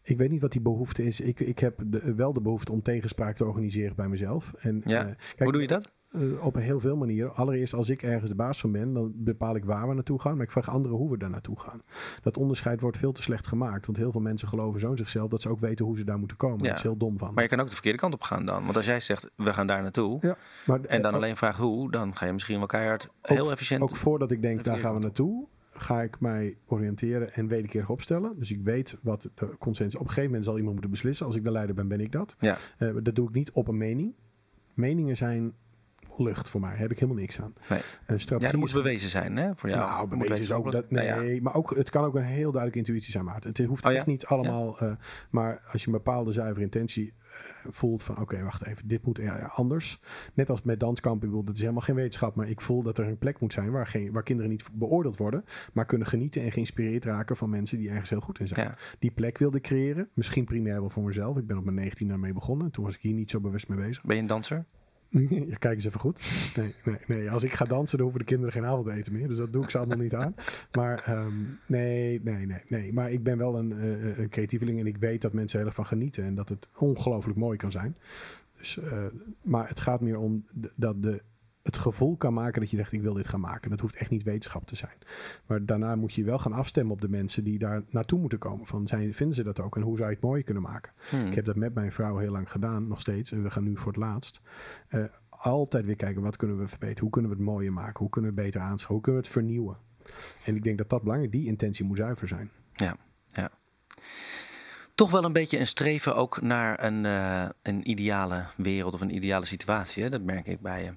ik 0.03 0.17
weet 0.19 0.31
niet 0.31 0.41
wat 0.43 0.53
die 0.53 0.61
behoefte 0.61 1.05
is. 1.05 1.21
Ik, 1.21 1.41
ik 1.41 1.59
heb 1.59 1.79
de, 1.87 2.15
wel 2.15 2.33
de 2.33 2.41
behoefte 2.41 2.73
om 2.73 2.83
tegenspraak 2.83 3.37
te 3.37 3.45
organiseren 3.45 3.97
bij 3.97 4.09
mezelf. 4.09 4.53
En, 4.59 4.83
Ja? 4.85 4.99
eh, 5.01 5.05
kijk, 5.05 5.17
hoe 5.39 5.53
doe 5.53 5.61
je 5.61 5.67
dat? 5.67 5.91
eh, 6.13 6.45
op 6.45 6.55
heel 6.55 6.81
veel 6.81 6.97
manieren. 6.97 7.35
Allereerst, 7.35 7.75
als 7.75 7.89
ik 7.89 8.03
ergens 8.03 8.31
de 8.31 8.37
baas 8.37 8.61
van 8.61 8.73
ben, 8.73 8.93
dan 8.93 9.13
bepaal 9.15 9.55
ik 9.57 9.65
waar 9.65 9.89
we 9.89 9.95
naartoe 9.95 10.21
gaan. 10.21 10.37
Maar 10.37 10.45
ik 10.45 10.51
vraag 10.53 10.69
anderen 10.69 10.97
hoe 10.97 11.11
we 11.11 11.19
daar 11.19 11.31
naartoe 11.31 11.61
gaan. 11.61 11.83
Dat 12.23 12.37
onderscheid 12.37 12.81
wordt 12.81 12.97
veel 12.99 13.13
te 13.13 13.23
slecht 13.23 13.47
gemaakt. 13.47 13.87
Want 13.87 13.99
heel 13.99 14.13
veel 14.13 14.21
mensen 14.21 14.49
geloven 14.49 14.81
zo 14.81 14.91
in 14.91 14.97
zichzelf 14.97 15.29
dat 15.31 15.43
ze 15.43 15.49
ook 15.49 15.61
weten 15.61 15.85
hoe 15.85 15.97
ze 15.97 16.05
daar 16.05 16.19
moeten 16.19 16.37
komen. 16.37 16.59
Ja. 16.63 16.69
Dat 16.69 16.77
is 16.77 16.83
heel 16.83 16.97
dom 16.97 17.19
van. 17.19 17.35
Maar 17.35 17.43
je 17.43 17.49
kan 17.49 17.61
ook 17.61 17.67
de 17.67 17.73
verkeerde 17.73 17.99
kant 17.99 18.15
op 18.15 18.23
gaan 18.23 18.45
dan. 18.45 18.63
Want 18.65 18.77
als 18.77 18.87
jij 18.87 19.01
zegt, 19.01 19.31
we 19.37 19.53
gaan 19.53 19.67
daar 19.67 19.83
naartoe, 19.83 20.19
Ja, 20.21 20.37
maar, 20.67 20.81
en 20.85 21.03
dan 21.03 21.11
eh, 21.11 21.17
alleen 21.17 21.37
vraagt 21.37 21.59
hoe, 21.59 21.91
dan 21.91 22.17
ga 22.17 22.27
je 22.27 22.33
misschien 22.33 22.59
wel 22.59 22.67
keihard 22.67 23.09
heel 23.23 23.51
efficiënt. 23.51 23.83
Ook 23.83 23.97
voordat 23.97 24.31
ik 24.31 24.43
denk, 24.43 24.57
de 24.57 24.63
daar 24.71 24.79
gaan 24.79 24.95
we 24.95 25.01
naartoe, 25.01 25.47
ga 25.75 26.03
ik 26.03 26.21
mij 26.21 26.57
oriënteren 26.67 27.33
en 27.33 27.47
wederkerig 27.49 27.89
opstellen. 27.91 28.39
Dus 28.39 28.51
ik 28.53 28.61
weet 28.63 28.97
wat 29.03 29.31
de 29.35 29.57
consensus... 29.59 29.95
Op 29.95 30.01
een 30.01 30.07
gegeven 30.09 30.29
moment 30.29 30.45
zal 30.45 30.55
iemand 30.57 30.73
moeten 30.73 30.91
beslissen. 30.91 31.27
Als 31.27 31.37
ik 31.37 31.45
de 31.45 31.51
leider 31.51 31.75
ben, 31.75 31.89
ben 31.89 32.01
ik 32.01 32.13
dat. 32.13 32.37
Ja. 32.39 32.57
Eh, 32.79 32.89
dat 33.03 33.15
doe 33.15 33.29
ik 33.29 33.35
niet 33.35 33.51
op 33.53 33.69
een 33.69 33.77
mening. 33.77 34.15
Meningen 34.75 35.17
zijn 35.17 35.53
lucht 36.17 36.49
voor 36.49 36.61
mij. 36.61 36.71
Daar 36.71 36.79
heb 36.79 36.91
ik 36.91 36.99
helemaal 36.99 37.21
niks 37.21 37.41
aan. 37.41 37.55
Nee. 37.69 37.79
Een 38.07 38.21
strategie 38.21 38.47
Ja, 38.47 38.51
dat 38.61 38.61
moet 38.61 38.83
bewezen 38.83 39.11
zijn, 39.11 39.37
hè? 39.37 39.51
Voor 39.57 39.69
jou. 39.69 39.89
nou, 39.91 40.09
bewezen 40.09 40.39
is 40.39 40.53
ook 40.53 40.73
dat. 40.73 40.91
Nee, 40.91 41.09
Nou 41.09 41.25
ja. 41.25 41.41
maar 41.43 41.55
ook, 41.55 41.77
het 41.77 41.91
kan 41.91 42.05
ook 42.05 42.15
een 42.15 42.23
heel 42.23 42.43
duidelijke 42.53 42.79
intuïtie 42.79 43.13
zijn, 43.13 43.25
maat. 43.25 43.45
Het 43.45 43.59
hoeft 43.59 43.85
Oh 43.87 43.93
ja? 43.93 43.99
echt 43.99 44.07
niet 44.07 44.25
allemaal. 44.27 44.79
eh, 44.79 44.93
maar 45.31 45.63
als 45.73 45.81
je 45.81 45.87
een 45.87 45.93
bepaalde 45.93 46.33
zuivere 46.33 46.65
intentie 46.65 47.13
voelt 47.69 48.03
van, 48.03 48.21
oké, 48.21 48.43
wacht 48.43 48.67
even, 48.67 48.89
dit 48.89 49.05
moet 49.05 49.21
anders. 49.49 50.01
Net 50.35 50.51
als 50.51 50.63
met 50.63 50.81
danskamp, 50.81 51.23
ik 51.23 51.29
bedoel, 51.29 51.45
dat 51.45 51.55
is 51.55 51.61
helemaal 51.61 51.83
geen 51.83 51.95
wetenschap, 51.95 52.35
maar 52.35 52.49
ik 52.49 52.61
voel 52.61 52.83
dat 52.83 52.99
er 52.99 53.07
een 53.07 53.19
plek 53.19 53.41
moet 53.41 53.53
zijn 53.53 53.71
waar, 53.71 53.87
geen, 53.87 54.13
waar 54.13 54.23
kinderen 54.23 54.51
niet 54.51 54.69
beoordeeld 54.73 55.17
worden, 55.17 55.45
maar 55.73 55.87
kunnen 55.87 56.07
genieten 56.07 56.43
en 56.43 56.53
geïnspireerd 56.53 57.05
raken 57.05 57.37
van 57.37 57.51
mensen 57.51 57.79
die 57.79 57.89
ergens 57.91 58.11
heel 58.11 58.21
goed 58.21 58.41
in 58.41 58.49
zijn. 58.49 58.67
Ja. 58.67 58.77
Die 58.99 59.11
plek 59.11 59.39
wilde 59.39 59.61
creëren, 59.61 60.09
misschien 60.15 60.45
primair 60.45 60.81
wel 60.81 60.91
voor 60.91 61.03
mezelf. 61.03 61.37
Ik 61.37 61.47
ben 61.47 61.59
op 61.59 61.65
mijn 61.65 61.77
19 61.77 62.09
daarmee 62.09 62.33
begonnen. 62.33 62.71
Toen 62.71 62.85
was 62.85 62.95
ik 62.95 63.01
hier 63.01 63.15
niet 63.15 63.31
zo 63.31 63.41
bewust 63.41 63.69
mee 63.69 63.79
bezig. 63.79 64.03
Ben 64.05 64.17
je 64.17 64.23
een 64.23 64.29
danser? 64.29 64.65
Kijk 65.59 65.75
eens 65.75 65.85
even 65.85 66.01
goed. 66.01 66.53
Nee, 66.57 66.75
nee, 66.85 66.99
nee. 67.07 67.31
Als 67.31 67.43
ik 67.43 67.53
ga 67.53 67.65
dansen, 67.65 67.97
dan 67.97 68.07
hoeven 68.07 68.25
de 68.25 68.31
kinderen 68.31 68.53
geen 68.53 68.65
avondeten 68.65 69.13
meer. 69.13 69.29
Dus 69.29 69.37
dat 69.37 69.53
doe 69.53 69.63
ik 69.63 69.71
ze 69.71 69.79
allemaal 69.79 69.97
niet 69.97 70.15
aan. 70.15 70.35
Maar 70.73 71.03
ehm, 71.07 71.35
nee, 71.67 72.21
nee, 72.23 72.47
nee, 72.47 72.63
nee. 72.69 72.93
Maar 72.93 73.11
ik 73.11 73.23
ben 73.23 73.39
wel 73.39 73.59
een, 73.59 73.71
een 74.21 74.29
creatieveling 74.29 74.79
en 74.79 74.87
ik 74.87 74.97
weet 74.97 75.23
dat 75.23 75.33
mensen 75.33 75.61
heel 75.61 75.71
van 75.71 75.87
genieten. 75.87 76.25
En 76.25 76.35
dat 76.35 76.49
het 76.49 76.69
ongelooflijk 76.77 77.39
mooi 77.39 77.57
kan 77.59 77.71
zijn. 77.71 77.97
Dus, 78.63 78.79
eh, 78.79 79.05
maar 79.43 79.69
het 79.69 79.81
gaat 79.81 80.01
meer 80.01 80.19
om 80.19 80.45
dat 80.75 81.03
de, 81.03 81.23
het 81.63 81.79
gevoel 81.79 82.17
kan 82.17 82.35
maken 82.35 82.61
dat 82.61 82.71
je 82.71 82.77
zegt, 82.77 82.93
ik 82.93 83.03
wil 83.03 83.15
dit 83.15 83.27
gaan 83.27 83.41
maken. 83.41 83.71
Dat 83.71 83.81
hoeft 83.81 83.97
echt 83.97 84.11
niet 84.11 84.23
wetenschap 84.23 84.67
te 84.67 84.77
zijn. 84.77 84.97
Maar 85.47 85.65
daarna 85.67 85.97
moet 85.97 86.13
je 86.13 86.25
wel 86.25 86.39
gaan 86.39 86.53
afstemmen 86.53 86.93
op 86.93 87.01
de 87.01 87.09
mensen 87.09 87.45
die 87.45 87.59
daar 87.59 87.83
naartoe 87.91 88.21
moeten 88.21 88.39
komen. 88.39 88.67
Van, 88.67 88.87
zijn, 88.87 89.15
vinden 89.15 89.37
ze 89.37 89.43
dat 89.43 89.61
ook? 89.61 89.77
En 89.77 89.83
hoe 89.83 89.97
zou 89.97 90.09
je 90.09 90.15
het 90.15 90.25
mooi 90.25 90.43
kunnen 90.43 90.63
maken? 90.63 90.93
Hmm. 91.11 91.27
Ik 91.27 91.35
heb 91.35 91.45
dat 91.45 91.57
met 91.57 91.75
mijn 91.75 91.93
vrouw 91.93 92.17
heel 92.19 92.33
lang 92.33 92.51
gedaan, 92.51 92.89
nog 92.89 93.01
steeds. 93.01 93.33
En 93.33 93.43
we 93.43 93.51
gaan 93.51 93.65
nu 93.65 93.77
voor 93.77 93.93
het 93.93 94.01
laatst. 94.01 94.41
eh, 94.89 95.05
altijd 95.29 95.85
weer 95.85 95.97
kijken, 95.97 96.23
wat 96.23 96.37
kunnen 96.37 96.59
we 96.59 96.69
verbeteren? 96.69 97.03
Hoe 97.03 97.11
kunnen 97.11 97.31
we 97.31 97.37
het 97.37 97.47
mooier 97.47 97.73
maken? 97.73 97.99
Hoe 97.99 98.09
kunnen 98.09 98.35
we 98.35 98.37
het 98.37 98.47
beter 98.47 98.61
aanschaffen? 98.61 98.95
Hoe 98.95 99.03
kunnen 99.03 99.21
we 99.23 99.27
het 99.29 99.37
vernieuwen? 99.37 99.77
En 100.45 100.57
ik 100.57 100.63
denk 100.63 100.79
dat 100.79 100.89
dat 100.89 101.03
belangrijk 101.03 101.33
Die 101.33 101.47
intentie 101.47 101.85
moet 101.85 101.97
zuiver 101.97 102.29
zijn. 102.29 102.51
Ja, 102.75 102.97
ja. 103.29 103.51
Toch 104.95 105.11
wel 105.11 105.25
een 105.25 105.33
beetje 105.33 105.59
een 105.59 105.67
streven 105.67 106.17
ook 106.17 106.41
naar 106.41 106.85
een, 106.85 107.05
eh, 107.07 107.49
een 107.63 107.91
ideale 107.91 108.47
wereld 108.57 108.95
of 108.95 109.01
een 109.01 109.15
ideale 109.15 109.45
situatie. 109.45 110.03
Hè? 110.03 110.09
Dat 110.09 110.23
merk 110.23 110.47
ik 110.47 110.61
bij 110.61 110.83
je. 110.85 110.93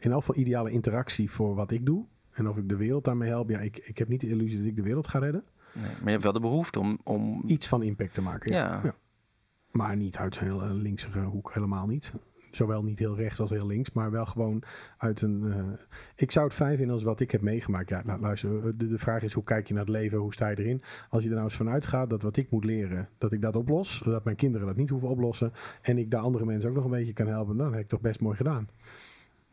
In 0.00 0.10
elk 0.10 0.20
geval 0.20 0.36
ideale 0.40 0.70
interactie 0.70 1.30
voor 1.30 1.54
wat 1.54 1.70
ik 1.70 1.86
doe. 1.86 2.04
En 2.30 2.48
of 2.48 2.56
ik 2.56 2.68
de 2.68 2.76
wereld 2.76 3.04
daarmee 3.04 3.28
help. 3.28 3.50
Ja, 3.50 3.58
ik, 3.58 3.78
ik 3.78 3.98
heb 3.98 4.08
niet 4.08 4.20
de 4.20 4.28
illusie 4.28 4.58
dat 4.58 4.66
ik 4.66 4.76
de 4.76 4.82
wereld 4.82 5.08
ga 5.08 5.18
redden. 5.18 5.44
Nee, 5.72 5.84
maar 5.84 6.04
je 6.04 6.10
hebt 6.10 6.22
wel 6.22 6.32
de 6.32 6.40
behoefte 6.40 6.78
om... 6.78 6.98
om 7.04 7.42
Iets 7.46 7.66
van 7.68 7.82
impact 7.82 8.14
te 8.14 8.22
maken. 8.22 8.52
Ja. 8.52 8.80
Ja. 8.84 8.94
Maar 9.70 9.96
niet 9.96 10.16
uit 10.16 10.36
een 10.36 10.42
hele 10.46 10.74
linkse 10.74 11.18
hoek, 11.18 11.50
helemaal 11.54 11.86
niet. 11.86 12.14
zowel 12.50 12.82
niet 12.82 12.98
heel 12.98 13.16
rechts 13.16 13.40
als 13.40 13.50
heel 13.50 13.66
links, 13.66 13.92
maar 13.92 14.10
wel 14.10 14.26
gewoon 14.26 14.62
uit 14.98 15.20
een. 15.22 15.52
eh, 15.52 15.64
ik 16.16 16.30
zou 16.30 16.46
het 16.46 16.54
fijn 16.54 16.76
vinden 16.76 16.94
als 16.94 17.04
wat 17.04 17.20
ik 17.20 17.30
heb 17.30 17.40
meegemaakt. 17.40 17.88
Ja, 17.88 18.02
nou, 18.04 18.20
luister, 18.20 18.76
de, 18.78 18.88
de 18.88 18.98
vraag 18.98 19.22
is 19.22 19.32
hoe 19.32 19.44
kijk 19.44 19.66
je 19.68 19.74
naar 19.74 19.82
het 19.84 19.92
leven, 19.92 20.18
hoe 20.18 20.32
sta 20.32 20.48
je 20.48 20.58
erin? 20.58 20.82
Als 21.08 21.22
je 21.22 21.28
er 21.28 21.34
nou 21.34 21.46
eens 21.46 21.56
vanuit 21.56 21.86
gaat 21.86 22.10
dat 22.10 22.22
wat 22.22 22.36
ik 22.36 22.50
moet 22.50 22.64
leren, 22.64 23.08
dat 23.18 23.32
ik 23.32 23.40
dat 23.42 23.56
oplos, 23.56 23.96
zodat 24.04 24.24
mijn 24.24 24.36
kinderen 24.36 24.66
dat 24.66 24.76
niet 24.76 24.90
hoeven 24.90 25.08
oplossen 25.08 25.52
en 25.82 25.98
ik 25.98 26.10
daar 26.10 26.20
andere 26.22 26.44
mensen 26.44 26.68
ook 26.70 26.76
nog 26.76 26.84
een 26.84 26.90
beetje 26.90 27.12
kan 27.12 27.26
helpen, 27.26 27.56
dan 27.56 27.72
heb 27.72 27.80
ik 27.82 27.88
toch 27.88 28.00
best 28.00 28.20
mooi 28.20 28.36
gedaan. 28.36 28.68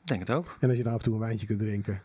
Ik 0.08 0.14
denk 0.18 0.28
het 0.28 0.38
ook. 0.38 0.58
En 0.60 0.70
als 0.70 0.78
je 0.78 0.84
dan 0.84 0.94
af 0.94 0.98
en 1.00 1.04
toe 1.06 1.14
een 1.14 1.20
wijntje 1.20 1.48
kunt 1.48 1.60
drinken. 1.60 2.02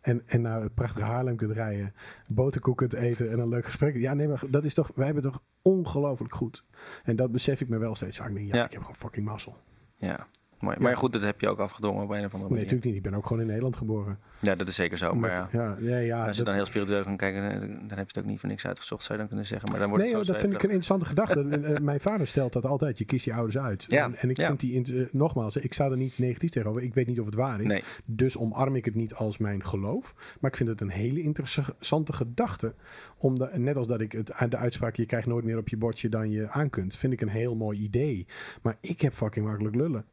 En, 0.00 0.22
en 0.26 0.40
naar 0.40 0.62
het 0.62 0.74
prachtige 0.74 1.04
Haarlem 1.04 1.36
kunt 1.36 1.50
rijden. 1.52 1.94
Boterkoek 2.26 2.76
kunt 2.76 2.92
eten 2.92 3.30
en 3.30 3.38
een 3.38 3.48
leuk 3.48 3.64
gesprek. 3.64 3.96
Ja, 3.96 4.14
nee, 4.14 4.28
maar 4.28 4.42
dat 4.50 4.64
is 4.64 4.74
toch, 4.74 4.90
wij 4.94 5.04
hebben 5.04 5.22
toch 5.22 5.42
ongelooflijk 5.62 6.34
goed. 6.34 6.64
En 7.04 7.16
dat 7.16 7.32
besef 7.32 7.60
ik 7.60 7.68
me 7.68 7.78
wel 7.78 7.94
steeds 7.94 8.16
vaak. 8.16 8.28
Ik 8.28 8.34
denk, 8.34 8.52
Ja, 8.52 8.58
Ja. 8.58 8.64
ik 8.64 8.70
heb 8.72 8.80
gewoon 8.80 8.96
fucking 8.96 9.26
mazzel. 9.26 9.56
Ja. 9.96 10.26
Mooi. 10.62 10.76
Maar 10.80 10.96
goed, 10.96 11.12
dat 11.12 11.22
heb 11.22 11.40
je 11.40 11.48
ook 11.48 11.58
afgedwongen 11.58 12.02
op 12.02 12.10
een 12.10 12.16
of 12.16 12.22
andere 12.24 12.38
Nee, 12.38 12.48
manier. 12.48 12.62
natuurlijk 12.62 12.84
niet. 12.84 12.94
Ik 12.96 13.02
ben 13.02 13.14
ook 13.14 13.26
gewoon 13.26 13.40
in 13.40 13.46
Nederland 13.48 13.76
geboren. 13.76 14.18
Ja, 14.38 14.54
dat 14.54 14.68
is 14.68 14.74
zeker 14.74 14.98
zo. 14.98 15.14
Maar 15.14 15.30
ja, 15.30 15.48
ja, 15.52 15.76
nee, 15.78 16.06
ja, 16.06 16.18
als 16.20 16.30
je 16.30 16.36
dat- 16.36 16.46
dan 16.46 16.54
heel 16.54 16.64
spiritueel 16.64 17.02
gaat 17.02 17.16
kijken, 17.16 17.42
dan 17.60 17.98
heb 17.98 17.98
je 17.98 18.04
het 18.14 18.18
ook 18.18 18.24
niet 18.24 18.40
voor 18.40 18.48
niks 18.48 18.66
uitgezocht, 18.66 19.02
zou 19.02 19.12
je 19.12 19.18
dan 19.18 19.26
kunnen 19.28 19.46
zeggen. 19.46 19.70
Maar 19.70 19.78
dan 19.78 19.88
wordt 19.88 20.04
Nee, 20.04 20.14
het 20.14 20.26
zo 20.26 20.32
dat 20.32 20.40
vind 20.40 20.52
ik 20.52 20.58
een 20.62 20.68
interessante 20.68 21.04
gedachte. 21.04 21.42
Mijn 21.82 22.00
vader 22.00 22.26
stelt 22.26 22.52
dat 22.52 22.64
altijd. 22.66 22.98
Je 22.98 23.04
kiest 23.04 23.24
je 23.24 23.32
ouders 23.34 23.58
uit. 23.58 23.84
Ja, 23.88 24.04
En, 24.04 24.16
en 24.16 24.30
ik 24.30 24.36
vind 24.36 24.60
die, 24.60 24.82
eh, 25.00 25.06
nogmaals, 25.12 25.56
ik 25.56 25.72
sta 25.72 25.90
er 25.90 25.96
niet 25.96 26.18
negatief 26.18 26.50
tegenover. 26.50 26.82
Ik 26.82 26.94
weet 26.94 27.06
niet 27.06 27.20
of 27.20 27.26
het 27.26 27.34
waar 27.34 27.60
is. 27.60 27.66
Nee, 27.66 27.82
Dus 28.04 28.36
omarm 28.36 28.76
ik 28.76 28.84
het 28.84 28.94
niet 28.94 29.14
als 29.14 29.38
mijn 29.38 29.64
geloof. 29.64 30.14
Maar 30.40 30.50
ik 30.50 30.56
vind 30.56 30.68
het 30.68 30.80
een 30.80 30.90
hele 30.90 31.20
interessante 31.22 32.12
gedachte. 32.12 32.74
Om 33.16 33.38
de, 33.38 33.50
net 33.54 33.76
als 33.76 33.86
dat 33.86 34.00
ik 34.00 34.12
het, 34.12 34.26
de 34.48 34.56
uitspraak... 34.56 34.96
je 34.96 35.06
krijgt 35.06 35.26
nooit 35.26 35.44
meer 35.44 35.58
op 35.58 35.68
je 35.68 35.76
bordje 35.76 36.08
dan 36.08 36.30
je 36.30 36.48
aankunt... 36.50 36.96
vind 36.96 37.12
ik 37.12 37.20
een 37.20 37.28
heel 37.28 37.54
mooi 37.56 37.78
idee. 37.78 38.26
Maar 38.62 38.76
ik 38.80 39.00
heb 39.00 39.12
fucking 39.14 39.46
makkelijk 39.46 39.74
lullen. 39.74 40.04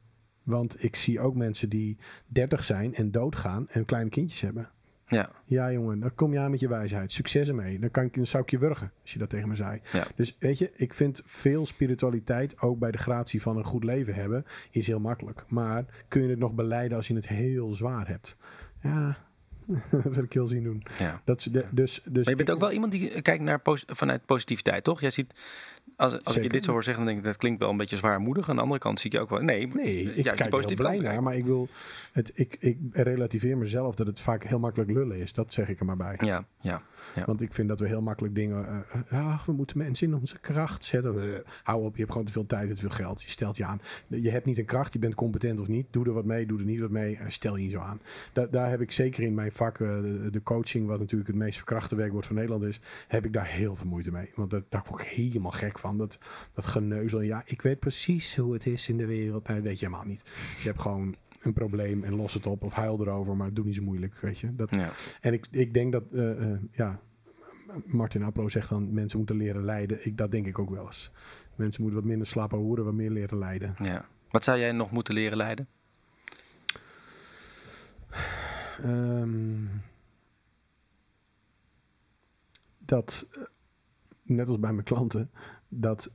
Want 0.50 0.84
ik 0.84 0.96
zie 0.96 1.20
ook 1.20 1.36
mensen 1.36 1.70
die 1.70 1.98
30 2.28 2.64
zijn 2.64 2.96
en 2.96 3.12
doodgaan... 3.12 3.70
en 3.70 3.86
kleine 3.86 4.10
kindjes 4.10 4.42
hebben. 4.42 4.70
ja. 5.08 5.30
Ja, 5.46 5.72
jongen, 5.72 6.00
dan 6.00 6.16
kom 6.16 6.34
je 6.34 6.40
aan 6.40 6.52
met 6.52 6.60
je 6.60 6.68
wijsheid. 6.68 7.12
Succes 7.12 7.48
ermee. 7.48 7.80
Dan, 7.80 7.92
kan 7.92 8.04
ik, 8.04 8.14
dan 8.16 8.26
zou 8.26 8.44
ik 8.44 8.50
je 8.50 8.58
wurgen, 8.58 8.92
als 9.02 9.14
je 9.14 9.20
dat 9.20 9.30
tegen 9.30 9.48
me 9.48 9.56
zei. 9.56 9.82
Ja. 9.92 10.08
Dus 10.16 10.36
weet 10.40 10.58
je, 10.58 10.72
ik 10.76 10.94
vind 10.94 11.22
veel 11.26 11.66
spiritualiteit, 11.66 12.62
ook 12.62 12.80
bij 12.80 12.92
de 12.92 12.98
gratie 12.98 13.42
van 13.42 13.58
een 13.58 13.64
goed 13.64 13.84
leven 13.84 14.14
hebben, 14.14 14.46
is 14.72 14.88
heel 14.88 15.00
makkelijk. 15.00 15.44
Maar 15.48 15.86
kun 16.08 16.22
je 16.24 16.30
het 16.30 16.40
nog 16.40 16.54
beleiden 16.54 16.98
als 16.98 17.08
je 17.08 17.16
het 17.16 17.28
heel 17.28 17.74
zwaar 17.74 18.08
hebt? 18.08 18.38
Ja, 18.82 19.18
dat 19.92 20.14
wil 20.14 20.24
ik 20.24 20.34
heel 20.34 20.48
zien 20.48 20.64
doen. 20.64 20.84
ja. 20.98 21.22
Dat, 21.26 21.48
de, 21.52 21.66
dus, 21.72 22.02
dus 22.06 22.26
Maar 22.26 22.36
je 22.36 22.44
bent 22.44 22.52
ook 22.52 22.60
wel 22.60 22.72
iemand 22.72 22.92
die 22.92 23.22
kijkt 23.22 23.44
naar 23.44 23.62
vanuit 23.86 24.26
positiviteit, 24.26 24.84
toch? 24.84 25.02
Jij 25.02 25.12
ziet, 25.12 25.34
als, 26.00 26.24
als 26.24 26.36
ik 26.36 26.44
je 26.44 26.50
dit 26.50 26.64
zo 26.64 26.72
hoor 26.72 26.84
zeggen, 26.84 27.04
dan 27.04 27.14
denk 27.14 27.26
ik 27.26 27.32
dat 27.32 27.40
klinkt 27.40 27.60
wel 27.60 27.70
een 27.70 27.78
beetje 27.78 27.98
zwaarmoedig. 27.98 28.50
Aan 28.50 28.56
de 28.56 28.62
andere 28.62 28.80
kant 28.80 29.00
zie 29.00 29.10
ik 29.10 29.16
je 29.16 29.22
ook 29.22 29.30
wel, 29.30 29.40
nee, 29.40 29.68
Nee, 29.68 30.02
ik 30.02 30.24
juist 30.24 30.40
kijk 30.40 30.50
positieve 30.50 30.82
blij 30.82 31.00
naar, 31.00 31.24
maar 31.24 31.36
ik 31.36 31.46
wil, 31.46 31.68
het, 32.12 32.32
ik, 32.34 32.58
ik 32.60 32.78
relativeer 32.92 33.58
mezelf 33.58 33.96
dat 33.96 34.08
het 34.08 34.20
vaak 34.20 34.44
heel 34.44 34.60
makkelijk 34.60 34.92
lullen 34.92 35.18
is. 35.18 35.34
Dat 35.34 35.54
zeg 35.54 35.70
ik 35.70 35.80
er 35.80 35.86
maar 35.86 35.98
bij. 35.98 36.16
Ja, 36.18 36.46
ja. 36.60 36.82
Want 37.26 37.42
ik 37.42 37.54
vind 37.54 37.68
dat 37.68 37.80
we 37.80 37.88
heel 37.88 38.02
makkelijk 38.02 38.36
dingen. 38.36 38.68
eh, 38.68 39.20
eh, 39.20 39.28
ach, 39.28 39.46
we 39.46 39.52
moeten 39.52 39.78
mensen 39.78 40.08
in 40.08 40.16
onze 40.16 40.40
kracht 40.40 40.86
zetten. 40.86 41.34
Eh, 41.34 41.40
hou 41.64 41.84
op, 41.84 41.94
je 41.94 42.00
hebt 42.00 42.12
gewoon 42.12 42.28
te 42.28 42.34
veel 42.34 42.46
tijd 42.46 42.70
en 42.70 42.76
te 42.76 42.82
veel 42.82 42.90
geld. 42.90 43.22
Je 43.22 43.30
stelt 43.30 43.58
je 43.58 43.66
aan. 43.66 43.82
Je 44.08 44.30
hebt 44.30 44.46
niet 44.46 44.58
een 44.58 44.66
kracht, 44.66 44.94
je 44.94 45.00
bent 45.00 45.16
competent 45.16 45.60
of 45.60 45.68
niet. 45.68 45.88
Doe 45.92 46.06
er 46.06 46.14
wat 46.14 46.26
mee, 46.26 46.46
doe 46.46 46.60
er 46.60 46.66
niet 46.66 46.80
wat 46.80 46.90
mee. 46.90 47.20
stel 47.28 47.56
je 47.56 47.62
niet 47.62 47.72
zo 47.72 47.80
aan. 47.80 48.02
Da 48.34 48.46
daar 48.46 48.70
heb 48.70 48.82
ik 48.82 48.92
zeker 48.92 49.24
in 49.24 49.34
mijn 49.34 49.52
vak, 49.52 49.78
de, 49.78 50.28
de 50.32 50.44
coaching, 50.44 50.88
wat 50.88 51.00
natuurlijk 51.00 51.30
het 51.30 51.38
meest 51.38 51.56
verkrachte 51.58 51.96
werkwoord 51.96 52.26
van 52.26 52.36
Nederland 52.36 52.64
is, 52.64 52.80
heb 53.08 53.26
ik 53.26 53.34
daar 53.34 53.48
heel 53.48 53.76
veel 53.76 53.88
moeite 53.88 54.12
mee. 54.12 54.32
Want 54.36 54.50
dat, 54.50 54.64
daar 54.70 54.84
word 54.88 55.02
ik 55.02 55.08
helemaal 55.08 55.52
gek 55.52 55.80
van. 55.80 55.98
Dat, 55.98 56.18
dat 56.54 56.66
geneuzel. 56.66 57.22
Ja, 57.22 57.42
ik 57.46 57.62
weet 57.62 57.80
precies 57.80 58.36
hoe 58.36 58.54
het 58.54 58.66
is 58.66 58.90
in 58.90 58.98
de 58.98 59.06
wereld. 59.06 59.48
Nee, 59.48 59.62
weet 59.62 59.80
je 59.80 59.86
helemaal 59.86 60.08
niet. 60.08 60.24
Je 60.62 60.68
hebt 60.68 60.82
gewoon 60.82 61.16
een 61.40 61.54
probleem 61.54 62.04
en 62.04 62.16
los 62.16 62.34
het 62.34 62.46
op 62.46 62.64
of 62.64 62.74
huil 62.74 63.00
erover, 63.02 63.36
maar 63.36 63.54
doe 63.54 63.66
niet 63.66 63.76
zo 63.76 63.84
moeilijk, 63.84 64.18
weet 64.20 64.40
je. 64.40 64.56
Dat, 64.56 64.76
ja. 64.76 64.92
en 65.22 65.34
ik, 65.34 65.48
ik 65.52 65.74
denk 65.74 65.92
dat, 65.92 66.04
eh, 66.14 66.52
eh, 66.52 66.60
ja, 66.72 67.00
Martin 67.86 68.24
Applo 68.24 68.48
zegt 68.48 68.70
dan, 68.70 68.94
mensen 68.94 69.18
moeten 69.18 69.38
leren 69.38 69.66
lijden. 69.66 70.06
Ik, 70.06 70.18
dat 70.18 70.32
denk 70.32 70.48
ik 70.48 70.60
ook 70.60 70.70
wel 70.70 70.86
eens. 70.86 71.12
Mensen 71.56 71.82
moeten 71.82 72.00
wat 72.00 72.10
minder 72.10 72.28
slapen 72.28 72.58
hoeren, 72.58 72.86
wat 72.86 72.94
meer 72.94 73.12
leren 73.12 73.38
lijden. 73.38 73.76
ja. 73.78 74.06
Wat 74.30 74.44
zou 74.44 74.60
jij 74.60 74.72
nog 74.72 74.92
moeten 74.92 75.14
leren 75.14 75.38
leiden? 75.38 75.68
Ehm, 78.84 79.66
dat, 82.78 83.28
eh, 83.32 83.42
net 84.22 84.48
als 84.48 84.60
bij 84.60 84.74
mijn 84.74 84.86
klanten, 84.86 85.32
dat 85.68 86.12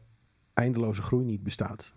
eindeloze 0.52 1.02
groei 1.02 1.24
niet 1.24 1.42
bestaat. 1.42 1.94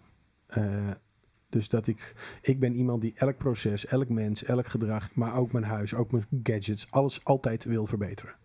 Dus 1.49 1.69
dat 1.69 1.87
ik, 1.87 2.15
ik 2.41 2.59
ben 2.59 2.73
iemand 2.73 3.01
die 3.01 3.13
elk 3.15 3.37
proces, 3.37 3.85
elk 3.85 4.09
mens, 4.09 4.43
elk 4.43 4.67
gedrag, 4.67 5.15
maar 5.15 5.35
ook 5.35 5.51
mijn 5.51 5.63
huis, 5.63 5.93
ook 5.93 6.11
mijn 6.11 6.25
gadgets, 6.43 6.91
alles 6.91 7.23
altijd 7.23 7.63
wil 7.63 7.85
verbeteren. 7.85 8.35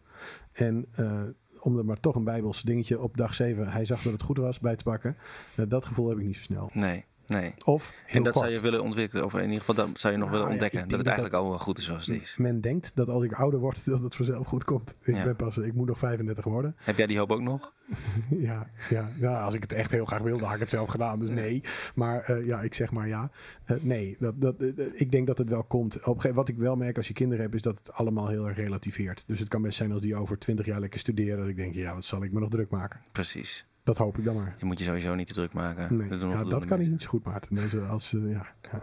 En 0.52 0.86
eh, 0.94 1.22
om 1.60 1.78
er 1.78 1.84
maar 1.84 2.00
toch 2.00 2.14
een 2.14 2.24
bijbels 2.24 2.62
dingetje 2.62 3.00
op 3.00 3.16
dag 3.16 3.34
7, 3.34 3.68
hij 3.68 3.84
zag 3.84 4.02
dat 4.02 4.12
het 4.12 4.22
goed 4.22 4.38
was, 4.38 4.60
bij 4.60 4.76
te 4.76 4.84
pakken. 4.84 5.16
eh, 5.56 5.64
dat 5.68 5.84
gevoel 5.84 6.08
heb 6.08 6.18
ik 6.18 6.24
niet 6.24 6.36
zo 6.36 6.42
snel. 6.42 6.70
Nee, 6.72 7.04
nee. 7.32 7.54
Of 7.64 7.92
heel 8.06 8.16
En 8.16 8.22
dat 8.22 8.32
kort. 8.32 8.44
zou 8.44 8.56
je 8.56 8.62
willen 8.62 8.82
ontwikkelen, 8.82 9.24
of 9.24 9.34
in 9.34 9.42
ieder 9.42 9.58
geval 9.58 9.74
dat 9.74 9.88
zou 9.98 10.12
je 10.12 10.18
nog 10.18 10.28
Nou, 10.28 10.38
willen 10.40 10.52
ontdekken. 10.52 10.80
dat 10.80 10.90
het 10.90 10.98
dat 10.98 11.06
eigenlijk 11.06 11.34
al 11.44 11.48
wel 11.50 11.58
goed 11.58 11.78
is 11.78 11.84
zoals 11.84 12.06
het 12.06 12.20
is. 12.22 12.34
Men 12.38 12.60
denkt 12.60 12.96
dat 12.96 13.08
als 13.08 13.24
ik 13.24 13.32
ouder 13.32 13.60
word, 13.60 13.84
dat 13.84 14.02
het 14.02 14.14
vanzelf 14.14 14.46
goed 14.46 14.64
komt. 14.64 14.94
Ik, 15.02 15.14
Ja. 15.14 15.24
ben 15.24 15.36
pas, 15.36 15.56
ik 15.58 15.74
moet 15.74 15.86
nog 15.86 15.98
35 15.98 16.44
worden. 16.44 16.76
Heb 16.78 16.96
jij 16.96 17.06
die 17.06 17.18
hoop 17.18 17.32
ook 17.32 17.40
nog? 17.40 17.72
ja, 18.48 18.66
ja, 18.90 19.08
ja, 19.20 19.40
als 19.42 19.54
ik 19.54 19.62
het 19.62 19.72
echt 19.72 19.90
heel 19.90 20.04
graag 20.04 20.20
wilde, 20.22 20.44
had 20.44 20.54
ik 20.54 20.60
het 20.60 20.70
zelf 20.70 20.88
gedaan. 20.88 21.18
Dus 21.18 21.28
nee. 21.30 21.62
Maar 21.94 22.22
eh, 22.24 22.46
ja, 22.46 22.60
ik 22.62 22.74
zeg 22.74 22.90
maar 22.92 23.08
ja. 23.08 23.30
Eh, 23.64 23.76
nee, 23.80 24.16
dat, 24.18 24.40
dat, 24.40 24.60
eh, 24.60 24.68
ik 24.92 25.10
denk 25.10 25.26
dat 25.26 25.38
het 25.38 25.48
wel 25.48 25.62
komt. 25.62 26.04
Op 26.04 26.22
wat 26.22 26.48
ik 26.48 26.56
wel 26.56 26.76
merk 26.76 26.96
als 26.96 27.08
je 27.08 27.14
kinderen 27.14 27.42
hebt, 27.42 27.54
is 27.54 27.62
dat 27.62 27.78
het 27.78 27.92
allemaal 27.92 28.28
heel 28.28 28.48
erg 28.48 28.56
relativeert. 28.56 29.24
Dus 29.26 29.38
het 29.38 29.48
kan 29.48 29.62
best 29.62 29.76
zijn 29.76 29.92
als 29.92 30.00
die 30.00 30.16
over 30.16 30.38
20 30.38 30.66
jaar 30.66 30.80
lekker 30.80 30.98
studeren. 31.00 31.38
Dat 31.38 31.48
ik 31.48 31.56
denk, 31.56 31.74
ja, 31.74 31.94
wat 31.94 32.04
zal 32.04 32.22
ik 32.24 32.32
me 32.32 32.40
nog 32.40 32.50
druk 32.50 32.70
maken? 32.70 33.00
Precies. 33.12 33.66
Dat 33.82 33.96
hoop 33.96 34.18
ik 34.18 34.24
dan 34.24 34.34
maar. 34.34 34.54
Je 34.58 34.64
moet 34.64 34.78
je 34.78 34.84
sowieso 34.84 35.14
niet 35.14 35.26
te 35.26 35.32
druk 35.32 35.52
maken. 35.52 35.96
Nee, 35.96 36.08
Dat 36.08 36.20
ja, 36.20 36.44
dat 36.44 36.64
kan 36.64 36.80
ik 36.80 36.88
niet 36.88 37.02
zo 37.02 37.08
goed, 37.08 37.24
Maarten. 37.24 37.54
Dus, 37.54 37.78
als, 37.78 38.14
eh, 38.14 38.30
ja, 38.30 38.46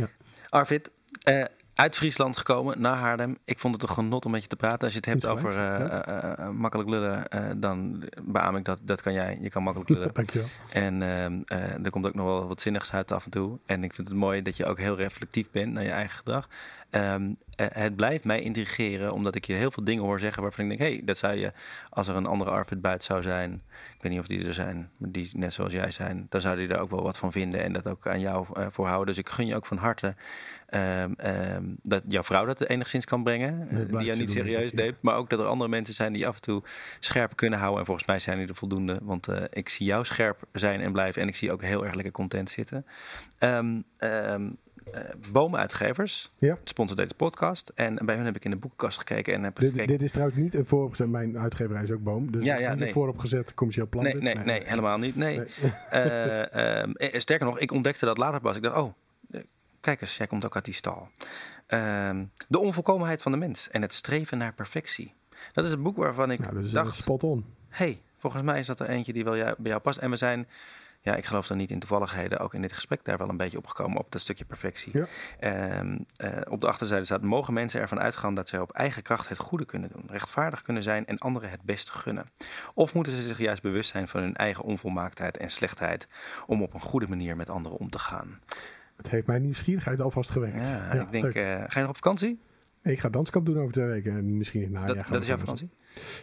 ja. 0.00 0.08
Arvid, 0.48 0.90
eh, 1.22 1.44
uit 1.74 1.96
Friesland 1.96 2.36
gekomen 2.36 2.80
naar 2.80 2.96
Haarlem. 2.96 3.38
Ik 3.44 3.58
vond 3.58 3.74
het 3.74 3.82
een 3.82 3.94
genot 3.94 4.24
om 4.24 4.30
met 4.30 4.42
je 4.42 4.48
te 4.48 4.56
praten. 4.56 4.80
Als 4.80 4.92
je 4.92 4.96
het 4.96 5.06
hebt 5.06 5.26
over 5.26 5.50
eh, 5.50 5.84
eh, 5.84 6.38
eh, 6.38 6.50
makkelijk 6.50 6.88
lullen, 6.88 7.26
dan 7.60 8.02
beaam 8.22 8.56
ik 8.56 8.64
dat. 8.64 8.78
Dat 8.82 9.02
kan 9.02 9.12
jij. 9.12 9.38
Je 9.40 9.50
kan 9.50 9.62
makkelijk 9.62 9.90
lullen. 9.90 10.10
Dankjewel. 10.14 10.48
En 10.70 11.02
er 11.84 11.90
komt 11.90 12.06
ook 12.06 12.14
nog 12.14 12.26
wel 12.26 12.48
wat 12.48 12.60
zinnigs 12.60 12.92
uit 12.92 13.12
af 13.12 13.24
en 13.24 13.30
toe. 13.30 13.58
En 13.66 13.84
ik 13.84 13.94
vind 13.94 14.08
het 14.08 14.16
mooi 14.16 14.42
dat 14.42 14.56
je 14.56 14.64
ook 14.64 14.78
heel 14.78 14.96
reflectief 14.96 15.50
bent 15.50 15.72
naar 15.72 15.84
je 15.84 15.90
eigen 15.90 16.16
gedrag. 16.16 16.48
Ehm, 16.94 17.32
eh, 17.56 17.66
het 17.70 17.96
blijft 17.96 18.24
mij 18.24 18.40
intrigeren, 18.40 19.12
omdat 19.12 19.34
ik 19.34 19.44
je 19.44 19.52
heel 19.52 19.70
veel 19.70 19.84
dingen 19.84 20.04
hoor 20.04 20.20
zeggen 20.20 20.42
waarvan 20.42 20.64
ik 20.64 20.70
denk: 20.70 20.80
hé, 20.80 20.94
hey, 20.96 21.04
dat 21.04 21.18
zou 21.18 21.34
je, 21.34 21.52
als 21.90 22.08
er 22.08 22.16
een 22.16 22.26
andere 22.26 22.50
Arvid 22.50 22.80
buiten 22.80 23.06
zou 23.06 23.22
zijn, 23.22 23.52
ik 23.94 24.02
weet 24.02 24.12
niet 24.12 24.20
of 24.20 24.26
die 24.26 24.46
er 24.46 24.54
zijn, 24.54 24.90
maar 24.96 25.10
die 25.10 25.30
net 25.36 25.52
zoals 25.52 25.72
jij 25.72 25.90
zijn, 25.90 26.26
dan 26.28 26.40
zou 26.40 26.56
die 26.56 26.68
er 26.68 26.78
ook 26.78 26.90
wel 26.90 27.02
wat 27.02 27.18
van 27.18 27.32
vinden 27.32 27.62
en 27.62 27.72
dat 27.72 27.86
ook 27.86 28.06
aan 28.06 28.20
jou 28.20 28.46
eh, 28.52 28.66
voorhouden. 28.70 29.14
Dus 29.14 29.24
ik 29.24 29.28
gun 29.28 29.46
je 29.46 29.56
ook 29.56 29.66
van 29.66 29.76
harte 29.76 30.14
ehm, 30.74 31.12
ehm, 31.16 31.64
dat 31.82 32.02
jouw 32.08 32.22
vrouw 32.22 32.44
dat 32.44 32.64
enigszins 32.64 33.04
kan 33.04 33.22
brengen, 33.22 33.68
eh, 33.70 33.76
die 33.76 34.04
jou 34.04 34.18
niet 34.18 34.30
serieus 34.30 34.70
ja. 34.70 34.76
neemt, 34.76 34.96
maar 35.00 35.16
ook 35.16 35.30
dat 35.30 35.38
er 35.40 35.46
andere 35.46 35.70
mensen 35.70 35.94
zijn 35.94 36.12
die 36.12 36.26
af 36.26 36.34
en 36.34 36.40
toe 36.40 36.62
scherp 37.00 37.36
kunnen 37.36 37.58
houden. 37.58 37.80
En 37.80 37.86
volgens 37.86 38.06
mij 38.06 38.18
zijn 38.18 38.38
die 38.38 38.48
er 38.48 38.54
voldoende, 38.54 38.98
want 39.02 39.28
eh, 39.28 39.42
ik 39.50 39.68
zie 39.68 39.86
jou 39.86 40.04
scherp 40.04 40.42
zijn 40.52 40.80
en 40.80 40.92
blijven 40.92 41.22
en 41.22 41.28
ik 41.28 41.36
zie 41.36 41.52
ook 41.52 41.62
heel 41.62 41.84
erg 41.84 41.94
lekker 41.94 42.12
content 42.12 42.50
zitten. 42.50 42.86
Ehm 43.38 43.80
ehm 43.96 44.48
eh, 44.92 45.00
Bomenuitgevers, 45.32 46.32
Ja. 46.38 46.58
sponsor 46.64 46.96
deze 46.96 47.14
podcast. 47.14 47.72
En 47.74 47.98
bij 48.06 48.16
hun 48.16 48.24
heb 48.24 48.36
ik 48.36 48.44
in 48.44 48.50
de 48.50 48.56
boekenkast 48.56 48.98
gekeken 48.98 49.34
en 49.34 49.42
heb 49.42 49.56
Dit, 49.58 49.68
gekeken. 49.70 49.88
dit 49.92 50.02
is 50.02 50.10
trouwens 50.10 50.38
niet 50.38 50.54
een. 50.54 51.10
Mijn 51.10 51.38
uitgeverij 51.38 51.82
is 51.82 51.90
ook 51.90 52.02
boom. 52.02 52.32
Dus 52.32 52.44
Ja, 52.44 52.58
ja, 52.58 52.68
niet 52.70 52.78
nee. 52.78 52.88
een 52.88 52.94
vooropgezet 52.94 53.54
commercieel 53.54 53.88
plan. 53.88 54.04
Nee, 54.04 54.14
nee, 54.14 54.34
nee, 54.34 54.62
helemaal 54.64 54.98
niet. 54.98 55.16
Nee. 55.16 55.40
Nee. 55.90 57.20
Sterker 57.20 57.46
nog, 57.46 57.58
ik 57.58 57.72
ontdekte 57.72 58.04
dat 58.04 58.18
later 58.18 58.40
pas. 58.40 58.56
Ik 58.56 58.62
dacht, 58.62 58.76
oh, 58.76 58.92
kijk 59.84 60.00
eens, 60.00 60.16
jij 60.16 60.26
komt 60.26 60.44
ook 60.44 60.54
uit 60.54 60.64
die 60.64 60.74
stal. 60.74 61.08
Ehm, 61.66 62.24
de 62.48 62.58
onvolkomenheid 62.58 63.22
van 63.22 63.32
de 63.32 63.38
mens 63.38 63.68
en 63.70 63.82
het 63.82 63.94
streven 63.94 64.38
naar 64.38 64.52
perfectie. 64.54 65.14
Dat 65.52 65.64
is 65.64 65.70
een 65.70 65.82
boek 65.82 65.96
waarvan 65.96 66.30
ik 66.30 66.38
Nou, 66.38 66.54
dat 66.54 66.64
is 66.64 66.70
dacht, 66.70 66.94
spot 66.96 67.22
on. 67.22 67.44
hey, 67.68 68.00
volgens 68.18 68.42
mij 68.42 68.58
is 68.58 68.66
dat 68.66 68.80
er 68.80 68.88
eentje 68.88 69.12
die 69.12 69.24
wel 69.24 69.36
jou- 69.36 69.54
bij 69.58 69.70
jou 69.70 69.82
past. 69.82 69.98
En 69.98 70.10
we 70.10 70.16
zijn, 70.16 70.48
ja, 71.00 71.14
ik 71.16 71.24
geloof 71.24 71.46
dan 71.46 71.56
niet 71.56 71.70
in 71.70 71.78
toevalligheden, 71.78 72.38
ook 72.38 72.54
in 72.54 72.60
dit 72.60 72.72
gesprek 72.72 73.04
daar 73.04 73.18
wel 73.18 73.28
een 73.28 73.36
beetje 73.36 73.58
opgekomen 73.58 73.98
op 73.98 74.12
dat 74.12 74.20
stukje 74.20 74.44
perfectie. 74.44 74.98
Ja. 74.98 75.06
Ehm, 75.40 75.98
eh, 76.16 76.30
op 76.48 76.60
de 76.60 76.66
achterzijde 76.66 77.04
staat, 77.04 77.22
mogen 77.22 77.52
mensen 77.54 77.80
ervan 77.80 78.00
uitgaan 78.00 78.34
dat 78.34 78.48
zij 78.48 78.58
op 78.60 78.70
eigen 78.72 79.02
kracht 79.02 79.28
het 79.28 79.38
goede 79.38 79.64
kunnen 79.64 79.90
doen, 79.92 80.04
rechtvaardig 80.06 80.62
kunnen 80.62 80.82
zijn 80.82 81.06
en 81.06 81.18
anderen 81.18 81.50
het 81.50 81.62
beste 81.62 81.92
gunnen? 81.92 82.30
Of 82.74 82.94
moeten 82.94 83.12
ze 83.16 83.22
zich 83.22 83.38
juist 83.38 83.62
bewust 83.62 83.90
zijn 83.90 84.08
van 84.08 84.20
hun 84.20 84.34
eigen 84.36 84.64
onvolmaaktheid 84.64 85.36
en 85.36 85.50
slechtheid 85.50 86.06
om 86.46 86.62
op 86.62 86.74
een 86.74 86.80
goede 86.80 87.08
manier 87.08 87.36
met 87.36 87.50
anderen 87.50 87.78
om 87.78 87.90
te 87.90 87.98
gaan? 87.98 88.40
Het 88.96 89.10
heeft 89.10 89.26
mijn 89.26 89.42
nieuwsgierigheid 89.42 90.00
alvast 90.00 90.30
gewekt. 90.30 90.54
Ja, 90.54 90.94
Ja, 90.94 91.02
ik 91.02 91.12
denk, 91.12 91.24
eh, 91.34 91.42
ga 91.44 91.68
je 91.74 91.80
nog 91.80 91.88
op 91.88 91.96
vakantie? 91.96 92.38
Ik 92.82 93.00
ga 93.00 93.08
danskamp 93.08 93.46
doen 93.46 93.58
over 93.58 93.72
twee 93.72 93.86
weken. 93.86 94.16
En 94.16 94.36
misschien 94.36 94.62
in 94.62 94.74
het 94.74 94.86
najaar. 94.86 95.10
dat 95.10 95.20
is 95.20 95.26
jouw 95.28 95.38
vakantie? 95.38 95.70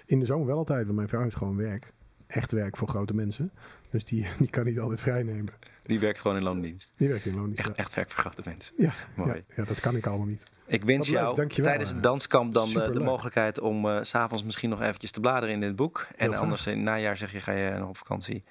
In 0.06 0.20
de 0.20 0.26
zomer 0.26 0.48
wel 0.48 0.58
altijd, 0.58 0.84
want 0.84 0.96
mijn 0.96 1.08
vrouw 1.08 1.22
heeft 1.22 1.36
gewoon 1.36 1.56
werk. 1.56 1.94
Echt 2.28 2.52
werk 2.52 2.78
voor 2.78 2.88
grote 2.88 3.14
mensen. 3.16 3.52
Dus 3.90 4.06
die, 4.06 4.28
die 4.38 4.50
kan 4.50 4.66
niet 4.66 4.80
altijd 4.80 5.02
vrij 5.02 5.24
nemen. 5.24 5.54
Die 5.84 6.00
werkt 6.00 6.20
gewoon 6.20 6.38
in 6.38 6.44
loondienst. 6.44 6.92
Die 6.98 7.08
werkt 7.08 7.26
in 7.26 7.36
loondienst. 7.36 7.68
Echt, 7.76 7.98
echt 7.98 8.46
mensen. 8.46 8.74
Ja, 8.78 8.94
Mooi. 9.16 9.30
ja, 9.34 9.42
ja, 9.56 9.64
dat 9.64 9.80
kan 9.80 9.96
ik 9.96 10.06
allemaal 10.06 10.28
niet. 10.28 10.44
Ik 10.66 10.84
wens 10.84 11.08
leuk, 11.08 11.18
jou 11.18 11.36
dankjewel. 11.36 11.70
tijdens 11.70 11.92
het 11.92 12.04
danskamp 12.04 12.54
dan 12.54 12.68
de, 12.68 12.74
de 12.74 12.80
Superleuk. 12.80 13.04
mogelijkheid 13.04 13.60
om 13.60 13.90
eh, 13.90 13.98
s 14.02 14.10
s'avonds 14.10 14.44
misschien 14.44 14.70
nog 14.70 14.82
eventjes 14.82 15.12
te 15.12 15.20
bladeren 15.20 15.56
in 15.56 15.60
dit 15.60 15.76
boek. 15.76 16.08
En 16.18 16.34
anders 16.34 16.68
in 16.68 16.74
het 16.74 16.82
najaar 16.82 17.18
zeg 17.18 17.32
je, 17.32 17.40
ga 17.40 17.52
je 17.52 17.72
nog 17.78 17.90
op 17.90 17.98
vakantie. 17.98 18.44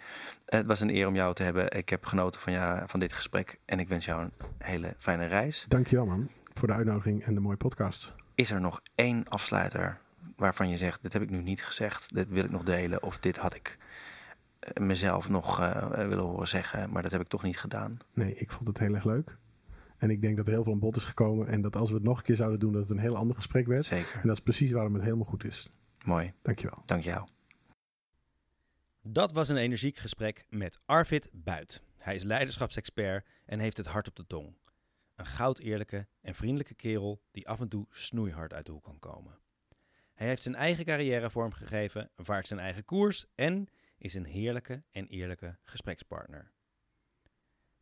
Het 0.47 0.67
was 0.67 0.81
een 0.81 0.95
eer 0.95 1.07
om 1.07 1.15
jou 1.15 1.35
te 1.35 1.43
hebben. 1.43 1.71
Ik 1.77 1.89
heb 1.89 2.07
genoten 2.07 2.41
van, 2.41 2.53
jou, 2.53 2.83
van 2.87 3.01
dit 3.01 3.13
gesprek. 3.13 3.59
En 3.65 3.79
ik 3.79 3.89
wens 3.89 4.05
jou 4.05 4.23
een 4.23 4.33
hele 4.59 4.95
fijne 4.99 5.27
reis. 5.27 5.65
Dankjewel 5.69 6.07
man, 6.07 6.29
voor 6.55 6.69
de 6.69 6.75
uitnodiging 6.75 7.25
en 7.25 7.35
de 7.35 7.41
mooie 7.41 7.57
podcast. 7.57 8.15
Is 8.35 8.51
er 8.51 8.61
nog 8.61 8.81
één 8.95 9.29
afsluiter 9.29 9.99
waarvan 10.37 10.69
je 10.69 10.77
zegt, 10.77 11.03
dit 11.03 11.13
heb 11.13 11.23
ik 11.23 11.31
nu 11.31 11.43
niet 11.43 11.63
gezegd. 11.65 12.15
Dit 12.15 12.29
wil 12.29 12.45
ik 12.45 12.51
nog 12.51 12.63
delen. 12.63 13.03
Of 13.03 13.19
dit 13.19 13.37
had 13.37 13.55
ik 13.55 13.79
eh, 13.79 13.80
mezelf 14.81 15.29
nog 15.29 15.61
eh, 15.61 15.89
willen 15.91 16.25
horen 16.25 16.49
zeggen. 16.49 16.93
Maar 16.93 17.03
dat 17.03 17.13
heb 17.13 17.21
ik 17.21 17.29
toch 17.29 17.43
niet 17.43 17.59
gedaan. 17.59 17.99
Nee, 18.15 18.35
ik 18.35 18.53
vond 18.53 18.69
het 18.69 18.79
heel 18.79 18.95
erg 18.95 19.05
leuk. 19.05 19.37
En 19.97 20.11
ik 20.11 20.21
denk 20.21 20.37
dat 20.37 20.47
er 20.47 20.53
heel 20.53 20.63
veel 20.63 20.73
aan 20.73 20.79
bod 20.79 20.97
is 20.97 21.05
gekomen. 21.05 21.49
En 21.49 21.61
dat 21.61 21.77
als 21.77 21.89
we 21.89 21.95
het 21.95 22.05
nog 22.05 22.19
een 22.19 22.25
keer 22.25 22.37
zouden 22.37 22.61
doen, 22.61 22.73
dat 22.73 22.81
het 22.81 22.91
een 22.91 22.99
heel 22.99 23.17
ander 23.17 23.37
gesprek 23.37 23.67
werd. 23.67 23.85
Zeker. 23.85 24.15
En 24.15 24.27
dat 24.27 24.37
is 24.37 24.43
precies 24.43 24.73
waarom 24.73 24.95
het 24.95 25.03
helemaal 25.03 25.25
goed 25.25 25.45
is. 25.45 25.71
Mooi. 26.05 26.33
Dankjewel. 26.43 26.83
Dank 26.87 27.03
jou. 27.03 27.29
Dat 29.03 29.33
was 29.33 29.49
een 29.49 29.57
energiek 29.57 29.97
gesprek 29.97 30.45
met 30.49 30.81
Arvid 30.87 31.29
Buit. 31.33 31.83
Hij 31.99 32.15
is 32.15 32.23
leiderschapsexpert 32.23 33.27
en 33.47 33.59
heeft 33.59 33.77
het 33.77 33.87
hart 33.87 34.09
op 34.09 34.17
de 34.17 34.27
tong. 34.27 34.57
Een 35.17 35.27
goud 35.27 35.59
eerlijke 35.59 36.07
en 36.21 36.35
vriendelijke 36.35 36.75
kerel 36.75 37.23
die 37.31 37.49
af 37.49 37.61
en 37.61 37.69
toe 37.69 37.87
snoeihard 37.91 38.53
uit 38.53 38.67
de 38.67 38.73
hoek 38.73 38.85
kan 38.85 38.99
komen. 38.99 39.39
Hij 40.15 40.29
heeft 40.29 40.43
zijn 40.43 40.55
eigen 40.55 40.85
carrière 40.85 41.31
vormgegeven, 41.31 42.11
vaart 42.17 42.47
zijn 42.47 42.61
eigen 42.61 42.85
koers 42.85 43.27
en 43.35 43.69
is 44.01 44.15
een 44.15 44.25
heerlijke 44.25 44.83
en 44.91 45.07
eerlijke 45.07 45.59
gesprekspartner. 45.63 46.53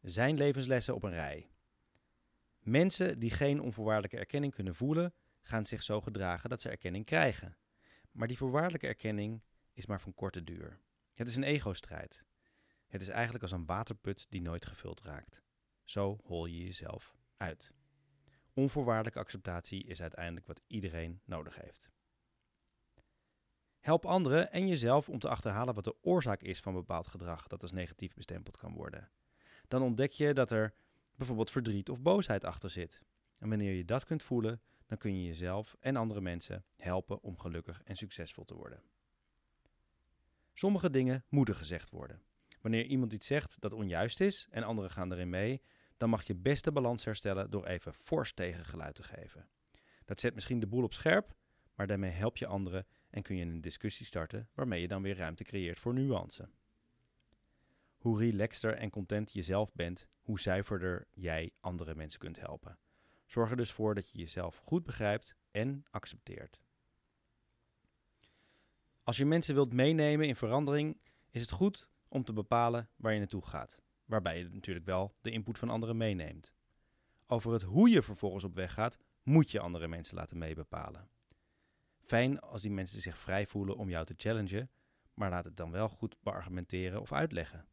Zijn 0.00 0.36
levenslessen 0.36 0.94
op 0.94 1.02
een 1.02 1.10
rij. 1.10 1.50
Mensen 2.58 3.18
die 3.18 3.30
geen 3.30 3.60
onvoorwaardelijke 3.60 4.18
erkenning 4.18 4.54
kunnen 4.54 4.74
voelen, 4.74 5.14
gaan 5.40 5.66
zich 5.66 5.82
zo 5.82 6.00
gedragen 6.00 6.50
dat 6.50 6.60
ze 6.60 6.68
erkenning 6.68 7.04
krijgen. 7.04 7.56
Maar 8.12 8.28
die 8.28 8.36
voorwaardelijke 8.36 8.86
erkenning 8.86 9.42
is 9.72 9.86
maar 9.86 10.00
van 10.00 10.14
korte 10.14 10.44
duur. 10.44 10.80
Het 11.12 11.28
is 11.28 11.36
een 11.36 11.42
ego-strijd. 11.42 12.24
Het 12.86 13.00
is 13.00 13.08
eigenlijk 13.08 13.42
als 13.42 13.52
een 13.52 13.66
waterput 13.66 14.26
die 14.28 14.42
nooit 14.42 14.66
gevuld 14.66 15.02
raakt. 15.02 15.42
Zo 15.84 16.18
hol 16.22 16.46
je 16.46 16.64
jezelf 16.64 17.16
uit. 17.36 17.72
Onvoorwaardelijke 18.52 19.18
acceptatie 19.18 19.84
is 19.84 20.00
uiteindelijk 20.00 20.46
wat 20.46 20.60
iedereen 20.66 21.20
nodig 21.24 21.56
heeft. 21.60 21.90
Help 23.80 24.06
anderen 24.06 24.52
en 24.52 24.68
jezelf 24.68 25.08
om 25.08 25.18
te 25.18 25.28
achterhalen 25.28 25.74
wat 25.74 25.84
de 25.84 26.02
oorzaak 26.02 26.42
is 26.42 26.60
van 26.60 26.72
bepaald 26.72 27.06
gedrag 27.06 27.46
dat 27.46 27.62
als 27.62 27.72
negatief 27.72 28.14
bestempeld 28.14 28.56
kan 28.56 28.74
worden. 28.74 29.10
Dan 29.68 29.82
ontdek 29.82 30.12
je 30.12 30.34
dat 30.34 30.50
er 30.50 30.74
bijvoorbeeld 31.14 31.50
verdriet 31.50 31.88
of 31.88 32.00
boosheid 32.00 32.44
achter 32.44 32.70
zit. 32.70 33.02
En 33.38 33.48
wanneer 33.48 33.72
je 33.72 33.84
dat 33.84 34.04
kunt 34.04 34.22
voelen, 34.22 34.60
dan 34.86 34.98
kun 34.98 35.20
je 35.20 35.26
jezelf 35.26 35.76
en 35.80 35.96
andere 35.96 36.20
mensen 36.20 36.64
helpen 36.76 37.22
om 37.22 37.38
gelukkig 37.38 37.82
en 37.84 37.96
succesvol 37.96 38.44
te 38.44 38.54
worden. 38.54 38.82
Sommige 40.54 40.90
dingen 40.90 41.24
moeten 41.28 41.54
gezegd 41.54 41.90
worden. 41.90 42.22
Wanneer 42.60 42.84
iemand 42.84 43.12
iets 43.12 43.26
zegt 43.26 43.60
dat 43.60 43.72
onjuist 43.72 44.20
is 44.20 44.46
en 44.50 44.62
anderen 44.62 44.90
gaan 44.90 45.12
erin 45.12 45.30
mee, 45.30 45.62
dan 45.96 46.10
mag 46.10 46.26
je 46.26 46.34
best 46.34 46.64
de 46.64 46.72
balans 46.72 47.04
herstellen 47.04 47.50
door 47.50 47.66
even 47.66 47.94
fors 47.94 48.32
tegengeluid 48.32 48.94
te 48.94 49.02
geven. 49.02 49.48
Dat 50.04 50.20
zet 50.20 50.34
misschien 50.34 50.60
de 50.60 50.66
boel 50.66 50.82
op 50.82 50.94
scherp, 50.94 51.34
maar 51.74 51.86
daarmee 51.86 52.10
help 52.10 52.36
je 52.36 52.46
anderen 52.46 52.86
en 53.18 53.24
kun 53.24 53.36
je 53.36 53.44
een 53.44 53.60
discussie 53.60 54.06
starten 54.06 54.48
waarmee 54.54 54.80
je 54.80 54.88
dan 54.88 55.02
weer 55.02 55.16
ruimte 55.16 55.44
creëert 55.44 55.78
voor 55.78 55.94
nuance. 55.94 56.48
Hoe 57.96 58.18
relaxter 58.18 58.74
en 58.74 58.90
content 58.90 59.32
je 59.32 59.42
zelf 59.42 59.72
bent, 59.72 60.08
hoe 60.22 60.40
zuiverder 60.40 61.06
jij 61.12 61.52
andere 61.60 61.94
mensen 61.94 62.18
kunt 62.18 62.40
helpen. 62.40 62.78
Zorg 63.26 63.50
er 63.50 63.56
dus 63.56 63.72
voor 63.72 63.94
dat 63.94 64.10
je 64.10 64.18
jezelf 64.18 64.56
goed 64.56 64.84
begrijpt 64.84 65.34
en 65.50 65.84
accepteert. 65.90 66.60
Als 69.02 69.16
je 69.16 69.26
mensen 69.26 69.54
wilt 69.54 69.72
meenemen 69.72 70.26
in 70.26 70.36
verandering, 70.36 71.00
is 71.30 71.40
het 71.40 71.50
goed 71.50 71.88
om 72.08 72.24
te 72.24 72.32
bepalen 72.32 72.88
waar 72.96 73.12
je 73.12 73.18
naartoe 73.18 73.46
gaat, 73.46 73.78
waarbij 74.04 74.38
je 74.38 74.48
natuurlijk 74.48 74.86
wel 74.86 75.14
de 75.20 75.30
input 75.30 75.58
van 75.58 75.70
anderen 75.70 75.96
meeneemt. 75.96 76.54
Over 77.26 77.52
het 77.52 77.62
hoe 77.62 77.88
je 77.88 78.02
vervolgens 78.02 78.44
op 78.44 78.54
weg 78.54 78.72
gaat, 78.72 78.98
moet 79.22 79.50
je 79.50 79.60
andere 79.60 79.88
mensen 79.88 80.16
laten 80.16 80.38
meebepalen. 80.38 81.08
Fijn 82.09 82.40
als 82.40 82.62
die 82.62 82.70
mensen 82.70 83.00
zich 83.00 83.18
vrij 83.18 83.46
voelen 83.46 83.76
om 83.76 83.88
jou 83.88 84.06
te 84.06 84.14
challengen, 84.16 84.70
maar 85.14 85.30
laat 85.30 85.44
het 85.44 85.56
dan 85.56 85.70
wel 85.70 85.88
goed 85.88 86.16
beargumenteren 86.22 87.00
of 87.00 87.12
uitleggen. 87.12 87.66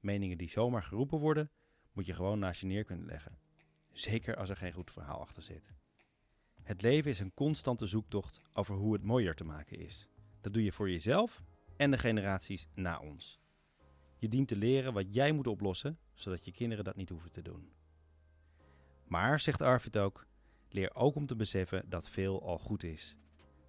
Meningen 0.00 0.38
die 0.38 0.50
zomaar 0.50 0.82
geroepen 0.82 1.18
worden, 1.18 1.50
moet 1.92 2.06
je 2.06 2.14
gewoon 2.14 2.38
naast 2.38 2.60
je 2.60 2.66
neer 2.66 2.84
kunnen 2.84 3.06
leggen. 3.06 3.38
Zeker 3.92 4.36
als 4.36 4.48
er 4.48 4.56
geen 4.56 4.72
goed 4.72 4.90
verhaal 4.90 5.20
achter 5.20 5.42
zit. 5.42 5.72
Het 6.62 6.82
leven 6.82 7.10
is 7.10 7.18
een 7.18 7.34
constante 7.34 7.86
zoektocht 7.86 8.40
over 8.52 8.74
hoe 8.74 8.92
het 8.92 9.02
mooier 9.02 9.34
te 9.34 9.44
maken 9.44 9.78
is. 9.78 10.08
Dat 10.40 10.52
doe 10.52 10.64
je 10.64 10.72
voor 10.72 10.90
jezelf 10.90 11.42
en 11.76 11.90
de 11.90 11.98
generaties 11.98 12.66
na 12.74 12.98
ons. 12.98 13.40
Je 14.18 14.28
dient 14.28 14.48
te 14.48 14.56
leren 14.56 14.92
wat 14.92 15.14
jij 15.14 15.32
moet 15.32 15.46
oplossen, 15.46 15.98
zodat 16.14 16.44
je 16.44 16.52
kinderen 16.52 16.84
dat 16.84 16.96
niet 16.96 17.08
hoeven 17.08 17.30
te 17.30 17.42
doen. 17.42 17.72
Maar, 19.06 19.40
zegt 19.40 19.62
Arvid 19.62 19.98
ook, 19.98 20.26
leer 20.68 20.94
ook 20.94 21.14
om 21.14 21.26
te 21.26 21.36
beseffen 21.36 21.88
dat 21.88 22.10
veel 22.10 22.42
al 22.42 22.58
goed 22.58 22.82
is, 22.82 23.16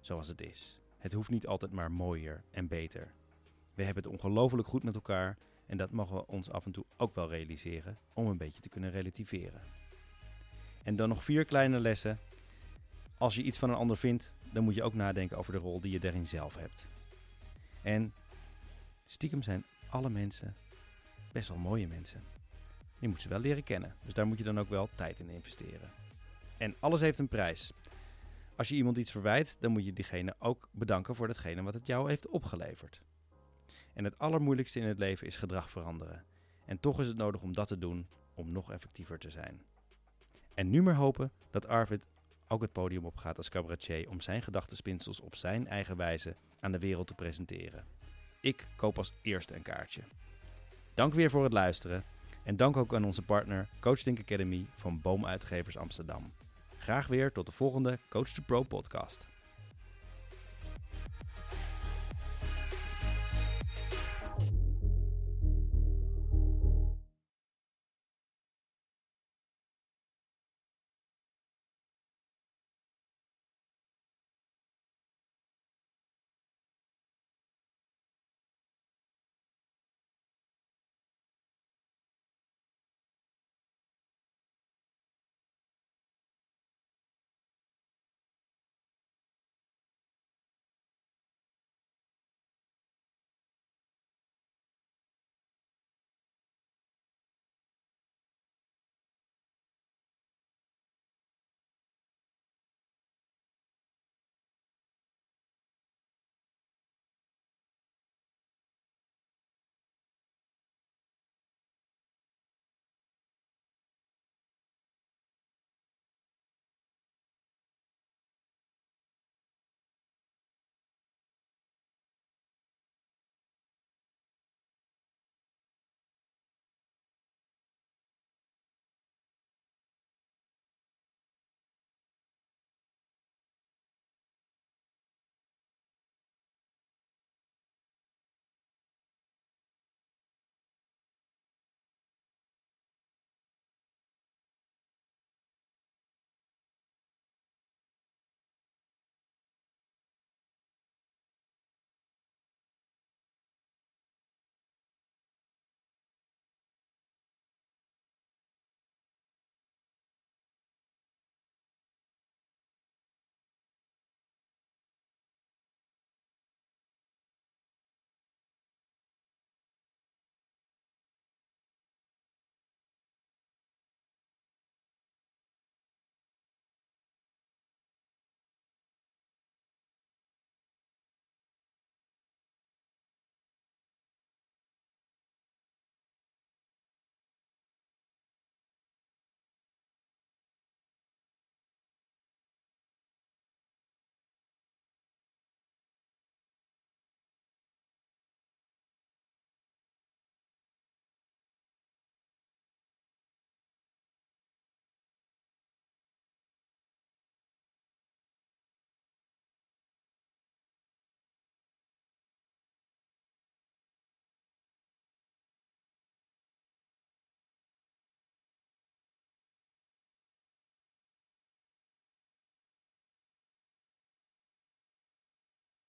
zoals 0.02 0.28
het 0.28 0.40
is. 0.40 0.78
Het 0.98 1.12
hoeft 1.12 1.30
niet 1.30 1.46
altijd 1.46 1.72
maar 1.72 1.92
mooier 1.92 2.42
en 2.50 2.68
beter. 2.68 3.12
We 3.74 3.84
hebben 3.84 4.02
het 4.02 4.12
ongelooflijk 4.12 4.68
goed 4.68 4.82
met 4.82 4.94
elkaar 4.94 5.36
en 5.66 5.76
dat 5.76 5.90
mogen 5.90 6.16
we 6.16 6.26
ons 6.26 6.50
af 6.50 6.64
en 6.64 6.72
toe 6.72 6.84
ook 6.96 7.14
wel 7.14 7.28
realiseren 7.28 7.98
om 8.14 8.26
een 8.26 8.36
beetje 8.36 8.60
te 8.60 8.68
kunnen 8.68 8.90
relativeren. 8.90 9.60
En 10.82 10.96
dan 10.96 11.08
nog 11.08 11.24
vier 11.24 11.44
kleine 11.44 11.80
lessen. 11.80 12.18
Als 13.18 13.34
je 13.34 13.42
iets 13.42 13.58
van 13.58 13.70
een 13.70 13.76
ander 13.76 13.96
vindt, 13.96 14.32
dan 14.52 14.64
moet 14.64 14.74
je 14.74 14.82
ook 14.82 14.94
nadenken 14.94 15.36
over 15.36 15.52
de 15.52 15.58
rol 15.58 15.80
die 15.80 15.92
je 15.92 16.00
daarin 16.00 16.28
zelf 16.28 16.54
hebt. 16.54 16.86
En 17.82 18.12
stiekem 19.06 19.42
zijn 19.42 19.64
alle 19.88 20.10
mensen 20.10 20.54
best 21.32 21.48
wel 21.48 21.58
mooie 21.58 21.86
mensen. 21.86 22.22
Je 22.98 23.08
moet 23.08 23.20
ze 23.20 23.28
wel 23.28 23.40
leren 23.40 23.62
kennen, 23.62 23.94
dus 24.04 24.14
daar 24.14 24.26
moet 24.26 24.38
je 24.38 24.44
dan 24.44 24.60
ook 24.60 24.68
wel 24.68 24.88
tijd 24.94 25.18
in 25.18 25.28
investeren. 25.28 25.90
En 26.56 26.74
alles 26.78 27.00
heeft 27.00 27.18
een 27.18 27.28
prijs. 27.28 27.72
Als 28.56 28.68
je 28.68 28.74
iemand 28.74 28.96
iets 28.96 29.10
verwijt, 29.10 29.56
dan 29.60 29.72
moet 29.72 29.84
je 29.84 29.92
diegene 29.92 30.34
ook 30.38 30.68
bedanken 30.72 31.14
voor 31.14 31.26
datgene 31.26 31.62
wat 31.62 31.74
het 31.74 31.86
jou 31.86 32.08
heeft 32.08 32.28
opgeleverd. 32.28 33.02
En 33.92 34.04
het 34.04 34.18
allermoeilijkste 34.18 34.80
in 34.80 34.86
het 34.86 34.98
leven 34.98 35.26
is 35.26 35.36
gedrag 35.36 35.70
veranderen. 35.70 36.24
En 36.64 36.80
toch 36.80 37.00
is 37.00 37.06
het 37.06 37.16
nodig 37.16 37.42
om 37.42 37.52
dat 37.52 37.66
te 37.66 37.78
doen 37.78 38.06
om 38.34 38.52
nog 38.52 38.72
effectiever 38.72 39.18
te 39.18 39.30
zijn. 39.30 39.62
En 40.54 40.70
nu 40.70 40.82
maar 40.82 40.94
hopen 40.94 41.30
dat 41.50 41.66
Arvid 41.66 42.06
ook 42.48 42.62
het 42.62 42.72
podium 42.72 43.04
opgaat 43.04 43.36
als 43.36 43.48
cabaretier 43.48 44.08
om 44.08 44.20
zijn 44.20 44.42
gedachtenspinsels 44.42 45.20
op 45.20 45.36
zijn 45.36 45.66
eigen 45.66 45.96
wijze 45.96 46.34
aan 46.60 46.72
de 46.72 46.78
wereld 46.78 47.06
te 47.06 47.14
presenteren. 47.14 47.84
Ik 48.40 48.66
koop 48.76 48.98
als 48.98 49.12
eerste 49.22 49.54
een 49.54 49.62
kaartje. 49.62 50.02
Dank 50.94 51.14
weer 51.14 51.30
voor 51.30 51.44
het 51.44 51.52
luisteren 51.52 52.04
en 52.44 52.56
dank 52.56 52.76
ook 52.76 52.94
aan 52.94 53.04
onze 53.04 53.22
partner 53.22 53.68
Coach 53.80 53.98
Think 53.98 54.20
Academy 54.20 54.66
van 54.76 55.00
Boomuitgevers 55.00 55.76
Amsterdam. 55.76 56.32
Graag 56.82 57.06
weer 57.06 57.32
tot 57.32 57.46
de 57.46 57.52
volgende 57.52 57.98
Coach 58.08 58.32
to 58.32 58.42
Pro 58.46 58.62
podcast. 58.62 59.31